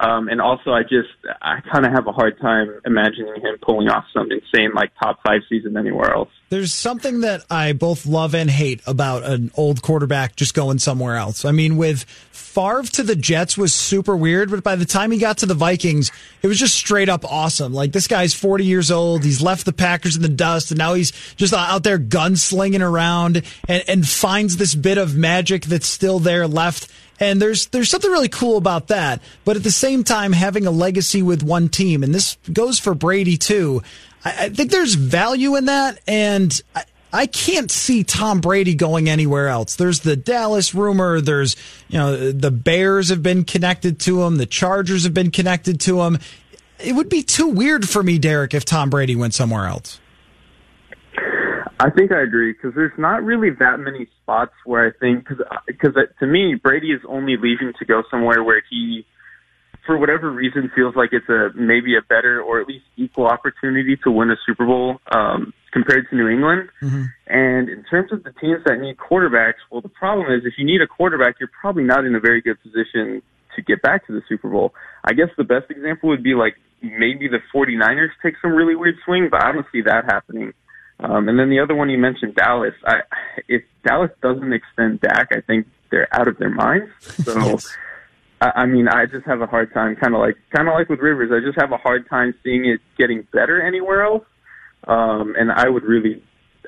Um, 0.00 0.28
and 0.28 0.40
also, 0.40 0.72
I 0.72 0.82
just 0.82 1.10
I 1.42 1.60
kind 1.60 1.84
of 1.84 1.92
have 1.92 2.06
a 2.06 2.12
hard 2.12 2.40
time 2.40 2.80
imagining 2.86 3.34
him 3.34 3.58
pulling 3.60 3.88
off 3.90 4.06
some 4.14 4.28
insane 4.32 4.72
like 4.74 4.92
top 4.98 5.20
five 5.22 5.42
season 5.46 5.76
anywhere 5.76 6.14
else. 6.14 6.30
There's 6.48 6.72
something 6.72 7.20
that 7.20 7.44
I 7.50 7.74
both 7.74 8.06
love 8.06 8.34
and 8.34 8.50
hate 8.50 8.80
about 8.86 9.24
an 9.24 9.50
old 9.56 9.82
quarterback 9.82 10.36
just 10.36 10.54
going 10.54 10.78
somewhere 10.78 11.16
else. 11.16 11.44
I 11.44 11.52
mean, 11.52 11.76
with 11.76 12.04
Favre 12.04 12.82
to 12.82 13.02
the 13.02 13.14
Jets 13.14 13.58
was 13.58 13.74
super 13.74 14.16
weird, 14.16 14.50
but 14.50 14.64
by 14.64 14.74
the 14.74 14.86
time 14.86 15.10
he 15.10 15.18
got 15.18 15.38
to 15.38 15.46
the 15.46 15.54
Vikings, 15.54 16.10
it 16.42 16.46
was 16.46 16.58
just 16.58 16.74
straight 16.74 17.10
up 17.10 17.24
awesome. 17.24 17.74
Like 17.74 17.92
this 17.92 18.08
guy's 18.08 18.32
40 18.32 18.64
years 18.64 18.90
old, 18.90 19.22
he's 19.22 19.42
left 19.42 19.66
the 19.66 19.72
Packers 19.72 20.16
in 20.16 20.22
the 20.22 20.28
dust, 20.28 20.70
and 20.70 20.78
now 20.78 20.94
he's 20.94 21.12
just 21.36 21.52
out 21.52 21.84
there 21.84 21.98
gunslinging 21.98 22.80
around 22.80 23.42
and, 23.68 23.84
and 23.86 24.08
finds 24.08 24.56
this 24.56 24.74
bit 24.74 24.96
of 24.96 25.14
magic 25.14 25.64
that's 25.64 25.86
still 25.86 26.18
there 26.18 26.48
left. 26.48 26.90
And 27.20 27.40
there's 27.40 27.66
there's 27.66 27.90
something 27.90 28.10
really 28.10 28.30
cool 28.30 28.56
about 28.56 28.88
that. 28.88 29.20
But 29.44 29.56
at 29.56 29.62
the 29.62 29.70
same 29.70 30.02
time, 30.04 30.32
having 30.32 30.66
a 30.66 30.70
legacy 30.70 31.22
with 31.22 31.42
one 31.42 31.68
team, 31.68 32.02
and 32.02 32.14
this 32.14 32.38
goes 32.50 32.78
for 32.78 32.94
Brady 32.94 33.36
too. 33.36 33.82
I, 34.24 34.46
I 34.46 34.48
think 34.48 34.70
there's 34.70 34.94
value 34.94 35.56
in 35.56 35.66
that, 35.66 36.00
and 36.08 36.60
I, 36.74 36.84
I 37.12 37.26
can't 37.26 37.70
see 37.70 38.04
Tom 38.04 38.40
Brady 38.40 38.74
going 38.74 39.08
anywhere 39.08 39.48
else. 39.48 39.76
There's 39.76 40.00
the 40.00 40.16
Dallas 40.16 40.74
rumor. 40.74 41.20
There's 41.20 41.56
you 41.88 41.98
know 41.98 42.32
the 42.32 42.50
Bears 42.50 43.10
have 43.10 43.22
been 43.22 43.44
connected 43.44 44.00
to 44.00 44.22
him. 44.22 44.36
The 44.36 44.46
Chargers 44.46 45.04
have 45.04 45.14
been 45.14 45.30
connected 45.30 45.78
to 45.80 46.00
him. 46.00 46.18
It 46.78 46.94
would 46.94 47.10
be 47.10 47.22
too 47.22 47.48
weird 47.48 47.86
for 47.86 48.02
me, 48.02 48.18
Derrik, 48.18 48.54
if 48.54 48.64
Tom 48.64 48.88
Brady 48.88 49.14
went 49.14 49.34
somewhere 49.34 49.66
else. 49.66 50.00
I 51.80 51.88
think 51.88 52.12
I 52.12 52.20
agree 52.20 52.52
because 52.52 52.74
there's 52.74 52.96
not 52.98 53.24
really 53.24 53.48
that 53.58 53.80
many 53.80 54.06
spots 54.22 54.52
where 54.66 54.86
I 54.86 54.92
think 55.00 55.26
because 55.26 55.42
because 55.66 55.94
to 56.18 56.26
me 56.26 56.54
Brady 56.54 56.92
is 56.92 57.00
only 57.08 57.36
leaving 57.40 57.72
to 57.78 57.84
go 57.86 58.02
somewhere 58.10 58.44
where 58.44 58.62
he, 58.68 59.06
for 59.86 59.96
whatever 59.96 60.30
reason, 60.30 60.70
feels 60.76 60.94
like 60.94 61.08
it's 61.12 61.28
a 61.30 61.48
maybe 61.56 61.96
a 61.96 62.02
better 62.06 62.42
or 62.42 62.60
at 62.60 62.68
least 62.68 62.84
equal 62.96 63.26
opportunity 63.26 63.96
to 64.04 64.10
win 64.10 64.30
a 64.30 64.36
Super 64.44 64.66
Bowl 64.66 65.00
um, 65.10 65.54
compared 65.72 66.06
to 66.10 66.16
New 66.16 66.28
England. 66.28 66.68
Mm-hmm. 66.82 67.04
And 67.28 67.70
in 67.70 67.82
terms 67.84 68.12
of 68.12 68.24
the 68.24 68.32
teams 68.32 68.60
that 68.66 68.78
need 68.78 68.98
quarterbacks, 68.98 69.64
well, 69.70 69.80
the 69.80 69.88
problem 69.88 70.30
is 70.30 70.44
if 70.44 70.54
you 70.58 70.66
need 70.66 70.82
a 70.82 70.86
quarterback, 70.86 71.36
you're 71.40 71.50
probably 71.62 71.84
not 71.84 72.04
in 72.04 72.14
a 72.14 72.20
very 72.20 72.42
good 72.42 72.60
position 72.62 73.22
to 73.56 73.62
get 73.62 73.80
back 73.80 74.06
to 74.06 74.12
the 74.12 74.20
Super 74.28 74.50
Bowl. 74.50 74.74
I 75.02 75.14
guess 75.14 75.28
the 75.38 75.44
best 75.44 75.70
example 75.70 76.10
would 76.10 76.22
be 76.22 76.34
like 76.34 76.56
maybe 76.82 77.26
the 77.26 77.40
49ers 77.54 78.10
take 78.22 78.34
some 78.42 78.52
really 78.52 78.76
weird 78.76 78.96
swing, 79.06 79.28
but 79.30 79.42
I 79.42 79.52
don't 79.52 79.66
see 79.72 79.80
that 79.82 80.04
happening. 80.04 80.52
Um, 81.02 81.28
and 81.28 81.38
then 81.38 81.48
the 81.48 81.60
other 81.60 81.74
one 81.74 81.88
you 81.88 81.98
mentioned, 81.98 82.34
Dallas. 82.34 82.74
I, 82.84 83.00
if 83.48 83.62
Dallas 83.84 84.10
doesn't 84.22 84.52
extend 84.52 85.00
Dak, 85.00 85.28
I 85.32 85.40
think 85.40 85.66
they're 85.90 86.08
out 86.12 86.28
of 86.28 86.38
their 86.38 86.50
minds. 86.50 86.90
So, 87.24 87.38
yes. 87.38 87.68
I, 88.40 88.52
I 88.56 88.66
mean, 88.66 88.88
I 88.88 89.06
just 89.06 89.26
have 89.26 89.40
a 89.40 89.46
hard 89.46 89.72
time, 89.72 89.96
kind 89.96 90.14
of 90.14 90.20
like, 90.20 90.36
kind 90.54 90.68
of 90.68 90.74
like 90.74 90.88
with 90.88 91.00
Rivers. 91.00 91.30
I 91.32 91.44
just 91.44 91.58
have 91.58 91.72
a 91.72 91.78
hard 91.78 92.08
time 92.08 92.34
seeing 92.44 92.66
it 92.66 92.80
getting 92.98 93.26
better 93.32 93.62
anywhere 93.62 94.04
else. 94.04 94.24
Um, 94.86 95.34
and 95.38 95.50
I 95.52 95.68
would 95.68 95.84
really 95.84 96.22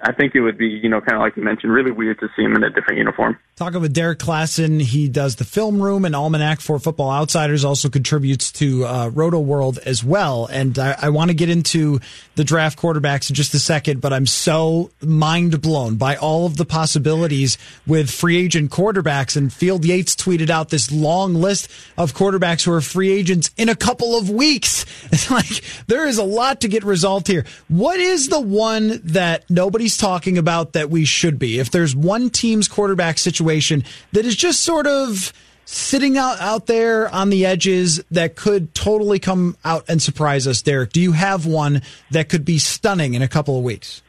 I 0.05 0.12
think 0.12 0.34
it 0.34 0.40
would 0.40 0.59
be, 0.59 0.66
you 0.66 0.88
know, 0.88 1.00
kind 1.00 1.16
of 1.16 1.20
like 1.20 1.36
you 1.36 1.42
mentioned, 1.42 1.72
really 1.72 1.92
weird 1.92 2.18
to 2.20 2.28
see 2.36 2.42
him 2.42 2.57
in 2.57 2.64
a 2.64 2.70
different 2.70 2.98
uniform. 2.98 3.38
Talking 3.55 3.80
with 3.80 3.94
Derrik 3.94 4.16
Klassen, 4.16 4.80
he 4.80 5.09
does 5.09 5.36
the 5.36 5.44
film 5.44 5.80
room 5.80 6.05
and 6.05 6.16
Almanac 6.16 6.61
for 6.61 6.78
Football 6.78 7.11
Outsiders, 7.11 7.64
also 7.64 7.88
contributes 7.88 8.50
to 8.53 8.84
uh, 8.84 9.11
Rotoworld 9.11 9.78
as 9.78 10.03
well. 10.03 10.46
And 10.46 10.76
I, 10.78 10.96
I 11.03 11.11
want 11.11 11.30
to 11.30 11.34
get 11.34 11.48
into 11.48 12.00
the 12.34 12.42
draft 12.42 12.78
quarterbacks 12.78 13.30
in 13.30 13.36
just 13.36 13.55
a 13.55 13.61
second, 13.61 14.00
but 14.00 14.12
I'm 14.12 14.26
so 14.26 14.90
mind 15.00 15.61
blown 15.62 15.96
by 15.96 16.16
all 16.16 16.46
of 16.46 16.57
the 16.57 16.64
possibilities 16.64 17.57
with 17.86 18.11
free 18.11 18.38
agent 18.38 18.72
quarterbacks. 18.72 19.36
And 19.36 19.53
Field 19.53 19.84
Yates 19.84 20.16
tweeted 20.16 20.50
out 20.50 20.70
this 20.70 20.90
long 20.90 21.34
list 21.34 21.70
of 21.96 22.14
quarterbacks 22.14 22.64
who 22.64 22.72
are 22.72 22.80
free 22.80 23.12
agents 23.12 23.50
in 23.57 23.68
a 23.68 23.76
couple 23.76 24.16
of 24.16 24.30
weeks. 24.30 24.84
It's 25.12 25.30
like 25.30 25.62
there 25.88 26.07
is 26.07 26.16
a 26.16 26.24
lot 26.24 26.62
to 26.62 26.68
get 26.68 26.84
resolved 26.84 27.26
here. 27.26 27.44
What 27.68 28.00
is 28.00 28.28
the 28.28 28.40
one 28.40 28.98
that 29.05 29.44
nobody's 29.93 29.97
talking 29.97 30.38
about 30.38 30.72
that 30.72 30.90
we 30.90 31.05
should 31.05 31.38
be? 31.38 31.59
If 31.59 31.70
there's 31.70 31.95
one 31.95 32.30
team's 32.30 32.68
quarterback 32.68 33.18
situation 33.18 33.84
that 34.12 34.24
is 34.24 34.36
just 34.36 34.62
sort 34.62 34.86
of 34.86 35.32
sitting 35.64 36.18
out, 36.18 36.40
out 36.40 36.66
there 36.66 37.09
on 37.09 37.30
the 37.30 37.47
edges 37.47 38.03
that 38.11 38.36
could 38.36 38.74
totally 38.74 39.18
come 39.18 39.57
out 39.64 39.84
and 39.88 40.01
surprise 40.01 40.47
us, 40.47 40.62
Derrik, 40.62 40.93
do 40.93 41.01
you 41.01 41.12
have 41.12 41.47
one 41.47 41.82
that 42.11 42.28
could 42.28 42.45
be 42.45 42.59
stunning 42.59 43.14
in 43.14 43.22
a 43.22 43.28
couple 43.28 43.57
of 43.57 43.64
weeks? 43.64 44.03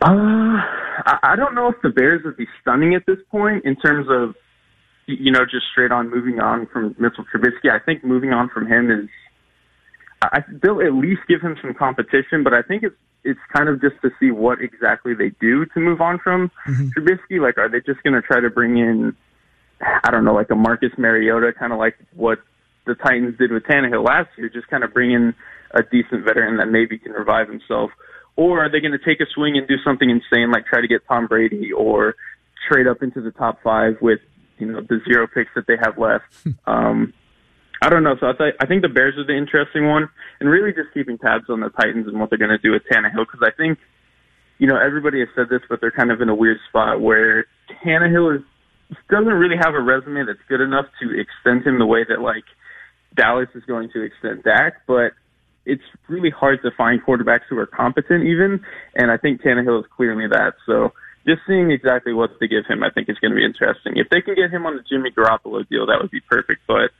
Uh, 0.00 0.58
I 1.22 1.34
don't 1.36 1.54
know 1.54 1.68
if 1.68 1.76
the 1.82 1.90
Bears 1.90 2.22
would 2.24 2.36
be 2.36 2.46
stunning 2.60 2.94
at 2.94 3.06
this 3.06 3.18
point 3.30 3.64
in 3.64 3.76
terms 3.76 4.08
of, 4.10 4.34
you 5.06 5.30
know, 5.30 5.44
just 5.44 5.66
straight 5.70 5.92
on 5.92 6.10
moving 6.10 6.40
on 6.40 6.66
from 6.72 6.94
Mitchell 6.98 7.24
Trubisky. 7.32 7.70
I 7.70 7.78
think 7.78 8.04
moving 8.04 8.32
on 8.32 8.48
from 8.48 8.66
him 8.66 8.90
is, 8.90 9.08
I, 10.32 10.44
they'll 10.62 10.80
at 10.80 10.94
least 10.94 11.22
give 11.28 11.40
him 11.40 11.56
some 11.60 11.74
competition, 11.74 12.42
but 12.44 12.52
I 12.54 12.62
think 12.62 12.82
it's 12.82 12.96
it's 13.24 13.40
kind 13.54 13.68
of 13.68 13.80
just 13.80 13.94
to 14.02 14.10
see 14.18 14.30
what 14.30 14.60
exactly 14.60 15.14
they 15.14 15.30
do 15.40 15.64
to 15.66 15.80
move 15.80 16.00
on 16.00 16.18
from 16.18 16.50
Mm-hmm. 16.66 16.88
Trubisky. 16.88 17.40
Like, 17.40 17.58
are 17.58 17.68
they 17.68 17.80
just 17.80 18.02
going 18.02 18.14
to 18.14 18.22
try 18.22 18.40
to 18.40 18.50
bring 18.50 18.78
in, 18.78 19.16
I 19.80 20.10
don't 20.10 20.24
know, 20.24 20.34
like 20.34 20.50
a 20.50 20.56
Marcus 20.56 20.90
Mariota, 20.98 21.52
kind 21.52 21.72
of 21.72 21.78
like 21.78 21.96
what 22.14 22.38
the 22.86 22.94
Titans 22.94 23.38
did 23.38 23.52
with 23.52 23.62
Tannehill 23.64 24.04
last 24.04 24.28
year, 24.36 24.48
just 24.48 24.68
kind 24.68 24.82
of 24.82 24.92
bring 24.92 25.12
in 25.12 25.34
a 25.70 25.82
decent 25.82 26.24
veteran 26.24 26.56
that 26.56 26.66
maybe 26.66 26.98
can 26.98 27.12
revive 27.12 27.48
himself? 27.48 27.90
Or 28.34 28.64
are 28.64 28.70
they 28.70 28.80
going 28.80 28.92
to 28.92 28.98
take 28.98 29.20
a 29.20 29.26
swing 29.32 29.56
and 29.56 29.68
do 29.68 29.76
something 29.84 30.08
insane, 30.10 30.50
like 30.50 30.66
try 30.66 30.80
to 30.80 30.88
get 30.88 31.02
Tom 31.06 31.26
Brady 31.26 31.72
or 31.72 32.16
trade 32.68 32.86
up 32.86 33.02
into 33.02 33.20
the 33.20 33.30
top 33.30 33.62
five 33.62 33.98
with, 34.00 34.20
you 34.58 34.66
know, 34.66 34.80
the 34.80 35.00
zero 35.06 35.26
picks 35.32 35.50
that 35.54 35.66
they 35.66 35.76
have 35.80 35.98
left? 35.98 36.24
um, 36.66 37.12
I 37.82 37.88
don't 37.88 38.04
know. 38.04 38.16
So 38.20 38.28
I, 38.28 38.32
th- 38.32 38.54
I 38.60 38.66
think 38.66 38.82
the 38.82 38.88
Bears 38.88 39.14
are 39.18 39.26
the 39.26 39.36
interesting 39.36 39.88
one, 39.88 40.08
and 40.40 40.48
really 40.48 40.72
just 40.72 40.94
keeping 40.94 41.18
tabs 41.18 41.50
on 41.50 41.60
the 41.60 41.70
Titans 41.70 42.06
and 42.06 42.20
what 42.20 42.30
they're 42.30 42.38
going 42.38 42.54
to 42.54 42.58
do 42.58 42.70
with 42.70 42.82
Tannehill 42.90 43.26
because 43.26 43.42
I 43.42 43.50
think, 43.50 43.78
you 44.58 44.68
know, 44.68 44.78
everybody 44.78 45.18
has 45.18 45.28
said 45.34 45.46
this, 45.50 45.60
but 45.68 45.80
they're 45.80 45.90
kind 45.90 46.12
of 46.12 46.20
in 46.20 46.28
a 46.28 46.34
weird 46.34 46.58
spot 46.68 47.00
where 47.00 47.46
Tannehill 47.84 48.36
is 48.36 48.42
doesn't 49.08 49.32
really 49.32 49.56
have 49.56 49.74
a 49.74 49.80
resume 49.80 50.24
that's 50.26 50.42
good 50.48 50.60
enough 50.60 50.86
to 51.00 51.08
extend 51.18 51.66
him 51.66 51.78
the 51.78 51.86
way 51.86 52.04
that 52.06 52.20
like 52.20 52.44
Dallas 53.16 53.48
is 53.54 53.64
going 53.64 53.90
to 53.94 54.02
extend 54.02 54.44
Dak, 54.44 54.86
but 54.86 55.12
it's 55.64 55.82
really 56.08 56.30
hard 56.30 56.60
to 56.62 56.70
find 56.76 57.00
quarterbacks 57.02 57.48
who 57.48 57.58
are 57.58 57.66
competent 57.66 58.24
even, 58.24 58.60
and 58.94 59.10
I 59.10 59.16
think 59.16 59.42
Tannehill 59.42 59.80
is 59.80 59.86
clearly 59.96 60.28
that. 60.28 60.54
So 60.66 60.92
just 61.26 61.42
seeing 61.46 61.70
exactly 61.70 62.12
what 62.12 62.38
to 62.38 62.48
give 62.48 62.66
him, 62.66 62.82
I 62.82 62.90
think 62.90 63.08
is 63.08 63.18
going 63.18 63.30
to 63.30 63.36
be 63.36 63.44
interesting. 63.44 63.94
If 63.96 64.08
they 64.10 64.20
can 64.20 64.34
get 64.34 64.50
him 64.50 64.66
on 64.66 64.76
the 64.76 64.82
Jimmy 64.82 65.10
Garoppolo 65.10 65.66
deal, 65.68 65.86
that 65.86 65.98
would 66.00 66.10
be 66.10 66.20
perfect. 66.20 66.62
But 66.66 66.90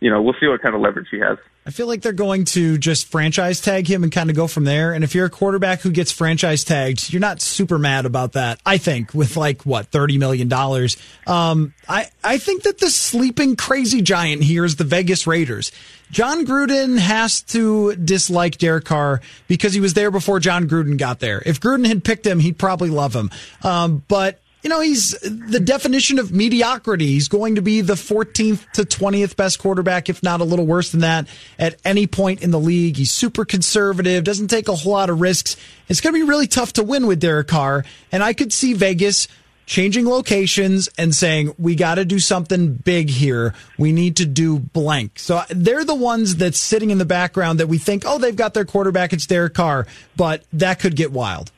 you 0.00 0.10
know, 0.10 0.22
we'll 0.22 0.34
see 0.40 0.46
what 0.46 0.62
kind 0.62 0.74
of 0.74 0.80
leverage 0.80 1.08
he 1.10 1.18
has. 1.18 1.38
I 1.66 1.70
feel 1.70 1.86
like 1.86 2.00
they're 2.00 2.12
going 2.12 2.46
to 2.46 2.78
just 2.78 3.08
franchise 3.08 3.60
tag 3.60 3.86
him 3.86 4.02
and 4.02 4.10
kind 4.10 4.30
of 4.30 4.36
go 4.36 4.46
from 4.46 4.64
there. 4.64 4.94
And 4.94 5.04
if 5.04 5.14
you're 5.14 5.26
a 5.26 5.30
quarterback 5.30 5.80
who 5.80 5.90
gets 5.90 6.10
franchise 6.10 6.64
tagged, 6.64 7.12
you're 7.12 7.20
not 7.20 7.42
super 7.42 7.78
mad 7.78 8.06
about 8.06 8.32
that. 8.32 8.58
I 8.64 8.78
think 8.78 9.12
with 9.12 9.36
like 9.36 9.66
what 9.66 9.88
thirty 9.88 10.16
million 10.16 10.48
dollars. 10.48 10.96
Um, 11.26 11.74
I 11.88 12.06
I 12.24 12.38
think 12.38 12.62
that 12.62 12.78
the 12.78 12.90
sleeping 12.90 13.56
crazy 13.56 14.00
giant 14.00 14.42
here 14.44 14.64
is 14.64 14.76
the 14.76 14.84
Vegas 14.84 15.26
Raiders. 15.26 15.72
Jon 16.10 16.46
Gruden 16.46 16.96
has 16.98 17.42
to 17.42 17.94
dislike 17.96 18.56
Derek 18.56 18.86
Carr 18.86 19.20
because 19.46 19.74
he 19.74 19.80
was 19.80 19.92
there 19.92 20.10
before 20.10 20.40
Jon 20.40 20.68
Gruden 20.68 20.96
got 20.96 21.20
there. 21.20 21.42
If 21.44 21.60
Gruden 21.60 21.86
had 21.86 22.02
picked 22.02 22.26
him, 22.26 22.38
he'd 22.38 22.56
probably 22.56 22.88
love 22.88 23.14
him. 23.14 23.30
Um, 23.62 24.02
but 24.08 24.40
you 24.62 24.70
know, 24.70 24.80
he's 24.80 25.12
the 25.20 25.60
definition 25.60 26.18
of 26.18 26.32
mediocrity. 26.32 27.06
He's 27.06 27.28
going 27.28 27.54
to 27.54 27.62
be 27.62 27.80
the 27.80 27.94
14th 27.94 28.70
to 28.72 28.82
20th 28.82 29.36
best 29.36 29.58
quarterback, 29.58 30.08
if 30.08 30.22
not 30.22 30.40
a 30.40 30.44
little 30.44 30.66
worse 30.66 30.90
than 30.90 31.00
that, 31.00 31.28
at 31.58 31.76
any 31.84 32.06
point 32.06 32.42
in 32.42 32.50
the 32.50 32.58
league. 32.58 32.96
He's 32.96 33.10
super 33.10 33.44
conservative, 33.44 34.24
doesn't 34.24 34.48
take 34.48 34.68
a 34.68 34.74
whole 34.74 34.92
lot 34.92 35.10
of 35.10 35.20
risks. 35.20 35.56
It's 35.88 36.00
going 36.00 36.14
to 36.14 36.20
be 36.20 36.28
really 36.28 36.48
tough 36.48 36.72
to 36.74 36.82
win 36.82 37.06
with 37.06 37.20
Derek 37.20 37.48
Carr. 37.48 37.84
And 38.10 38.22
I 38.22 38.32
could 38.32 38.52
see 38.52 38.74
Vegas 38.74 39.28
changing 39.64 40.08
locations 40.08 40.88
and 40.98 41.14
saying, 41.14 41.54
we 41.58 41.76
got 41.76 41.96
to 41.96 42.04
do 42.04 42.18
something 42.18 42.74
big 42.74 43.10
here. 43.10 43.54
We 43.76 43.92
need 43.92 44.16
to 44.16 44.26
do 44.26 44.58
blank. 44.58 45.18
So 45.18 45.42
they're 45.50 45.84
the 45.84 45.94
ones 45.94 46.36
that's 46.36 46.58
sitting 46.58 46.90
in 46.90 46.98
the 46.98 47.04
background 47.04 47.60
that 47.60 47.68
we 47.68 47.78
think, 47.78 48.02
oh, 48.06 48.18
they've 48.18 48.34
got 48.34 48.54
their 48.54 48.64
quarterback. 48.64 49.12
It's 49.12 49.26
Derek 49.26 49.54
Carr. 49.54 49.86
But 50.16 50.44
that 50.54 50.80
could 50.80 50.96
get 50.96 51.12
wild. 51.12 51.52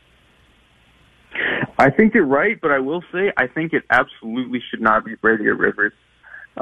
I 1.80 1.88
think 1.88 2.12
you're 2.12 2.26
right, 2.26 2.60
but 2.60 2.70
I 2.70 2.78
will 2.78 3.02
say 3.10 3.32
I 3.38 3.46
think 3.46 3.72
it 3.72 3.84
absolutely 3.88 4.60
should 4.70 4.82
not 4.82 5.02
be 5.02 5.14
Brady 5.14 5.46
or 5.48 5.56
Rivers. 5.56 5.94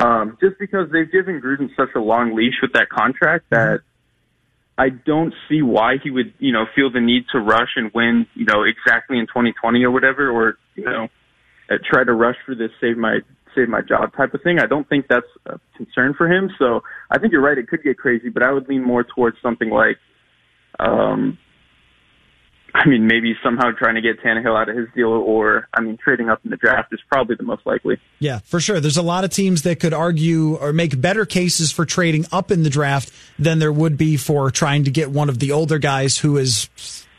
Um, 0.01 0.39
just 0.41 0.61
because 0.61 0.89
they've 0.93 1.11
given 1.11 1.41
Gruden 1.41 1.71
such 1.77 1.89
a 1.97 1.99
long 1.99 2.37
leash 2.37 2.55
with 2.62 2.75
that 2.75 2.89
contract 2.89 3.47
that 3.51 3.81
I 4.79 4.91
don't 4.91 5.35
see 5.49 5.61
why 5.61 5.97
he 6.01 6.11
would, 6.11 6.35
you 6.39 6.53
know, 6.53 6.66
feel 6.77 6.93
the 6.93 7.01
need 7.01 7.25
to 7.33 7.41
rush 7.41 7.71
and 7.75 7.91
win, 7.93 8.29
you 8.35 8.45
know, 8.45 8.62
exactly 8.62 9.19
in 9.19 9.27
2020 9.27 9.83
or 9.83 9.91
whatever, 9.91 10.31
or 10.31 10.57
you 10.77 10.85
know, 10.85 11.09
uh, 11.69 11.79
try 11.91 12.05
to 12.05 12.12
rush 12.12 12.37
for 12.47 12.55
this 12.55 12.71
save 12.81 12.97
my 12.97 13.19
save 13.57 13.69
my 13.69 13.81
job 13.81 14.14
type 14.16 14.35
of 14.35 14.43
thing. 14.43 14.61
I 14.61 14.66
don't 14.66 14.89
think 14.89 15.07
that's 15.09 15.27
a 15.47 15.59
concern 15.77 16.14
for 16.16 16.31
him. 16.31 16.49
So 16.61 16.83
I 17.11 17.19
think 17.19 17.33
you're 17.33 17.43
right; 17.43 17.59
it 17.59 17.66
could 17.66 17.83
get 17.83 17.99
crazy, 17.99 18.29
but 18.29 18.45
I 18.45 18.53
would 18.53 18.69
lean 18.69 18.85
more 18.85 19.03
towards 19.03 19.37
something 19.43 19.71
like, 19.71 19.97
um, 20.79 21.39
I 22.79 22.89
mean, 22.89 23.09
maybe 23.09 23.35
somehow 23.43 23.72
trying 23.72 23.97
to 23.97 24.01
get 24.01 24.22
Tannehill 24.22 24.57
out 24.57 24.68
of 24.68 24.76
his 24.76 24.87
deal, 24.95 25.09
or 25.09 25.66
I 25.74 25.81
mean, 25.81 25.97
trading 25.97 26.29
up 26.29 26.41
in 26.45 26.51
the 26.51 26.57
draft 26.57 26.93
is 26.93 27.01
probably 27.11 27.35
the 27.35 27.43
most 27.43 27.66
likely. 27.66 27.99
Yeah, 28.20 28.39
for 28.45 28.61
sure. 28.61 28.79
There's 28.79 28.97
a 28.97 29.03
lot 29.03 29.24
of 29.24 29.31
teams 29.31 29.62
that 29.62 29.81
could 29.81 29.93
argue 29.93 30.55
or 30.55 30.72
make 30.72 31.01
better 31.01 31.26
cases 31.26 31.72
for 31.72 31.85
trading 31.85 32.24
up 32.31 32.53
in 32.53 32.62
the 32.62 32.70
draft 32.70 33.12
than 33.37 33.59
there 33.59 33.72
would 33.72 33.97
be 33.97 34.16
for 34.16 34.53
trying 34.53 34.85
to 34.85 34.93
get 34.93 35.11
one 35.11 35.29
of 35.29 35.41
the 35.41 35.51
older 35.51 35.79
guys 35.79 36.18
who 36.18 36.37
is 36.37 36.68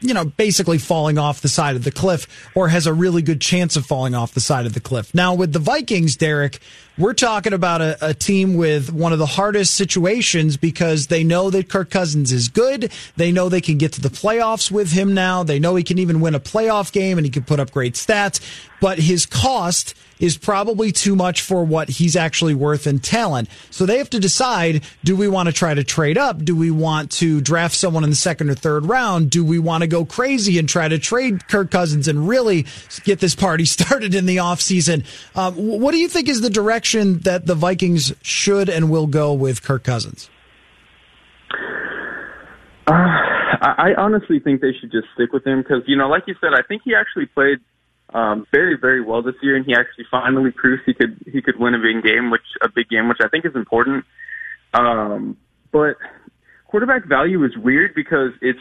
you 0.02 0.14
know, 0.14 0.24
basically 0.24 0.78
falling 0.78 1.18
off 1.18 1.42
the 1.42 1.50
side 1.50 1.76
of 1.76 1.84
the 1.84 1.92
cliff 1.92 2.50
or 2.56 2.70
has 2.70 2.88
a 2.88 2.94
really 2.94 3.22
good 3.22 3.42
chance 3.42 3.76
of 3.76 3.86
falling 3.86 4.16
off 4.16 4.34
the 4.34 4.40
side 4.40 4.66
of 4.66 4.74
the 4.74 4.80
cliff. 4.80 5.14
Now, 5.14 5.34
with 5.34 5.52
the 5.52 5.60
Vikings, 5.60 6.16
Derrik, 6.16 6.60
we're 7.00 7.14
talking 7.14 7.54
about 7.54 7.82
a, 7.82 8.10
a, 8.10 8.14
team 8.14 8.56
with 8.56 8.92
one 8.92 9.14
of 9.14 9.20
the 9.20 9.26
hardest 9.26 9.74
situations 9.74 10.58
because 10.58 11.08
they 11.08 11.24
know 11.24 11.50
that 11.50 11.70
Kirk 11.70 11.90
Cousins 11.90 12.34
is 12.34 12.50
good. 12.50 12.92
They 13.16 13.32
know 13.32 13.48
they 13.48 13.62
can 13.62 13.78
get 13.78 13.94
to 13.94 14.02
the 14.02 14.10
playoffs 14.10 14.70
with 14.70 14.92
him 14.92 15.14
now. 15.14 15.44
They 15.44 15.60
know 15.60 15.78
he 15.78 15.84
can 15.84 15.98
even 15.98 16.20
win 16.20 16.36
a 16.36 16.42
playoff 16.42 16.92
game 16.92 17.18
and 17.18 17.26
he 17.26 17.32
can 17.32 17.44
put 17.44 17.62
up 17.62 17.72
great 17.72 17.94
stats, 17.94 18.42
but 18.82 19.00
his 19.00 19.26
cost 19.26 19.96
is 20.20 20.38
probably 20.38 20.92
too 20.92 21.16
much 21.16 21.42
for 21.42 21.64
what 21.64 21.88
he's 21.88 22.16
actually 22.16 22.54
worth 22.54 22.86
in 22.86 23.00
talent. 23.00 23.50
So 23.72 23.86
they 23.86 24.00
have 24.00 24.10
to 24.10 24.20
decide, 24.20 24.84
do 25.04 25.16
we 25.16 25.28
want 25.28 25.48
to 25.48 25.54
try 25.54 25.74
to 25.74 25.84
trade 25.84 26.18
up? 26.18 26.44
Do 26.44 26.56
we 26.56 26.72
want 26.72 27.12
to 27.14 27.40
draft 27.40 27.76
someone 27.76 28.04
in 28.04 28.10
the 28.10 28.16
second 28.16 28.50
or 28.50 28.56
third 28.56 28.86
round? 28.86 29.30
Do 29.30 29.46
we 29.46 29.60
want 29.60 29.84
to 29.84 29.88
go 29.88 30.04
crazy 30.04 30.60
and 30.60 30.68
try 30.68 30.90
to 30.90 31.00
trade 31.00 31.48
Kirk 31.48 31.72
Cousins 31.72 32.10
and 32.10 32.28
really 32.28 32.66
get 33.06 33.20
this 33.20 33.34
party 33.34 33.64
started 33.80 34.14
in 34.14 34.26
the 34.26 34.38
offseason? 34.38 35.06
Um, 35.36 35.54
what 35.56 35.92
do 35.92 35.98
you 35.98 36.10
think 36.10 36.28
is 36.28 36.42
the 36.42 36.50
direction 36.50 36.89
direction 36.90 37.20
that 37.20 37.46
the 37.46 37.56
Vikings 37.56 38.14
should 38.22 38.70
and 38.70 38.90
will 38.90 39.08
go 39.08 39.34
with 39.34 39.64
Kirk 39.64 39.84
Cousins? 39.84 40.30
Uh, 42.88 42.94
I 43.62 43.94
honestly 43.98 44.40
think 44.40 44.62
they 44.62 44.74
should 44.80 44.92
just 44.92 45.08
stick 45.14 45.32
with 45.32 45.46
him 45.46 45.62
because, 45.62 45.84
you 45.86 45.96
know, 45.96 46.08
like 46.08 46.24
you 46.28 46.36
said, 46.42 46.52
I 46.54 46.64
think 46.68 46.82
he 46.86 46.96
actually 46.96 47.28
played 47.28 47.60
um, 48.14 48.48
very, 48.52 48.78
very 48.80 49.02
well 49.02 49.22
this 49.22 49.36
year, 49.44 49.56
and 49.56 49.66
he 49.66 49.76
actually 49.76 50.06
finally 50.10 50.52
proved 50.52 50.84
he 50.86 50.94
could 50.94 51.18
he 51.32 51.42
could 51.42 51.60
win 51.60 51.76
a 51.76 51.78
big 51.78 52.04
game, 52.04 52.32
which 52.32 52.42
a 52.62 52.70
big 52.70 52.90
game, 52.90 53.08
which 53.08 53.20
I 53.22 53.28
think 53.28 53.46
is 53.46 53.56
important. 53.56 54.06
Um, 54.74 55.38
but 55.72 55.98
quarterback 56.66 57.06
value 57.06 57.44
is 57.44 57.56
weird 57.58 57.94
because 57.94 58.32
it's 58.42 58.60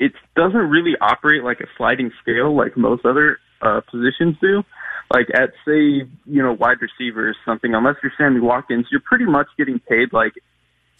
it 0.00 0.12
doesn't 0.34 0.70
really 0.70 0.94
operate 1.00 1.44
like 1.44 1.60
a 1.60 1.66
sliding 1.76 2.10
scale 2.20 2.56
like 2.56 2.76
most 2.76 3.04
other 3.04 3.38
uh, 3.62 3.80
positions 3.88 4.36
do 4.40 4.64
like 5.12 5.26
at 5.34 5.50
say 5.66 6.06
you 6.26 6.42
know 6.42 6.52
wide 6.52 6.78
receiver 6.80 7.28
or 7.28 7.34
something 7.44 7.74
unless 7.74 7.96
you're 8.02 8.12
Sammy 8.16 8.40
Watkins 8.40 8.86
you're 8.90 9.00
pretty 9.00 9.26
much 9.26 9.48
getting 9.58 9.78
paid 9.80 10.12
like 10.12 10.32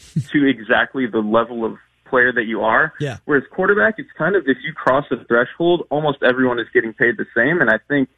to 0.33 0.47
exactly 0.47 1.07
the 1.07 1.19
level 1.19 1.65
of 1.65 1.77
player 2.11 2.33
that 2.33 2.45
you 2.45 2.61
are. 2.61 2.93
Yeah. 3.01 3.19
Whereas 3.25 3.45
quarterback, 3.51 3.95
it's 3.99 4.11
kind 4.19 4.37
of 4.37 4.43
if 4.47 4.59
you 4.63 4.75
cross 4.75 5.07
a 5.11 5.25
threshold, 5.25 5.87
almost 5.91 6.19
everyone 6.23 6.59
is 6.59 6.67
getting 6.75 6.93
paid 6.93 7.17
the 7.17 7.27
same, 7.35 7.61
and 7.61 7.71
I 7.71 7.79
think 7.89 8.09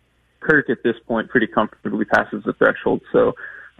Kirk 0.41 0.71
at 0.71 0.83
this 0.83 0.97
point 1.07 1.29
pretty 1.29 1.47
comfortably 1.47 2.07
passes 2.07 2.43
the 2.45 2.55
threshold. 2.55 3.03
So 3.13 3.35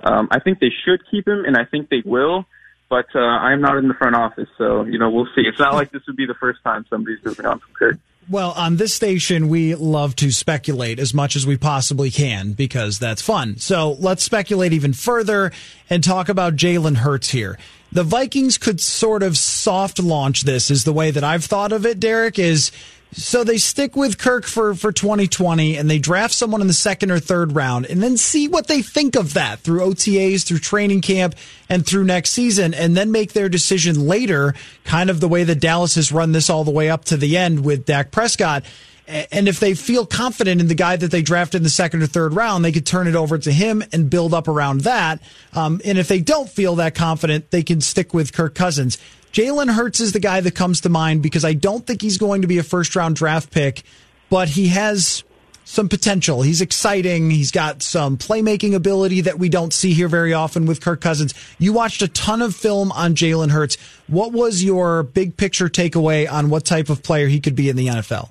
um, 0.05 0.29
I 0.31 0.39
think 0.39 0.61
they 0.61 0.71
should 0.85 1.01
keep 1.11 1.27
him, 1.27 1.45
and 1.45 1.57
I 1.57 1.65
think 1.65 1.89
they 1.89 2.03
will. 2.05 2.45
But 2.89 3.07
uh, 3.15 3.21
I'm 3.21 3.63
not 3.63 3.79
in 3.79 3.89
the 3.89 3.95
front 3.95 4.15
office, 4.15 4.49
so 4.59 4.85
you 4.85 4.99
know 4.99 5.11
we'll 5.11 5.29
see. 5.35 5.43
It's 5.47 5.59
not 5.59 5.73
like 5.73 5.91
this 5.91 6.03
would 6.07 6.17
be 6.17 6.27
the 6.27 6.35
first 6.35 6.63
time 6.63 6.85
somebody's 6.91 7.25
moving 7.25 7.47
on 7.47 7.59
from 7.59 7.73
Kirk. 7.73 7.97
Well, 8.31 8.53
on 8.53 8.77
this 8.77 8.95
station, 8.95 9.49
we 9.49 9.75
love 9.75 10.15
to 10.17 10.31
speculate 10.31 10.99
as 11.01 11.13
much 11.13 11.35
as 11.35 11.47
we 11.47 11.57
possibly 11.57 12.11
can 12.11 12.53
because 12.53 12.99
that's 12.99 13.21
fun. 13.21 13.59
So 13.59 13.93
let's 13.93 14.23
speculate 14.23 14.73
even 14.73 14.93
further 14.93 15.51
and 15.91 16.05
talk 16.05 16.29
about 16.29 16.55
Jalen 16.55 16.97
Hurts 16.97 17.31
here. 17.31 17.59
The 17.91 18.05
Vikings 18.05 18.59
could 18.59 18.81
sort 18.81 19.23
of 19.23 19.37
soft 19.37 19.99
launch 19.99 20.43
this, 20.43 20.71
is 20.71 20.85
the 20.85 20.93
way 20.93 21.11
that 21.11 21.25
I've 21.25 21.45
thought 21.45 21.73
of 21.73 21.85
it, 21.85 22.01
Derrik, 22.01 22.39
is 22.39 22.71
so 23.13 23.45
they 23.45 23.59
stick 23.59 23.95
with 23.95 24.17
Kirk 24.17 24.47
for, 24.47 24.75
for 24.75 24.91
2020 24.91 25.77
and 25.77 25.91
they 25.91 25.99
draft 25.99 26.33
someone 26.33 26.63
in 26.63 26.67
the 26.67 26.73
second 26.73 27.11
or 27.11 27.19
third 27.19 27.55
round 27.55 27.85
and 27.87 28.03
then 28.03 28.17
see 28.17 28.49
what 28.49 28.69
they 28.69 28.81
think 28.81 29.17
of 29.17 29.35
that 29.35 29.61
through 29.61 29.81
OTAs, 29.81 30.47
through 30.47 30.59
training 30.59 31.03
camp, 31.03 31.35
and 31.69 31.87
through 31.87 32.05
next 32.05 32.31
season, 32.31 32.73
and 32.73 32.97
then 32.97 33.13
make 33.13 33.35
their 33.35 33.49
decision 33.51 34.07
later, 34.07 34.55
kind 34.85 35.11
of 35.11 35.21
the 35.21 35.29
way 35.29 35.45
that 35.45 35.61
Dallas 35.61 35.95
has 35.97 36.11
run 36.11 36.33
this 36.33 36.49
all 36.49 36.65
the 36.65 36.71
way 36.71 36.89
up 36.89 37.05
to 37.07 37.17
the 37.17 37.37
end 37.37 37.65
with 37.65 37.85
Dak 37.85 38.11
Prescott. 38.11 38.65
And 39.07 39.47
if 39.47 39.61
they 39.61 39.75
feel 39.75 40.07
confident 40.07 40.61
in 40.61 40.69
the 40.69 40.75
guy 40.75 40.97
that 40.97 41.11
they 41.11 41.23
drafted 41.23 41.59
in 41.59 41.65
the 41.65 41.71
second 41.71 42.03
or 42.03 42.07
third 42.07 42.35
round, 42.35 42.65
they 42.65 42.73
could 42.73 42.87
turn 42.87 43.09
it 43.09 43.17
over 43.17 43.37
to 43.37 43.53
him 43.53 43.83
and 43.93 44.09
build 44.09 44.33
up 44.33 44.49
around 44.49 44.83
that. 44.83 45.21
Um, 45.55 45.81
and 45.85 45.99
if 45.99 46.09
they 46.09 46.21
don't 46.21 46.49
feel 46.49 46.77
that 46.77 46.95
confident, 46.95 47.51
they 47.51 47.63
can 47.63 47.81
stick 47.81 48.15
with 48.15 48.33
Kirk 48.33 48.55
Cousins. 48.55 48.97
Jalen 49.33 49.73
Hurts 49.73 50.01
is 50.01 50.13
the 50.13 50.21
guy 50.21 50.41
that 50.41 50.55
comes 50.55 50.83
to 50.83 50.91
mind 50.91 51.23
because 51.23 51.45
I 51.45 51.55
don't 51.55 51.87
think 51.87 52.03
he's 52.03 52.19
going 52.19 52.43
to 52.43 52.49
be 52.49 52.59
a 52.59 52.63
first 52.63 52.95
round 52.95 53.17
draft 53.17 53.51
pick, 53.51 53.83
but 54.29 54.51
he 54.51 54.69
has 54.69 55.25
some 55.65 55.89
potential. 55.89 56.43
He's 56.43 56.61
exciting. 56.61 57.31
He's 57.31 57.51
got 57.51 57.83
some 57.83 58.19
playmaking 58.19 58.75
ability 58.75 59.23
that 59.23 59.39
we 59.39 59.49
don't 59.49 59.73
see 59.73 59.95
here 59.95 60.09
very 60.09 60.35
often 60.35 60.67
with 60.67 60.83
Kirk 60.83 61.01
Cousins. 61.01 61.33
You 61.59 61.73
watched 61.73 62.03
a 62.03 62.09
ton 62.09 62.43
of 62.43 62.55
film 62.55 62.93
on 62.93 63.15
Jalen 63.15 63.51
Hurts. 63.51 63.79
What 64.07 64.33
was 64.33 64.63
your 64.63 65.03
big 65.03 65.39
picture 65.39 65.69
takeaway 65.69 66.31
on 66.31 66.51
what 66.51 66.67
type 66.67 66.91
of 66.91 67.03
player 67.03 67.29
he 67.29 67.41
could 67.41 67.57
be 67.57 67.71
in 67.71 67.77
the 67.77 67.87
NFL? 67.87 68.31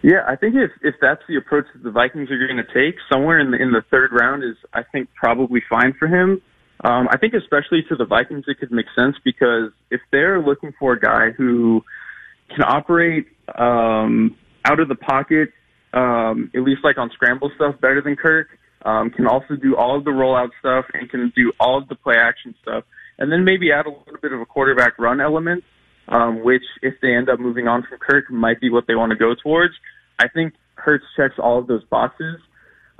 Yeah, 0.00 0.24
I 0.26 0.36
think 0.36 0.54
if 0.54 0.70
if 0.80 0.94
that's 1.02 1.22
the 1.28 1.36
approach 1.36 1.66
that 1.74 1.82
the 1.82 1.90
Vikings 1.90 2.30
are 2.30 2.38
going 2.38 2.64
to 2.64 2.72
take, 2.72 2.94
somewhere 3.12 3.40
in 3.40 3.50
the 3.50 3.60
in 3.60 3.72
the 3.72 3.82
third 3.90 4.12
round 4.12 4.44
is 4.44 4.54
I 4.72 4.84
think 4.84 5.10
probably 5.14 5.60
fine 5.68 5.92
for 5.98 6.06
him. 6.06 6.40
Um, 6.84 7.08
I 7.10 7.18
think 7.18 7.34
especially 7.34 7.82
to 7.88 7.96
the 7.96 8.04
Vikings, 8.04 8.44
it 8.46 8.58
could 8.58 8.70
make 8.70 8.86
sense 8.94 9.16
because 9.24 9.72
if 9.90 10.00
they're 10.12 10.40
looking 10.40 10.72
for 10.78 10.92
a 10.92 11.00
guy 11.00 11.30
who 11.36 11.82
can 12.54 12.62
operate 12.62 13.26
um, 13.56 14.36
out 14.64 14.78
of 14.78 14.88
the 14.88 14.94
pocket, 14.94 15.50
um, 15.92 16.50
at 16.54 16.62
least 16.62 16.84
like 16.84 16.98
on 16.98 17.10
scramble 17.10 17.50
stuff, 17.56 17.80
better 17.80 18.00
than 18.00 18.14
Kirk, 18.14 18.48
um, 18.84 19.10
can 19.10 19.26
also 19.26 19.56
do 19.56 19.76
all 19.76 19.98
of 19.98 20.04
the 20.04 20.10
rollout 20.10 20.50
stuff 20.60 20.84
and 20.94 21.10
can 21.10 21.32
do 21.34 21.52
all 21.58 21.78
of 21.78 21.88
the 21.88 21.96
play 21.96 22.14
action 22.16 22.54
stuff, 22.62 22.84
and 23.18 23.32
then 23.32 23.44
maybe 23.44 23.72
add 23.72 23.86
a 23.86 23.90
little 23.90 24.20
bit 24.22 24.32
of 24.32 24.40
a 24.40 24.46
quarterback 24.46 24.98
run 24.98 25.20
element, 25.20 25.64
um, 26.08 26.44
which 26.44 26.62
if 26.82 26.94
they 27.02 27.14
end 27.14 27.28
up 27.28 27.40
moving 27.40 27.66
on 27.66 27.82
from 27.88 27.98
Kirk 27.98 28.30
might 28.30 28.60
be 28.60 28.70
what 28.70 28.86
they 28.86 28.94
want 28.94 29.10
to 29.10 29.16
go 29.16 29.34
towards. 29.34 29.74
I 30.18 30.28
think 30.28 30.54
Hurts 30.74 31.04
checks 31.16 31.34
all 31.38 31.58
of 31.58 31.66
those 31.66 31.84
boxes. 31.84 32.36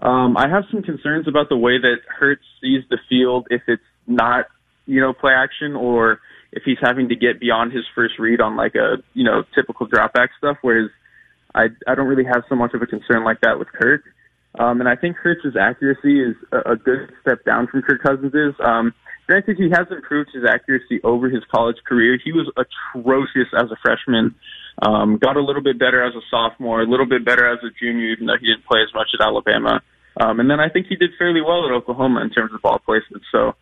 Um, 0.01 0.36
I 0.36 0.49
have 0.49 0.64
some 0.70 0.82
concerns 0.82 1.26
about 1.26 1.49
the 1.49 1.57
way 1.57 1.78
that 1.78 1.96
Hurts 2.09 2.44
sees 2.61 2.82
the 2.88 2.99
field 3.09 3.49
if 3.51 3.62
it's 3.66 3.82
not, 4.07 4.46
you 4.86 5.01
know, 5.01 5.12
play 5.12 5.32
action 5.32 5.74
or 5.74 6.20
if 6.53 6.62
he's 6.64 6.78
having 6.80 7.09
to 7.09 7.16
get 7.16 7.40
beyond 7.40 7.72
his 7.72 7.84
first 7.94 8.18
read 8.18 8.40
on 8.40 8.57
like 8.57 8.74
a, 8.74 8.96
you 9.14 9.24
know, 9.24 9.42
typical 9.55 9.86
drop 9.86 10.12
back 10.12 10.30
stuff, 10.38 10.57
whereas 10.62 10.90
I, 11.55 11.66
I 11.86 11.94
don't 11.94 12.07
really 12.07 12.24
have 12.24 12.44
so 12.49 12.55
much 12.55 12.74
of 12.74 12.82
a 12.82 12.86
concern 12.86 13.24
like 13.24 13.40
that 13.42 13.59
with 13.59 13.68
Kirk. 13.68 14.03
Um, 14.59 14.80
and 14.80 14.88
I 14.88 14.96
think 14.96 15.16
Hurts' 15.16 15.57
accuracy 15.61 16.22
is 16.22 16.36
a, 16.53 16.72
a 16.72 16.76
good 16.76 17.12
step 17.20 17.44
down 17.44 17.66
from 17.66 17.82
Kirk 17.82 18.03
Cousins' 18.03 18.55
Um, 18.64 18.94
granted, 19.26 19.57
he 19.57 19.70
has 19.70 19.86
improved 19.90 20.30
his 20.32 20.44
accuracy 20.49 21.01
over 21.05 21.28
his 21.28 21.42
college 21.53 21.76
career. 21.86 22.18
He 22.22 22.32
was 22.32 22.51
atrocious 22.57 23.49
as 23.55 23.70
a 23.70 23.76
freshman. 23.82 24.34
Um, 24.81 25.18
got 25.18 25.37
a 25.37 25.43
little 25.43 25.62
bit 25.62 25.79
better 25.79 26.05
as 26.05 26.14
a 26.14 26.22
sophomore, 26.31 26.83
a 26.83 26.87
little 26.87 27.07
bit 27.07 27.24
better 27.24 27.51
as 27.51 27.59
a 27.64 27.70
junior, 27.79 28.11
even 28.12 28.26
though 28.26 28.39
he 28.41 28.47
didn't 28.47 28.64
play 28.64 28.81
as 28.83 28.95
much 28.95 29.09
at 29.12 29.24
Alabama. 29.24 29.83
Um, 30.20 30.41
and 30.41 30.51
then 30.51 30.61
I 30.61 30.68
think 30.68 30.87
he 30.89 30.97
did 30.97 31.11
fairly 31.18 31.41
well 31.41 31.66
at 31.66 31.72
Oklahoma 31.72 32.22
in 32.22 32.31
terms 32.31 32.53
of 32.55 32.62
ball 32.62 32.79
placement. 32.79 33.22
So 33.33 33.55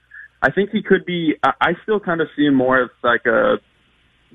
I 0.43 0.51
think 0.51 0.71
he 0.71 0.83
could 0.83 1.05
be. 1.07 1.35
I, 1.43 1.53
I 1.61 1.71
still 1.83 2.01
kind 2.01 2.21
of 2.21 2.29
see 2.37 2.45
him 2.45 2.55
more 2.55 2.83
as 2.83 2.91
like 3.03 3.25
a 3.27 3.57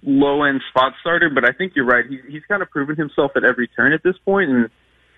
low 0.04 0.44
end 0.44 0.62
spot 0.70 0.94
starter, 1.02 1.30
but 1.34 1.46
I 1.46 1.52
think 1.52 1.74
you're 1.76 1.86
right. 1.86 2.06
He's 2.10 2.22
he's 2.28 2.46
kind 2.48 2.62
of 2.62 2.70
proven 2.70 2.96
himself 2.96 3.32
at 3.36 3.44
every 3.44 3.68
turn 3.68 3.94
at 3.94 4.02
this 4.04 4.16
point, 4.26 4.50
and 4.50 4.70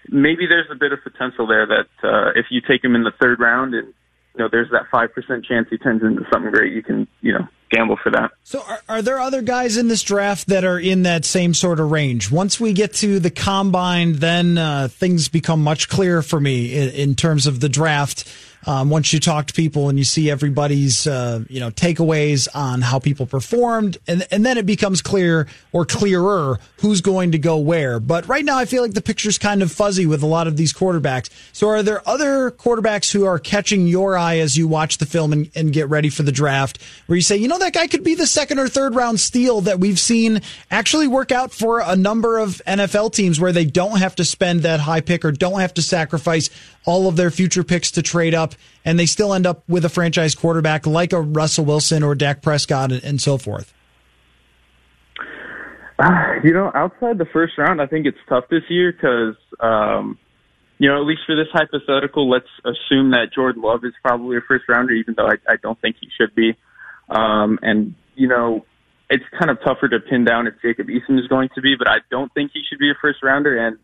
maybe 0.09 0.47
there's 0.47 0.67
a 0.71 0.75
bit 0.75 0.91
of 0.91 0.99
potential 1.03 1.47
there 1.47 1.65
that 1.65 1.91
uh, 2.03 2.31
if 2.35 2.47
you 2.51 2.61
take 2.61 2.83
him 2.83 2.95
in 2.95 3.03
the 3.03 3.13
third 3.21 3.39
round 3.39 3.73
and 3.73 3.93
you 4.35 4.43
know 4.43 4.49
there's 4.51 4.69
that 4.71 4.87
five 4.91 5.13
percent 5.13 5.45
chance 5.45 5.67
he 5.69 5.77
turns 5.77 6.01
into 6.03 6.25
something 6.31 6.51
great, 6.51 6.73
you 6.73 6.83
can 6.83 7.07
you 7.21 7.33
know 7.33 7.47
gamble 7.69 7.97
for 8.01 8.11
that. 8.11 8.31
So, 8.43 8.61
are, 8.67 8.81
are, 8.87 9.01
there 9.01 9.19
other 9.19 9.41
guys 9.41 9.77
in 9.77 9.87
this 9.87 10.01
draft 10.03 10.47
that 10.47 10.63
are 10.63 10.79
in 10.79 11.03
that 11.03 11.25
same 11.25 11.53
sort 11.53 11.79
of 11.79 11.91
range? 11.91 12.31
Once 12.31 12.59
we 12.59 12.73
get 12.73 12.93
to 12.95 13.19
the 13.19 13.31
combine, 13.31 14.13
then 14.13 14.57
uh, 14.57 14.87
things 14.89 15.27
become 15.27 15.63
much 15.63 15.89
clearer 15.89 16.21
for 16.21 16.39
me 16.39 16.75
in, 16.75 16.89
in 16.89 17.15
terms 17.15 17.47
of 17.47 17.59
the 17.59 17.69
draft 17.69 18.27
um, 18.65 18.89
once 18.89 19.13
you 19.13 19.19
talk 19.19 19.47
to 19.47 19.53
people 19.53 19.89
and 19.89 19.97
you 19.97 20.05
see 20.05 20.29
everybody's 20.29 21.07
uh, 21.07 21.43
you 21.49 21.59
know 21.59 21.71
takeaways 21.71 22.47
on 22.53 22.81
how 22.81 22.99
people 22.99 23.25
performed, 23.25 23.97
and 24.07 24.25
and 24.31 24.45
then 24.45 24.57
it 24.57 24.65
becomes 24.65 25.01
clear 25.01 25.47
or 25.71 25.85
clearer 25.85 26.59
who's 26.77 27.01
going 27.01 27.31
to 27.31 27.37
go 27.37 27.57
where. 27.57 27.99
But 27.99 28.27
right 28.27 28.45
now, 28.45 28.57
I 28.57 28.65
feel 28.65 28.81
like 28.81 28.93
the 28.93 29.01
picture's 29.01 29.37
kind 29.37 29.61
of 29.61 29.71
fuzzy 29.71 30.05
with 30.05 30.23
a 30.23 30.27
lot 30.27 30.47
of 30.47 30.57
these 30.57 30.73
quarterbacks. 30.73 31.29
So, 31.51 31.67
are 31.69 31.83
there 31.83 32.07
other 32.07 32.51
quarterbacks 32.51 33.11
who 33.11 33.25
are 33.25 33.39
catching 33.39 33.87
your 33.87 34.17
eye 34.17 34.37
as 34.37 34.57
you 34.57 34.67
watch 34.67 34.97
the 34.97 35.05
film 35.05 35.33
and, 35.33 35.51
and 35.55 35.73
get 35.73 35.89
ready 35.89 36.09
for 36.09 36.23
the 36.23 36.31
draft, 36.31 36.79
where 37.07 37.15
you 37.15 37.21
say, 37.21 37.37
you 37.37 37.47
know, 37.47 37.59
that 37.59 37.73
guy 37.73 37.87
could 37.87 38.03
be 38.03 38.15
the 38.15 38.27
second 38.27 38.59
or 38.59 38.67
third 38.67 38.95
round 38.95 39.19
steal 39.19 39.61
that 39.61 39.79
we've 39.79 39.99
seen 39.99 40.41
actually 40.71 41.07
work 41.07 41.31
out 41.31 41.51
for 41.51 41.79
a 41.79 41.95
number 41.95 42.37
of 42.37 42.61
NFL 42.67 43.13
teams 43.13 43.39
where 43.39 43.51
they 43.51 43.65
don't 43.65 43.99
have 43.99 44.15
to 44.15 44.25
spend 44.25 44.61
that 44.61 44.79
high 44.79 45.01
pick 45.01 45.25
or 45.25 45.31
don't 45.31 45.59
have 45.59 45.73
to 45.75 45.81
sacrifice 45.81 46.49
all 46.85 47.07
of 47.07 47.15
their 47.15 47.31
future 47.31 47.63
picks 47.63 47.91
to 47.91 48.01
trade 48.01 48.33
up, 48.33 48.55
and 48.85 48.99
they 48.99 49.05
still 49.05 49.33
end 49.33 49.45
up 49.45 49.63
with 49.67 49.85
a 49.85 49.89
franchise 49.89 50.35
quarterback 50.35 50.85
like 50.85 51.13
a 51.13 51.21
Russell 51.21 51.65
Wilson 51.65 52.03
or 52.03 52.15
Dak 52.15 52.41
Prescott 52.41 52.91
and, 52.91 53.21
so 53.21 53.37
forth? 53.37 53.73
Uh, 55.99 56.33
you 56.43 56.53
know, 56.53 56.71
outside 56.75 57.17
the 57.17 57.27
first 57.31 57.57
round, 57.57 57.81
I 57.81 57.85
think 57.85 58.05
it's 58.05 58.17
tough 58.27 58.45
this 58.49 58.63
year 58.69 58.91
because, 58.91 59.35
um, 59.59 60.17
you 60.79 60.89
know, 60.89 60.99
at 60.99 61.05
least 61.05 61.21
for 61.25 61.35
this 61.35 61.47
hypothetical, 61.53 62.29
let's 62.29 62.49
assume 62.65 63.11
that 63.11 63.27
Jordan 63.33 63.61
Love 63.61 63.85
is 63.85 63.93
probably 64.03 64.37
a 64.37 64.41
first 64.41 64.65
rounder, 64.67 64.93
even 64.93 65.13
though 65.15 65.27
I, 65.27 65.35
I 65.47 65.55
don't 65.61 65.79
think 65.79 65.97
he 66.01 66.09
should 66.17 66.35
be. 66.35 66.55
Um, 67.09 67.59
and, 67.61 67.95
you 68.15 68.27
know, 68.27 68.65
it's 69.09 69.23
kind 69.37 69.51
of 69.51 69.59
tougher 69.63 69.87
to 69.87 69.99
pin 69.99 70.25
down 70.25 70.47
if 70.47 70.55
Jacob 70.61 70.87
Eason 70.87 71.19
is 71.19 71.27
going 71.27 71.49
to 71.55 71.61
be, 71.61 71.75
but 71.77 71.87
I 71.87 71.97
don't 72.09 72.33
think 72.33 72.51
he 72.53 72.63
should 72.67 72.79
be 72.79 72.89
a 72.89 72.95
first 72.99 73.21
rounder. 73.21 73.55
And 73.57 73.77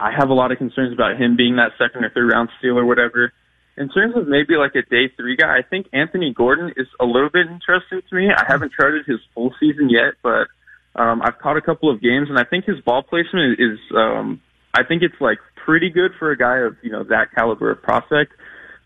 I 0.00 0.10
have 0.16 0.30
a 0.30 0.34
lot 0.34 0.50
of 0.50 0.58
concerns 0.58 0.92
about 0.92 1.20
him 1.20 1.36
being 1.36 1.56
that 1.56 1.72
second 1.76 2.04
or 2.04 2.10
third 2.10 2.32
round 2.32 2.48
steal 2.58 2.78
or 2.78 2.86
whatever. 2.86 3.32
In 3.76 3.88
terms 3.88 4.16
of 4.16 4.26
maybe 4.26 4.56
like 4.56 4.74
a 4.74 4.82
day 4.82 5.12
three 5.16 5.36
guy, 5.36 5.58
I 5.58 5.62
think 5.62 5.86
Anthony 5.92 6.32
Gordon 6.34 6.72
is 6.76 6.86
a 6.98 7.04
little 7.04 7.28
bit 7.30 7.46
interesting 7.46 8.00
to 8.08 8.16
me. 8.16 8.28
I 8.34 8.44
haven't 8.48 8.72
charted 8.72 9.04
his 9.06 9.18
full 9.34 9.54
season 9.60 9.90
yet, 9.90 10.14
but 10.22 10.48
um, 10.96 11.22
I've 11.22 11.38
caught 11.38 11.56
a 11.56 11.60
couple 11.60 11.92
of 11.92 12.00
games, 12.00 12.28
and 12.28 12.38
I 12.38 12.44
think 12.44 12.64
his 12.64 12.80
ball 12.80 13.02
placement 13.02 13.60
is, 13.60 13.78
um, 13.94 14.40
I 14.74 14.82
think 14.84 15.02
it's 15.02 15.20
like 15.20 15.38
pretty 15.64 15.90
good 15.90 16.12
for 16.18 16.30
a 16.30 16.36
guy 16.36 16.58
of 16.58 16.76
you 16.82 16.90
know 16.90 17.04
that 17.04 17.32
caliber 17.34 17.70
of 17.70 17.82
prospect. 17.82 18.32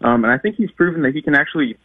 Um, 0.03 0.25
and 0.25 0.33
I 0.33 0.39
think 0.39 0.57
he's 0.57 0.71
proven 0.73 1.03
that 1.03 1.15
he 1.15 1.23
can 1.23 1.35
actually, 1.35 1.77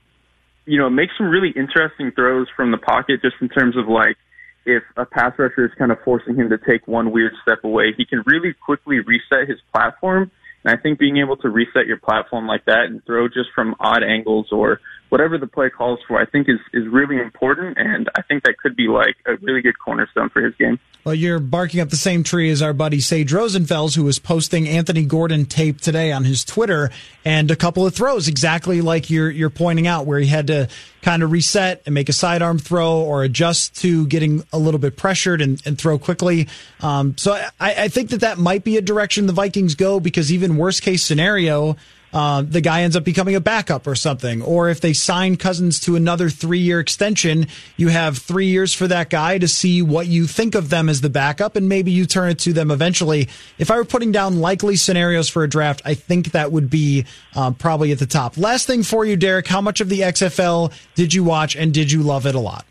you 0.66 0.78
know, 0.78 0.90
make 0.90 1.10
some 1.18 1.30
really 1.30 1.54
interesting 1.56 2.12
throws 2.12 2.48
from 2.56 2.72
the 2.72 2.78
pocket, 2.78 3.22
just 3.22 3.36
in 3.42 3.50
terms 3.50 3.78
of 3.78 3.88
like 3.88 4.18
if 4.66 4.84
a 4.98 5.06
pass 5.06 5.34
rusher 5.38 5.66
is 5.66 5.72
kind 5.78 5.92
of 5.92 5.98
forcing 6.04 6.36
him 6.36 6.50
to 6.50 6.58
take 6.58 6.88
one 6.88 7.12
weird 7.12 7.34
step 7.42 7.64
away, 7.64 7.94
he 7.96 8.06
can 8.06 8.24
really 8.26 8.54
quickly 8.54 9.00
reset 9.00 9.48
his 9.48 9.60
platform. 9.74 10.32
And 10.64 10.78
I 10.78 10.82
think 10.82 11.00
being 11.00 11.18
able 11.18 11.38
to 11.38 11.50
reset 11.50 11.88
your 11.88 11.98
platform 11.98 12.48
like 12.48 12.66
that 12.66 12.86
and 12.86 13.04
throw 13.06 13.28
just 13.28 13.50
from 13.56 13.76
odd 13.80 14.04
angles 14.04 14.48
or 14.52 14.82
whatever 15.10 15.38
the 15.38 15.48
play 15.48 15.70
calls 15.70 16.00
for, 16.08 16.20
I 16.20 16.26
think 16.26 16.48
is 16.48 16.60
is 16.74 16.88
really 16.88 17.18
important, 17.18 17.78
and 17.78 18.10
I 18.16 18.22
think 18.22 18.44
that 18.44 18.58
could 18.58 18.76
be 18.76 18.88
like 18.88 19.16
a 19.26 19.36
really 19.38 19.62
good 19.62 19.78
cornerstone 19.78 20.30
for 20.30 20.42
his 20.42 20.56
game. 20.56 20.80
Well, 21.04 21.16
you're 21.16 21.40
barking 21.40 21.80
up 21.80 21.90
the 21.90 21.96
same 21.96 22.24
tree 22.24 22.50
as 22.50 22.62
our 22.62 22.74
buddy 22.74 23.00
Sage 23.00 23.32
Rosenfels, 23.32 23.96
who 23.96 24.04
was 24.04 24.20
posting 24.20 24.68
Anthony 24.68 25.06
Gordon 25.06 25.46
tape 25.46 25.80
today 25.80 26.12
on 26.12 26.26
his 26.26 26.44
Twitter, 26.44 26.92
and 27.26 27.50
a 27.50 27.56
couple 27.56 27.86
of 27.86 27.96
throws 27.96 28.28
exactly 28.28 28.82
like 28.82 29.10
you're 29.10 29.30
you're 29.30 29.50
pointing 29.50 29.88
out, 29.88 30.06
where 30.06 30.20
he 30.20 30.28
had 30.28 30.48
to 30.48 30.68
kind 31.02 31.24
of 31.24 31.32
reset 31.32 31.82
and 31.86 31.96
make 31.96 32.10
a 32.10 32.14
sidearm 32.14 32.60
throw 32.60 33.00
or 33.00 33.24
adjust 33.24 33.78
to 33.78 34.06
getting 34.08 34.44
a 34.52 34.60
little 34.60 34.80
bit 34.80 34.98
pressured 34.98 35.42
and, 35.42 35.62
and 35.66 35.78
throw 35.78 35.98
quickly. 35.98 36.48
Um, 36.82 37.18
so 37.18 37.34
I, 37.34 37.86
I 37.86 37.88
think 37.88 38.10
that 38.10 38.20
that 38.20 38.38
might 38.38 38.66
be 38.66 38.76
a 38.76 38.82
direction 38.82 39.26
the 39.26 39.34
Vikings 39.34 39.76
go 39.76 40.00
because 40.00 40.32
even 40.32 40.58
worst 40.58 40.82
case 40.82 41.06
scenario 41.06 41.78
uh, 42.14 42.42
the 42.42 42.62
guy 42.62 42.82
ends 42.82 42.96
up 42.96 43.04
becoming 43.04 43.36
a 43.36 43.40
backup 43.40 43.86
or 43.88 43.96
something. 43.96 44.42
Or 44.42 44.70
if 44.70 44.82
they 44.82 44.94
sign 44.94 45.36
Cousins 45.36 45.80
to 45.82 45.96
another 45.96 46.30
three 46.30 46.60
year 46.60 46.80
extension, 46.80 47.48
you 47.78 47.90
have 47.90 48.18
three 48.18 48.48
years 48.48 48.74
for 48.74 48.88
that 48.88 49.10
guy 49.10 49.38
to 49.38 49.48
see 49.48 49.82
what 49.82 50.08
you 50.08 50.28
think 50.28 50.56
of 50.56 50.70
them 50.70 50.90
as 50.90 51.02
the 51.02 51.10
backup, 51.10 51.56
and 51.56 51.70
maybe 51.70 51.92
you 51.92 52.06
turn 52.06 52.30
it 52.30 52.40
to 52.40 52.54
them 52.54 52.72
eventually. 52.72 53.30
If 53.58 53.72
I 53.72 53.78
were 53.78 53.86
putting 53.86 54.12
down 54.12 54.40
likely 54.40 54.76
scenarios 54.76 55.30
for 55.30 55.44
a 55.44 55.50
draft, 55.50 55.82
I 55.86 55.94
think 55.94 56.32
that 56.32 56.52
would 56.52 56.70
be 56.70 57.06
uh, 57.36 57.52
probably 57.52 57.92
at 57.92 58.00
the 58.00 58.08
top. 58.08 58.38
Last 58.38 58.68
thing 58.68 58.84
for 58.84 59.06
you, 59.06 59.18
Derrik, 59.18 59.48
how 59.48 59.62
much 59.62 59.82
of 59.82 59.90
the 59.90 60.02
XFL 60.02 60.74
did 60.96 61.14
you 61.14 61.24
watch, 61.24 61.56
and 61.56 61.74
did 61.74 61.92
you 61.92 62.02
love 62.02 62.26
it 62.26 62.36
a 62.36 62.40
lot? 62.40 62.66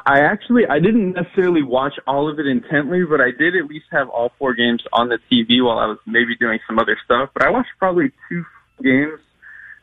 I 0.07 0.21
actually 0.21 0.67
I 0.69 0.79
didn't 0.79 1.13
necessarily 1.15 1.63
watch 1.63 1.95
all 2.07 2.31
of 2.31 2.39
it 2.39 2.47
intently, 2.47 3.03
but 3.05 3.21
I 3.21 3.31
did 3.37 3.57
at 3.57 3.67
least 3.67 3.87
have 3.91 4.09
all 4.09 4.31
four 4.39 4.55
games 4.55 4.83
on 4.93 5.09
the 5.09 5.19
TV 5.31 5.65
while 5.65 5.79
I 5.79 5.87
was 5.87 5.99
maybe 6.07 6.37
doing 6.37 6.59
some 6.67 6.79
other 6.79 6.97
stuff. 7.05 7.31
But 7.35 7.45
I 7.45 7.51
watched 7.51 7.71
probably 7.79 8.13
two 8.29 8.45
games 8.83 9.19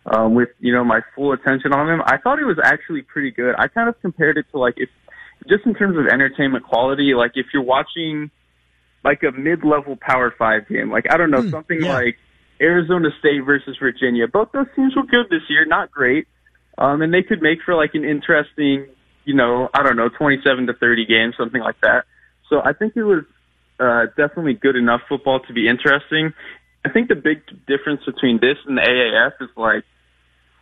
um, 0.06 0.36
with 0.36 0.50
you 0.60 0.74
know 0.74 0.84
my 0.84 1.02
full 1.16 1.34
attention 1.34 1.74
on 1.74 1.88
them. 1.88 2.02
I 2.06 2.18
thought 2.18 2.40
it 2.40 2.46
was 2.46 2.58
actually 2.64 3.02
pretty 3.02 3.32
good. 3.32 3.56
I 3.58 3.68
kind 3.68 3.90
of 3.90 4.00
compared 4.02 4.38
it 4.38 4.46
to 4.52 4.60
like 4.60 4.76
if 4.78 4.90
just 5.50 5.66
in 5.66 5.74
terms 5.74 5.98
of 5.98 6.08
entertainment 6.08 6.64
quality, 6.64 7.14
like 7.16 7.32
if 7.36 7.48
you're 7.54 7.64
watching 7.64 8.32
like 9.04 9.22
a 9.24 9.32
mid-level 9.32 9.98
Power 10.00 10.34
Five 10.38 10.68
game, 10.68 10.92
like 10.92 11.06
I 11.10 11.18
don't 11.18 11.32
know 11.32 11.44
Hmm, 11.44 11.52
something 11.52 11.82
yeah. 11.82 11.94
like 11.94 12.18
Arizona 12.62 13.10
State 13.20 13.42
versus 13.46 13.78
Virginia. 13.80 14.28
Both 14.28 14.52
those 14.54 14.68
teams 14.76 14.96
were 14.96 15.06
good 15.06 15.28
this 15.30 15.44
year, 15.50 15.66
not 15.66 15.92
great, 15.92 16.28
um, 16.78 17.02
and 17.02 17.14
they 17.14 17.24
could 17.24 17.42
make 17.42 17.60
for 17.66 17.76
like 17.76 17.92
an 17.94 18.04
interesting 18.06 18.88
you 19.28 19.34
know, 19.34 19.70
I 19.74 19.84
don't 19.84 19.98
know, 19.98 20.08
27 20.08 20.68
to 20.68 20.74
30 20.74 21.06
games, 21.06 21.36
something 21.38 21.62
like 21.62 21.80
that. 21.82 22.06
So 22.50 22.62
I 22.64 22.72
think 22.72 22.94
it 22.96 23.04
was 23.04 23.26
uh, 23.78 24.06
definitely 24.16 24.54
good 24.54 24.78
enough 24.78 25.02
football 25.10 25.42
to 25.42 25.54
be 25.54 25.68
interesting. 25.68 26.34
I 26.86 26.90
think 26.90 27.10
the 27.10 27.16
big 27.16 27.44
difference 27.68 28.06
between 28.06 28.40
this 28.40 28.56
and 28.66 28.78
the 28.78 28.82
AAF 28.82 29.44
is 29.44 29.50
like 29.58 29.84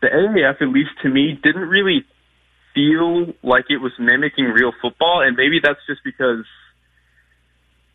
the 0.01 0.07
AAF, 0.07 0.63
at 0.63 0.69
least 0.69 0.89
to 1.03 1.09
me, 1.09 1.39
didn't 1.41 1.69
really 1.69 2.05
feel 2.73 3.27
like 3.43 3.65
it 3.69 3.77
was 3.77 3.91
mimicking 3.99 4.45
real 4.45 4.73
football, 4.81 5.21
and 5.21 5.37
maybe 5.37 5.59
that's 5.63 5.79
just 5.87 6.03
because. 6.03 6.43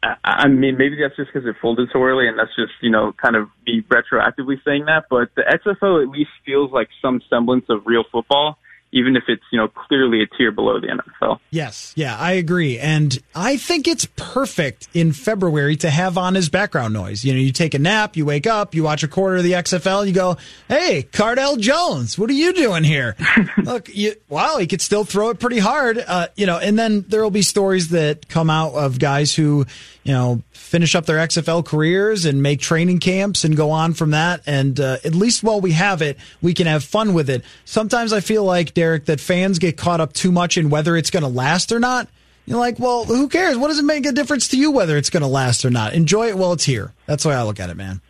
I 0.02 0.14
I 0.24 0.48
mean, 0.48 0.78
maybe 0.78 0.96
that's 1.02 1.16
just 1.16 1.32
because 1.32 1.48
it 1.48 1.56
folded 1.60 1.88
so 1.92 2.00
early, 2.00 2.28
and 2.28 2.38
that's 2.38 2.54
just 2.54 2.72
you 2.80 2.90
know 2.90 3.12
kind 3.12 3.34
of 3.34 3.48
me 3.66 3.82
retroactively 3.82 4.62
saying 4.64 4.84
that. 4.86 5.06
But 5.10 5.34
the 5.34 5.42
XFL 5.42 6.04
at 6.04 6.08
least 6.08 6.30
feels 6.46 6.70
like 6.70 6.88
some 7.02 7.20
semblance 7.28 7.66
of 7.68 7.82
real 7.86 8.04
football, 8.10 8.56
even 8.92 9.16
if 9.16 9.24
it's 9.28 9.42
you 9.52 9.58
know 9.58 9.68
clearly 9.68 10.22
a 10.22 10.26
tier 10.26 10.50
below 10.50 10.80
the 10.80 10.88
NFL. 10.88 11.38
Yes, 11.50 11.92
yeah, 11.96 12.16
I 12.16 12.32
agree. 12.32 12.78
And 12.78 13.18
I 13.34 13.56
think 13.56 13.86
it's 13.86 14.06
perfect 14.16 14.88
in 14.94 15.12
February 15.12 15.76
to 15.76 15.90
have 15.90 16.18
on 16.18 16.34
his 16.34 16.48
background 16.48 16.94
noise. 16.94 17.24
You 17.24 17.32
know, 17.32 17.40
you 17.40 17.52
take 17.52 17.74
a 17.74 17.78
nap, 17.78 18.16
you 18.16 18.24
wake 18.24 18.46
up, 18.46 18.74
you 18.74 18.82
watch 18.82 19.02
a 19.02 19.08
quarter 19.08 19.36
of 19.36 19.44
the 19.44 19.52
XFL, 19.52 20.06
you 20.06 20.12
go, 20.12 20.36
hey, 20.68 21.06
Cardale 21.12 21.58
Jones, 21.58 22.18
what 22.18 22.30
are 22.30 22.34
you 22.34 22.52
doing 22.52 22.84
here? 22.84 23.16
Look, 23.62 23.94
you, 23.94 24.14
wow, 24.28 24.58
he 24.58 24.66
could 24.66 24.80
still 24.80 25.04
throw 25.04 25.30
it 25.30 25.38
pretty 25.38 25.58
hard. 25.58 25.98
Uh, 25.98 26.28
you 26.36 26.46
know, 26.46 26.58
and 26.58 26.78
then 26.78 27.04
there 27.08 27.22
will 27.22 27.30
be 27.30 27.42
stories 27.42 27.90
that 27.90 28.28
come 28.28 28.50
out 28.50 28.74
of 28.74 28.98
guys 28.98 29.34
who, 29.34 29.66
you 30.02 30.12
know, 30.12 30.42
finish 30.52 30.94
up 30.94 31.06
their 31.06 31.18
XFL 31.18 31.64
careers 31.64 32.24
and 32.24 32.42
make 32.42 32.60
training 32.60 32.98
camps 33.00 33.44
and 33.44 33.56
go 33.56 33.70
on 33.70 33.92
from 33.92 34.10
that. 34.12 34.42
And 34.46 34.78
uh, 34.80 34.98
at 35.04 35.14
least 35.14 35.42
while 35.42 35.60
we 35.60 35.72
have 35.72 36.00
it, 36.02 36.16
we 36.40 36.54
can 36.54 36.66
have 36.66 36.84
fun 36.84 37.12
with 37.12 37.28
it. 37.28 37.44
Sometimes 37.64 38.12
I 38.12 38.20
feel 38.20 38.44
like, 38.44 38.74
Derrik, 38.74 39.06
that 39.06 39.20
fans 39.20 39.58
get 39.58 39.76
caught 39.76 40.00
up 40.00 40.12
too 40.12 40.32
much 40.32 40.56
in 40.56 40.70
whether 40.70 40.96
it's 40.96 41.10
going 41.10 41.22
to 41.22 41.28
last 41.28 41.72
or 41.72 41.80
not. 41.80 42.08
You're 42.46 42.58
like, 42.58 42.78
well, 42.78 43.04
who 43.04 43.28
cares? 43.28 43.56
What 43.56 43.68
does 43.68 43.78
it 43.78 43.84
make 43.84 44.06
a 44.06 44.12
difference 44.12 44.48
to 44.48 44.58
you 44.58 44.70
whether 44.70 44.96
it's 44.96 45.10
going 45.10 45.22
to 45.22 45.28
last 45.28 45.64
or 45.64 45.70
not? 45.70 45.92
Enjoy 45.92 46.28
it 46.28 46.38
while 46.38 46.52
it's 46.52 46.64
here. 46.64 46.92
That's 47.06 47.22
the 47.22 47.28
way 47.28 47.34
I 47.34 47.42
look 47.42 47.60
at 47.60 47.70
it, 47.70 47.76
man. 47.76 48.00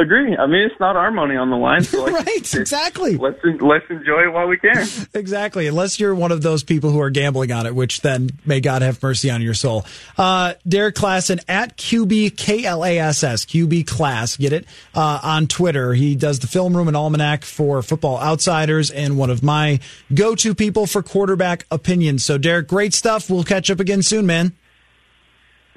Agree. 0.00 0.34
I 0.34 0.46
mean, 0.46 0.62
it's 0.62 0.80
not 0.80 0.96
our 0.96 1.10
money 1.10 1.36
on 1.36 1.50
the 1.50 1.56
line, 1.56 1.82
so 1.82 2.02
like, 2.04 2.24
right? 2.26 2.54
Exactly. 2.54 3.18
Let's 3.18 3.38
let's 3.60 3.84
enjoy 3.90 4.22
it 4.22 4.32
while 4.32 4.46
we 4.46 4.56
can. 4.56 4.86
Exactly. 5.12 5.66
Unless 5.66 6.00
you're 6.00 6.14
one 6.14 6.32
of 6.32 6.40
those 6.40 6.64
people 6.64 6.88
who 6.90 7.00
are 7.02 7.10
gambling 7.10 7.52
on 7.52 7.66
it, 7.66 7.74
which 7.74 8.00
then 8.00 8.30
may 8.46 8.60
God 8.60 8.80
have 8.80 9.02
mercy 9.02 9.30
on 9.30 9.42
your 9.42 9.52
soul. 9.52 9.84
Uh, 10.16 10.54
Derrik 10.66 10.94
Klassen 10.94 11.44
at 11.48 11.76
QB 11.76 12.30
KLASS, 12.30 13.44
QB 13.44 13.86
Class, 13.86 14.38
get 14.38 14.54
it? 14.54 14.64
Uh, 14.94 15.20
on 15.22 15.46
Twitter. 15.46 15.92
He 15.92 16.14
does 16.14 16.38
the 16.38 16.46
film 16.46 16.74
room 16.74 16.88
and 16.88 16.96
almanac 16.96 17.44
for 17.44 17.82
Football 17.82 18.18
Outsiders 18.20 18.90
and 18.90 19.18
one 19.18 19.28
of 19.28 19.42
my 19.42 19.80
go 20.14 20.34
to 20.36 20.54
people 20.54 20.86
for 20.86 21.02
quarterback 21.02 21.66
opinions. 21.70 22.24
So, 22.24 22.38
Derrik, 22.38 22.68
great 22.68 22.94
stuff. 22.94 23.28
We'll 23.28 23.44
catch 23.44 23.70
up 23.70 23.80
again 23.80 24.02
soon, 24.02 24.24
man. 24.24 24.56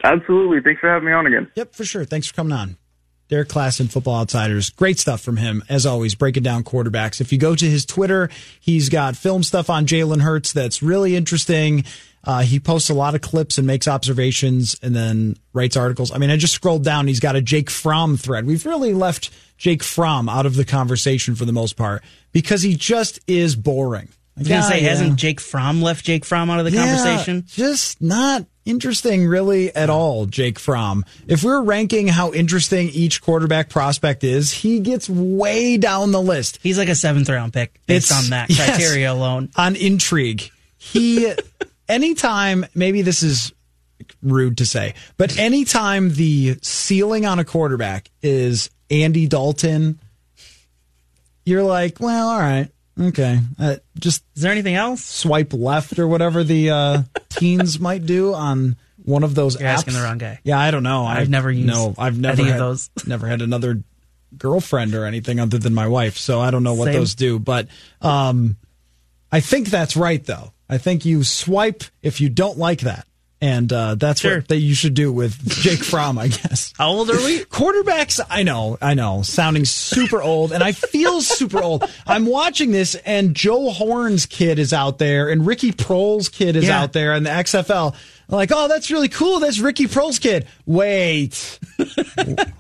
Absolutely. 0.01 0.61
Thanks 0.61 0.79
for 0.79 0.89
having 0.89 1.07
me 1.07 1.13
on 1.13 1.25
again. 1.25 1.51
Yep, 1.55 1.75
for 1.75 1.83
sure. 1.83 2.05
Thanks 2.05 2.27
for 2.27 2.33
coming 2.33 2.53
on. 2.53 2.77
Derrik 3.29 3.47
Klassen, 3.47 3.89
Football 3.89 4.21
Outsiders. 4.21 4.69
Great 4.69 4.99
stuff 4.99 5.21
from 5.21 5.37
him, 5.37 5.63
as 5.69 5.85
always, 5.85 6.13
breaking 6.15 6.43
down 6.43 6.63
quarterbacks. 6.63 7.21
If 7.21 7.31
you 7.31 7.37
go 7.39 7.55
to 7.55 7.65
his 7.65 7.85
Twitter, 7.85 8.29
he's 8.59 8.89
got 8.89 9.15
film 9.15 9.43
stuff 9.43 9.69
on 9.69 9.85
Jalen 9.85 10.21
Hurts 10.21 10.53
that's 10.53 10.83
really 10.83 11.15
interesting. 11.15 11.85
Uh, 12.25 12.41
he 12.41 12.59
posts 12.59 12.89
a 12.89 12.93
lot 12.93 13.15
of 13.15 13.21
clips 13.21 13.57
and 13.57 13.67
makes 13.67 13.87
observations 13.87 14.77
and 14.81 14.95
then 14.95 15.35
writes 15.51 15.75
articles. 15.75 16.11
I 16.11 16.17
mean, 16.19 16.29
I 16.29 16.37
just 16.37 16.53
scrolled 16.53 16.83
down. 16.83 17.07
He's 17.07 17.19
got 17.19 17.35
a 17.35 17.41
Jake 17.41 17.69
Fromm 17.69 18.15
thread. 18.17 18.45
We've 18.45 18.65
really 18.65 18.93
left 18.93 19.29
Jake 19.57 19.83
Fromm 19.83 20.29
out 20.29 20.45
of 20.45 20.55
the 20.55 20.63
conversation 20.63 21.35
for 21.35 21.43
the 21.45 21.51
most 21.51 21.75
part 21.75 22.01
because 22.31 22.61
he 22.61 22.75
just 22.75 23.19
is 23.27 23.55
boring. 23.55 24.07
I 24.37 24.39
was 24.39 24.47
going 24.47 24.61
to 24.61 24.67
say, 24.67 24.81
yeah. 24.83 24.89
hasn't 24.89 25.17
Jake 25.17 25.39
Fromm 25.39 25.81
left 25.81 26.05
Jake 26.05 26.23
Fromm 26.25 26.49
out 26.49 26.59
of 26.59 26.65
the 26.65 26.71
Yeah, 26.71 26.85
conversation? 26.85 27.43
Just 27.47 28.01
not 28.01 28.45
interesting, 28.65 29.27
really, 29.27 29.73
at 29.75 29.89
all, 29.89 30.25
Jake 30.25 30.59
Fromm. 30.59 31.05
If 31.27 31.43
we're 31.43 31.61
ranking 31.61 32.07
how 32.07 32.31
interesting 32.31 32.89
each 32.89 33.21
quarterback 33.21 33.69
prospect 33.69 34.23
is, 34.23 34.51
he 34.51 34.79
gets 34.79 35.09
way 35.09 35.77
down 35.77 36.11
the 36.11 36.21
list. 36.21 36.59
He's 36.63 36.77
like 36.77 36.89
a 36.89 36.95
seventh 36.95 37.29
round 37.29 37.53
pick 37.53 37.79
based 37.85 38.11
It's- 38.11 38.23
on 38.25 38.29
that 38.31 38.49
yes. 38.51 38.65
criteria 38.65 39.11
alone. 39.11 39.49
On 39.55 39.75
intrigue. 39.75 40.49
He, 40.77 41.33
anytime, 41.89 42.65
maybe 42.75 43.01
this 43.01 43.23
is 43.23 43.51
rude 44.21 44.57
to 44.57 44.65
say, 44.65 44.95
but 45.17 45.37
anytime 45.37 46.13
the 46.13 46.57
ceiling 46.61 47.25
on 47.25 47.39
a 47.39 47.45
quarterback 47.45 48.09
is 48.21 48.69
Andy 48.89 49.27
Dalton, 49.27 49.99
you're 51.45 51.63
like, 51.63 51.97
well, 51.99 52.29
all 52.29 52.39
right. 52.39 52.69
Okay. 52.99 53.39
Uh, 53.59 53.77
just 53.99 54.23
is 54.35 54.43
there 54.43 54.51
anything 54.51 54.75
else? 54.75 55.03
Swipe 55.03 55.53
left 55.53 55.97
or 55.99 56.07
whatever 56.07 56.43
the 56.43 56.69
uh, 56.69 57.03
teens 57.29 57.79
might 57.79 58.05
do 58.05 58.33
on 58.33 58.75
one 59.03 59.23
of 59.23 59.35
those 59.35 59.59
You're 59.59 59.69
apps. 59.69 59.73
asking 59.73 59.93
the 59.95 60.01
wrong 60.01 60.17
guy. 60.17 60.39
Yeah, 60.43 60.59
I 60.59 60.71
don't 60.71 60.83
know. 60.83 61.05
I've 61.05 61.29
never 61.29 61.51
used 61.51 61.67
No, 61.67 61.93
I've 61.97 62.17
never 62.17 62.41
any 62.41 62.49
of 62.49 62.55
had, 62.55 62.61
those. 62.61 62.89
never 63.07 63.27
had 63.27 63.41
another 63.41 63.83
girlfriend 64.37 64.95
or 64.95 65.05
anything 65.05 65.39
other 65.39 65.57
than 65.57 65.73
my 65.73 65.87
wife, 65.87 66.17
so 66.17 66.39
I 66.39 66.51
don't 66.51 66.63
know 66.63 66.73
what 66.75 66.85
Same. 66.85 66.93
those 66.95 67.15
do. 67.15 67.39
But 67.39 67.67
um, 68.01 68.57
I 69.31 69.39
think 69.39 69.69
that's 69.69 69.97
right, 69.97 70.23
though. 70.23 70.53
I 70.69 70.77
think 70.77 71.05
you 71.05 71.23
swipe 71.23 71.83
if 72.01 72.21
you 72.21 72.29
don't 72.29 72.57
like 72.57 72.81
that. 72.81 73.05
And 73.43 73.73
uh, 73.73 73.95
that's 73.95 74.21
Sure. 74.21 74.37
what 74.37 74.47
that 74.47 74.59
you 74.59 74.73
should 74.73 74.93
do 74.93 75.11
with 75.11 75.49
Jake 75.49 75.83
Fromm, 75.83 76.17
I 76.17 76.29
guess. 76.29 76.71
How 76.77 76.87
old 76.91 77.09
are 77.09 77.17
we? 77.25 77.43
Quarterbacks, 77.43 78.21
I 78.29 78.43
know, 78.43 78.77
I 78.81 78.93
know, 78.93 79.21
sounding 79.21 79.65
super 79.65 80.21
old, 80.21 80.53
and 80.53 80.63
I 80.63 80.71
feel 80.71 81.19
super 81.21 81.61
old. 81.61 81.83
I'm 82.07 82.25
watching 82.25 82.71
this, 82.71 82.95
and 82.95 83.35
Joe 83.35 83.69
Horn's 83.69 84.25
kid 84.27 84.59
is 84.59 84.71
out 84.71 84.97
there, 84.97 85.27
and 85.29 85.45
Ricky 85.45 85.73
Proehl's 85.73 86.29
kid 86.29 86.55
is 86.55 86.67
Yeah. 86.67 86.83
out 86.83 86.93
there 86.93 87.11
and 87.11 87.25
the 87.25 87.31
XFL. 87.31 87.93
I'm 88.29 88.35
like, 88.37 88.51
oh, 88.53 88.69
that's 88.69 88.89
really 88.89 89.09
cool. 89.09 89.41
That's 89.41 89.59
Ricky 89.59 89.87
Proehl's 89.87 90.19
kid. 90.19 90.47
Wait, 90.65 91.59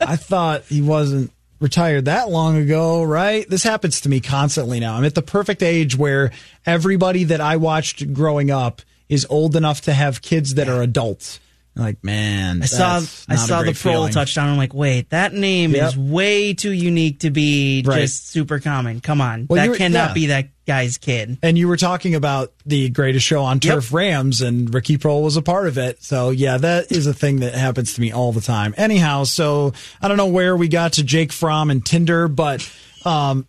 I 0.01 0.17
thought 0.17 0.63
he 0.67 0.81
wasn't 0.81 1.31
retired 1.61 2.05
that 2.05 2.29
long 2.29 2.57
ago, 2.57 3.03
right? 3.03 3.49
This 3.49 3.63
happens 3.63 4.01
to 4.01 4.09
me 4.09 4.19
constantly 4.19 4.81
now. 4.81 4.95
I'm 4.95 5.05
at 5.05 5.15
the 5.15 5.21
perfect 5.21 5.63
age 5.63 5.95
where 5.97 6.31
everybody 6.65 7.23
that 7.23 7.39
I 7.39 7.55
watched 7.55 8.11
growing 8.13 8.51
up 8.51 8.81
is 9.09 9.25
old 9.29 9.55
enough 9.55 9.81
to 9.81 9.93
have 9.93 10.21
kids 10.21 10.55
that 10.55 10.67
are 10.69 10.81
adults. 10.81 11.39
Like, 11.75 12.03
man, 12.03 12.61
I 12.61 12.65
saw 12.65 12.97
I 13.27 13.35
saw 13.35 13.59
the 13.59 13.63
great 13.71 13.77
pro 13.77 13.91
feeling. 13.93 14.13
touchdown. 14.13 14.47
I'm 14.47 14.57
like, 14.57 14.75
wait, 14.75 15.09
that 15.09 15.33
name 15.33 15.71
Yep. 15.71 15.87
is 15.87 15.97
way 15.97 16.53
too 16.53 16.71
unique 16.71 17.21
to 17.21 17.31
be 17.31 17.81
Right. 17.83 18.01
just 18.01 18.29
super 18.29 18.59
common. 18.59 18.99
Come 19.01 19.19
on, 19.21 19.47
Well, 19.49 19.67
that 19.67 19.75
cannot 19.75 20.09
yeah. 20.09 20.13
be 20.13 20.25
that 20.27 20.49
guy's 20.67 20.99
kid. 20.99 21.39
And 21.41 21.57
you 21.57 21.67
were 21.67 21.75
talking 21.75 22.13
about 22.13 22.53
the 22.63 22.89
greatest 22.89 23.25
show 23.25 23.41
on 23.43 23.55
Yep. 23.55 23.73
turf, 23.73 23.91
Rams, 23.91 24.41
and 24.41 24.71
Ricky 24.71 24.99
Proehl 24.99 25.23
was 25.23 25.35
a 25.35 25.41
part 25.41 25.65
of 25.67 25.79
it. 25.79 26.03
So 26.03 26.29
yeah, 26.29 26.57
that 26.59 26.91
is 26.91 27.07
a 27.07 27.13
thing 27.13 27.39
that 27.39 27.55
happens 27.55 27.95
to 27.95 28.01
me 28.01 28.11
all 28.11 28.31
the 28.31 28.39
time. 28.41 28.75
Anyhow, 28.77 29.23
so 29.23 29.73
I 29.99 30.07
don't 30.07 30.17
know 30.17 30.27
where 30.27 30.55
we 30.55 30.67
got 30.67 30.93
to 30.93 31.03
Jake 31.03 31.31
Fromm 31.33 31.71
and 31.71 31.83
Tinder, 31.83 32.27
but 32.27 32.69
um, 33.03 33.47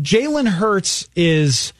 Jalen 0.00 0.46
Hurts 0.48 1.08
is 1.16 1.72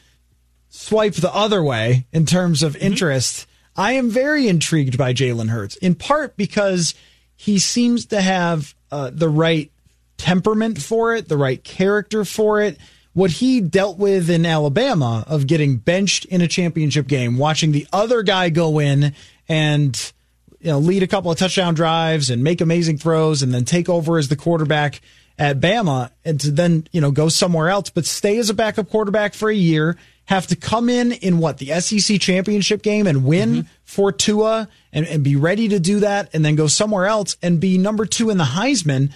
swipe 0.87 1.15
the 1.15 1.33
other 1.33 1.61
way 1.61 2.05
in 2.13 2.25
terms 2.25 2.63
of 2.63 2.77
interest. 2.77 3.45
I 3.75 3.93
am 3.93 4.09
very 4.09 4.47
intrigued 4.47 4.97
by 4.97 5.13
Jalen 5.13 5.49
Hurts, 5.49 5.75
in 5.75 5.95
part 5.95 6.37
because 6.37 6.95
he 7.35 7.59
seems 7.59 8.05
to 8.07 8.21
have 8.21 8.73
uh, 8.89 9.11
the 9.13 9.27
right 9.27 9.69
temperament 10.17 10.81
for 10.81 11.13
it, 11.13 11.27
the 11.27 11.37
right 11.37 11.61
character 11.61 12.23
for 12.23 12.61
it. 12.61 12.77
What 13.13 13.31
he 13.31 13.59
dealt 13.59 13.97
with 13.97 14.29
in 14.29 14.45
Alabama 14.45 15.25
of 15.27 15.45
getting 15.45 15.75
benched 15.77 16.25
in 16.25 16.41
a 16.41 16.47
championship 16.47 17.07
game, 17.07 17.37
watching 17.37 17.71
the 17.73 17.87
other 17.91 18.23
guy 18.23 18.49
go 18.49 18.79
in 18.79 19.13
and 19.49 20.13
you 20.61 20.71
know 20.71 20.79
lead 20.79 21.03
a 21.03 21.07
couple 21.07 21.31
of 21.31 21.37
touchdown 21.37 21.73
drives 21.73 22.29
and 22.29 22.43
make 22.43 22.61
amazing 22.61 22.97
throws 22.97 23.41
and 23.41 23.53
then 23.53 23.65
take 23.65 23.89
over 23.89 24.17
as 24.17 24.29
the 24.29 24.35
quarterback 24.35 25.01
at 25.37 25.59
Bama 25.59 26.11
and 26.23 26.39
to 26.41 26.51
then 26.51 26.87
you 26.91 27.01
know 27.01 27.11
go 27.11 27.27
somewhere 27.27 27.69
else 27.69 27.89
but 27.89 28.05
stay 28.05 28.37
as 28.37 28.49
a 28.49 28.53
backup 28.53 28.89
quarterback 28.89 29.33
for 29.33 29.49
a 29.49 29.55
year 29.55 29.97
have 30.27 30.47
to 30.47 30.55
come 30.55 30.89
in 30.89 31.13
in 31.13 31.39
what 31.39 31.57
the 31.57 31.67
SEC 31.79 32.19
championship 32.19 32.81
game 32.81 33.07
and 33.07 33.25
win 33.25 33.49
mm-hmm. 33.49 33.67
for 33.83 34.11
Tua 34.11 34.67
and, 34.91 35.07
and 35.07 35.23
be 35.23 35.35
ready 35.35 35.69
to 35.69 35.79
do 35.79 36.01
that 36.01 36.29
and 36.33 36.43
then 36.43 36.55
go 36.55 36.67
somewhere 36.67 37.05
else 37.05 37.37
and 37.41 37.59
be 37.59 37.77
number 37.77 38.05
2 38.05 38.29
in 38.29 38.37
the 38.37 38.43
Heisman 38.43 39.11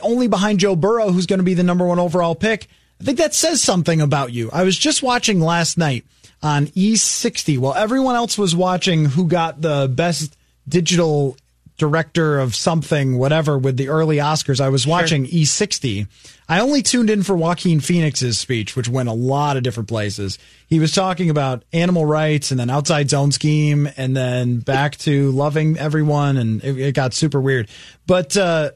only 0.00 0.28
behind 0.28 0.60
Joe 0.60 0.76
Burrow 0.76 1.10
who's 1.10 1.26
going 1.26 1.40
to 1.40 1.44
be 1.44 1.54
the 1.54 1.62
number 1.62 1.84
1 1.84 1.98
overall 1.98 2.34
pick. 2.34 2.68
I 3.00 3.04
think 3.04 3.18
that 3.18 3.34
says 3.34 3.60
something 3.60 4.00
about 4.00 4.32
you. 4.32 4.48
I 4.52 4.62
was 4.62 4.78
just 4.78 5.02
watching 5.02 5.40
last 5.40 5.76
night 5.76 6.04
on 6.42 6.68
E60 6.68 7.58
while 7.58 7.74
everyone 7.74 8.14
else 8.14 8.38
was 8.38 8.54
watching 8.54 9.04
who 9.04 9.26
got 9.26 9.60
the 9.60 9.92
best 9.92 10.36
digital 10.68 11.36
director 11.76 12.38
of 12.38 12.54
something, 12.54 13.18
whatever, 13.18 13.58
with 13.58 13.76
the 13.76 13.88
early 13.88 14.18
Oscars. 14.18 14.60
I 14.60 14.68
was 14.68 14.86
watching 14.86 15.26
E60. 15.26 16.06
I 16.48 16.60
only 16.60 16.82
tuned 16.82 17.10
in 17.10 17.22
for 17.22 17.36
Joaquin 17.36 17.80
Phoenix's 17.80 18.38
speech, 18.38 18.76
which 18.76 18.88
went 18.88 19.08
a 19.08 19.12
lot 19.12 19.56
of 19.56 19.62
different 19.62 19.88
places. 19.88 20.38
He 20.68 20.78
was 20.78 20.92
talking 20.92 21.30
about 21.30 21.64
animal 21.72 22.06
rights 22.06 22.50
and 22.50 22.60
then 22.60 22.70
outside 22.70 23.10
zone 23.10 23.32
scheme 23.32 23.88
and 23.96 24.16
then 24.16 24.60
back 24.60 24.96
to 24.98 25.30
loving 25.32 25.76
everyone. 25.76 26.36
And 26.36 26.62
it, 26.62 26.78
it 26.78 26.94
got 26.94 27.12
super 27.12 27.40
weird. 27.40 27.68
But, 28.06 28.36
uh, 28.36 28.70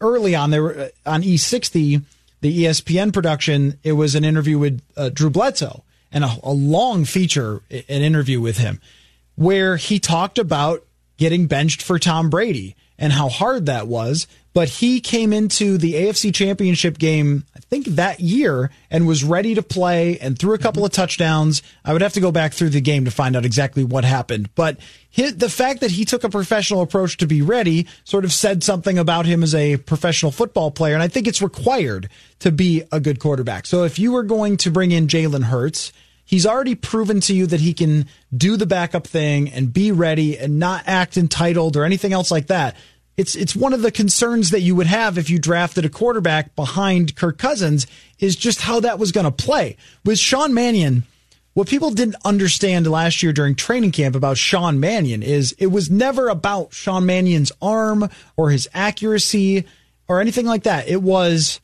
early 0.00 0.34
on 0.34 0.50
there 0.50 0.62
were, 0.62 0.90
on 1.06 1.22
E60, 1.22 2.02
the 2.40 2.64
ESPN 2.64 3.12
production, 3.12 3.78
it 3.82 3.92
was 3.92 4.14
an 4.14 4.24
interview 4.24 4.58
with 4.58 4.82
uh, 4.96 5.08
Drew 5.08 5.30
Bledsoe 5.30 5.84
and 6.12 6.24
a, 6.24 6.36
a 6.42 6.52
long 6.52 7.04
feature, 7.04 7.62
an 7.70 8.02
interview 8.02 8.40
with 8.40 8.58
him, 8.58 8.80
where 9.36 9.76
he 9.76 9.98
talked 9.98 10.38
about 10.38 10.84
getting 11.16 11.46
benched 11.46 11.82
for 11.82 11.98
Tom 11.98 12.30
Brady 12.30 12.76
and 12.98 13.12
how 13.12 13.28
hard 13.28 13.66
that 13.66 13.88
was. 13.88 14.26
But 14.52 14.68
he 14.68 15.00
came 15.00 15.32
into 15.32 15.78
the 15.78 15.94
AFC 15.94 16.32
Championship 16.32 16.96
game, 16.96 17.44
I 17.56 17.58
think 17.58 17.86
that 17.86 18.20
year, 18.20 18.70
and 18.88 19.04
was 19.04 19.24
ready 19.24 19.56
to 19.56 19.64
play 19.64 20.16
and 20.20 20.38
threw 20.38 20.54
a 20.54 20.58
couple 20.58 20.84
of 20.84 20.92
touchdowns. 20.92 21.60
I 21.84 21.92
would 21.92 22.02
have 22.02 22.12
to 22.12 22.20
go 22.20 22.30
back 22.30 22.52
through 22.52 22.68
the 22.68 22.80
game 22.80 23.04
to 23.04 23.10
find 23.10 23.34
out 23.34 23.44
exactly 23.44 23.82
what 23.82 24.04
happened. 24.04 24.50
But 24.54 24.78
the 25.16 25.50
fact 25.50 25.80
that 25.80 25.90
he 25.90 26.04
took 26.04 26.22
a 26.22 26.28
professional 26.28 26.82
approach 26.82 27.16
to 27.16 27.26
be 27.26 27.42
ready 27.42 27.88
sort 28.04 28.24
of 28.24 28.32
said 28.32 28.62
something 28.62 28.96
about 28.96 29.26
him 29.26 29.42
as 29.42 29.56
a 29.56 29.76
professional 29.78 30.30
football 30.30 30.70
player. 30.70 30.94
And 30.94 31.02
I 31.02 31.08
think 31.08 31.26
it's 31.26 31.42
required 31.42 32.08
to 32.38 32.52
be 32.52 32.84
a 32.92 33.00
good 33.00 33.18
quarterback. 33.18 33.66
So 33.66 33.82
if 33.82 33.98
you 33.98 34.12
were 34.12 34.22
going 34.22 34.56
to 34.58 34.70
bring 34.70 34.92
in 34.92 35.08
Jalen 35.08 35.42
Hurts, 35.42 35.92
He's 36.24 36.46
already 36.46 36.74
proven 36.74 37.20
to 37.22 37.34
you 37.34 37.46
that 37.46 37.60
he 37.60 37.74
can 37.74 38.06
do 38.34 38.56
the 38.56 38.66
backup 38.66 39.06
thing 39.06 39.50
and 39.50 39.72
be 39.72 39.92
ready 39.92 40.38
and 40.38 40.58
not 40.58 40.84
act 40.86 41.16
entitled 41.16 41.76
or 41.76 41.84
anything 41.84 42.12
else 42.12 42.30
like 42.30 42.46
that. 42.46 42.76
It's 43.16 43.36
it's 43.36 43.54
one 43.54 43.72
of 43.72 43.82
the 43.82 43.92
concerns 43.92 44.50
that 44.50 44.62
you 44.62 44.74
would 44.74 44.88
have 44.88 45.18
if 45.18 45.30
you 45.30 45.38
drafted 45.38 45.84
a 45.84 45.88
quarterback 45.88 46.56
behind 46.56 47.14
Kirk 47.14 47.38
Cousins 47.38 47.86
is 48.18 48.34
just 48.34 48.62
how 48.62 48.80
that 48.80 48.98
was 48.98 49.12
going 49.12 49.24
to 49.24 49.30
play. 49.30 49.76
With 50.04 50.18
Sean 50.18 50.52
Mannion, 50.52 51.04
what 51.52 51.68
people 51.68 51.92
didn't 51.92 52.16
understand 52.24 52.88
last 52.88 53.22
year 53.22 53.32
during 53.32 53.54
training 53.54 53.92
camp 53.92 54.16
about 54.16 54.36
Sean 54.36 54.80
Mannion 54.80 55.22
is 55.22 55.54
it 55.58 55.68
was 55.68 55.90
never 55.90 56.28
about 56.28 56.72
Sean 56.72 57.06
Mannion's 57.06 57.52
arm 57.62 58.10
or 58.36 58.50
his 58.50 58.68
accuracy 58.74 59.64
or 60.08 60.20
anything 60.20 60.46
like 60.46 60.64
that. 60.64 60.88
It 60.88 61.02
was 61.02 61.60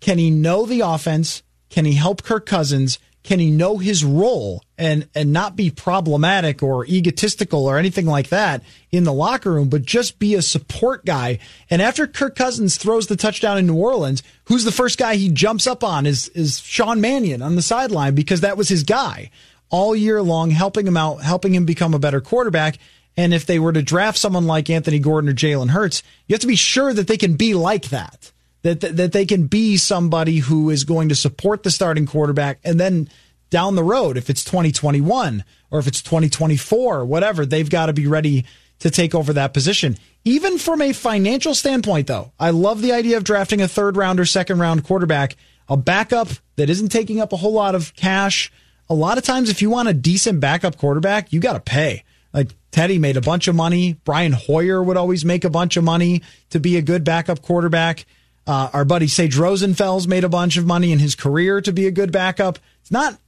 can 0.00 0.18
he 0.18 0.30
know 0.30 0.66
the 0.66 0.80
offense? 0.80 1.42
Can 1.70 1.84
he 1.84 1.94
help 1.94 2.22
Kirk 2.22 2.44
Cousins? 2.44 2.98
Can 3.22 3.38
he 3.38 3.50
know 3.50 3.78
his 3.78 4.02
role 4.02 4.64
and 4.78 5.06
and 5.14 5.32
not 5.32 5.54
be 5.54 5.70
problematic 5.70 6.62
or 6.62 6.86
egotistical 6.86 7.66
or 7.66 7.76
anything 7.76 8.06
like 8.06 8.28
that 8.28 8.62
in 8.90 9.04
the 9.04 9.12
locker 9.12 9.52
room, 9.52 9.68
but 9.68 9.82
just 9.82 10.18
be 10.18 10.34
a 10.34 10.42
support 10.42 11.04
guy? 11.04 11.38
And 11.68 11.82
after 11.82 12.06
Kirk 12.06 12.34
Cousins 12.34 12.78
throws 12.78 13.06
the 13.06 13.16
touchdown 13.16 13.58
in 13.58 13.66
New 13.66 13.76
Orleans, 13.76 14.22
who's 14.44 14.64
the 14.64 14.72
first 14.72 14.98
guy 14.98 15.16
he 15.16 15.28
jumps 15.28 15.66
up 15.66 15.84
on 15.84 16.06
is 16.06 16.28
is 16.28 16.60
Sean 16.60 17.00
Mannion 17.00 17.42
on 17.42 17.56
the 17.56 17.62
sideline 17.62 18.14
because 18.14 18.40
that 18.40 18.56
was 18.56 18.68
his 18.68 18.84
guy 18.84 19.30
all 19.68 19.94
year 19.94 20.22
long, 20.22 20.50
helping 20.50 20.86
him 20.86 20.96
out, 20.96 21.22
helping 21.22 21.54
him 21.54 21.64
become 21.64 21.94
a 21.94 21.98
better 21.98 22.20
quarterback. 22.20 22.78
And 23.16 23.34
if 23.34 23.44
they 23.44 23.58
were 23.58 23.72
to 23.72 23.82
draft 23.82 24.18
someone 24.18 24.46
like 24.46 24.70
Anthony 24.70 24.98
Gordon 24.98 25.30
or 25.30 25.34
Jalen 25.34 25.70
Hurts, 25.70 26.02
you 26.26 26.34
have 26.34 26.40
to 26.40 26.46
be 26.46 26.56
sure 26.56 26.94
that 26.94 27.06
they 27.06 27.16
can 27.16 27.34
be 27.34 27.54
like 27.54 27.90
that 27.90 28.32
that, 28.62 28.80
that 28.80 28.96
that 28.96 29.12
they 29.12 29.26
can 29.26 29.46
be 29.46 29.76
somebody 29.76 30.38
who 30.38 30.70
is 30.70 30.84
going 30.84 31.08
to 31.08 31.14
support 31.14 31.62
the 31.62 31.70
starting 31.70 32.06
quarterback 32.06 32.58
and 32.64 32.78
then 32.78 33.08
down 33.50 33.74
the 33.74 33.84
road 33.84 34.16
if 34.16 34.30
it's 34.30 34.44
2021 34.44 35.44
or 35.70 35.78
if 35.78 35.86
it's 35.86 36.02
2024 36.02 37.04
whatever 37.04 37.44
they've 37.44 37.70
got 37.70 37.86
to 37.86 37.92
be 37.92 38.06
ready 38.06 38.44
to 38.78 38.90
take 38.90 39.14
over 39.14 39.32
that 39.32 39.52
position. 39.52 39.96
Even 40.24 40.58
from 40.58 40.82
a 40.82 40.92
financial 40.92 41.54
standpoint 41.54 42.06
though 42.06 42.32
I 42.38 42.50
love 42.50 42.82
the 42.82 42.92
idea 42.92 43.16
of 43.16 43.24
drafting 43.24 43.60
a 43.60 43.68
third 43.68 43.96
round 43.96 44.20
or 44.20 44.26
second 44.26 44.58
round 44.58 44.84
quarterback 44.84 45.36
a 45.68 45.76
backup 45.76 46.28
that 46.56 46.70
isn't 46.70 46.88
taking 46.88 47.20
up 47.20 47.32
a 47.32 47.36
whole 47.36 47.52
lot 47.52 47.74
of 47.74 47.94
cash. 47.94 48.52
A 48.88 48.94
lot 48.94 49.18
of 49.18 49.24
times 49.24 49.50
if 49.50 49.62
you 49.62 49.70
want 49.70 49.88
a 49.88 49.94
decent 49.94 50.40
backup 50.40 50.76
quarterback 50.76 51.32
you 51.32 51.40
got 51.40 51.54
to 51.54 51.60
pay. 51.60 52.04
Like 52.32 52.54
Teddy 52.70 52.98
made 52.98 53.16
a 53.16 53.20
bunch 53.20 53.48
of 53.48 53.56
money. 53.56 53.94
Brian 54.04 54.32
Hoyer 54.32 54.82
would 54.82 54.96
always 54.96 55.24
make 55.24 55.44
a 55.44 55.50
bunch 55.50 55.76
of 55.76 55.82
money 55.82 56.22
to 56.50 56.60
be 56.60 56.76
a 56.76 56.82
good 56.82 57.02
backup 57.02 57.42
quarterback 57.42 58.06
uh, 58.46 58.70
our 58.72 58.84
buddy 58.84 59.06
Sage 59.06 59.36
Rosenfels 59.36 60.06
made 60.06 60.24
a 60.24 60.28
bunch 60.28 60.56
of 60.56 60.66
money 60.66 60.92
in 60.92 60.98
his 60.98 61.14
career 61.14 61.60
to 61.60 61.72
be 61.72 61.86
a 61.86 61.90
good 61.90 62.12
backup. 62.12 62.58
It's 62.80 62.90
not 62.90 63.18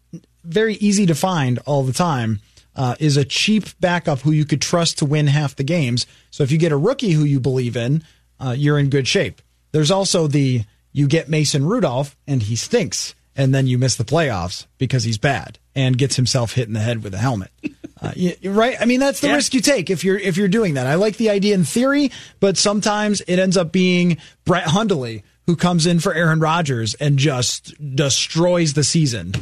very 0.45 0.75
easy 0.75 1.07
to 1.07 1.15
find 1.15 1.59
all 1.67 1.83
the 1.83 1.93
time. 1.93 2.41
Uh, 2.75 2.95
is 2.99 3.19
a 3.19 3.25
cheap 3.25 3.65
backup 3.81 4.21
who 4.21 4.31
you 4.31 4.47
could 4.47 4.63
trust 4.63 4.97
to 4.97 5.05
win 5.05 5.27
half 5.27 5.55
the 5.55 5.63
games. 5.63 6.07
So 6.31 6.43
if 6.43 6.51
you 6.51 6.57
get 6.57 6.73
a 6.73 6.77
rookie 6.77 7.11
who 7.11 7.25
you 7.25 7.39
believe 7.39 7.77
in, 7.77 8.03
uh, 8.41 8.55
you're 8.57 8.79
in 8.79 8.89
good 8.89 9.07
shape. 9.07 9.43
There's 9.73 9.91
also 9.91 10.27
the 10.27 10.65
you 10.91 11.07
get 11.07 11.29
Mason 11.29 11.67
Rudolph 11.67 12.17
and 12.27 12.43
he 12.43 12.57
stinks, 12.57 13.15
and 13.37 13.55
then 13.55 13.67
you 13.67 13.77
miss 13.77 13.97
the 13.97 14.05
playoffs 14.05 14.67
because 14.79 15.05
he's 15.05 15.19
bad 15.19 15.59
and 15.75 15.99
gets 15.99 16.17
himself 16.17 16.55
hit 16.55 16.67
in 16.67 16.73
the 16.73 16.81
head 16.81 17.03
with 17.03 17.13
a 17.13 17.19
helmet. 17.19 17.51
Uh, 18.03 18.11
you- 18.17 18.37
right. 18.51 18.77
I 18.81 18.85
mean, 18.85 18.99
that's 19.01 19.21
the 19.21 19.29
Yeah. 19.29 19.35
risk 19.37 19.55
you 19.55 19.61
take 19.61 19.89
if 19.89 20.03
you're 20.03 20.19
if 20.19 20.37
you're 20.37 20.49
doing 20.49 20.75
that. 20.75 20.87
I 20.89 20.97
like 20.97 21.17
the 21.19 21.31
idea 21.31 21.55
in 21.55 21.65
theory, 21.65 22.11
but 22.41 22.59
sometimes 22.59 23.21
it 23.29 23.39
ends 23.39 23.57
up 23.57 23.71
being 23.73 24.17
Brett 24.45 24.65
Hundley 24.67 25.23
who 25.47 25.55
comes 25.57 25.87
in 25.87 26.01
for 26.01 26.13
Aaron 26.15 26.41
Rodgers 26.41 26.95
and 26.95 27.17
just 27.19 27.75
destroys 27.97 28.73
the 28.75 28.85
season. 28.85 29.35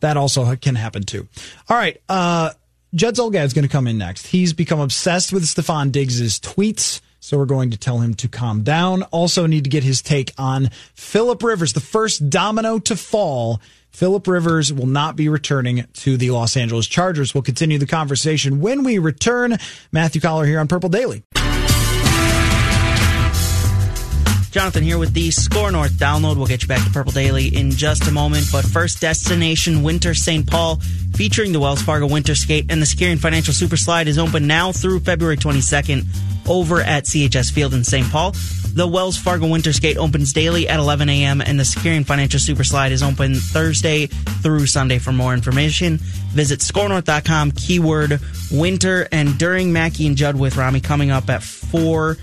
That 0.00 0.16
also 0.16 0.54
can 0.56 0.74
happen 0.76 1.02
too. 1.04 1.28
All 1.68 1.76
right, 1.76 2.00
uh, 2.08 2.50
Judd 2.94 3.18
is 3.18 3.52
going 3.52 3.62
to 3.64 3.68
come 3.68 3.86
in 3.88 3.98
next. 3.98 4.28
He's 4.28 4.52
become 4.52 4.78
obsessed 4.80 5.32
with 5.32 5.44
Stefon 5.44 5.90
Diggs's 5.90 6.38
tweets. 6.38 7.00
So 7.20 7.38
we're 7.38 7.46
going 7.46 7.70
to 7.70 7.78
tell 7.78 8.00
him 8.00 8.12
to 8.16 8.28
calm 8.28 8.64
down. 8.64 9.02
Also, 9.04 9.46
need 9.46 9.64
to 9.64 9.70
get 9.70 9.82
his 9.82 10.02
take 10.02 10.32
on 10.36 10.68
Philip 10.94 11.42
Rivers, 11.42 11.72
the 11.72 11.80
first 11.80 12.28
domino 12.28 12.78
to 12.80 12.94
fall. 12.96 13.62
Philip 13.94 14.26
Rivers 14.26 14.72
will 14.72 14.88
not 14.88 15.14
be 15.14 15.28
returning 15.28 15.84
to 15.92 16.16
the 16.16 16.32
Los 16.32 16.56
Angeles 16.56 16.88
Chargers. 16.88 17.32
We'll 17.32 17.42
continue 17.42 17.78
the 17.78 17.86
conversation 17.86 18.60
when 18.60 18.82
we 18.82 18.98
return. 18.98 19.56
Matthew 19.92 20.20
Coller 20.20 20.44
here 20.46 20.58
on 20.58 20.66
Purple 20.66 20.88
Daily. 20.88 21.22
Jonathan 24.50 24.82
here 24.82 24.98
with 24.98 25.14
the 25.14 25.30
SKOR 25.30 25.70
North 25.70 25.92
download. 25.92 26.36
We'll 26.36 26.48
get 26.48 26.62
you 26.62 26.68
back 26.68 26.84
to 26.84 26.90
Purple 26.90 27.12
Daily 27.12 27.46
in 27.46 27.70
just 27.70 28.08
a 28.08 28.10
moment. 28.10 28.46
But 28.50 28.64
first, 28.64 29.00
Destination 29.00 29.84
Winter 29.84 30.12
St. 30.12 30.44
Paul, 30.44 30.80
featuring 31.14 31.52
the 31.52 31.60
Wells 31.60 31.80
Fargo 31.80 32.08
Winter 32.08 32.34
Skate 32.34 32.66
and 32.70 32.82
the 32.82 32.86
Securian 32.86 33.20
Financial 33.20 33.54
Super 33.54 33.76
Slide, 33.76 34.08
is 34.08 34.18
open 34.18 34.48
now 34.48 34.72
through 34.72 35.00
February 35.00 35.36
22nd 35.36 36.04
over 36.48 36.80
at 36.80 37.04
CHS 37.04 37.52
Field 37.52 37.74
in 37.74 37.84
St. 37.84 38.10
Paul. 38.10 38.34
The 38.74 38.88
Wells 38.88 39.16
Fargo 39.16 39.46
Winter 39.46 39.72
Skate 39.72 39.98
opens 39.98 40.32
daily 40.32 40.68
at 40.68 40.80
11 40.80 41.08
a.m. 41.08 41.40
and 41.40 41.60
the 41.60 41.62
Securian 41.62 42.04
Financial 42.04 42.40
Super 42.40 42.64
Slide 42.64 42.90
is 42.90 43.04
open 43.04 43.36
Thursday 43.36 44.06
through 44.06 44.66
Sunday. 44.66 44.98
For 44.98 45.12
more 45.12 45.32
information, 45.32 45.98
visit 45.98 46.58
skornorth.com, 46.58 47.52
keyword 47.52 48.18
winter. 48.50 49.06
And 49.12 49.38
during 49.38 49.72
Mackey 49.72 50.08
and 50.08 50.16
Judd 50.16 50.34
with 50.34 50.56
Rami 50.56 50.80
coming 50.80 51.12
up 51.12 51.30
at 51.30 51.44
4 51.44 52.16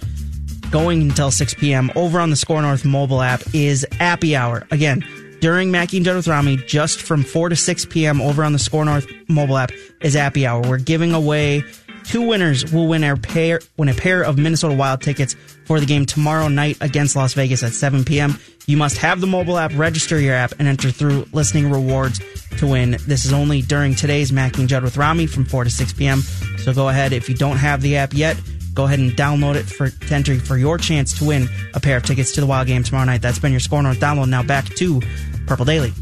going 0.72 1.02
until 1.04 1.32
6 1.32 1.54
p.m. 1.54 1.90
over 1.96 2.20
on 2.20 2.30
the 2.30 2.36
SKOR 2.36 2.62
North 2.62 2.84
mobile 2.84 3.22
app 3.22 3.42
is 3.54 3.86
Appy 4.02 4.36
Hour. 4.36 4.68
Again, 4.72 5.06
during 5.40 5.72
Mackey 5.72 5.98
and 5.98 6.06
Judd 6.06 6.18
with 6.18 6.28
Rami, 6.28 6.58
just 6.58 7.02
from 7.02 7.24
4 7.24 7.48
to 7.50 7.56
6 7.56 7.86
p.m. 7.86 8.20
over 8.20 8.44
on 8.44 8.52
the 8.52 8.60
SKOR 8.60 8.84
North 8.84 9.08
mobile 9.30 9.58
app 9.58 9.72
is 10.02 10.18
Appy 10.18 10.46
Hour. 10.46 10.62
We're 10.68 10.80
giving 10.80 11.14
away 11.14 11.64
two 12.04 12.22
winners 12.22 12.72
will 12.72 12.88
win 12.88 13.04
a 13.04 13.16
pair 13.18 13.60
win 13.78 13.90
a 13.90 13.94
pair 13.94 14.24
of 14.24 14.38
Minnesota 14.38 14.76
Wild 14.76 15.02
tickets 15.02 15.36
for 15.66 15.80
the 15.80 15.86
game 15.86 16.06
tomorrow 16.06 16.48
night 16.48 16.78
against 16.82 17.16
Las 17.16 17.34
Vegas 17.34 17.64
at 17.64 17.74
7 17.74 18.04
p.m. 18.06 18.40
You 18.68 18.78
must 18.78 18.98
have 18.98 19.22
the 19.22 19.28
mobile 19.28 19.58
app, 19.58 19.72
register 19.76 20.20
your 20.20 20.36
app, 20.36 20.54
and 20.60 20.68
enter 20.68 20.92
through 20.92 21.26
listening 21.34 21.72
rewards 21.72 22.20
to 22.58 22.68
win. 22.68 22.92
This 23.08 23.26
is 23.26 23.34
only 23.34 23.62
during 23.62 23.96
today's 23.96 24.32
Mackey 24.32 24.62
and 24.62 24.70
Judd 24.70 24.84
with 24.84 24.98
Rami 24.98 25.28
from 25.28 25.46
4 25.46 25.64
to 25.64 25.70
6 25.70 25.94
p.m. 25.94 26.22
So 26.60 26.74
go 26.74 26.90
ahead 26.90 27.14
if 27.14 27.28
you 27.28 27.36
don't 27.36 27.58
have 27.58 27.82
the 27.82 27.98
app 27.98 28.14
yet 28.14 28.38
go 28.74 28.86
ahead 28.86 29.00
and 29.00 29.12
download 29.12 29.56
it 29.56 29.64
for 29.64 29.90
to 29.90 30.14
enter 30.14 30.40
for 30.40 30.58
your 30.58 30.78
chance 30.78 31.18
to 31.20 31.26
win 31.26 31.50
a 31.74 31.80
pair 31.80 31.98
of 31.98 32.04
tickets 32.04 32.34
to 32.34 32.42
the 32.42 32.48
Wild 32.48 32.68
game 32.68 32.84
tomorrow 32.84 33.06
night. 33.06 33.22
That's 33.22 33.40
been 33.40 33.52
your 33.52 33.60
SKOR 33.60 33.84
North 33.84 34.00
download. 34.00 34.30
Now 34.30 34.44
back 34.44 34.66
to 34.66 35.02
Purple 35.46 35.66
Daily. 35.66 35.94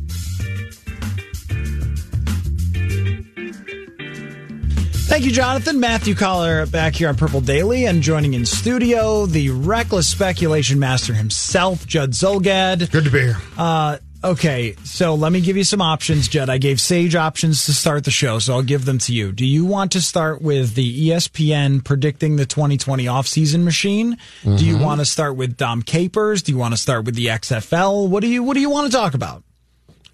Thank 5.10 5.26
you, 5.26 5.31
Jonathan. 5.31 5.80
Matthew 5.80 6.14
Coller 6.14 6.68
back 6.68 6.94
here 6.94 7.10
on 7.10 7.15
Purple 7.15 7.41
Daily 7.41 7.86
and 7.86 8.02
joining 8.03 8.36
in 8.36 8.45
studio, 8.45 9.26
the 9.26 9.49
reckless 9.49 10.07
speculation 10.07 10.77
master 10.77 11.14
himself, 11.15 11.86
Judd 11.88 12.11
Zulgad. 12.11 12.91
Good 12.91 13.06
to 13.06 13.10
be 13.10 13.22
here. 13.22 13.38
Uh, 13.57 13.98
okay, 14.23 14.76
so 14.84 15.15
let 15.15 15.31
me 15.31 15.41
give 15.41 15.57
you 15.57 15.64
some 15.64 15.81
options, 15.81 16.27
Judd. 16.27 16.48
I 16.49 16.60
gave 16.60 16.80
Sage 16.80 17.15
options 17.15 17.65
to 17.65 17.73
start 17.73 18.03
the 18.03 18.11
show, 18.11 18.38
so 18.38 18.53
I'll 18.53 18.61
give 18.61 18.86
them 18.86 18.99
to 18.99 19.14
you. 19.14 19.31
Do 19.31 19.45
you 19.48 19.65
want 19.65 19.91
to 19.94 20.02
start 20.02 20.44
with 20.44 20.76
the 20.76 21.10
ESPN 21.10 21.84
predicting 21.84 22.36
the 22.36 22.45
2020 22.45 23.06
offseason 23.06 23.64
machine? 23.64 24.15
Do 24.44 24.64
you 24.64 24.77
Mhm. 24.77 24.81
want 24.84 24.99
to 25.02 25.06
start 25.06 25.36
with 25.36 25.57
Dom 25.57 25.81
Capers? 25.81 26.44
Do 26.44 26.52
you 26.52 26.57
want 26.60 26.76
to 26.76 26.80
start 26.80 27.06
with 27.06 27.15
the 27.15 27.30
XFL? 27.31 28.07
What 28.07 28.22
do 28.22 28.27
you 28.27 28.44
What 28.44 28.53
do 28.53 28.60
you 28.61 28.69
want 28.69 28.91
to 28.91 28.95
talk 28.95 29.15
about? 29.15 29.44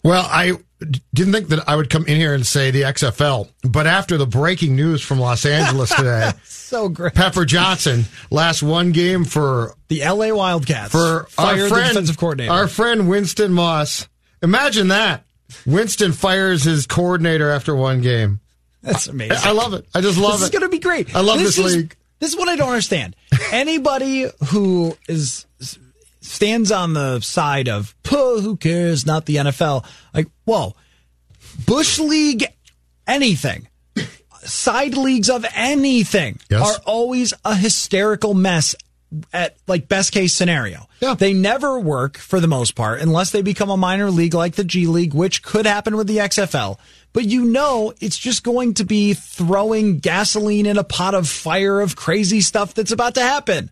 Well, 0.04 0.26
I 0.32 0.54
didn't 1.14 1.34
think 1.34 1.48
that 1.50 1.68
I 1.70 1.76
would 1.76 1.90
come 1.90 2.06
in 2.06 2.18
here 2.18 2.34
and 2.34 2.46
say 2.46 2.72
the 2.72 2.82
XFL, 2.84 3.50
but 3.64 3.88
after 3.88 4.18
the 4.18 4.26
breaking 4.28 4.76
news 4.76 5.02
from 5.02 5.20
Los 5.20 5.46
Angeles 5.46 5.90
today, 5.96 6.32
so 6.44 6.90
great. 6.90 7.14
Pepper 7.14 7.46
Johnson 7.46 8.06
last 8.30 8.62
one 8.62 8.92
game 8.92 9.24
for 9.26 9.74
the 9.88 10.02
LA 10.04 10.34
Wildcats 10.34 10.92
for 10.92 11.26
Fired 11.30 11.62
our 11.64 11.68
friend, 11.70 11.88
defensive 11.90 12.18
coordinator. 12.18 12.52
our 12.52 12.68
friend 12.68 13.08
Winston 13.10 13.54
Moss. 13.54 14.08
Imagine 14.42 14.90
that. 14.90 15.24
Winston 15.66 16.12
fires 16.12 16.64
his 16.64 16.86
coordinator 16.88 17.50
after 17.52 17.76
one 17.76 18.02
game. 18.02 18.40
That's 18.82 19.08
amazing. 19.08 19.38
I, 19.44 19.50
I 19.50 19.52
love 19.54 19.74
it. 19.74 19.86
I 19.96 20.02
just 20.02 20.18
love 20.18 20.36
it. 20.36 20.38
this 20.38 20.42
it. 20.42 20.54
is 20.54 20.60
going 20.60 20.70
to 20.72 20.76
be 20.76 20.80
great. 20.80 21.16
I 21.16 21.22
love 21.22 21.40
this, 21.40 21.58
is- 21.58 21.76
league. 21.76 21.96
This 22.20 22.32
is 22.32 22.38
what 22.38 22.48
I 22.50 22.56
don't 22.56 22.70
understand. 22.70 23.16
Anybody 23.52 24.28
who 24.48 24.98
is 25.08 25.45
stands 26.26 26.72
on 26.72 26.94
the 26.94 27.20
side 27.22 27.68
of 27.70 27.96
"Puh, 28.04 28.42
who 28.42 28.58
cares, 28.58 29.06
not 29.06 29.26
the 29.26 29.38
NFL. 29.38 29.86
Like, 30.14 30.28
whoa, 30.46 30.76
Bush 31.66 32.00
League, 32.00 32.46
anything, 33.08 33.68
side 34.44 34.96
leagues 34.96 35.30
of 35.30 35.46
anything 35.56 36.40
Yes. 36.50 36.62
are 36.62 36.82
always 36.86 37.34
a 37.44 37.56
hysterical 37.56 38.34
mess 38.34 38.76
at 39.32 39.56
like 39.68 39.88
best 39.88 40.12
case 40.12 40.34
scenario. 40.36 40.88
Yeah. 41.00 41.14
They 41.14 41.34
never 41.34 41.80
work 41.80 42.18
for 42.18 42.40
the 42.42 42.48
most 42.48 42.76
part 42.76 43.00
unless 43.02 43.32
they 43.32 43.42
become 43.42 43.70
a 43.70 43.78
minor 43.78 44.12
league 44.12 44.34
like 44.34 44.56
the 44.56 44.64
G 44.64 44.88
League, 44.88 45.14
which 45.14 45.42
could 45.42 45.66
happen 45.66 45.96
with 45.96 46.08
the 46.08 46.18
XFL. 46.18 46.78
But 47.14 47.24
you 47.26 47.46
know, 47.46 47.94
it's 48.02 48.18
just 48.18 48.44
going 48.44 48.74
to 48.74 48.84
be 48.84 49.14
throwing 49.14 50.00
gasoline 50.00 50.66
in 50.66 50.78
a 50.78 50.84
pot 50.84 51.14
of 51.14 51.30
fire 51.30 51.80
of 51.80 51.96
crazy 51.96 52.42
stuff 52.42 52.74
that's 52.74 52.92
about 52.92 53.16
to 53.16 53.22
happen. 53.22 53.70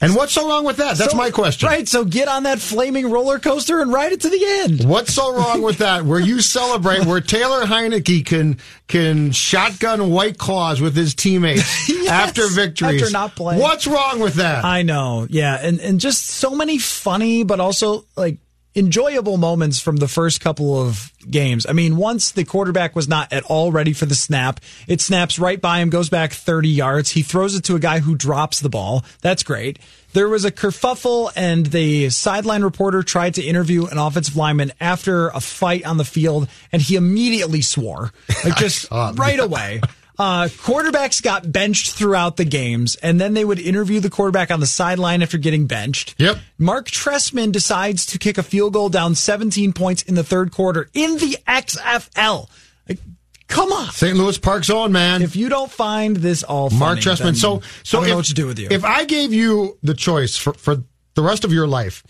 And 0.00 0.14
what's 0.14 0.32
so 0.32 0.48
wrong 0.48 0.64
with 0.64 0.76
that? 0.76 0.96
That's 0.96 1.10
So- 1.10 1.16
my 1.16 1.30
question. 1.30 1.68
Right. 1.68 1.88
So 1.88 2.04
get 2.04 2.28
on 2.28 2.44
that 2.44 2.60
flaming 2.60 3.10
roller 3.10 3.38
coaster 3.38 3.80
and 3.80 3.92
ride 3.92 4.12
it 4.12 4.20
to 4.20 4.28
the 4.30 4.44
end. 4.62 4.84
What's 4.84 5.12
so 5.12 5.34
wrong 5.34 5.60
with 5.62 5.78
that? 5.78 6.04
Where 6.04 6.20
you 6.20 6.40
celebrate, 6.40 7.04
where 7.04 7.20
Taylor 7.20 7.64
Heinicke 7.64 8.24
can 8.24 8.58
can 8.86 9.32
shotgun 9.32 10.10
white 10.10 10.38
claws 10.38 10.80
with 10.80 10.94
his 10.96 11.14
teammates 11.14 11.90
after 12.08 12.46
victories. 12.48 13.02
after 13.02 13.12
not 13.12 13.34
playing. 13.34 13.60
What's 13.60 13.86
wrong 13.86 14.20
with 14.20 14.34
that? 14.34 14.64
I 14.64 14.82
know. 14.82 15.26
Yeah. 15.28 15.58
And, 15.60 15.80
and 15.80 16.00
just 16.00 16.26
so 16.26 16.50
many 16.54 16.78
funny, 16.78 17.42
but 17.42 17.60
also 17.60 18.04
like 18.16 18.38
enjoyable 18.78 19.36
moments 19.36 19.80
from 19.80 19.96
the 19.96 20.08
first 20.08 20.40
couple 20.40 20.80
of 20.80 21.12
games. 21.28 21.66
I 21.68 21.72
mean, 21.72 21.96
once 21.96 22.30
the 22.30 22.44
quarterback 22.44 22.94
was 22.94 23.08
not 23.08 23.32
at 23.32 23.42
all 23.44 23.72
ready 23.72 23.92
for 23.92 24.06
the 24.06 24.14
snap, 24.14 24.60
it 24.86 25.00
snaps 25.00 25.38
right 25.38 25.60
by 25.60 25.80
him, 25.80 25.90
goes 25.90 26.08
back 26.08 26.32
30 26.32 26.68
yards. 26.68 27.10
He 27.10 27.22
throws 27.22 27.54
it 27.54 27.64
to 27.64 27.76
a 27.76 27.80
guy 27.80 27.98
who 27.98 28.14
drops 28.14 28.60
the 28.60 28.68
ball. 28.68 29.04
That's 29.20 29.42
great. 29.42 29.78
There 30.12 30.28
was 30.28 30.44
a 30.44 30.50
kerfuffle, 30.50 31.30
and 31.36 31.66
the 31.66 32.08
sideline 32.08 32.62
reporter 32.62 33.02
tried 33.02 33.34
to 33.34 33.42
interview 33.42 33.86
an 33.86 33.98
offensive 33.98 34.36
lineman 34.36 34.72
after 34.80 35.28
a 35.28 35.40
fight 35.40 35.84
on 35.84 35.98
the 35.98 36.04
field, 36.04 36.48
and 36.72 36.80
he 36.80 36.96
immediately 36.96 37.60
swore, 37.60 38.12
like 38.44 38.56
just 38.56 38.90
right 38.90 39.38
away. 39.38 39.82
Uh, 40.18 40.48
quarterbacks 40.48 41.22
got 41.22 41.50
benched 41.52 41.92
throughout 41.92 42.36
the 42.36 42.44
games, 42.44 42.96
and 42.96 43.20
then 43.20 43.34
they 43.34 43.44
would 43.44 43.60
interview 43.60 44.00
the 44.00 44.10
quarterback 44.10 44.50
on 44.50 44.58
the 44.58 44.66
sideline 44.66 45.22
after 45.22 45.38
getting 45.38 45.68
benched. 45.68 46.16
Yep. 46.18 46.38
Mark 46.58 46.88
Trestman 46.88 47.52
decides 47.52 48.04
to 48.06 48.18
kick 48.18 48.36
a 48.36 48.42
field 48.42 48.72
goal 48.72 48.88
down 48.88 49.14
17 49.14 49.72
points 49.72 50.02
in 50.02 50.16
the 50.16 50.24
third 50.24 50.50
quarter 50.50 50.90
in 50.92 51.18
the 51.18 51.38
XFL. 51.46 52.50
Like, 52.88 52.98
come 53.46 53.70
on. 53.70 53.92
St. 53.92 54.16
Louis 54.16 54.36
Park's 54.38 54.70
own 54.70 54.90
man. 54.90 55.22
If 55.22 55.36
you 55.36 55.48
don't 55.48 55.70
find 55.70 56.16
this 56.16 56.42
all 56.42 56.68
funny, 56.68 56.80
Mark 56.80 56.98
Trestman. 56.98 57.36
So, 57.36 57.62
so 57.84 57.98
I 57.98 58.00
don't 58.00 58.04
if, 58.04 58.10
know 58.10 58.16
what 58.16 58.26
to 58.26 58.34
do 58.34 58.46
with 58.48 58.58
you. 58.58 58.68
If 58.72 58.84
I 58.84 59.04
gave 59.04 59.32
you 59.32 59.78
the 59.84 59.94
choice 59.94 60.36
for, 60.36 60.52
for 60.52 60.82
the 61.14 61.22
rest 61.22 61.44
of 61.44 61.52
your 61.52 61.68
life, 61.68 62.02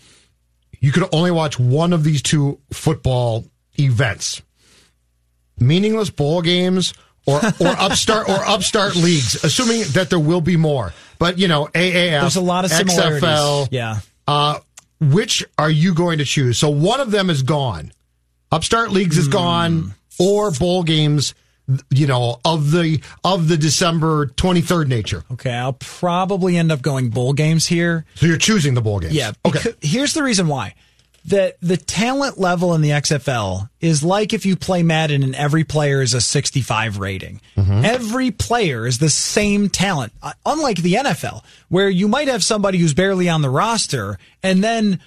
you 0.79 0.91
could 0.91 1.07
only 1.13 1.29
watch 1.29 1.59
one 1.59 1.93
of 1.93 2.03
these 2.03 2.23
two 2.23 2.59
football 2.73 3.45
events: 3.77 4.41
meaningless 5.59 6.09
bowl 6.09 6.41
games 6.41 6.95
or 7.29 7.41
or 7.59 7.75
upstart 7.79 8.29
or 8.29 8.43
upstart 8.45 8.95
leagues. 8.95 9.43
Assuming 9.43 9.83
that 9.93 10.09
there 10.09 10.19
will 10.19 10.41
be 10.41 10.57
more, 10.57 10.93
but 11.17 11.37
you 11.37 11.47
know, 11.47 11.65
AAF. 11.67 12.21
There's 12.21 12.35
a 12.35 12.41
lot 12.41 12.65
of 12.65 12.71
similarities. 12.71 13.23
XFL. 13.23 13.67
Yeah. 13.71 13.99
Uh, 14.27 14.59
which 14.99 15.45
are 15.57 15.69
you 15.69 15.93
going 15.93 16.17
to 16.17 16.25
choose? 16.25 16.57
So 16.57 16.69
one 16.69 16.99
of 16.99 17.11
them 17.11 17.29
is 17.29 17.43
gone. 17.43 17.91
Upstart 18.51 18.91
leagues 18.91 19.17
is 19.17 19.27
gone, 19.27 19.93
or 20.19 20.51
bowl 20.51 20.83
games. 20.83 21.35
You 21.91 22.07
know, 22.07 22.39
of 22.43 22.71
the 22.71 22.99
of 23.23 23.47
the 23.47 23.55
December 23.55 24.25
twenty 24.25 24.61
third 24.61 24.89
nature. 24.89 25.23
Okay, 25.33 25.53
I'll 25.53 25.73
probably 25.73 26.57
end 26.57 26.71
up 26.71 26.81
going 26.81 27.11
bowl 27.11 27.33
games 27.33 27.67
here. 27.67 28.05
So 28.15 28.25
you're 28.25 28.37
choosing 28.37 28.73
the 28.73 28.81
bowl 28.81 28.99
games. 28.99 29.13
Yeah. 29.13 29.33
Okay. 29.45 29.73
Here's 29.79 30.15
the 30.15 30.23
reason 30.23 30.47
why. 30.47 30.73
That 31.29 31.57
the 31.61 31.77
talent 31.77 32.39
level 32.39 32.73
in 32.75 32.81
the 32.81 32.89
XFL 32.89 33.69
is 33.81 34.03
like 34.03 34.33
if 34.33 34.45
you 34.45 34.55
play 34.55 34.83
Madden 34.83 35.23
and 35.23 35.35
every 35.35 35.63
player 35.63 36.01
is 36.01 36.13
a 36.13 36.21
65 36.21 36.97
rating. 36.99 37.41
Every 37.85 38.31
player 38.31 38.85
is 38.87 38.97
the 38.99 39.09
same 39.09 39.69
talent. 39.69 40.11
Uh, 40.21 40.33
Unlike 40.45 40.77
the 40.77 40.93
NFL, 40.93 41.43
where 41.69 41.89
you 41.89 42.07
might 42.07 42.27
have 42.29 42.43
somebody 42.43 42.77
who's 42.77 42.93
barely 42.93 43.29
on 43.29 43.41
the 43.41 43.49
roster 43.49 44.17
and 44.43 44.63
then 44.63 44.99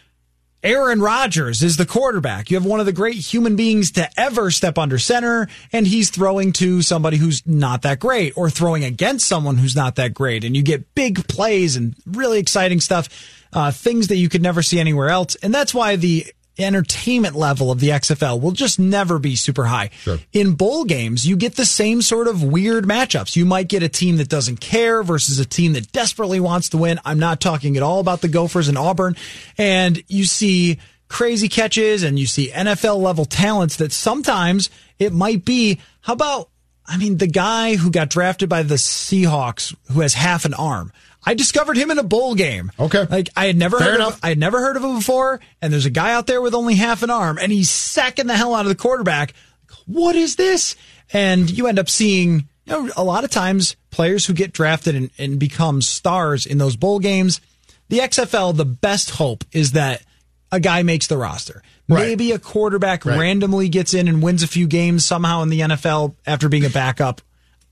Aaron 0.64 1.00
Rodgers 1.00 1.60
is 1.64 1.76
the 1.76 1.86
quarterback. 1.86 2.48
You 2.48 2.56
have 2.56 2.64
one 2.64 2.78
of 2.78 2.86
the 2.86 2.92
great 2.92 3.16
human 3.16 3.56
beings 3.56 3.90
to 3.92 4.08
ever 4.16 4.52
step 4.52 4.78
under 4.78 4.96
center, 4.96 5.48
and 5.72 5.88
he's 5.88 6.08
throwing 6.10 6.52
to 6.52 6.82
somebody 6.82 7.16
who's 7.16 7.44
not 7.44 7.82
that 7.82 7.98
great 7.98 8.32
or 8.36 8.48
throwing 8.48 8.84
against 8.84 9.26
someone 9.26 9.56
who's 9.56 9.74
not 9.74 9.96
that 9.96 10.14
great. 10.14 10.44
And 10.44 10.54
you 10.56 10.62
get 10.62 10.94
big 10.94 11.26
plays 11.26 11.74
and 11.74 11.96
really 12.06 12.38
exciting 12.38 12.78
stuff, 12.80 13.08
uh, 13.52 13.70
things 13.70 14.08
that 14.08 14.16
you 14.16 14.28
could 14.28 14.42
never 14.42 14.62
see 14.62 14.78
anywhere 14.80 15.08
else. 15.08 15.34
And 15.36 15.54
that's 15.54 15.74
why 15.74 15.96
the 15.96 16.26
entertainment 16.58 17.34
level 17.34 17.70
of 17.70 17.80
the 17.80 17.88
XFL 17.88 18.40
will 18.40 18.52
just 18.52 18.78
never 18.78 19.18
be 19.18 19.36
super 19.36 19.64
high. 19.64 19.90
Sure. 20.00 20.18
In 20.32 20.54
bowl 20.54 20.84
games, 20.84 21.26
you 21.26 21.36
get 21.36 21.56
the 21.56 21.64
same 21.64 22.02
sort 22.02 22.28
of 22.28 22.42
weird 22.42 22.84
matchups. 22.84 23.36
You 23.36 23.46
might 23.46 23.68
get 23.68 23.82
a 23.82 23.88
team 23.88 24.18
that 24.18 24.28
doesn't 24.28 24.60
care 24.60 25.02
versus 25.02 25.38
a 25.38 25.46
team 25.46 25.72
that 25.74 25.92
desperately 25.92 26.40
wants 26.40 26.70
to 26.70 26.76
win. 26.76 27.00
I'm 27.04 27.18
not 27.18 27.40
talking 27.40 27.76
at 27.76 27.82
all 27.82 28.00
about 28.00 28.20
the 28.20 28.28
Gophers 28.28 28.68
and 28.68 28.76
Auburn. 28.76 29.16
And 29.56 30.02
you 30.08 30.24
see 30.24 30.78
crazy 31.08 31.48
catches 31.48 32.02
and 32.02 32.18
you 32.18 32.26
see 32.26 32.50
NFL 32.50 32.98
level 32.98 33.24
talents 33.24 33.76
that 33.76 33.92
sometimes 33.92 34.70
it 34.98 35.12
might 35.12 35.44
be, 35.44 35.78
how 36.00 36.14
about, 36.14 36.48
I 36.86 36.96
mean, 36.96 37.18
the 37.18 37.26
guy 37.26 37.76
who 37.76 37.90
got 37.90 38.10
drafted 38.10 38.48
by 38.48 38.62
the 38.62 38.74
Seahawks 38.74 39.74
who 39.92 40.00
has 40.00 40.14
half 40.14 40.44
an 40.44 40.54
arm. 40.54 40.92
I 41.24 41.34
discovered 41.34 41.76
him 41.76 41.90
in 41.90 41.98
a 41.98 42.02
bowl 42.02 42.34
game. 42.34 42.72
Okay. 42.80 43.06
Like 43.08 43.28
I 43.36 43.46
had 43.46 43.56
never 43.56 43.78
Fair 43.78 43.90
heard 43.92 43.94
enough. 43.96 44.14
of 44.14 44.20
I 44.24 44.30
had 44.30 44.38
never 44.38 44.60
heard 44.60 44.76
of 44.76 44.82
him 44.84 44.96
before, 44.96 45.40
and 45.60 45.72
there's 45.72 45.86
a 45.86 45.90
guy 45.90 46.12
out 46.14 46.26
there 46.26 46.40
with 46.42 46.54
only 46.54 46.74
half 46.74 47.02
an 47.02 47.10
arm, 47.10 47.38
and 47.38 47.52
he's 47.52 47.70
sacking 47.70 48.26
the 48.26 48.36
hell 48.36 48.54
out 48.54 48.64
of 48.64 48.68
the 48.70 48.74
quarterback. 48.74 49.34
Like, 49.70 49.78
What 49.86 50.16
is 50.16 50.36
this? 50.36 50.74
And 51.12 51.48
you 51.50 51.66
end 51.66 51.78
up 51.78 51.88
seeing, 51.88 52.48
you 52.64 52.72
know, 52.86 52.90
a 52.96 53.04
lot 53.04 53.22
of 53.24 53.30
times 53.30 53.76
players 53.90 54.26
who 54.26 54.32
get 54.32 54.52
drafted 54.52 54.94
and, 54.94 55.10
and 55.18 55.38
become 55.38 55.82
stars 55.82 56.46
in 56.46 56.58
those 56.58 56.74
bowl 56.76 56.98
games. 56.98 57.40
The 57.88 57.98
XFL, 57.98 58.56
the 58.56 58.64
best 58.64 59.10
hope 59.10 59.44
is 59.52 59.72
that 59.72 60.02
a 60.50 60.58
guy 60.58 60.82
makes 60.82 61.06
the 61.06 61.18
roster. 61.18 61.62
Right. 61.88 62.06
Maybe 62.06 62.32
a 62.32 62.38
quarterback 62.38 63.04
Right. 63.04 63.18
randomly 63.18 63.68
gets 63.68 63.92
in 63.92 64.08
and 64.08 64.22
wins 64.22 64.42
a 64.42 64.46
few 64.48 64.66
games 64.66 65.04
somehow 65.04 65.42
in 65.42 65.50
the 65.50 65.60
NFL 65.60 66.14
after 66.26 66.48
being 66.48 66.64
a 66.64 66.70
backup. 66.70 67.20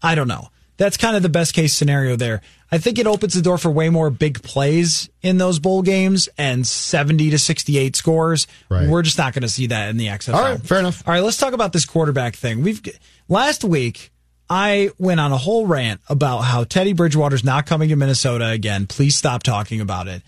I 0.02 0.14
don't 0.14 0.28
know. 0.28 0.48
That's 0.81 0.97
kind 0.97 1.15
of 1.15 1.23
the 1.23 1.28
best 1.28 1.52
case 1.52 1.74
scenario 1.74 2.16
there. 2.16 2.40
I 2.73 2.78
think 2.78 2.98
it 2.98 3.07
opens 3.07 3.35
the 3.35 3.43
door 3.43 3.59
for 3.59 3.70
way 3.70 3.90
more 3.90 4.09
big 4.09 4.43
plays 4.43 5.11
in 5.20 5.36
those 5.36 5.59
bowl 5.59 5.82
games 5.82 6.27
and 6.39 6.66
70 6.66 7.28
to 7.28 7.39
68 7.39 7.94
scores. 7.94 8.47
Right. 8.70 8.89
We're 8.89 9.02
just 9.02 9.19
not 9.19 9.35
going 9.35 9.43
to 9.43 9.48
see 9.51 9.66
that 9.66 9.90
in 9.90 9.98
the 9.98 10.07
XFL. 10.07 10.32
All 10.32 10.43
right, 10.43 10.59
fair 10.59 10.78
enough. 10.78 11.07
All 11.07 11.12
right, 11.12 11.23
let's 11.23 11.36
talk 11.36 11.52
about 11.52 11.74
this 11.74 11.85
quarterback 11.85 12.35
thing. 12.35 12.62
We've 12.62 12.81
last 13.28 13.62
week 13.62 14.11
I 14.48 14.89
went 14.97 15.20
on 15.20 15.32
a 15.32 15.36
whole 15.36 15.66
rant 15.66 16.01
about 16.09 16.39
how 16.39 16.65
Teddy 16.65 16.94
Bridgewater's 16.94 17.44
not 17.44 17.66
coming 17.66 17.90
to 17.90 17.97
Minnesota 17.97 18.48
again. 18.48 18.86
Please 18.86 19.15
stop 19.15 19.43
talking 19.43 19.82
about 19.82 20.09
it. 20.09 20.23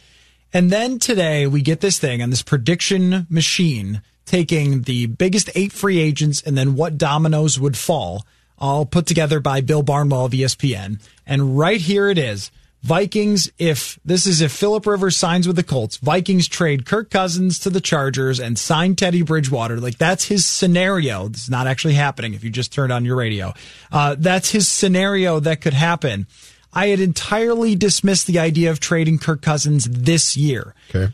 And 0.52 0.68
then 0.68 0.98
today 0.98 1.46
we 1.46 1.62
get 1.62 1.80
this 1.80 1.98
thing 1.98 2.20
on 2.20 2.28
this 2.28 2.42
prediction 2.42 3.26
machine 3.30 4.02
taking 4.26 4.82
the 4.82 5.06
biggest 5.06 5.48
eight 5.54 5.72
free 5.72 5.98
agents 5.98 6.42
and 6.42 6.58
then 6.58 6.74
what 6.74 6.98
dominoes 6.98 7.58
would 7.58 7.78
fall, 7.78 8.26
all 8.62 8.86
put 8.86 9.06
together 9.06 9.40
by 9.40 9.60
Bill 9.60 9.82
Barnwell 9.82 10.24
of 10.24 10.32
ESPN. 10.32 11.02
And 11.26 11.58
right 11.58 11.80
here 11.80 12.08
it 12.08 12.16
is. 12.16 12.50
Vikings, 12.82 13.50
if 13.58 13.98
this 14.04 14.26
is 14.26 14.40
if 14.40 14.50
Philip 14.50 14.86
Rivers 14.86 15.16
signs 15.16 15.46
with 15.46 15.54
the 15.54 15.62
Colts, 15.62 15.98
Vikings 15.98 16.48
trade 16.48 16.84
Kirk 16.84 17.10
Cousins 17.10 17.58
to 17.60 17.70
the 17.70 17.80
Chargers 17.80 18.40
and 18.40 18.58
sign 18.58 18.96
Teddy 18.96 19.22
Bridgewater. 19.22 19.78
Like 19.78 19.98
that's 19.98 20.24
his 20.24 20.46
scenario. 20.46 21.28
This 21.28 21.44
is 21.44 21.50
not 21.50 21.66
actually 21.66 21.94
happening 21.94 22.34
if 22.34 22.42
you 22.42 22.50
just 22.50 22.72
turned 22.72 22.92
on 22.92 23.04
your 23.04 23.16
radio. 23.16 23.52
Uh, 23.92 24.16
that's 24.18 24.50
his 24.50 24.68
scenario 24.68 25.38
that 25.40 25.60
could 25.60 25.74
happen. 25.74 26.26
I 26.72 26.88
had 26.88 27.00
entirely 27.00 27.76
dismissed 27.76 28.26
the 28.26 28.38
idea 28.38 28.70
of 28.70 28.80
trading 28.80 29.18
Kirk 29.18 29.42
Cousins 29.42 29.84
this 29.84 30.36
year. 30.36 30.74
Okay. 30.90 31.12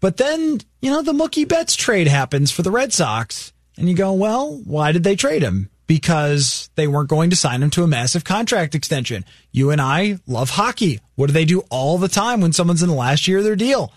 But 0.00 0.18
then, 0.18 0.60
you 0.82 0.90
know, 0.90 1.02
the 1.02 1.12
Mookie 1.12 1.48
Betts 1.48 1.76
trade 1.76 2.08
happens 2.08 2.50
for 2.50 2.62
the 2.62 2.70
Red 2.70 2.92
Sox. 2.92 3.52
And 3.78 3.88
you 3.88 3.94
go, 3.94 4.12
well, 4.12 4.60
why 4.64 4.92
did 4.92 5.04
they 5.04 5.16
trade 5.16 5.42
him? 5.42 5.70
Because 5.86 6.68
they 6.74 6.88
weren't 6.88 7.08
going 7.08 7.30
to 7.30 7.36
sign 7.36 7.62
him 7.62 7.70
to 7.70 7.84
a 7.84 7.86
massive 7.86 8.24
contract 8.24 8.74
extension. 8.74 9.24
You 9.52 9.70
and 9.70 9.80
I 9.80 10.18
love 10.26 10.50
hockey. 10.50 11.00
What 11.14 11.28
do 11.28 11.32
they 11.32 11.44
do 11.44 11.60
all 11.70 11.98
the 11.98 12.08
time 12.08 12.40
when 12.40 12.52
someone's 12.52 12.82
in 12.82 12.88
the 12.88 12.94
last 12.94 13.28
year 13.28 13.38
of 13.38 13.44
their 13.44 13.56
deal? 13.56 13.92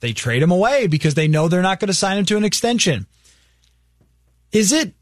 They 0.00 0.12
trade 0.12 0.42
him 0.42 0.50
away 0.50 0.86
because 0.86 1.14
they 1.14 1.28
know 1.28 1.48
they're 1.48 1.62
not 1.62 1.80
going 1.80 1.88
to 1.88 1.94
sign 1.94 2.18
him 2.18 2.24
to 2.26 2.36
an 2.36 2.44
extension. 2.44 3.06
Is 4.52 4.72
it 4.72 4.92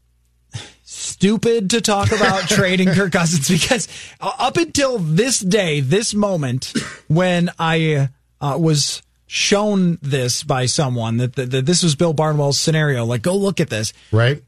stupid 0.83 1.69
to 1.71 1.81
talk 1.81 2.11
about 2.11 2.41
trading 2.49 2.89
Kirk 2.89 3.11
Cousins? 3.11 3.47
Because 3.49 3.87
up 4.19 4.57
until 4.57 4.97
this 4.99 5.39
day, 5.39 5.79
this 5.79 6.13
moment, 6.13 6.73
when 7.07 7.49
I 7.57 8.09
uh, 8.41 8.57
was 8.59 9.01
shown 9.27 9.99
this 10.01 10.43
by 10.43 10.65
someone 10.65 11.17
that, 11.17 11.35
that, 11.35 11.51
that 11.51 11.65
this 11.65 11.83
was 11.83 11.95
Bill 11.95 12.13
Barnwell's 12.13 12.59
scenario, 12.59 13.05
like 13.05 13.21
go 13.21 13.35
look 13.35 13.59
at 13.59 13.69
this, 13.69 13.93
Right. 14.11 14.43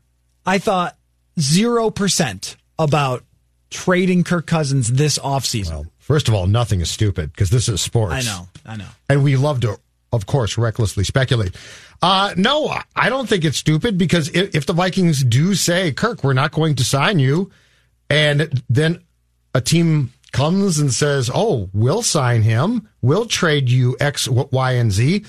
I 0.45 0.57
thought 0.57 0.97
zero 1.41 1.89
percent 1.89 2.55
about 2.77 3.23
trading 3.69 4.23
Kirk 4.23 4.47
Cousins 4.47 4.91
this 4.91 5.18
offseason. 5.19 5.88
First 5.99 6.27
of 6.27 6.34
all, 6.34 6.47
nothing 6.47 6.81
is 6.81 6.89
stupid 6.89 7.31
because 7.31 7.49
this 7.49 7.69
is 7.69 7.81
sports. 7.81 8.13
I 8.13 8.22
know, 8.22 8.47
I 8.65 8.76
know. 8.76 8.88
and 9.09 9.23
we 9.23 9.38
love 9.38 9.61
to, 9.61 9.80
of 10.11 10.26
course, 10.26 10.57
recklessly 10.57 11.03
speculate. 11.03 11.55
Uh, 12.01 12.34
no, 12.35 12.73
I 12.95 13.09
don't 13.09 13.30
think 13.30 13.45
it's 13.45 13.57
stupid 13.57 13.97
because 13.97 14.30
if, 14.30 14.55
if 14.55 14.65
the 14.65 14.73
Vikings 14.73 15.23
do 15.23 15.55
say, 15.55 15.91
Kirk, 15.93 16.23
we're 16.23 16.34
not 16.34 16.51
going 16.51 16.76
to 16.76 16.84
sign 16.84 17.19
you, 17.19 17.51
and 18.09 18.61
then 18.69 19.03
a 19.53 19.61
team 19.61 20.11
comes 20.31 20.80
and 20.80 20.93
says, 20.93 21.30
oh, 21.34 21.69
we'll 21.73 22.01
sign 22.01 22.41
him, 22.41 22.89
we'll 23.01 23.26
trade 23.26 23.69
you 23.69 23.95
X, 23.99 24.27
Y, 24.27 24.72
and 24.72 24.91
Z. 24.91 25.26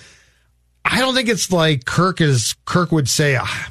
I 0.84 0.98
don't 1.00 1.14
think 1.14 1.28
it's 1.28 1.52
like 1.52 1.84
Kirk 1.84 2.20
is, 2.20 2.56
Kirk 2.64 2.90
would 2.90 3.08
say, 3.08 3.36
ah, 3.36 3.70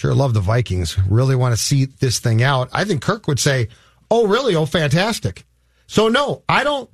sure 0.00 0.14
love 0.14 0.32
the 0.32 0.40
Vikings, 0.40 0.96
really 1.10 1.36
want 1.36 1.52
to 1.52 1.60
see 1.60 1.84
this 1.84 2.20
thing 2.20 2.42
out. 2.42 2.70
I 2.72 2.84
think 2.84 3.02
Kirk 3.02 3.28
would 3.28 3.38
say, 3.38 3.68
oh, 4.10 4.26
really? 4.26 4.56
Oh, 4.56 4.64
fantastic. 4.64 5.44
So 5.86 6.08
no, 6.08 6.42
I 6.48 6.64
don't, 6.64 6.88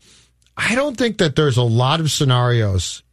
I 0.57 0.75
don't 0.75 0.97
think 0.97 1.19
that 1.19 1.37
there's 1.37 1.57
a 1.57 1.63
lot 1.63 2.01
of 2.01 2.11
scenarios 2.11 3.05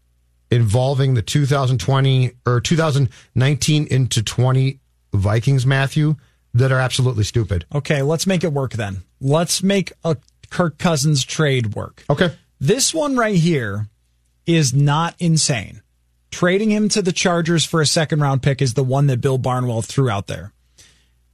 involving 0.50 1.14
the 1.14 1.22
2020 1.22 2.32
or 2.48 2.60
2019 2.60 3.88
into 3.92 4.24
20 4.24 4.80
Vikings, 5.14 5.66
Matthew, 5.68 6.16
that 6.56 6.72
are 6.72 6.80
absolutely 6.80 7.24
stupid. 7.24 7.66
Okay, 7.74 8.02
let's 8.02 8.26
make 8.26 8.44
it 8.44 8.52
work 8.52 8.74
then. 8.74 9.04
Let's 9.22 9.62
make 9.62 9.92
a 10.04 10.18
Kirk 10.50 10.80
Cousins 10.80 11.24
trade 11.24 11.76
work. 11.76 12.04
Okay. 12.10 12.32
This 12.60 12.96
one 12.96 13.16
right 13.16 13.36
here 13.36 13.90
is 14.48 14.74
not 14.74 15.14
insane. 15.20 15.83
Trading 16.34 16.72
him 16.72 16.90
to 16.90 17.04
the 17.04 17.12
Chargers 17.12 17.64
for 17.64 17.80
a 17.80 17.86
second 17.86 18.20
round 18.20 18.42
pick 18.42 18.60
is 18.60 18.74
the 18.74 18.84
one 18.84 19.06
that 19.06 19.22
Bill 19.22 19.38
Barnwell 19.38 19.84
threw 19.84 20.10
out 20.10 20.26
there. 20.26 20.52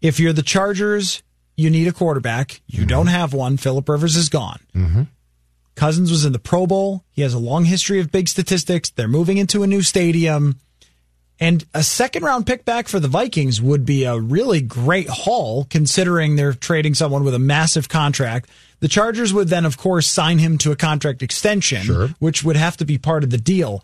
If 0.01 0.19
you're 0.19 0.34
the 0.34 0.43
Chargers, 0.43 1.23
you 1.55 1.69
need 1.69 1.88
a 1.88 1.93
quarterback. 1.93 2.59
You 2.67 2.85
don't 2.85 3.07
have 3.07 3.34
one. 3.34 3.55
Philip 3.55 3.88
Rivers 3.88 4.17
is 4.17 4.27
gone. 4.27 4.59
Mm-hmm. 4.76 5.03
Cousins 5.76 6.11
was 6.11 6.26
in 6.26 6.34
the 6.34 6.38
Pro 6.39 6.67
Bowl. 6.67 7.05
He 7.11 7.21
has 7.21 7.34
a 7.34 7.39
long 7.39 7.63
history 7.63 8.01
of 8.01 8.11
big 8.11 8.27
statistics. 8.27 8.89
They're 8.89 9.07
moving 9.07 9.38
into 9.38 9.63
a 9.63 9.67
new 9.67 9.81
stadium. 9.84 10.59
And 11.39 11.65
a 11.73 11.81
second 11.84 12.23
round 12.23 12.45
pick 12.45 12.65
back 12.65 12.89
for 12.89 12.99
the 12.99 13.07
Vikings 13.07 13.61
would 13.61 13.85
be 13.85 14.03
a 14.03 14.19
really 14.19 14.59
great 14.59 15.07
haul 15.07 15.65
considering 15.69 16.35
they're 16.35 16.51
trading 16.51 16.93
someone 16.93 17.23
with 17.23 17.34
a 17.34 17.39
massive 17.39 17.88
contract. 17.88 18.49
The 18.81 18.89
Chargers 18.89 19.34
would 19.34 19.47
then, 19.47 19.65
of 19.65 19.77
course, 19.77 20.07
sign 20.07 20.39
him 20.39 20.57
to 20.57 20.73
a 20.73 20.76
contract 20.76 21.23
extension, 21.23 21.84
Sure. 21.84 22.07
which 22.19 22.43
would 22.43 22.57
have 22.57 22.76
to 22.77 22.85
be 22.85 22.97
part 22.97 23.23
of 23.23 23.30
the 23.30 23.38
deal. 23.38 23.81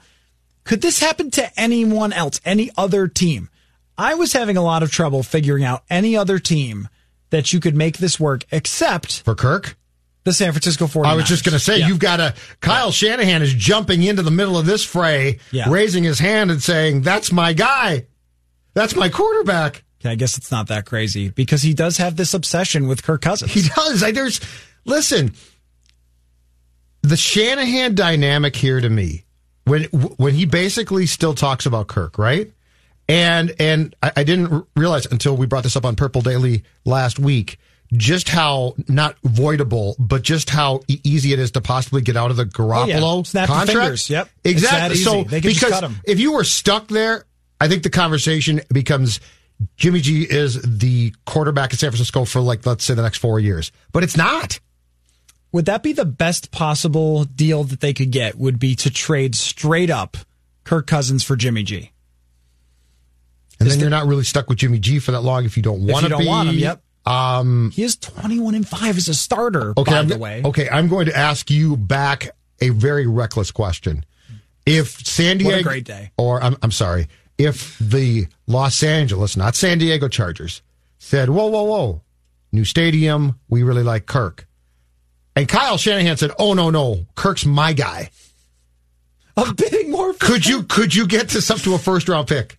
Could 0.66 0.82
this 0.82 1.00
happen 1.00 1.32
to 1.32 1.60
anyone 1.60 2.12
else, 2.12 2.42
any 2.44 2.72
other 2.78 3.08
team? 3.08 3.50
I 3.98 4.16
was 4.16 4.34
having 4.34 4.58
a 4.58 4.62
lot 4.62 4.84
of 4.84 4.92
trouble 4.92 5.24
figuring 5.24 5.64
out 5.64 5.84
any 5.90 6.18
other 6.18 6.38
team 6.40 6.90
that 7.30 7.54
you 7.54 7.60
could 7.62 7.76
make 7.76 7.98
this 7.98 8.20
work 8.20 8.44
except 8.52 9.22
For 9.22 9.36
Kirk? 9.36 9.78
the 10.26 10.34
San 10.34 10.52
Francisco 10.52 10.88
49ers. 10.88 11.06
I 11.06 11.14
was 11.16 11.26
just 11.26 11.46
going 11.46 11.54
to 11.54 11.60
say, 11.60 11.80
Yeah. 11.80 11.88
you've 11.88 12.00
got 12.00 12.20
a 12.20 12.34
Kyle 12.60 12.92
Shanahan 12.92 13.42
is 13.44 13.54
jumping 13.54 14.02
into 14.04 14.24
the 14.24 14.32
middle 14.32 14.58
of 14.58 14.66
this 14.66 14.84
fray, 14.84 15.40
Yeah. 15.52 15.70
raising 15.70 16.04
his 16.04 16.18
hand 16.20 16.50
and 16.52 16.62
saying, 16.62 17.02
That's 17.02 17.32
my 17.32 17.54
guy. 17.54 18.08
That's 18.74 18.96
my 18.96 19.08
quarterback. 19.10 19.84
Okay, 20.02 20.10
I 20.10 20.16
guess 20.16 20.38
it's 20.38 20.52
not 20.52 20.68
that 20.68 20.86
crazy 20.86 21.30
because 21.30 21.62
he 21.62 21.74
does 21.76 21.98
have 21.98 22.16
this 22.16 22.34
obsession 22.34 22.88
with 22.88 23.04
Kirk 23.04 23.22
Cousins. 23.22 23.52
He 23.54 23.62
does. 23.70 24.02
Like, 24.02 24.16
there's, 24.16 24.42
listen, 24.84 25.34
the 27.04 27.18
Shanahan 27.18 27.94
dynamic 27.96 28.56
here 28.56 28.82
to 28.82 28.90
me, 28.90 29.25
when 29.66 29.84
when 29.84 30.34
he 30.34 30.46
basically 30.46 31.06
still 31.06 31.34
talks 31.34 31.66
about 31.66 31.88
Kirk, 31.88 32.18
right? 32.18 32.52
And 33.08 33.54
and 33.60 33.96
I, 34.02 34.12
I 34.18 34.24
didn't 34.24 34.66
realize 34.76 35.06
until 35.06 35.36
we 35.36 35.46
brought 35.46 35.64
this 35.64 35.76
up 35.76 35.86
on 35.86 35.96
Purple 35.96 36.22
Daily 36.22 36.64
last 36.86 37.20
week 37.20 37.60
just 37.94 38.30
how 38.30 38.76
not 38.88 39.20
voidable, 39.22 39.96
but 40.00 40.22
just 40.22 40.50
how 40.50 40.82
e- 40.88 41.00
easy 41.04 41.34
it 41.34 41.40
is 41.40 41.52
to 41.52 41.62
possibly 41.62 42.02
get 42.02 42.18
out 42.18 42.32
of 42.32 42.38
the 42.38 42.44
oh, 42.44 42.46
Garoppolo 42.46 43.20
Oh, 43.20 43.22
the 43.22 43.46
contract. 43.46 44.10
Yep. 44.10 44.30
Exactly. 44.44 44.98
So 44.98 45.24
They 45.24 45.42
can 45.42 45.52
just 45.52 45.64
because 45.64 45.92
if 46.06 46.20
you 46.20 46.34
were 46.34 46.44
stuck 46.44 46.88
there, 46.88 47.26
I 47.60 47.68
think 47.68 47.84
the 47.84 47.90
conversation 47.90 48.62
becomes 48.72 49.20
Jimmy 49.78 50.02
G 50.02 50.24
is 50.24 50.62
the 50.62 51.14
quarterback 51.26 51.72
in 51.72 51.78
San 51.78 51.92
Francisco 51.92 52.26
for 52.26 52.42
like 52.42 52.66
let's 52.66 52.84
say 52.84 52.94
the 52.94 53.02
next 53.02 53.20
four 53.20 53.40
years, 53.40 53.72
but 53.92 54.04
it's 54.04 54.18
not. 54.18 54.60
Would 55.56 55.68
that 55.68 55.84
be 55.84 55.94
the 55.94 56.04
best 56.04 56.52
possible 56.52 57.24
deal 57.24 57.64
that 57.64 57.80
they 57.80 57.94
could 57.94 58.12
get? 58.12 58.38
Would 58.38 58.60
be 58.60 58.76
to 58.76 58.90
trade 58.90 59.36
straight 59.36 59.90
up 59.90 60.18
Kirk 60.66 60.86
Cousins 60.86 61.24
for 61.24 61.38
Jimmy 61.38 61.64
G. 61.64 61.92
And 63.62 63.72
then 63.72 63.80
you're 63.80 63.90
not 63.90 64.06
really 64.06 64.26
stuck 64.26 64.50
with 64.50 64.58
Jimmy 64.58 64.80
G 64.80 65.00
for 65.00 65.14
that 65.14 65.22
long 65.22 65.46
if 65.46 65.56
you 65.56 65.64
don't 65.64 65.88
want 65.88 66.04
to 66.04 66.10
don't 66.10 66.20
be. 66.20 66.28
want 66.28 66.50
him, 66.50 66.56
yep. 66.56 66.82
Um, 67.06 67.72
He 67.74 67.84
is 67.84 67.96
21 67.96 68.54
and 68.54 68.68
5 68.68 68.98
as 68.98 69.08
a 69.08 69.14
starter, 69.14 69.74
okay, 69.78 69.92
by 69.92 70.00
I'm, 70.00 70.08
the 70.10 70.18
way. 70.18 70.42
okay, 70.44 70.68
I'm 70.70 70.90
going 70.90 71.06
to 71.06 71.16
ask 71.18 71.50
you 71.50 71.78
back 71.78 72.32
a 72.60 72.68
very 72.72 73.08
reckless 73.08 73.52
question. 73.52 74.04
If 74.66 75.08
San 75.08 75.38
Diego, 75.38 75.64
great 75.64 75.86
day. 75.86 76.12
or 76.18 76.44
I'm, 76.44 76.58
I'm 76.64 76.72
sorry, 76.72 77.08
if 77.38 77.80
the 77.80 78.28
Los 78.46 78.84
Angeles, 78.84 79.38
not 79.38 79.56
San 79.56 79.78
Diego 79.78 80.10
Chargers, 80.10 80.62
said, 81.00 81.30
"Whoa, 81.30 81.46
whoa, 81.48 81.64
whoa, 81.64 82.02
new 82.52 82.66
stadium, 82.66 83.40
we 83.48 83.64
really 83.64 83.84
like 83.84 84.06
Kirk," 84.06 84.50
and 85.36 85.48
Kyle 85.48 85.78
Shanahan 85.78 86.18
said, 86.18 86.32
"Oh 86.40 86.54
no, 86.54 86.70
no, 86.70 87.06
Kirk's 87.16 87.46
my 87.46 87.74
guy." 87.74 88.10
A 89.38 89.54
bidding 89.54 89.92
more. 89.92 90.14
Could 90.14 90.46
you 90.46 90.64
could 90.64 90.96
you 90.96 91.08
get 91.08 91.30
this 91.30 91.52
up 91.52 91.60
to 91.60 91.74
a 91.74 91.78
first 91.78 92.08
round 92.08 92.28
pick? 92.28 92.58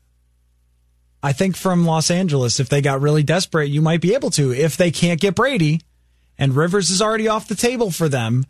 I 1.23 1.32
think 1.32 1.57
from 1.57 1.86
Los 1.86 2.11
Angeles, 2.11 2.61
if 2.61 2.69
they 2.69 2.82
got 2.82 3.01
really 3.01 3.23
desperate, 3.23 3.70
you 3.70 3.81
might 3.82 4.01
be 4.01 4.15
able 4.15 4.31
to. 4.32 4.53
If 4.53 4.77
they 4.77 4.90
can't 4.90 5.20
get 5.20 5.35
Brady, 5.35 5.81
and 6.39 6.55
Rivers 6.55 6.90
is 6.90 7.01
already 7.01 7.28
off 7.28 7.48
the 7.48 7.55
table 7.55 7.90
for 7.90 8.09
them, 8.09 8.44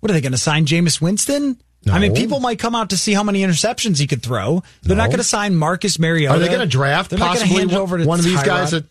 what 0.00 0.10
are 0.10 0.14
they 0.14 0.20
going 0.20 0.32
to 0.32 0.38
sign 0.38 0.66
Jameis 0.66 1.00
Winston? 1.00 1.60
I 1.90 1.98
mean, 1.98 2.14
people 2.14 2.40
might 2.40 2.58
come 2.58 2.74
out 2.74 2.90
to 2.90 2.98
see 2.98 3.14
how 3.14 3.22
many 3.22 3.40
interceptions 3.40 3.98
he 3.98 4.06
could 4.06 4.22
throw. 4.22 4.62
They're 4.82 4.96
not 4.96 5.06
going 5.06 5.18
to 5.18 5.24
sign 5.24 5.56
Marcus 5.56 5.98
Mariota. 5.98 6.36
Are 6.36 6.38
they 6.38 6.48
going 6.48 6.60
to 6.60 6.66
draft 6.66 7.08
They're 7.10 7.18
not 7.18 7.34
gonna 7.34 7.46
hand 7.46 7.72
one, 7.72 7.80
over 7.80 7.98
to 7.98 8.04
one 8.04 8.18
of 8.18 8.24
these 8.24 8.42
guys 8.42 8.72
Tyrod. 8.74 8.84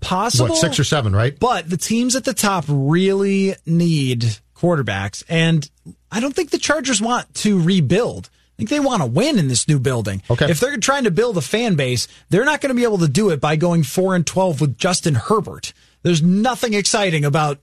Possible 0.00 0.50
what 0.50 0.58
six 0.58 0.78
or 0.78 0.84
seven, 0.84 1.14
right? 1.14 1.38
But 1.38 1.68
the 1.68 1.76
teams 1.76 2.16
at 2.16 2.24
the 2.24 2.34
top 2.34 2.64
really 2.68 3.54
need 3.66 4.24
quarterbacks, 4.54 5.24
and 5.28 5.68
I 6.10 6.20
don't 6.20 6.34
think 6.34 6.50
the 6.50 6.58
Chargers 6.58 7.00
want 7.00 7.32
to 7.36 7.60
rebuild. 7.60 8.30
I 8.32 8.52
think 8.60 8.70
they 8.70 8.80
want 8.80 9.00
to 9.02 9.06
win 9.06 9.38
in 9.38 9.48
this 9.48 9.66
new 9.68 9.78
building. 9.78 10.22
Okay. 10.30 10.50
If 10.50 10.60
they're 10.60 10.76
trying 10.76 11.04
to 11.04 11.10
build 11.10 11.38
a 11.38 11.40
fan 11.40 11.76
base, 11.76 12.08
they're 12.28 12.44
not 12.44 12.60
going 12.60 12.68
to 12.68 12.74
be 12.74 12.84
able 12.84 12.98
to 12.98 13.08
do 13.08 13.30
it 13.30 13.40
by 13.40 13.56
going 13.56 13.82
four 13.84 14.14
and 14.14 14.26
twelve 14.26 14.60
with 14.60 14.76
Justin 14.76 15.14
Herbert. 15.14 15.72
There's 16.02 16.22
nothing 16.22 16.74
exciting 16.74 17.24
about 17.24 17.58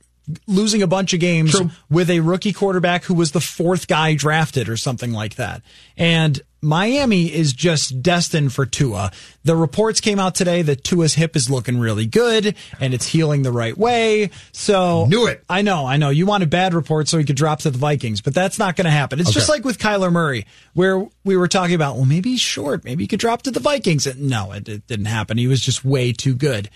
losing 0.46 0.82
a 0.82 0.88
bunch 0.88 1.14
of 1.14 1.20
games 1.20 1.52
True. 1.52 1.70
with 1.90 2.10
a 2.10 2.20
rookie 2.20 2.52
quarterback 2.52 3.04
who 3.04 3.14
was 3.14 3.32
the 3.32 3.40
fourth 3.40 3.88
guy 3.88 4.14
drafted 4.14 4.70
or 4.70 4.76
something 4.76 5.12
like 5.12 5.36
that. 5.36 5.62
And 5.96 6.42
Miami 6.62 7.32
is 7.32 7.54
just 7.54 8.02
destined 8.02 8.52
for 8.52 8.66
Tua. 8.66 9.12
The 9.44 9.56
reports 9.56 10.02
came 10.02 10.20
out 10.20 10.34
today 10.34 10.64
that 10.64 10.84
Tua's 10.84 11.14
hip 11.14 11.36
is 11.36 11.50
looking 11.50 11.80
really 11.80 12.06
good 12.06 12.56
and 12.80 12.94
it's 12.94 13.08
healing 13.08 13.44
the 13.44 13.52
right 13.52 13.78
way. 13.78 14.32
So 14.52 15.06
Knew 15.06 15.28
it. 15.28 15.44
I 15.50 15.62
know, 15.62 15.86
I 15.86 15.98
know. 15.98 16.10
You 16.10 16.26
wanted 16.26 16.50
bad 16.50 16.74
reports 16.74 17.12
so 17.12 17.18
he 17.20 17.24
could 17.24 17.36
drop 17.36 17.60
to 17.60 17.70
the 17.70 17.78
Vikings, 17.78 18.22
but 18.22 18.34
that's 18.34 18.58
not 18.58 18.76
going 18.76 18.86
to 18.86 18.92
happen. 18.92 19.20
It's 19.20 19.32
just 19.32 19.50
like 19.50 19.64
with 19.64 19.78
Kyler 19.78 20.12
Murray, 20.12 20.46
where 20.74 21.08
we 21.24 21.38
were 21.38 21.48
talking 21.48 21.76
about, 21.76 21.96
well, 21.96 22.06
maybe 22.06 22.32
he's 22.32 22.42
short, 22.42 22.84
maybe 22.84 23.04
he 23.04 23.08
could 23.08 23.20
drop 23.20 23.44
to 23.44 23.52
the 23.52 23.60
Vikings. 23.60 24.08
No, 24.18 24.52
it, 24.52 24.68
it 24.68 24.88
didn't 24.88 25.06
happen. 25.06 25.38
He 25.38 25.48
was 25.48 25.62
just 25.62 25.86
way 25.86 26.12
too 26.12 26.36
good. 26.36 26.70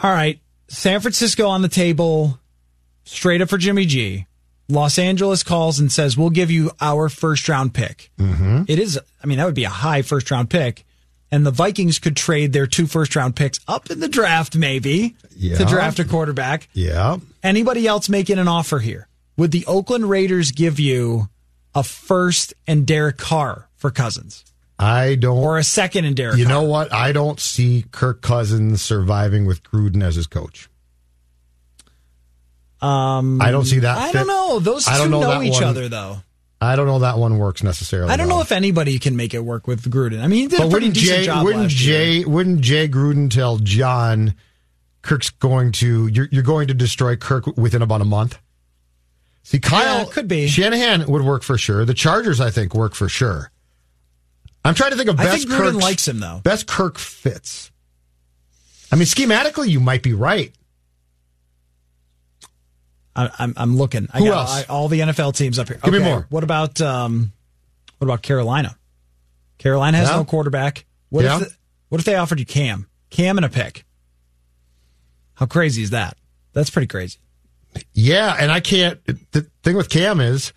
All 0.00 0.12
right, 0.12 0.40
San 0.68 1.00
Francisco 1.00 1.48
on 1.48 1.62
the 1.62 1.68
table, 1.68 2.38
straight 3.04 3.40
up 3.40 3.48
for 3.48 3.58
Jimmy 3.58 3.86
G. 3.86 4.26
Los 4.68 4.98
Angeles 4.98 5.42
calls 5.42 5.78
and 5.78 5.90
says, 5.90 6.16
"We'll 6.16 6.30
give 6.30 6.50
you 6.50 6.70
our 6.80 7.08
first 7.08 7.48
round 7.48 7.72
pick." 7.74 8.10
Mm-hmm. 8.18 8.64
is, 8.68 8.98
I 9.22 9.26
mean, 9.26 9.38
that 9.38 9.46
would 9.46 9.54
be 9.54 9.64
a 9.64 9.68
high 9.70 10.02
first 10.02 10.30
round 10.30 10.50
pick, 10.50 10.84
and 11.30 11.46
the 11.46 11.50
Vikings 11.50 11.98
could 11.98 12.16
trade 12.16 12.52
their 12.52 12.66
two 12.66 12.86
first 12.86 13.16
round 13.16 13.34
picks 13.34 13.60
up 13.66 13.90
in 13.90 14.00
the 14.00 14.08
draft, 14.08 14.56
maybe 14.56 15.16
Yeah. 15.36 15.56
to 15.58 15.64
draft 15.64 15.98
a 16.00 16.04
quarterback. 16.04 16.68
Yeah. 16.74 17.16
Anybody 17.42 17.86
else 17.86 18.08
making 18.08 18.38
an 18.38 18.48
offer 18.48 18.78
here? 18.78 19.08
Would 19.38 19.52
the 19.52 19.64
Oakland 19.66 20.10
Raiders 20.10 20.50
give 20.52 20.78
you 20.80 21.28
a 21.74 21.82
first 21.82 22.52
and 22.66 22.86
Derek 22.86 23.16
Carr 23.18 23.68
for 23.76 23.90
Cousins, 23.90 24.44
I 24.78 25.14
don't. 25.14 25.38
or 25.38 25.56
a 25.58 25.64
second 25.64 26.04
and 26.04 26.16
Derek? 26.16 26.36
you 26.38 26.44
Carr? 26.44 26.52
know 26.54 26.62
what? 26.64 26.92
I 26.92 27.12
don't 27.12 27.38
see 27.40 27.84
Kirk 27.92 28.20
Cousins 28.20 28.82
surviving 28.82 29.46
with 29.46 29.62
Gruden 29.62 30.02
as 30.02 30.16
his 30.16 30.26
coach. 30.26 30.68
Um, 32.80 33.40
I 33.40 33.50
don't 33.50 33.64
see 33.64 33.80
that. 33.80 33.98
I 33.98 34.06
fit. 34.12 34.18
don't 34.18 34.26
know. 34.28 34.58
Those 34.60 34.86
I 34.86 35.02
two 35.02 35.08
know 35.10 35.20
know 35.20 35.42
each 35.42 35.54
one. 35.54 35.64
other, 35.64 35.88
though. 35.88 36.18
I 36.60 36.74
don't 36.76 36.86
know 36.86 37.00
that 37.00 37.18
one 37.18 37.38
works 37.38 37.62
necessarily. 37.62 38.10
I 38.12 38.16
don't 38.16 38.28
know 38.28 38.40
if 38.40 38.50
anybody 38.52 38.98
can 38.98 39.16
make 39.16 39.32
it 39.34 39.44
work 39.44 39.66
with 39.68 39.82
Gruden. 39.90 40.20
I 40.22 40.26
mean, 40.26 40.40
he 40.42 40.46
did 40.48 40.60
a 40.60 40.68
pretty 40.68 40.90
decent 40.90 41.18
Jay? 41.20 41.24
job 41.26 41.44
Wouldn't 41.44 41.64
last 41.64 41.80
year. 41.80 41.98
Jay? 41.98 42.24
Wouldn't 42.24 42.60
Jay 42.62 42.88
Gruden 42.88 43.30
tell 43.30 43.58
Jon? 43.58 44.34
Kirk's 45.02 45.30
going 45.30 45.70
to 45.72 46.08
you're 46.08 46.28
you're 46.32 46.42
going 46.42 46.66
to 46.68 46.74
destroy 46.74 47.14
Kirk 47.16 47.46
within 47.56 47.82
about 47.82 48.00
a 48.00 48.04
month. 48.04 48.38
See, 49.44 49.60
Kyle 49.60 50.00
Yeah, 50.00 50.12
could 50.12 50.26
be. 50.28 50.48
Shanahan 50.48 51.06
would 51.06 51.22
work 51.22 51.42
for 51.44 51.56
sure. 51.56 51.84
The 51.84 51.94
Chargers, 51.94 52.40
I 52.40 52.50
think, 52.50 52.74
work 52.74 52.94
for 52.94 53.08
sure. 53.08 53.50
I'm 54.64 54.74
trying 54.74 54.90
to 54.90 54.96
think 54.96 55.08
of 55.08 55.18
I 55.20 55.24
best 55.24 55.48
think 55.48 55.50
Gruden 55.60 55.72
Kirk's- 55.72 55.82
likes 55.84 56.08
him, 56.08 56.18
though. 56.20 56.40
Best 56.42 56.66
Kirk 56.66 56.98
fits. 56.98 57.70
I 58.92 58.96
mean, 58.96 59.06
schematically, 59.06 59.68
you 59.68 59.80
might 59.80 60.02
be 60.02 60.12
right. 60.12 60.52
I, 63.18 63.30
I'm, 63.38 63.54
I'm 63.56 63.76
looking. 63.76 64.08
I 64.12 64.18
Who 64.18 64.26
got 64.28 64.38
else? 64.38 64.56
I, 64.60 64.72
all 64.72 64.88
the 64.88 65.00
NFL 65.00 65.34
teams 65.36 65.58
up 65.58 65.68
here. 65.68 65.78
Give 65.82 65.92
me 65.92 65.98
more. 65.98 66.26
What 66.30 66.44
about 66.44 66.80
um, 66.80 67.32
what 67.98 68.06
about 68.06 68.22
Carolina? 68.22 68.76
Carolina 69.58 69.96
has 69.98 70.08
Yeah. 70.08 70.16
no 70.16 70.24
quarterback. 70.24 70.84
What 71.10 71.24
Yeah. 71.24 71.40
if 71.40 71.48
the, 71.48 71.54
what 71.88 71.98
if 72.00 72.04
they 72.04 72.14
offered 72.14 72.38
you 72.38 72.46
Cam, 72.46 72.86
Cam 73.10 73.36
and 73.38 73.44
a 73.44 73.48
pick? 73.48 73.84
How 75.34 75.46
crazy 75.46 75.82
is 75.82 75.90
that? 75.90 76.16
That's 76.52 76.70
pretty 76.70 76.86
crazy. 76.86 77.18
Yeah, 77.92 78.36
and 78.38 78.50
I 78.50 78.60
can't. 78.60 78.98
The 79.32 79.46
thing 79.62 79.76
with 79.76 79.88
Cam 79.88 80.20
is, 80.20 80.52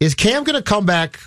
is 0.00 0.14
Cam 0.14 0.44
going 0.44 0.56
to 0.56 0.62
come 0.62 0.84
back 0.84 1.20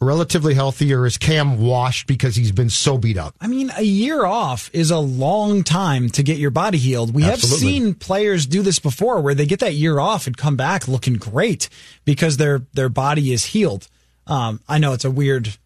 relatively 0.00 0.54
healthy, 0.54 0.92
or 0.92 1.06
is 1.06 1.16
Cam 1.16 1.58
washed 1.58 2.06
because 2.06 2.36
he's 2.36 2.52
been 2.52 2.70
so 2.70 2.98
beat 2.98 3.16
up? 3.16 3.34
I 3.40 3.46
mean, 3.46 3.70
a 3.76 3.82
year 3.82 4.24
off 4.24 4.70
is 4.72 4.90
a 4.90 4.98
long 4.98 5.62
time 5.62 6.08
to 6.10 6.22
get 6.22 6.38
your 6.38 6.50
body 6.50 6.78
healed. 6.78 7.14
We 7.14 7.22
have 7.22 7.40
seen 7.40 7.94
players 7.94 8.46
do 8.46 8.62
this 8.62 8.78
before 8.78 9.20
where 9.20 9.34
they 9.34 9.46
get 9.46 9.60
that 9.60 9.74
year 9.74 9.98
off 9.98 10.26
and 10.26 10.36
come 10.36 10.56
back 10.56 10.88
looking 10.88 11.14
great 11.14 11.68
because 12.04 12.36
their 12.36 12.62
their 12.72 12.88
body 12.88 13.32
is 13.32 13.46
healed. 13.46 13.88
Um, 14.26 14.60
I 14.68 14.78
know 14.78 14.92
it's 14.92 15.04
a 15.04 15.10
weird 15.10 15.56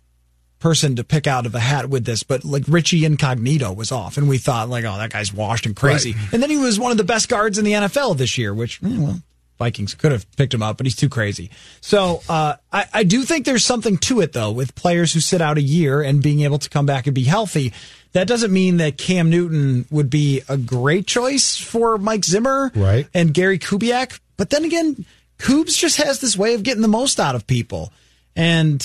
person 0.58 0.96
to 0.96 1.04
pick 1.04 1.26
out 1.26 1.46
of 1.46 1.54
a 1.54 1.60
hat 1.60 1.88
with 1.88 2.04
this, 2.04 2.22
but 2.22 2.44
like 2.44 2.64
Richie 2.66 3.04
Incognito 3.04 3.72
was 3.72 3.92
off, 3.92 4.16
and 4.16 4.28
we 4.28 4.38
thought 4.38 4.68
like, 4.68 4.84
oh, 4.84 4.96
that 4.98 5.10
guy's 5.10 5.32
washed 5.32 5.66
and 5.66 5.76
crazy. 5.76 6.14
And 6.32 6.42
then 6.42 6.50
he 6.50 6.56
was 6.56 6.78
one 6.78 6.90
of 6.90 6.98
the 6.98 7.04
best 7.04 7.28
guards 7.28 7.58
in 7.58 7.64
the 7.64 7.72
NFL 7.72 8.16
this 8.16 8.36
year, 8.38 8.52
which 8.52 8.82
eh, 8.82 8.96
well. 8.98 9.20
Vikings 9.58 9.94
could 9.94 10.12
have 10.12 10.30
picked 10.36 10.54
him 10.54 10.62
up, 10.62 10.76
but 10.76 10.86
he's 10.86 10.96
too 10.96 11.08
crazy. 11.08 11.50
So 11.80 12.22
uh, 12.28 12.54
I, 12.72 12.86
I 12.94 13.02
do 13.04 13.22
think 13.22 13.44
there's 13.44 13.64
something 13.64 13.98
to 13.98 14.20
it, 14.20 14.32
though, 14.32 14.52
with 14.52 14.74
players 14.74 15.12
who 15.12 15.20
sit 15.20 15.40
out 15.40 15.58
a 15.58 15.62
year 15.62 16.00
and 16.00 16.22
being 16.22 16.40
able 16.42 16.58
to 16.58 16.70
come 16.70 16.86
back 16.86 17.06
and 17.06 17.14
be 17.14 17.24
healthy. 17.24 17.72
That 18.12 18.26
doesn't 18.28 18.52
mean 18.52 18.78
that 18.78 18.96
Cam 18.96 19.28
Newton 19.30 19.84
would 19.90 20.08
be 20.10 20.42
a 20.48 20.56
great 20.56 21.06
choice 21.06 21.56
for 21.58 21.98
Mike 21.98 22.24
Zimmer 22.24 22.70
Right. 22.74 23.06
and 23.12 23.34
Gary 23.34 23.58
Kubiak. 23.58 24.18
But 24.36 24.50
then 24.50 24.64
again, 24.64 25.04
Kubes 25.38 25.76
just 25.76 25.96
has 25.98 26.20
this 26.20 26.36
way 26.36 26.54
of 26.54 26.62
getting 26.62 26.82
the 26.82 26.88
most 26.88 27.20
out 27.20 27.34
of 27.34 27.46
people. 27.46 27.92
And 28.34 28.80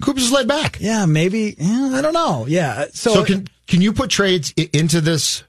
Coops 0.00 0.22
is 0.22 0.32
laid 0.32 0.48
back. 0.48 0.78
yeah, 0.80 1.06
maybe, 1.06 1.54
yeah, 1.58 1.90
I 1.94 2.00
don't 2.02 2.14
know. 2.14 2.46
Yeah. 2.48 2.86
So, 2.92 3.14
So 3.14 3.24
can 3.24 3.46
can 3.66 3.80
you 3.80 3.92
put 3.92 4.10
trades 4.10 4.52
into 4.56 5.00
this 5.00 5.44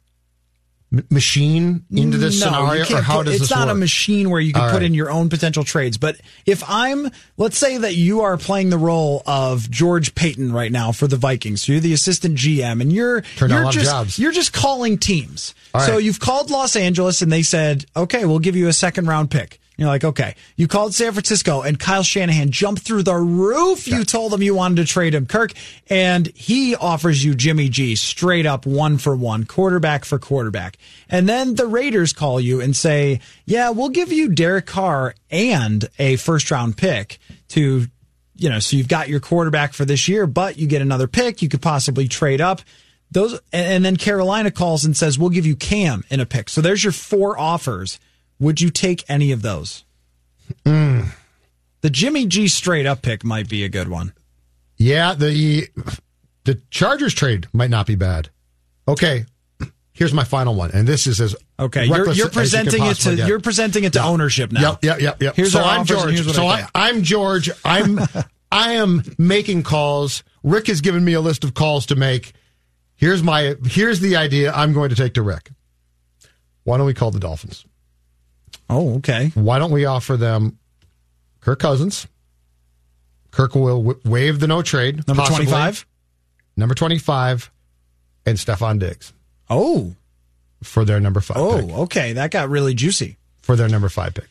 machine 1.09 1.83
into 1.91 2.17
this 2.17 2.39
No, 2.39 2.47
scenario, 2.47 2.83
or 2.97 3.01
how 3.01 3.17
put- 3.17 3.25
does 3.27 3.41
it's 3.41 3.49
not 3.51 3.67
work? 3.67 3.75
a 3.75 3.79
machine 3.79 4.29
where 4.29 4.39
you 4.41 4.53
can 4.53 4.61
All 4.61 4.69
put 4.69 4.77
right. 4.77 4.83
in 4.85 4.93
your 4.93 5.09
own 5.11 5.29
potential 5.29 5.63
trades. 5.63 5.97
But 5.97 6.17
if 6.45 6.63
I'm, 6.67 7.09
let's 7.37 7.57
say 7.57 7.77
that 7.77 7.95
you 7.95 8.21
are 8.21 8.37
playing 8.37 8.69
the 8.69 8.77
role 8.77 9.23
of 9.25 9.69
George 9.69 10.15
Paton 10.15 10.51
right 10.53 10.71
now 10.71 10.91
for 10.91 11.07
the 11.07 11.17
Vikings, 11.17 11.67
you're 11.67 11.79
the 11.79 11.93
assistant 11.93 12.35
GM, 12.37 12.81
and 12.81 12.91
you're 12.93 13.21
Turned 13.37 13.51
you're 13.53 13.71
just 13.71 13.85
jobs. 13.85 14.19
you're 14.19 14.31
just 14.31 14.53
calling 14.53 14.97
teams. 14.97 15.53
All 15.73 15.81
So 15.81 15.93
right. 15.93 16.03
you've 16.03 16.19
called 16.19 16.49
Los 16.51 16.75
Angeles, 16.75 17.21
and 17.21 17.31
they 17.31 17.43
said, 17.43 17.85
okay, 17.95 18.25
we'll 18.25 18.39
give 18.39 18.55
you 18.55 18.67
a 18.67 18.73
second 18.73 19.07
round 19.07 19.29
pick. 19.31 19.59
You're 19.77 19.89
like, 19.89 20.03
okay. 20.05 20.35
You 20.55 20.67
called 20.67 20.93
San 20.93 21.11
Francisco, 21.11 21.61
and 21.61 21.77
Kyle 21.77 22.03
Shanahan 22.03 22.49
jumped 22.51 22.83
through 22.83 23.03
the 23.03 23.15
roof. 23.15 23.87
You 23.87 24.05
told 24.05 24.33
him 24.33 24.41
you 24.41 24.55
wanted 24.55 24.77
to 24.77 24.85
trade 24.85 25.13
him, 25.13 25.25
Kirk, 25.25 25.51
and 25.89 26.27
he 26.27 26.75
offers 26.75 27.25
you 27.25 27.35
Jimmy 27.35 27.67
G 27.67 27.95
straight 27.95 28.45
up 28.45 28.65
one 28.65 28.97
for 28.97 29.15
one, 29.15 29.43
quarterback 29.43 30.05
for 30.05 30.17
quarterback. 30.17 30.77
And 31.09 31.27
then 31.27 31.55
the 31.55 31.67
Raiders 31.67 32.13
call 32.13 32.39
you 32.39 32.61
and 32.61 32.75
say, 32.75 33.19
yeah, 33.45 33.69
we'll 33.71 33.89
give 33.89 34.11
you 34.11 34.29
Derek 34.29 34.65
Carr 34.65 35.13
and 35.29 35.89
a 35.99 36.15
first 36.15 36.49
round 36.51 36.77
pick 36.77 37.19
to, 37.49 37.87
you 38.37 38.49
know, 38.49 38.59
so 38.59 38.77
you've 38.77 38.87
got 38.87 39.09
your 39.09 39.19
quarterback 39.19 39.73
for 39.73 39.83
this 39.83 40.07
year, 40.07 40.25
but 40.25 40.57
you 40.57 40.67
get 40.67 40.81
another 40.81 41.07
pick. 41.07 41.41
You 41.41 41.49
could 41.49 41.61
possibly 41.61 42.07
trade 42.07 42.39
up. 42.39 42.61
Those, 43.11 43.33
and 43.53 43.67
and 43.67 43.85
then 43.85 43.97
Carolina 43.97 44.51
calls 44.51 44.83
and 44.83 44.95
says, 44.95 45.19
we'll 45.19 45.29
give 45.29 45.45
you 45.45 45.55
Cam 45.55 46.03
in 46.09 46.19
a 46.19 46.25
pick. 46.25 46.49
So 46.49 46.61
there's 46.61 46.83
your 46.83 46.93
four 46.93 47.37
offers. 47.37 47.99
Would 48.39 48.61
you 48.61 48.69
take 48.69 49.03
any 49.09 49.31
of 49.31 49.41
those? 49.41 49.85
Mm. 50.65 51.09
The 51.81 51.89
Jimmy 51.89 52.25
G 52.25 52.47
straight 52.47 52.85
up 52.85 53.01
pick 53.01 53.23
might 53.23 53.47
be 53.49 53.63
a 53.63 53.69
good 53.69 53.87
one. 53.87 54.13
Yeah, 54.77 55.13
the 55.13 55.67
the 56.43 56.61
Chargers 56.69 57.13
trade 57.13 57.47
might 57.53 57.69
not 57.69 57.85
be 57.87 57.95
bad. 57.95 58.29
Okay, 58.87 59.25
here's 59.93 60.13
my 60.13 60.23
final 60.23 60.53
one, 60.55 60.71
and 60.71 60.87
this 60.87 61.07
is 61.07 61.21
as 61.21 61.35
Okay, 61.59 61.85
you're, 61.85 61.97
you're 61.97 62.09
as 62.09 62.17
you 62.17 62.27
presenting 62.27 62.83
it 62.85 62.95
to 62.97 63.15
get. 63.15 63.27
you're 63.27 63.39
presenting 63.39 63.83
it 63.85 63.93
to 63.93 63.99
Yeah. 63.99 64.07
ownership 64.07 64.51
now. 64.51 64.61
Yep, 64.61 64.83
yep, 64.83 65.01
yep, 65.01 65.21
yep. 65.21 65.35
Here's 65.35 65.53
so 65.53 65.61
I'm 65.63 65.85
George. 65.85 66.11
here's 66.13 66.35
so 66.35 66.45
I. 66.45 66.67
I'm 66.75 67.01
George. 67.03 67.49
I'm 67.63 67.99
I 68.51 68.73
am 68.73 69.01
making 69.17 69.63
calls. 69.63 70.23
Rick 70.43 70.67
has 70.67 70.81
given 70.81 71.03
me 71.03 71.13
a 71.13 71.21
list 71.21 71.43
of 71.43 71.53
calls 71.53 71.85
to 71.87 71.95
make. 71.95 72.33
Here's 72.95 73.23
my 73.23 73.55
here's 73.65 73.99
the 74.01 74.15
idea 74.17 74.51
I'm 74.53 74.73
going 74.73 74.89
to 74.89 74.95
take 74.95 75.13
to 75.15 75.21
Rick. 75.21 75.51
Why 76.63 76.77
don't 76.77 76.85
we 76.85 76.93
call 76.93 77.11
the 77.11 77.19
Dolphins? 77.19 77.65
Oh, 78.69 78.95
okay. 78.97 79.31
Why 79.35 79.59
don't 79.59 79.71
we 79.71 79.85
offer 79.85 80.17
them 80.17 80.57
Kirk 81.41 81.59
Cousins? 81.59 82.07
Kirk 83.31 83.53
will 83.55 83.83
w- 83.83 83.99
waive 84.05 84.39
the 84.39 84.47
no 84.47 84.61
trade. 84.61 85.07
Number 85.07 85.23
possibly. 85.23 85.45
25? 85.45 85.85
number 86.57 86.73
25, 86.73 87.51
and 88.25 88.37
Stefon 88.37 88.79
Diggs 88.79 89.11
Oh, 89.49 89.93
for 90.63 90.85
their 90.85 90.99
number 90.99 91.19
five 91.19 91.37
oh, 91.37 91.61
pick. 91.61 91.69
Oh, 91.75 91.81
okay. 91.83 92.13
That 92.13 92.31
got 92.31 92.49
really 92.49 92.73
juicy. 92.73 93.17
For 93.41 93.55
their 93.55 93.67
number 93.67 93.89
five 93.89 94.13
pick. 94.13 94.29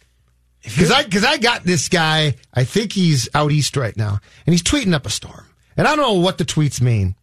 Because 0.62 0.90
I, 0.90 1.04
cause 1.04 1.24
I 1.24 1.36
got 1.36 1.62
this 1.64 1.88
guy, 1.90 2.34
I 2.52 2.64
think 2.64 2.92
he's 2.92 3.28
out 3.34 3.52
east 3.52 3.76
right 3.76 3.94
now, 3.96 4.18
and 4.46 4.54
he's 4.54 4.62
tweeting 4.62 4.94
up 4.94 5.04
a 5.04 5.10
storm. 5.10 5.44
And 5.76 5.86
I 5.86 5.94
don't 5.94 6.04
know 6.04 6.20
what 6.20 6.38
the 6.38 6.44
tweets 6.44 6.80
mean. 6.80 7.14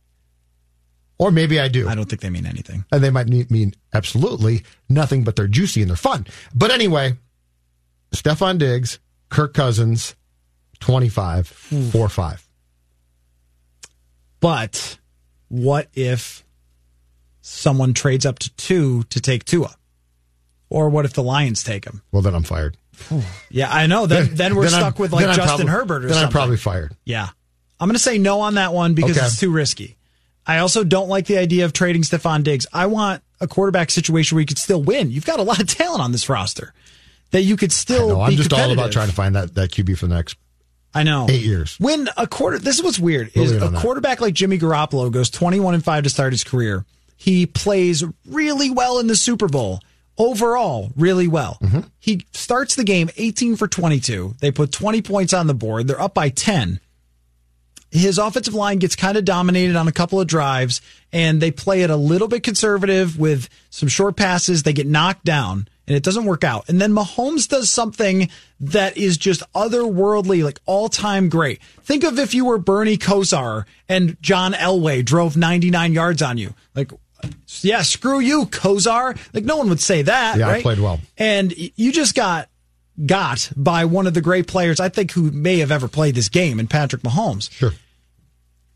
Or 1.22 1.30
maybe 1.30 1.60
I 1.60 1.68
do. 1.68 1.88
I 1.88 1.94
don't 1.94 2.10
think 2.10 2.24
they 2.24 2.32
mean 2.32 2.48
anything. 2.48 2.84
And 2.92 3.04
they 3.04 3.12
might 3.12 3.28
mean 3.28 3.76
absolutely 3.94 4.64
nothing, 4.90 5.24
but 5.24 5.36
they're 5.36 5.48
juicy 5.48 5.82
and 5.82 5.90
they're 5.92 5.96
fun. 5.96 6.26
But 6.56 6.72
anyway, 6.72 7.14
Stefon 8.12 8.58
Diggs, 8.58 8.98
Kirk 9.30 9.54
Cousins, 9.54 10.16
25, 10.80 11.68
hmm. 11.70 11.90
4 11.90 12.10
5. 12.10 12.48
But 14.40 14.98
what 15.48 15.90
if 15.94 16.44
someone 17.42 17.94
trades 17.94 18.26
up 18.26 18.40
to 18.40 18.50
two 18.56 19.04
to 19.04 19.20
take 19.22 19.46
Tua? 19.46 19.76
Or 20.70 20.90
what 20.90 21.06
if 21.06 21.14
the 21.14 21.22
Lions 21.22 21.64
take 21.64 21.86
him? 21.86 22.02
Well, 22.12 22.24
then 22.24 22.34
I'm 22.34 22.44
fired. 22.44 22.78
Yeah, 23.52 23.70
I 23.72 23.86
know. 23.86 24.06
Then, 24.08 24.34
then 24.34 24.56
we're 24.56 24.64
Then 24.64 24.74
I'm- 24.76 24.82
stuck 24.84 24.98
with 25.00 25.12
like 25.12 25.26
Justin 25.26 25.46
probably- 25.46 25.66
Herbert 25.68 25.96
or 26.06 26.08
Then 26.08 26.10
something. 26.10 26.16
Then 26.20 26.26
I'm 26.26 26.32
probably 26.32 26.58
fired. 26.58 26.96
Yeah. 27.06 27.28
I'm 27.80 27.88
going 27.88 27.96
to 27.96 28.00
say 28.00 28.18
no 28.18 28.40
on 28.42 28.56
that 28.56 28.74
one 28.74 28.94
because 28.96 29.18
Okay. 29.18 29.26
it's 29.28 29.40
too 29.40 29.52
risky. 29.52 29.98
I 30.46 30.60
also 30.60 30.84
don't 30.84 31.10
like 31.10 31.28
the 31.28 31.38
idea 31.38 31.66
of 31.66 31.74
trading 31.74 32.02
Stefon 32.02 32.44
Diggs. 32.44 32.66
I 32.74 32.88
want 32.88 33.24
a 33.40 33.48
quarterback 33.48 33.92
situation 33.92 34.36
where 34.36 34.42
you 34.42 34.48
could 34.48 34.58
still 34.58 34.82
win. 34.82 35.12
You've 35.12 35.26
got 35.26 35.40
a 35.40 35.44
lot 35.44 35.60
of 35.60 35.68
talent 35.68 36.02
on 36.02 36.12
this 36.12 36.30
roster 36.30 36.74
that 37.32 37.42
you 37.42 37.58
could 37.58 37.72
still 37.72 38.22
I'm 38.22 38.34
just 38.34 38.54
all 38.54 38.72
about 38.72 38.92
trying 38.92 39.10
to 39.10 39.16
find 39.16 39.36
that, 39.36 39.56
that 39.56 39.72
QB 39.72 39.98
for 39.98 40.08
the 40.08 40.16
next 40.16 40.38
I 40.94 41.04
know. 41.04 41.28
eight 41.30 41.42
years. 41.44 41.78
When 41.80 42.10
a 42.18 42.28
quarter, 42.28 42.60
this 42.60 42.78
is 42.78 42.84
what's 42.84 43.00
weird 43.00 43.32
We'll 43.36 43.46
is 43.46 43.52
a 43.54 43.66
on 43.66 43.74
that. 43.74 43.82
quarterback 43.82 44.20
like 44.20 44.34
Jimmy 44.34 44.58
Garoppolo 44.58 45.12
goes 45.12 45.30
21 45.30 45.76
and 45.76 45.84
5 45.84 46.04
to 46.04 46.10
start 46.10 46.34
his 46.34 46.44
career. 46.44 46.86
He 47.16 47.46
plays 47.46 48.04
really 48.28 48.70
well 48.72 49.00
in 49.00 49.08
the 49.08 49.16
Super 49.16 49.48
Bowl. 49.48 49.80
Overall, 50.18 50.92
really 50.98 51.28
well. 51.28 51.58
Mm-hmm. 51.62 51.82
He 52.00 52.26
starts 52.34 52.76
the 52.76 52.84
game 52.84 53.10
18 53.16 53.56
for 53.56 53.68
22. 53.68 54.36
They 54.40 54.52
put 54.52 54.72
20 54.72 55.02
points 55.02 55.34
on 55.34 55.48
the 55.48 55.54
board. 55.54 55.88
They're 55.88 56.02
up 56.02 56.14
by 56.14 56.30
10. 56.30 56.80
His 57.92 58.18
offensive 58.18 58.54
line 58.54 58.80
gets 58.80 58.96
kind 58.96 59.18
of 59.18 59.26
dominated 59.26 59.76
on 59.76 59.88
a 59.88 59.92
couple 59.92 60.20
of 60.20 60.28
drives, 60.28 60.82
and 61.12 61.42
they 61.42 61.52
play 61.52 61.82
it 61.82 61.90
a 61.90 61.98
little 61.98 62.30
bit 62.30 62.42
conservative 62.42 63.20
with 63.20 63.50
some 63.70 63.90
short 63.90 64.16
passes. 64.16 64.64
They 64.64 64.72
get 64.72 64.88
knocked 64.88 65.26
down, 65.26 65.68
and 65.88 65.98
it 65.98 66.04
doesn't 66.04 66.24
work 66.24 66.46
out. 66.46 66.70
And 66.70 66.80
then 66.80 66.94
Mahomes 66.94 67.50
does 67.50 67.70
something 67.70 68.30
that 68.62 68.96
is 68.96 69.18
just 69.18 69.44
otherworldly, 69.54 70.42
like 70.42 70.60
all 70.66 70.88
time 70.88 71.28
great. 71.28 71.62
Think 71.82 72.06
of 72.06 72.18
if 72.18 72.34
you 72.34 72.46
were 72.46 72.58
Bernie 72.58 72.98
Kosar 72.98 73.66
and 73.90 74.16
John 74.22 74.54
Elway 74.54 75.04
drove 75.04 75.36
99 75.36 75.92
yards 75.92 76.22
on 76.22 76.38
you. 76.38 76.54
Like, 76.74 76.92
yeah, 77.62 77.82
screw 77.82 78.20
you, 78.20 78.46
Kosar. 78.46 79.20
Like, 79.34 79.44
no 79.44 79.58
one 79.58 79.68
would 79.68 79.82
say 79.82 80.04
that. 80.04 80.38
Yeah, 80.38 80.48
I 80.48 80.62
played 80.62 80.80
well. 80.80 81.02
And 81.18 81.54
you 81.58 81.92
just 81.92 82.16
got 82.16 82.48
got 83.06 83.52
by 83.56 83.86
one 83.86 84.08
of 84.08 84.14
the 84.14 84.22
great 84.22 84.48
players 84.48 84.80
I 84.80 84.90
think 84.90 85.12
who 85.12 85.32
may 85.32 85.58
have 85.60 85.72
ever 85.72 85.88
played 85.88 86.16
this 86.16 86.30
game 86.30 86.60
in 86.60 86.68
Patrick 86.68 87.02
Mahomes. 87.02 87.52
Sure. 87.52 87.72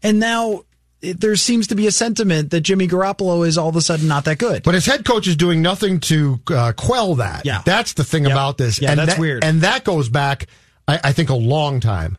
And 0.04 0.20
now 0.20 0.64
it, 1.02 1.20
there 1.20 1.36
seems 1.36 1.68
to 1.68 1.76
be 1.76 1.88
a 1.88 1.92
sentiment 1.92 2.52
that 2.52 2.62
Jimmy 2.62 2.88
Garoppolo 2.88 3.46
is 3.46 3.58
all 3.58 3.70
of 3.70 3.76
a 3.76 3.82
sudden 3.82 4.08
not 4.08 4.26
that 4.26 4.38
good. 4.38 4.64
But 4.64 4.74
his 4.76 4.86
head 4.86 5.06
coach 5.06 5.28
is 5.28 5.36
doing 5.36 5.62
nothing 5.62 6.00
to 6.02 6.40
uh, 6.50 6.74
quell 6.76 7.16
that. 7.16 7.46
Yeah. 7.46 7.62
That's 7.66 7.94
the 7.94 8.04
thing 8.04 8.24
Yep. 8.24 8.32
about 8.32 8.58
this. 8.58 8.82
Yeah, 8.82 8.92
and 8.92 9.00
that's 9.00 9.12
that- 9.14 9.20
weird. 9.20 9.44
And 9.44 9.62
that 9.62 9.84
goes 9.84 10.10
back, 10.10 10.48
I, 10.88 11.00
I 11.06 11.12
think, 11.12 11.30
a 11.30 11.36
long 11.36 11.80
time. 11.80 12.18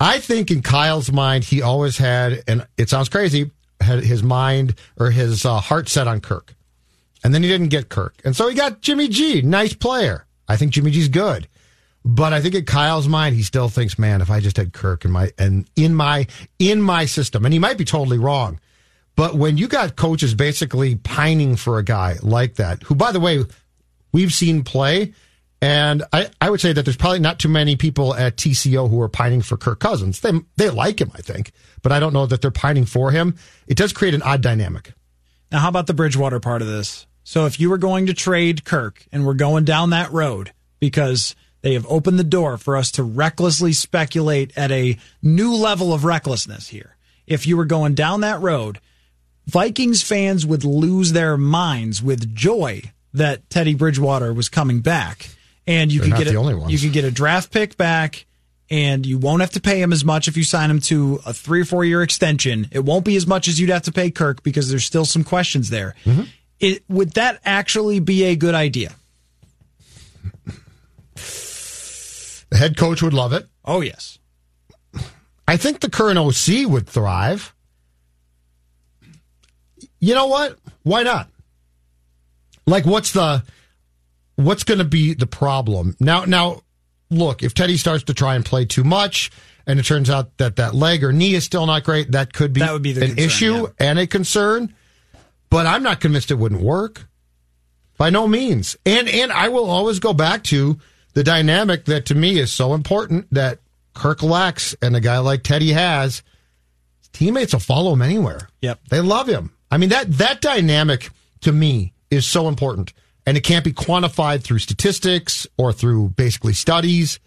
I 0.00 0.20
think 0.20 0.50
in 0.50 0.62
Kyle's 0.62 1.10
mind, 1.10 1.44
he 1.44 1.60
always 1.62 1.98
had, 1.98 2.42
and 2.46 2.66
it 2.76 2.88
sounds 2.88 3.08
crazy, 3.08 3.50
had 3.80 4.04
his 4.04 4.22
mind 4.22 4.74
or 4.96 5.10
his 5.10 5.44
uh, 5.44 5.58
heart 5.58 5.88
set 5.88 6.06
on 6.06 6.20
Kirk. 6.20 6.54
And 7.24 7.34
then 7.34 7.42
he 7.42 7.48
didn't 7.48 7.68
get 7.68 7.88
Kirk. 7.88 8.14
And 8.24 8.36
so 8.36 8.48
he 8.48 8.54
got 8.54 8.80
Jimmy 8.80 9.08
G, 9.08 9.42
nice 9.42 9.74
player. 9.74 10.24
I 10.48 10.56
think 10.56 10.72
Jimmy 10.72 10.90
G's 10.90 11.08
good. 11.08 11.48
But 12.04 12.32
I 12.32 12.40
think 12.40 12.54
in 12.54 12.64
Kyle's 12.64 13.08
mind, 13.08 13.34
he 13.34 13.42
still 13.42 13.68
thinks, 13.68 13.98
man, 13.98 14.20
if 14.20 14.30
I 14.30 14.40
just 14.40 14.56
had 14.56 14.72
Kirk 14.72 15.04
in 15.04 15.10
my 15.10 15.30
and 15.38 15.68
in 15.76 15.94
my 15.94 16.26
in 16.58 16.80
my 16.80 17.04
system, 17.04 17.44
and 17.44 17.52
he 17.52 17.58
might 17.58 17.76
be 17.76 17.84
totally 17.84 18.18
wrong. 18.18 18.60
But 19.16 19.34
when 19.34 19.58
you 19.58 19.66
got 19.66 19.96
coaches 19.96 20.32
basically 20.34 20.94
pining 20.94 21.56
for 21.56 21.78
a 21.78 21.82
guy 21.82 22.16
like 22.22 22.54
that, 22.54 22.84
who 22.84 22.94
by 22.94 23.12
the 23.12 23.20
way, 23.20 23.44
we've 24.12 24.32
seen 24.32 24.62
play, 24.62 25.12
and 25.60 26.04
I, 26.12 26.30
I 26.40 26.50
would 26.50 26.60
say 26.60 26.72
that 26.72 26.84
there's 26.84 26.96
probably 26.96 27.18
not 27.18 27.40
too 27.40 27.48
many 27.48 27.74
people 27.74 28.14
at 28.14 28.36
TCO 28.36 28.88
who 28.88 29.00
are 29.00 29.08
pining 29.08 29.42
for 29.42 29.56
Kirk 29.56 29.80
Cousins. 29.80 30.20
They 30.20 30.32
they 30.56 30.70
like 30.70 31.00
him, 31.00 31.10
I 31.14 31.20
think, 31.20 31.50
but 31.82 31.90
I 31.90 31.98
don't 31.98 32.12
know 32.12 32.26
that 32.26 32.40
they're 32.40 32.52
pining 32.52 32.84
for 32.84 33.10
him. 33.10 33.34
It 33.66 33.76
does 33.76 33.92
create 33.92 34.14
an 34.14 34.22
odd 34.22 34.40
dynamic. 34.40 34.92
Now, 35.50 35.58
how 35.58 35.68
about 35.68 35.88
the 35.88 35.94
Bridgewater 35.94 36.38
part 36.38 36.62
of 36.62 36.68
this? 36.68 37.07
So, 37.28 37.44
if 37.44 37.60
you 37.60 37.68
were 37.68 37.76
going 37.76 38.06
to 38.06 38.14
trade 38.14 38.64
Kirk 38.64 39.04
and 39.12 39.26
we're 39.26 39.34
going 39.34 39.66
down 39.66 39.90
that 39.90 40.10
road 40.12 40.50
because 40.80 41.36
they 41.60 41.74
have 41.74 41.84
opened 41.86 42.18
the 42.18 42.24
door 42.24 42.56
for 42.56 42.74
us 42.74 42.90
to 42.92 43.02
recklessly 43.02 43.74
speculate 43.74 44.56
at 44.56 44.70
a 44.70 44.96
new 45.20 45.54
level 45.54 45.92
of 45.92 46.04
recklessness 46.04 46.68
here. 46.68 46.96
If 47.26 47.46
you 47.46 47.58
were 47.58 47.66
going 47.66 47.92
down 47.92 48.22
that 48.22 48.40
road, 48.40 48.80
Vikings 49.44 50.02
fans 50.02 50.46
would 50.46 50.64
lose 50.64 51.12
their 51.12 51.36
minds 51.36 52.02
with 52.02 52.34
joy 52.34 52.80
that 53.12 53.50
Teddy 53.50 53.74
Bridgewater 53.74 54.32
was 54.32 54.48
coming 54.48 54.80
back, 54.80 55.28
and 55.66 55.92
you 55.92 56.00
They're 56.00 56.16
could 56.16 56.24
get 56.24 56.32
the 56.32 56.40
a, 56.40 56.70
you 56.70 56.78
could 56.78 56.94
get 56.94 57.04
a 57.04 57.10
draft 57.10 57.52
pick 57.52 57.76
back, 57.76 58.24
and 58.70 59.04
you 59.04 59.18
won't 59.18 59.42
have 59.42 59.50
to 59.50 59.60
pay 59.60 59.82
him 59.82 59.92
as 59.92 60.02
much 60.02 60.28
if 60.28 60.36
you 60.38 60.44
sign 60.44 60.70
him 60.70 60.80
to 60.80 61.20
a 61.26 61.34
three 61.34 61.60
or 61.60 61.66
four 61.66 61.84
year 61.84 62.00
extension. 62.02 62.68
It 62.72 62.86
won't 62.86 63.04
be 63.04 63.16
as 63.16 63.26
much 63.26 63.48
as 63.48 63.60
you'd 63.60 63.68
have 63.68 63.82
to 63.82 63.92
pay 63.92 64.10
Kirk 64.10 64.42
because 64.42 64.70
there's 64.70 64.86
still 64.86 65.04
some 65.04 65.24
questions 65.24 65.68
there. 65.68 65.94
Mm-hmm. 66.06 66.22
It, 66.60 66.82
would 66.88 67.12
that 67.12 67.40
actually 67.44 68.00
be 68.00 68.24
a 68.24 68.36
good 68.36 68.54
idea? 68.54 68.92
The 72.50 72.56
head 72.56 72.76
coach 72.76 73.02
would 73.02 73.12
love 73.12 73.32
it. 73.32 73.46
Oh 73.64 73.80
yes, 73.82 74.18
I 75.46 75.56
think 75.56 75.80
the 75.80 75.90
current 75.90 76.18
OC 76.18 76.66
would 76.70 76.86
thrive. 76.88 77.54
You 80.00 80.14
know 80.14 80.26
what? 80.26 80.58
Why 80.82 81.02
not? 81.02 81.28
Like, 82.66 82.86
what's 82.86 83.12
the 83.12 83.42
what's 84.36 84.64
going 84.64 84.78
to 84.78 84.84
be 84.84 85.14
the 85.14 85.26
problem 85.26 85.96
now? 86.00 86.24
Now, 86.24 86.62
look, 87.10 87.42
if 87.42 87.52
Teddy 87.52 87.76
starts 87.76 88.04
to 88.04 88.14
try 88.14 88.34
and 88.34 88.44
play 88.44 88.64
too 88.64 88.84
much, 88.84 89.30
and 89.66 89.78
it 89.78 89.82
turns 89.84 90.08
out 90.08 90.36
that 90.38 90.56
that 90.56 90.74
leg 90.74 91.04
or 91.04 91.12
knee 91.12 91.34
is 91.34 91.44
still 91.44 91.66
not 91.66 91.84
great, 91.84 92.12
that 92.12 92.32
could 92.32 92.54
be 92.54 92.60
That 92.60 92.72
would 92.72 92.82
be 92.82 92.92
the 92.92 93.02
an 93.02 93.08
concern, 93.08 93.24
issue 93.26 93.54
yeah. 93.62 93.68
and 93.78 93.98
a 93.98 94.06
concern. 94.06 94.74
But 95.50 95.66
I'm 95.66 95.82
not 95.82 96.00
convinced 96.00 96.30
it 96.30 96.34
wouldn't 96.34 96.62
work. 96.62 97.06
By 97.96 98.10
no 98.10 98.28
means. 98.28 98.76
And 98.86 99.08
and 99.08 99.32
I 99.32 99.48
will 99.48 99.68
always 99.68 99.98
go 99.98 100.12
back 100.12 100.44
to 100.44 100.78
the 101.14 101.24
dynamic 101.24 101.86
that 101.86 102.06
to 102.06 102.14
me 102.14 102.38
is 102.38 102.52
so 102.52 102.74
important 102.74 103.26
that 103.32 103.58
Kirk 103.94 104.22
lacks 104.22 104.76
and 104.80 104.94
a 104.94 105.00
guy 105.00 105.18
like 105.18 105.42
Teddy 105.42 105.72
has. 105.72 106.22
Teammates 107.12 107.52
will 107.52 107.60
follow 107.60 107.92
him 107.92 108.02
anywhere. 108.02 108.48
Yep. 108.60 108.80
They 108.90 109.00
love 109.00 109.28
him. 109.28 109.52
I 109.70 109.78
mean 109.78 109.88
that 109.88 110.12
that 110.18 110.40
dynamic 110.40 111.10
to 111.40 111.52
me 111.52 111.92
is 112.10 112.24
so 112.24 112.46
important. 112.46 112.92
And 113.26 113.36
it 113.36 113.42
can't 113.42 113.64
be 113.64 113.72
quantified 113.72 114.42
through 114.42 114.60
statistics 114.60 115.46
or 115.58 115.72
through 115.72 116.10
basically 116.10 116.54
studies. 116.54 117.18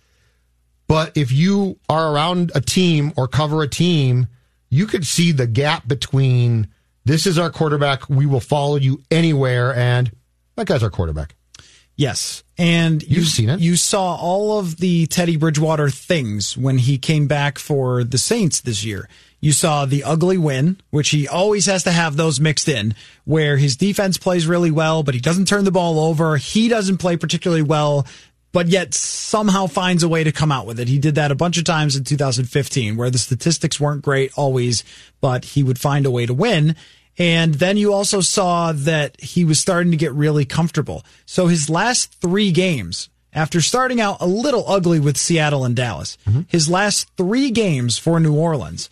But 0.87 1.15
if 1.15 1.31
you 1.31 1.79
are 1.89 2.13
around 2.13 2.51
a 2.55 2.61
team 2.61 3.13
or 3.15 3.27
cover 3.27 3.61
a 3.61 3.67
team, 3.67 4.27
you 4.69 4.87
could 4.87 5.05
see 5.05 5.31
the 5.31 5.47
gap 5.47 5.87
between 5.87 6.69
this 7.05 7.25
is 7.25 7.37
our 7.37 7.49
quarterback, 7.49 8.09
we 8.09 8.25
will 8.25 8.39
follow 8.39 8.75
you 8.75 9.01
anywhere, 9.09 9.75
and 9.75 10.11
that 10.55 10.67
guy's 10.67 10.83
our 10.83 10.89
quarterback. 10.89 11.35
Yes. 11.95 12.43
And 12.57 13.03
you, 13.03 13.17
You've 13.17 13.27
seen 13.27 13.49
it. 13.49 13.59
You 13.59 13.75
saw 13.75 14.15
all 14.15 14.57
of 14.57 14.77
the 14.77 15.05
Teddy 15.07 15.35
Bridgewater 15.35 15.89
things 15.89 16.57
when 16.57 16.77
he 16.77 16.97
came 16.97 17.27
back 17.27 17.59
for 17.59 18.03
the 18.03 18.17
Saints 18.17 18.61
this 18.61 18.83
year. 18.83 19.09
You 19.39 19.51
saw 19.51 19.85
the 19.85 20.03
ugly 20.03 20.37
win, 20.37 20.79
which 20.91 21.09
he 21.09 21.27
always 21.27 21.65
has 21.65 21.83
to 21.83 21.91
have 21.91 22.15
those 22.15 22.39
mixed 22.39 22.69
in, 22.69 22.93
where 23.25 23.57
his 23.57 23.75
defense 23.75 24.17
plays 24.17 24.45
really 24.45 24.69
well, 24.69 25.01
but 25.01 25.15
he 25.15 25.19
doesn't 25.19 25.47
turn 25.47 25.63
the 25.63 25.71
ball 25.71 25.99
over. 25.99 26.37
He 26.37 26.67
doesn't 26.67 26.97
play 26.97 27.17
particularly 27.17 27.63
well, 27.63 28.05
but 28.51 28.67
yet 28.67 28.93
somehow 28.93 29.67
finds 29.67 30.03
a 30.03 30.09
way 30.09 30.23
to 30.23 30.31
come 30.31 30.51
out 30.51 30.65
with 30.65 30.79
it. 30.79 30.87
He 30.87 30.99
did 30.99 31.15
that 31.15 31.31
a 31.31 31.35
bunch 31.35 31.57
of 31.57 31.63
times 31.63 31.95
in 31.95 32.03
2015, 32.03 32.97
where 32.97 33.09
the 33.09 33.17
statistics 33.17 33.79
weren't 33.79 34.01
great 34.01 34.31
always, 34.35 34.83
but 35.21 35.45
he 35.45 35.63
would 35.63 35.79
find 35.79 36.05
a 36.05 36.11
way 36.11 36.25
to 36.25 36.33
win. 36.33 36.75
And 37.17 37.55
then 37.55 37.77
you 37.77 37.93
also 37.93 38.21
saw 38.21 38.71
that 38.71 39.19
he 39.19 39.45
was 39.45 39.59
starting 39.59 39.91
to 39.91 39.97
get 39.97 40.13
really 40.13 40.45
comfortable. 40.45 41.05
So 41.25 41.47
his 41.47 41.69
last 41.69 42.19
three 42.21 42.51
games, 42.51 43.09
after 43.33 43.61
starting 43.61 44.01
out 44.01 44.17
a 44.19 44.25
little 44.25 44.65
ugly 44.67 44.99
with 44.99 45.17
Seattle 45.17 45.65
and 45.65 45.75
Dallas, 45.75 46.17
mm-hmm. 46.27 46.41
his 46.47 46.69
last 46.69 47.09
three 47.17 47.51
games 47.51 47.97
for 47.97 48.19
New 48.19 48.35
Orleans, 48.35 48.89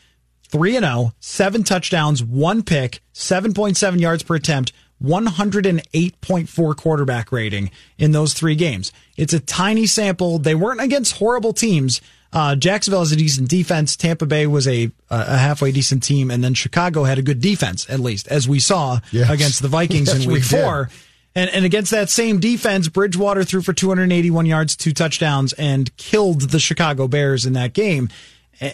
3 0.49 0.77
and 0.77 0.85
0, 0.85 1.13
7 1.19 1.63
touchdowns, 1.63 2.23
1 2.23 2.63
pick, 2.63 3.01
7.7 3.13 3.99
yards 3.99 4.23
per 4.23 4.35
attempt, 4.35 4.73
108.4 5.03 6.75
quarterback 6.75 7.31
rating 7.31 7.71
in 7.97 8.11
those 8.11 8.33
3 8.33 8.55
games. 8.55 8.91
It's 9.17 9.33
a 9.33 9.39
tiny 9.39 9.85
sample. 9.85 10.39
They 10.39 10.55
weren't 10.55 10.81
against 10.81 11.17
horrible 11.17 11.53
teams. 11.53 12.01
Uh, 12.31 12.55
Jacksonville 12.55 12.99
has 12.99 13.11
a 13.11 13.15
decent 13.15 13.49
defense. 13.49 13.95
Tampa 13.95 14.25
Bay 14.27 14.45
was 14.45 14.67
a 14.67 14.91
a 15.09 15.37
halfway 15.37 15.71
decent 15.71 16.03
team, 16.03 16.29
and 16.29 16.43
then 16.43 16.53
Chicago 16.53 17.03
had 17.03 17.17
a 17.17 17.23
good 17.23 17.41
defense 17.41 17.87
at 17.89 17.99
least, 17.99 18.27
as 18.27 18.47
we 18.47 18.59
saw 18.59 18.99
Yes. 19.11 19.29
against 19.31 19.61
the 19.63 19.67
Vikings 19.67 20.09
Yes, 20.13 20.23
in 20.25 20.31
Week 20.31 20.43
did. 20.47 20.49
Four. 20.63 20.89
And, 21.35 21.49
and 21.51 21.65
against 21.65 21.89
that 21.91 22.09
same 22.09 22.39
defense, 22.39 22.87
Bridgewater 22.87 23.43
threw 23.43 23.61
for 23.61 23.73
281 23.73 24.45
yards, 24.45 24.75
two 24.75 24.91
touchdowns, 24.93 25.53
and 25.53 25.95
killed 25.97 26.41
the 26.51 26.59
Chicago 26.59 27.07
Bears 27.07 27.45
in 27.45 27.53
that 27.53 27.73
game. 27.73 28.09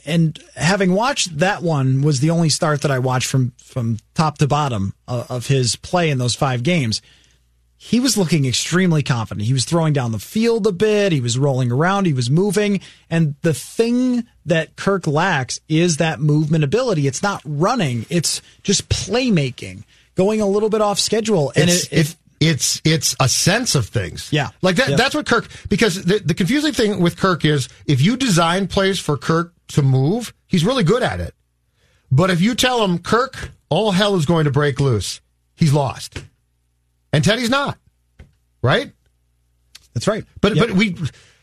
And 0.05 0.39
having 0.55 0.93
watched 0.93 1.37
that 1.39 1.61
one 1.61 2.01
was 2.01 2.19
the 2.19 2.31
only 2.31 2.49
start 2.49 2.81
that 2.81 2.91
I 2.91 2.99
watched 2.99 3.27
from 3.27 3.53
from 3.57 3.97
top 4.15 4.37
to 4.39 4.47
bottom 4.47 4.93
of, 5.07 5.29
of 5.29 5.47
his 5.47 5.75
play 5.75 6.09
in 6.09 6.17
those 6.17 6.35
five 6.35 6.63
games. 6.63 7.01
He 7.77 7.99
was 7.99 8.17
looking 8.17 8.45
extremely 8.45 9.03
confident. 9.03 9.45
He 9.45 9.53
was 9.53 9.63
throwing 9.63 9.93
down 9.93 10.11
the 10.11 10.17
field 10.17 10.65
a 10.65 10.71
bit. 10.71 11.11
He 11.11 11.21
was 11.21 11.37
rolling 11.37 11.71
around. 11.71 12.05
He 12.05 12.13
was 12.13 12.31
moving. 12.31 12.81
And 13.11 13.35
the 13.41 13.53
thing 13.53 14.25
that 14.45 14.75
Kirk 14.75 15.05
lacks 15.05 15.59
is 15.69 15.97
that 15.97 16.19
movement 16.19 16.63
ability. 16.63 17.05
It's 17.05 17.21
not 17.21 17.43
running. 17.45 18.07
It's 18.09 18.41
just 18.63 18.89
playmaking, 18.89 19.83
going 20.15 20.41
a 20.41 20.47
little 20.47 20.69
bit 20.69 20.81
off 20.81 20.97
schedule. 20.97 21.51
And 21.55 21.69
it's, 21.69 21.85
it, 21.87 21.91
it, 21.91 21.99
it, 21.99 22.15
it's 22.39 22.81
it's 22.83 23.15
a 23.19 23.29
sense 23.29 23.75
of 23.75 23.87
things. 23.87 24.29
Yeah. 24.31 24.49
like 24.63 24.77
that. 24.77 24.97
That's 24.97 25.13
what 25.13 25.27
Kirk. 25.27 25.47
Because 25.69 26.03
the, 26.03 26.19
the 26.19 26.33
confusing 26.33 26.73
thing 26.73 27.01
with 27.01 27.17
Kirk 27.17 27.45
is 27.45 27.69
if 27.85 28.01
you 28.01 28.17
design 28.17 28.67
plays 28.67 28.99
for 28.99 29.15
Kirk 29.15 29.53
to 29.69 29.81
move, 29.81 30.33
he's 30.47 30.65
really 30.65 30.83
good 30.83 31.03
at 31.03 31.19
it. 31.19 31.33
But 32.11 32.29
if 32.29 32.41
you 32.41 32.55
tell 32.55 32.83
him 32.83 32.99
Kirk, 32.99 33.51
all 33.69 33.91
hell 33.91 34.15
is 34.15 34.25
going 34.25 34.45
to 34.45 34.51
break 34.51 34.79
loose, 34.79 35.21
he's 35.55 35.73
lost, 35.73 36.23
and 37.11 37.23
Teddy's 37.23 37.49
not. 37.49 37.77
Right. 38.61 38.91
That's 39.93 40.07
right. 40.07 40.25
But 40.41 40.55
Yep. 40.55 40.67
but 40.67 40.75
we. 40.77 40.95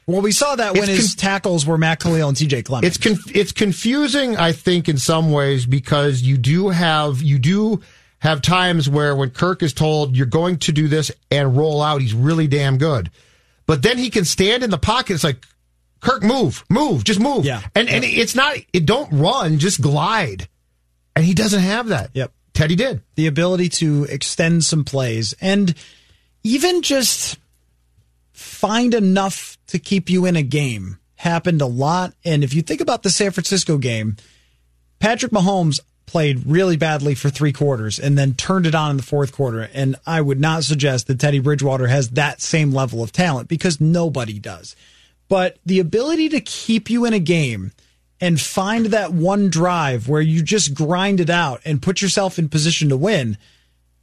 Well, 0.06 0.20
we 0.20 0.32
saw 0.32 0.56
that 0.56 0.74
when 0.74 0.88
his 0.88 1.14
tackles 1.14 1.64
were 1.64 1.78
Matt 1.78 2.00
Kalil 2.00 2.28
and 2.28 2.36
CJ 2.36 2.64
Clemmings. 2.64 2.96
It's 2.96 3.04
conf- 3.04 3.36
it's 3.36 3.52
confusing, 3.52 4.36
I 4.36 4.50
think, 4.52 4.88
in 4.88 4.98
some 4.98 5.30
ways 5.30 5.64
because 5.64 6.22
you 6.22 6.36
do 6.36 6.70
have 6.70 7.22
you 7.22 7.38
do 7.38 7.80
have 8.18 8.42
times 8.42 8.88
where 8.88 9.14
when 9.14 9.30
Kirk 9.30 9.62
is 9.62 9.72
told 9.72 10.16
you're 10.16 10.26
going 10.26 10.58
to 10.58 10.72
do 10.72 10.88
this 10.88 11.12
and 11.30 11.56
roll 11.56 11.80
out, 11.80 12.00
he's 12.02 12.14
really 12.14 12.48
damn 12.48 12.78
good. 12.78 13.10
But 13.66 13.82
then 13.82 13.96
he 13.96 14.10
can 14.10 14.24
stand 14.24 14.64
in 14.64 14.70
the 14.70 14.78
pocket. 14.78 15.14
It's 15.14 15.24
like 15.24 15.46
Kirk, 16.02 16.22
move, 16.22 16.64
move, 16.68 17.04
just 17.04 17.20
move. 17.20 17.44
Yeah. 17.44 17.62
and 17.74 17.88
and 17.88 18.04
it's 18.04 18.34
not 18.34 18.56
it 18.72 18.84
don't 18.84 19.10
run, 19.12 19.58
just 19.58 19.80
glide. 19.80 20.48
And 21.14 21.24
he 21.24 21.32
doesn't 21.32 21.60
have 21.60 21.88
that. 21.88 22.10
Yep. 22.14 22.32
Teddy 22.54 22.76
did. 22.76 23.00
the 23.14 23.28
ability 23.28 23.70
to 23.70 24.04
extend 24.10 24.62
some 24.64 24.84
plays 24.84 25.34
and 25.40 25.74
even 26.42 26.82
just 26.82 27.38
find 28.32 28.92
enough 28.94 29.56
to 29.68 29.78
keep 29.78 30.10
you 30.10 30.26
in 30.26 30.36
a 30.36 30.42
game 30.42 30.98
happened 31.16 31.62
a 31.62 31.66
lot. 31.66 32.12
And 32.24 32.44
if 32.44 32.52
you 32.52 32.62
think 32.62 32.80
about 32.80 33.02
the 33.04 33.10
San 33.10 33.30
Francisco 33.30 33.78
game, 33.78 34.16
Patrick 34.98 35.32
Mahomes 35.32 35.80
played 36.06 36.44
really 36.46 36.76
badly 36.76 37.14
for 37.14 37.30
three 37.30 37.52
quarters 37.52 37.98
and 37.98 38.18
then 38.18 38.34
turned 38.34 38.66
it 38.66 38.74
on 38.74 38.90
in 38.90 38.96
the 38.98 39.02
fourth 39.02 39.32
quarter. 39.32 39.70
And 39.72 39.96
I 40.06 40.20
would 40.20 40.40
not 40.40 40.64
suggest 40.64 41.06
that 41.06 41.20
Teddy 41.20 41.38
Bridgewater 41.38 41.86
has 41.86 42.10
that 42.10 42.42
same 42.42 42.72
level 42.72 43.02
of 43.02 43.12
talent 43.12 43.48
because 43.48 43.80
nobody 43.80 44.38
does. 44.38 44.76
But 45.32 45.56
the 45.64 45.78
ability 45.80 46.28
to 46.28 46.42
keep 46.42 46.90
you 46.90 47.06
in 47.06 47.14
a 47.14 47.18
game 47.18 47.72
and 48.20 48.38
find 48.38 48.84
that 48.86 49.14
one 49.14 49.48
drive 49.48 50.06
where 50.06 50.20
you 50.20 50.42
just 50.42 50.74
grind 50.74 51.20
it 51.20 51.30
out 51.30 51.62
and 51.64 51.80
put 51.80 52.02
yourself 52.02 52.38
in 52.38 52.50
position 52.50 52.90
to 52.90 52.98
win, 52.98 53.38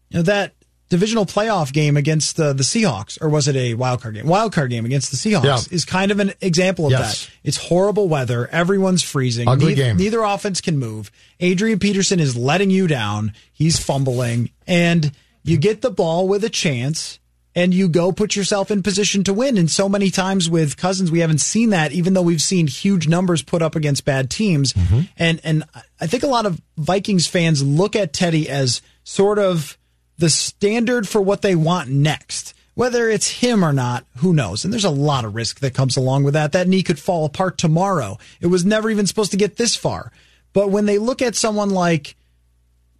you 0.10 0.18
know, 0.18 0.24
that 0.24 0.56
divisional 0.90 1.28
playoff 1.28 1.72
game 1.72 1.98
against 1.98 2.40
uh, 2.40 2.52
the 2.54 2.64
Seahawks, 2.64 3.22
or 3.22 3.30
was 3.30 3.48
it 3.48 3.56
a 3.56 3.76
wild 3.76 4.02
card 4.02 4.16
game? 4.16 4.26
Wild 4.26 4.54
card 4.54 4.72
game 4.72 4.86
against 4.86 5.12
the 5.12 5.18
Seahawks 5.18 5.44
Yeah. 5.44 5.60
is 5.76 5.86
kind 5.86 6.10
of 6.10 6.20
an 6.20 6.34
example 6.42 6.88
of 6.88 6.94
Yes. 6.94 7.28
that. 7.28 7.32
It's 7.44 7.58
horrible 7.58 8.10
weather. 8.10 8.48
Everyone's 8.52 9.04
freezing. 9.04 9.48
Ugly 9.48 9.76
game. 9.76 9.98
Neither 9.98 10.24
offense 10.24 10.62
can 10.62 10.80
move. 10.80 11.12
Adrian 11.40 11.78
Peterson 11.78 12.20
is 12.20 12.36
letting 12.36 12.72
you 12.72 12.88
down. 12.88 13.34
He's 13.54 13.78
fumbling, 13.78 14.50
and 14.66 15.12
you 15.44 15.58
get 15.58 15.82
the 15.84 15.92
ball 15.92 16.28
with 16.28 16.44
a 16.44 16.50
chance. 16.50 17.19
And 17.60 17.74
you 17.74 17.90
go 17.90 18.14
put 18.14 18.38
yourself 18.38 18.72
in 18.72 18.84
position 18.84 19.26
to 19.26 19.34
win. 19.34 19.58
And 19.58 19.70
so 19.70 19.90
many 19.90 20.12
times 20.12 20.50
with 20.50 20.78
Cousins, 20.78 21.12
we 21.12 21.20
haven't 21.20 21.42
seen 21.42 21.72
that, 21.72 21.92
even 21.92 22.14
though 22.14 22.22
we've 22.22 22.42
seen 22.42 22.68
huge 22.68 23.10
numbers 23.10 23.44
put 23.44 23.62
up 23.62 23.76
against 23.76 24.06
bad 24.06 24.30
teams. 24.30 24.72
Mm-hmm. 24.72 25.02
And 25.18 25.42
and 25.44 25.64
I 26.00 26.08
think 26.08 26.24
a 26.24 26.28
lot 26.28 26.46
of 26.46 26.62
Vikings 26.78 27.28
fans 27.28 27.62
look 27.62 27.98
at 27.98 28.14
Teddy 28.14 28.48
as 28.48 28.82
sort 29.04 29.40
of 29.40 29.78
the 30.18 30.30
standard 30.30 31.06
for 31.06 31.20
what 31.20 31.42
they 31.42 31.54
want 31.54 31.90
next. 31.90 32.54
Whether 32.76 33.10
it's 33.10 33.28
him 33.28 33.66
or 33.66 33.74
not, 33.74 34.06
who 34.20 34.32
knows? 34.34 34.64
And 34.64 34.72
there's 34.72 34.86
a 34.86 34.90
lot 34.90 35.26
of 35.26 35.36
risk 35.36 35.60
that 35.60 35.74
comes 35.74 35.98
along 35.98 36.24
with 36.24 36.36
that. 36.36 36.54
That 36.54 36.70
knee 36.70 36.82
could 36.82 36.98
fall 36.98 37.26
apart 37.26 37.58
tomorrow. 37.58 38.18
It 38.40 38.48
was 38.48 38.64
never 38.64 38.90
even 38.90 39.06
supposed 39.06 39.32
to 39.32 39.38
get 39.38 39.58
this 39.58 39.76
far. 39.76 40.14
But 40.54 40.70
when 40.70 40.86
they 40.86 40.98
look 40.98 41.22
at 41.22 41.36
someone 41.36 41.72
like 41.72 42.16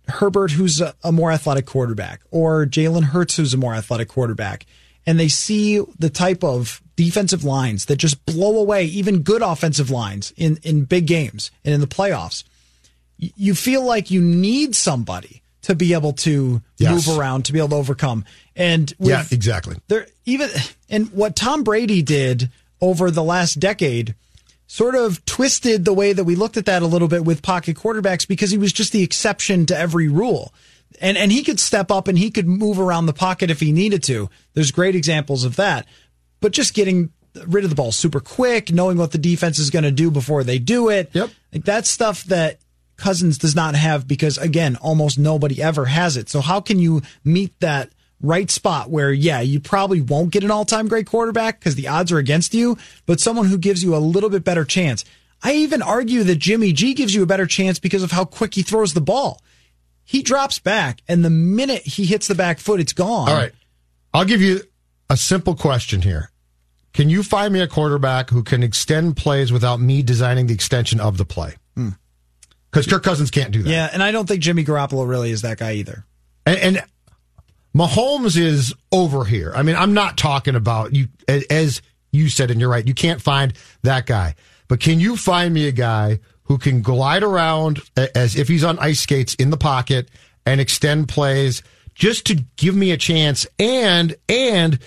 Herbert, 0.10 0.52
who's 0.52 0.82
a, 0.82 0.94
a 1.04 1.12
more 1.12 1.32
athletic 1.32 1.66
quarterback, 1.66 2.22
or 2.32 2.66
Jalen 2.66 3.04
Hurts, 3.04 3.38
who's 3.38 3.54
a 3.54 3.58
more 3.58 3.74
athletic 3.74 4.08
quarterback, 4.10 4.66
and 5.06 5.20
they 5.20 5.28
see 5.30 5.84
the 5.98 6.10
type 6.10 6.44
of 6.44 6.82
defensive 6.96 7.44
lines 7.44 7.86
that 7.86 7.96
just 7.96 8.26
blow 8.26 8.60
away 8.60 8.84
even 8.86 9.22
good 9.22 9.42
offensive 9.42 9.90
lines 9.90 10.34
in, 10.36 10.58
in 10.64 10.84
big 10.84 11.08
games 11.08 11.50
and 11.64 11.74
in 11.74 11.80
the 11.82 11.88
playoffs, 11.88 12.44
you 13.18 13.56
feel 13.56 13.84
like 13.84 14.12
you 14.12 14.22
need 14.22 14.76
somebody 14.76 15.42
to 15.62 15.76
be 15.76 15.94
able 15.94 16.14
to 16.14 16.62
Yes. 16.78 17.08
move 17.08 17.18
around, 17.18 17.44
to 17.46 17.54
be 17.54 17.60
able 17.60 17.70
to 17.70 17.76
overcome. 17.76 18.24
And 18.56 18.94
with, 19.00 19.10
yeah, 19.10 19.24
exactly. 19.32 19.76
there 19.90 20.08
even 20.26 20.50
and 20.90 21.12
what 21.12 21.36
Tom 21.36 21.64
Brady 21.64 22.02
did 22.02 22.50
over 22.82 23.12
the 23.12 23.24
last 23.24 23.60
decade 23.60 24.16
sort 24.70 24.94
of 24.94 25.26
twisted 25.26 25.84
the 25.84 25.94
way 25.94 26.14
that 26.14 26.26
we 26.26 26.36
looked 26.36 26.56
at 26.56 26.68
that 26.68 26.84
a 26.84 26.86
little 26.86 27.08
bit 27.08 27.26
with 27.26 27.42
pocket 27.42 27.76
quarterbacks 27.76 28.28
because 28.28 28.52
he 28.52 28.58
was 28.58 28.72
just 28.72 28.92
the 28.92 29.02
exception 29.02 29.66
to 29.66 29.76
every 29.76 30.08
rule. 30.08 30.54
And 31.02 31.18
and 31.18 31.32
he 31.32 31.44
could 31.44 31.60
step 31.60 31.90
up 31.90 32.08
and 32.08 32.18
he 32.18 32.30
could 32.30 32.48
move 32.48 32.80
around 32.80 33.08
the 33.08 33.14
pocket 33.14 33.50
if 33.50 33.60
he 33.60 33.72
needed 33.72 34.04
to. 34.04 34.30
There's 34.54 34.70
great 34.72 34.96
examples 34.96 35.44
of 35.44 35.56
that. 35.56 35.88
But 36.40 36.52
just 36.52 36.76
getting 36.76 37.12
rid 37.48 37.64
of 37.64 37.72
the 37.72 37.76
ball 37.76 37.92
super 37.92 38.20
quick, 38.20 38.72
knowing 38.72 38.98
what 38.98 39.12
the 39.12 39.18
defense 39.18 39.58
is 39.58 39.72
going 39.72 39.84
to 39.84 39.92
do 39.92 40.12
before 40.12 40.44
they 40.44 40.60
do 40.60 40.90
it. 40.90 41.10
Yep. 41.14 41.32
Like 41.52 41.66
that's 41.66 41.90
stuff 41.90 42.24
that 42.26 42.60
Cousins 42.96 43.40
does 43.40 43.56
not 43.56 43.74
have 43.74 44.08
because 44.08 44.38
again, 44.38 44.76
almost 44.76 45.18
nobody 45.18 45.64
ever 45.64 45.86
has 45.86 46.16
it. 46.16 46.30
So 46.30 46.42
how 46.42 46.62
can 46.62 46.78
you 46.78 47.02
meet 47.24 47.60
that 47.60 47.90
right 48.22 48.50
spot 48.52 48.90
where 48.90 49.12
yeah, 49.12 49.40
you 49.42 49.60
probably 49.60 50.02
won't 50.02 50.32
get 50.32 50.44
an 50.44 50.52
all-time 50.52 50.88
great 50.88 51.08
quarterback 51.08 51.60
because 51.60 51.76
the 51.76 51.88
odds 51.88 52.12
are 52.12 52.18
against 52.18 52.54
you, 52.54 52.78
but 53.06 53.20
someone 53.20 53.46
who 53.46 53.58
gives 53.58 53.84
you 53.84 53.96
a 53.96 53.98
little 53.98 54.30
bit 54.30 54.44
better 54.44 54.66
chance. 54.66 55.06
I 55.42 55.54
even 55.54 55.82
argue 55.82 56.24
that 56.24 56.36
Jimmy 56.36 56.74
G 56.74 56.94
gives 56.94 57.16
you 57.16 57.24
a 57.24 57.26
better 57.26 57.46
chance 57.46 57.80
because 57.80 58.04
of 58.04 58.12
how 58.12 58.26
quick 58.26 58.56
he 58.56 58.62
throws 58.62 58.94
the 58.94 59.02
ball. 59.02 59.42
He 60.04 60.22
drops 60.22 60.60
back 60.60 61.02
and 61.08 61.24
the 61.24 61.30
minute 61.30 61.84
he 61.84 62.06
hits 62.06 62.28
the 62.28 62.36
back 62.36 62.60
foot, 62.60 62.80
it's 62.80 62.94
gone. 62.94 63.30
All 63.30 63.36
right. 63.36 63.54
I'll 64.14 64.26
give 64.26 64.42
you 64.42 64.62
a 65.10 65.16
simple 65.16 65.56
question 65.56 66.02
here. 66.02 66.32
Can 66.94 67.10
you 67.10 67.24
find 67.24 67.54
me 67.54 67.62
a 67.62 67.68
quarterback 67.68 68.32
who 68.32 68.44
can 68.44 68.64
extend 68.64 69.16
plays 69.16 69.52
without 69.52 69.80
me 69.80 70.02
designing 70.02 70.48
the 70.48 70.54
extension 70.54 71.00
of 71.00 71.18
the 71.18 71.26
play? 71.26 71.56
Hmm. 71.76 71.90
Because 72.72 72.88
Kirk 72.88 73.04
Cousins 73.04 73.32
can't 73.32 73.52
do 73.52 73.64
that. 73.64 73.70
Yeah, 73.70 73.90
and 73.92 74.04
I 74.04 74.12
don't 74.12 74.28
think 74.28 74.42
Jimmy 74.42 74.64
Garoppolo 74.64 75.08
really 75.08 75.32
is 75.32 75.44
that 75.44 75.58
guy 75.58 75.74
either. 75.74 76.06
And, 76.46 76.58
and 76.58 76.84
Mahomes 77.76 78.38
is 78.38 78.74
over 78.92 79.26
here. 79.26 79.52
I 79.56 79.64
mean, 79.64 79.76
I'm 79.76 79.94
not 79.94 80.18
talking 80.18 80.56
about 80.56 80.94
you, 80.96 81.08
as 81.28 81.82
you 82.12 82.30
said, 82.30 82.52
and 82.52 82.60
you're 82.60 82.70
right. 82.70 82.88
You 82.88 82.94
can't 82.94 83.22
find 83.22 83.54
that 83.84 84.06
guy. 84.06 84.36
But 84.68 84.80
can 84.80 85.00
you 85.00 85.16
find 85.16 85.54
me 85.54 85.68
a 85.68 85.72
guy 85.72 86.20
who 86.44 86.58
can 86.58 86.82
glide 86.82 87.24
around 87.24 87.80
as 88.16 88.36
if 88.36 88.48
he's 88.48 88.64
on 88.64 88.80
ice 88.80 89.02
skates 89.02 89.36
in 89.36 89.50
the 89.50 89.58
pocket 89.58 90.10
and 90.46 90.60
extend 90.60 91.08
plays 91.08 91.62
just 91.94 92.26
to 92.28 92.36
give 92.58 92.76
me 92.76 92.92
a 92.92 92.98
chance 92.98 93.46
and, 93.60 94.16
and, 94.28 94.80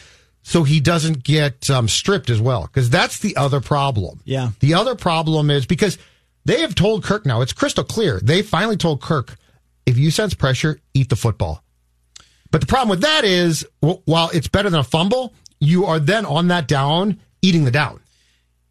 so 0.43 0.65
he 0.65 0.81
doesn't 0.81 1.23
get 1.23 1.71
um, 1.71 1.87
stripped 1.87 2.29
as 2.29 2.41
well 2.41 2.63
because 2.63 2.91
that's 2.91 3.21
the 3.21 3.37
other 3.37 3.61
problem. 3.61 4.21
Yeah. 4.25 4.51
The 4.59 4.75
other 4.75 4.97
problem 4.97 5.51
is 5.51 5.67
because 5.67 5.99
they 6.45 6.61
have 6.63 6.75
told 6.75 7.05
Kirk 7.05 7.25
now, 7.25 7.43
it's 7.43 7.53
crystal 7.53 7.85
clear. 7.85 8.19
They 8.21 8.43
finally 8.43 8.77
told 8.77 9.01
Kirk, 9.01 9.37
if 9.87 9.97
you 9.97 10.11
sense 10.11 10.35
pressure, 10.35 10.81
eat 10.95 11.09
the 11.09 11.17
football. 11.17 11.63
But 12.53 12.61
the 12.61 12.67
problem 12.69 12.91
with 12.91 13.01
that 13.01 13.25
is, 13.25 13.67
while 13.81 14.31
it's 14.33 14.47
better 14.47 14.71
than 14.71 14.79
a 14.79 14.85
fumble, 14.85 15.33
you 15.59 15.87
are 15.87 15.99
then 15.99 16.25
on 16.25 16.47
that 16.49 16.69
down 16.69 17.19
eating 17.41 17.65
the 17.65 17.71
down. 17.73 17.99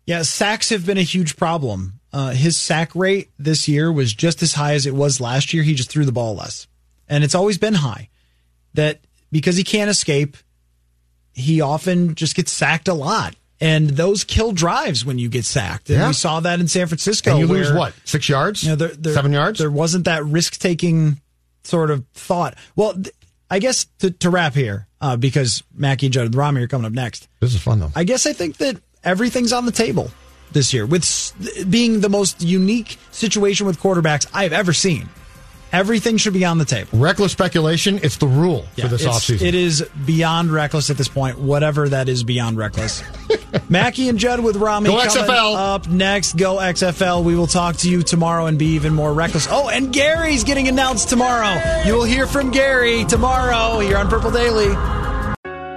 Yeah, 0.06 0.22
sacks 0.22 0.70
have 0.70 0.86
been 0.86 0.98
a 0.98 1.03
huge 1.03 1.36
problem. 1.36 1.99
Uh, 2.14 2.30
his 2.32 2.56
sack 2.58 2.94
rate 2.95 3.30
this 3.40 3.68
year 3.68 3.91
was 3.91 4.14
just 4.14 4.41
as 4.44 4.53
high 4.53 4.74
as 4.76 4.86
it 4.86 4.94
was 4.94 5.20
last 5.20 5.53
year. 5.53 5.64
He 5.64 5.74
just 5.74 5.90
threw 5.90 6.06
the 6.06 6.12
ball 6.12 6.36
less. 6.36 6.68
And 7.10 7.24
it's 7.24 7.36
always 7.36 7.58
been 7.58 7.74
high. 7.76 8.10
That 8.74 8.99
because 9.32 9.58
he 9.58 9.64
can't 9.64 9.90
escape, 9.90 10.38
he 11.34 11.62
often 11.62 12.16
just 12.16 12.36
gets 12.36 12.52
sacked 12.52 12.88
a 12.88 12.94
lot. 12.94 13.36
And 13.60 13.91
those 13.91 14.24
kill 14.24 14.52
drives 14.53 15.06
when 15.06 15.20
you 15.20 15.30
get 15.30 15.45
sacked. 15.45 15.90
And 15.90 15.99
Yeah. 15.99 16.08
we 16.08 16.14
saw 16.14 16.40
that 16.40 16.60
in 16.60 16.68
San 16.68 16.88
Francisco. 16.88 17.32
And 17.32 17.40
you 17.40 17.48
lose 17.48 17.72
what? 17.72 17.94
Six 18.06 18.28
yards? 18.28 18.64
you 18.64 18.70
know, 18.70 18.76
there, 18.76 18.90
there- 18.90 19.14
Seven 19.14 19.32
yards? 19.34 19.60
There 19.60 19.70
wasn't 19.72 20.06
that 20.06 20.26
risk 20.26 20.58
taking 20.60 21.22
sort 21.64 21.91
of 21.91 22.03
thought. 22.14 22.56
Well, 22.76 22.94
th- 22.94 23.14
I 23.52 23.60
guess 23.60 23.86
to, 23.99 24.10
to 24.10 24.30
wrap 24.32 24.53
here, 24.56 24.88
uh, 25.02 25.18
because 25.18 25.61
Mackey 25.76 26.07
and 26.07 26.14
Judd 26.14 26.34
Rami 26.34 26.61
are 26.64 26.68
coming 26.68 26.86
up 26.88 26.94
next. 26.94 27.28
This 27.41 27.53
is 27.53 27.61
fun 27.61 27.80
though. 27.80 27.91
I 27.95 28.03
guess 28.06 28.26
I 28.26 28.34
think 28.34 28.57
that 28.57 28.78
everything's 29.03 29.52
on 29.53 29.65
the 29.68 29.72
table. 29.72 30.10
this 30.53 30.73
year, 30.73 30.86
with 30.86 31.03
s- 31.03 31.34
being 31.69 32.02
the 32.02 32.10
most 32.10 32.41
unique 32.41 32.98
situation 33.11 33.65
with 33.65 33.80
quarterbacks 33.80 34.26
I've 34.34 34.52
ever 34.53 34.73
seen. 34.73 35.07
Everything 35.72 36.18
should 36.18 36.34
be 36.34 36.43
on 36.45 36.57
the 36.57 36.65
table. 36.65 36.89
Reckless 36.99 37.31
speculation, 37.31 37.99
it's 38.03 38.18
the 38.18 38.27
rule 38.27 38.65
Yeah, 38.76 38.85
for 38.85 38.89
this 38.91 39.06
offseason. 39.06 39.41
It 39.41 39.56
is 39.56 39.88
beyond 40.06 40.52
reckless 40.52 40.89
at 40.89 40.98
this 40.98 41.07
point, 41.07 41.39
whatever 41.39 41.88
that 41.89 42.10
is 42.10 42.23
beyond 42.23 42.57
reckless. 42.57 43.02
Mackey 43.69 44.10
and 44.10 44.19
Judd 44.19 44.41
with 44.41 44.57
Rami 44.57 44.88
Go 44.89 44.98
XFL. 44.98 45.56
up 45.76 45.88
next. 45.88 46.35
Go 46.35 46.56
XFL. 46.57 47.23
We 47.23 47.35
will 47.35 47.48
talk 47.48 47.77
to 47.77 47.89
you 47.89 48.03
tomorrow 48.03 48.48
and 48.48 48.60
be 48.60 48.68
even 48.76 48.93
more 48.93 49.14
reckless. 49.14 49.48
Oh, 49.49 49.69
and 49.69 49.93
Gary's 49.93 50.43
getting 50.43 50.68
announced 50.68 51.10
tomorrow. 51.10 51.60
You 51.85 51.93
will 51.95 52.03
hear 52.03 52.27
from 52.27 52.52
Gary 52.52 53.06
tomorrow 53.06 53.80
here 53.80 53.98
on 53.98 54.10
Purple 54.10 54.31
Daily. 54.31 54.73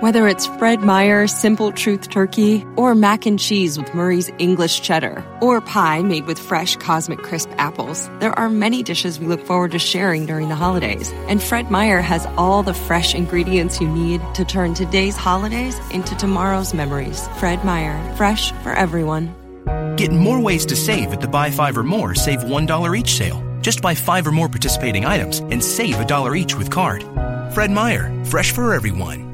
Whether 0.05 0.29
it's 0.29 0.45
Fred 0.59 0.83
Meyer 0.83 1.27
Simple 1.27 1.73
Truth 1.73 2.11
Turkey, 2.11 2.63
or 2.77 2.95
mac 2.95 3.25
and 3.25 3.41
cheese 3.41 3.79
with 3.79 3.95
Murray's 3.95 4.31
English 4.39 4.83
Cheddar, 4.83 5.25
or 5.41 5.63
pie 5.63 6.03
made 6.03 6.27
with 6.27 6.39
fresh 6.39 6.77
Cosmic 6.77 7.21
Crisp 7.21 7.49
apples, 7.57 8.11
there 8.21 8.39
are 8.39 8.51
many 8.51 8.83
dishes 8.83 9.19
we 9.19 9.27
look 9.27 9.41
forward 9.47 9.71
to 9.71 9.79
sharing 9.79 10.27
during 10.27 10.51
the 10.51 10.55
holidays. 10.55 11.11
And 11.27 11.43
Fred 11.43 11.71
Meyer 11.71 12.03
has 12.03 12.27
all 12.37 12.63
the 12.63 12.75
fresh 12.75 13.15
ingredients 13.15 13.81
you 13.81 13.89
need 13.89 14.21
to 14.35 14.45
turn 14.45 14.75
today's 14.75 15.17
holidays 15.17 15.81
into 15.91 16.15
tomorrow's 16.17 16.75
memories. 16.75 17.27
Fred 17.39 17.65
Meyer, 17.65 18.15
fresh 18.17 18.53
for 18.63 18.75
everyone. 18.75 19.35
Get 19.97 20.13
more 20.13 20.39
ways 20.39 20.67
to 20.67 20.77
save 20.77 21.15
at 21.15 21.23
the 21.23 21.29
Buy 21.29 21.51
Five 21.51 21.79
or 21.79 21.83
More 21.83 22.15
Save 22.15 22.41
$1 22.41 22.95
each 22.95 23.15
sale. 23.15 23.43
Just 23.63 23.81
buy 23.81 23.95
five 23.95 24.27
or 24.27 24.33
more 24.33 24.51
participating 24.51 25.07
items 25.07 25.39
and 25.39 25.65
save 25.65 25.99
a 25.99 26.05
dollar 26.05 26.37
each 26.37 26.55
with 26.57 26.69
card. 26.69 27.03
Fred 27.55 27.71
Meyer, 27.71 28.13
fresh 28.27 28.53
for 28.53 28.75
everyone. 28.75 29.34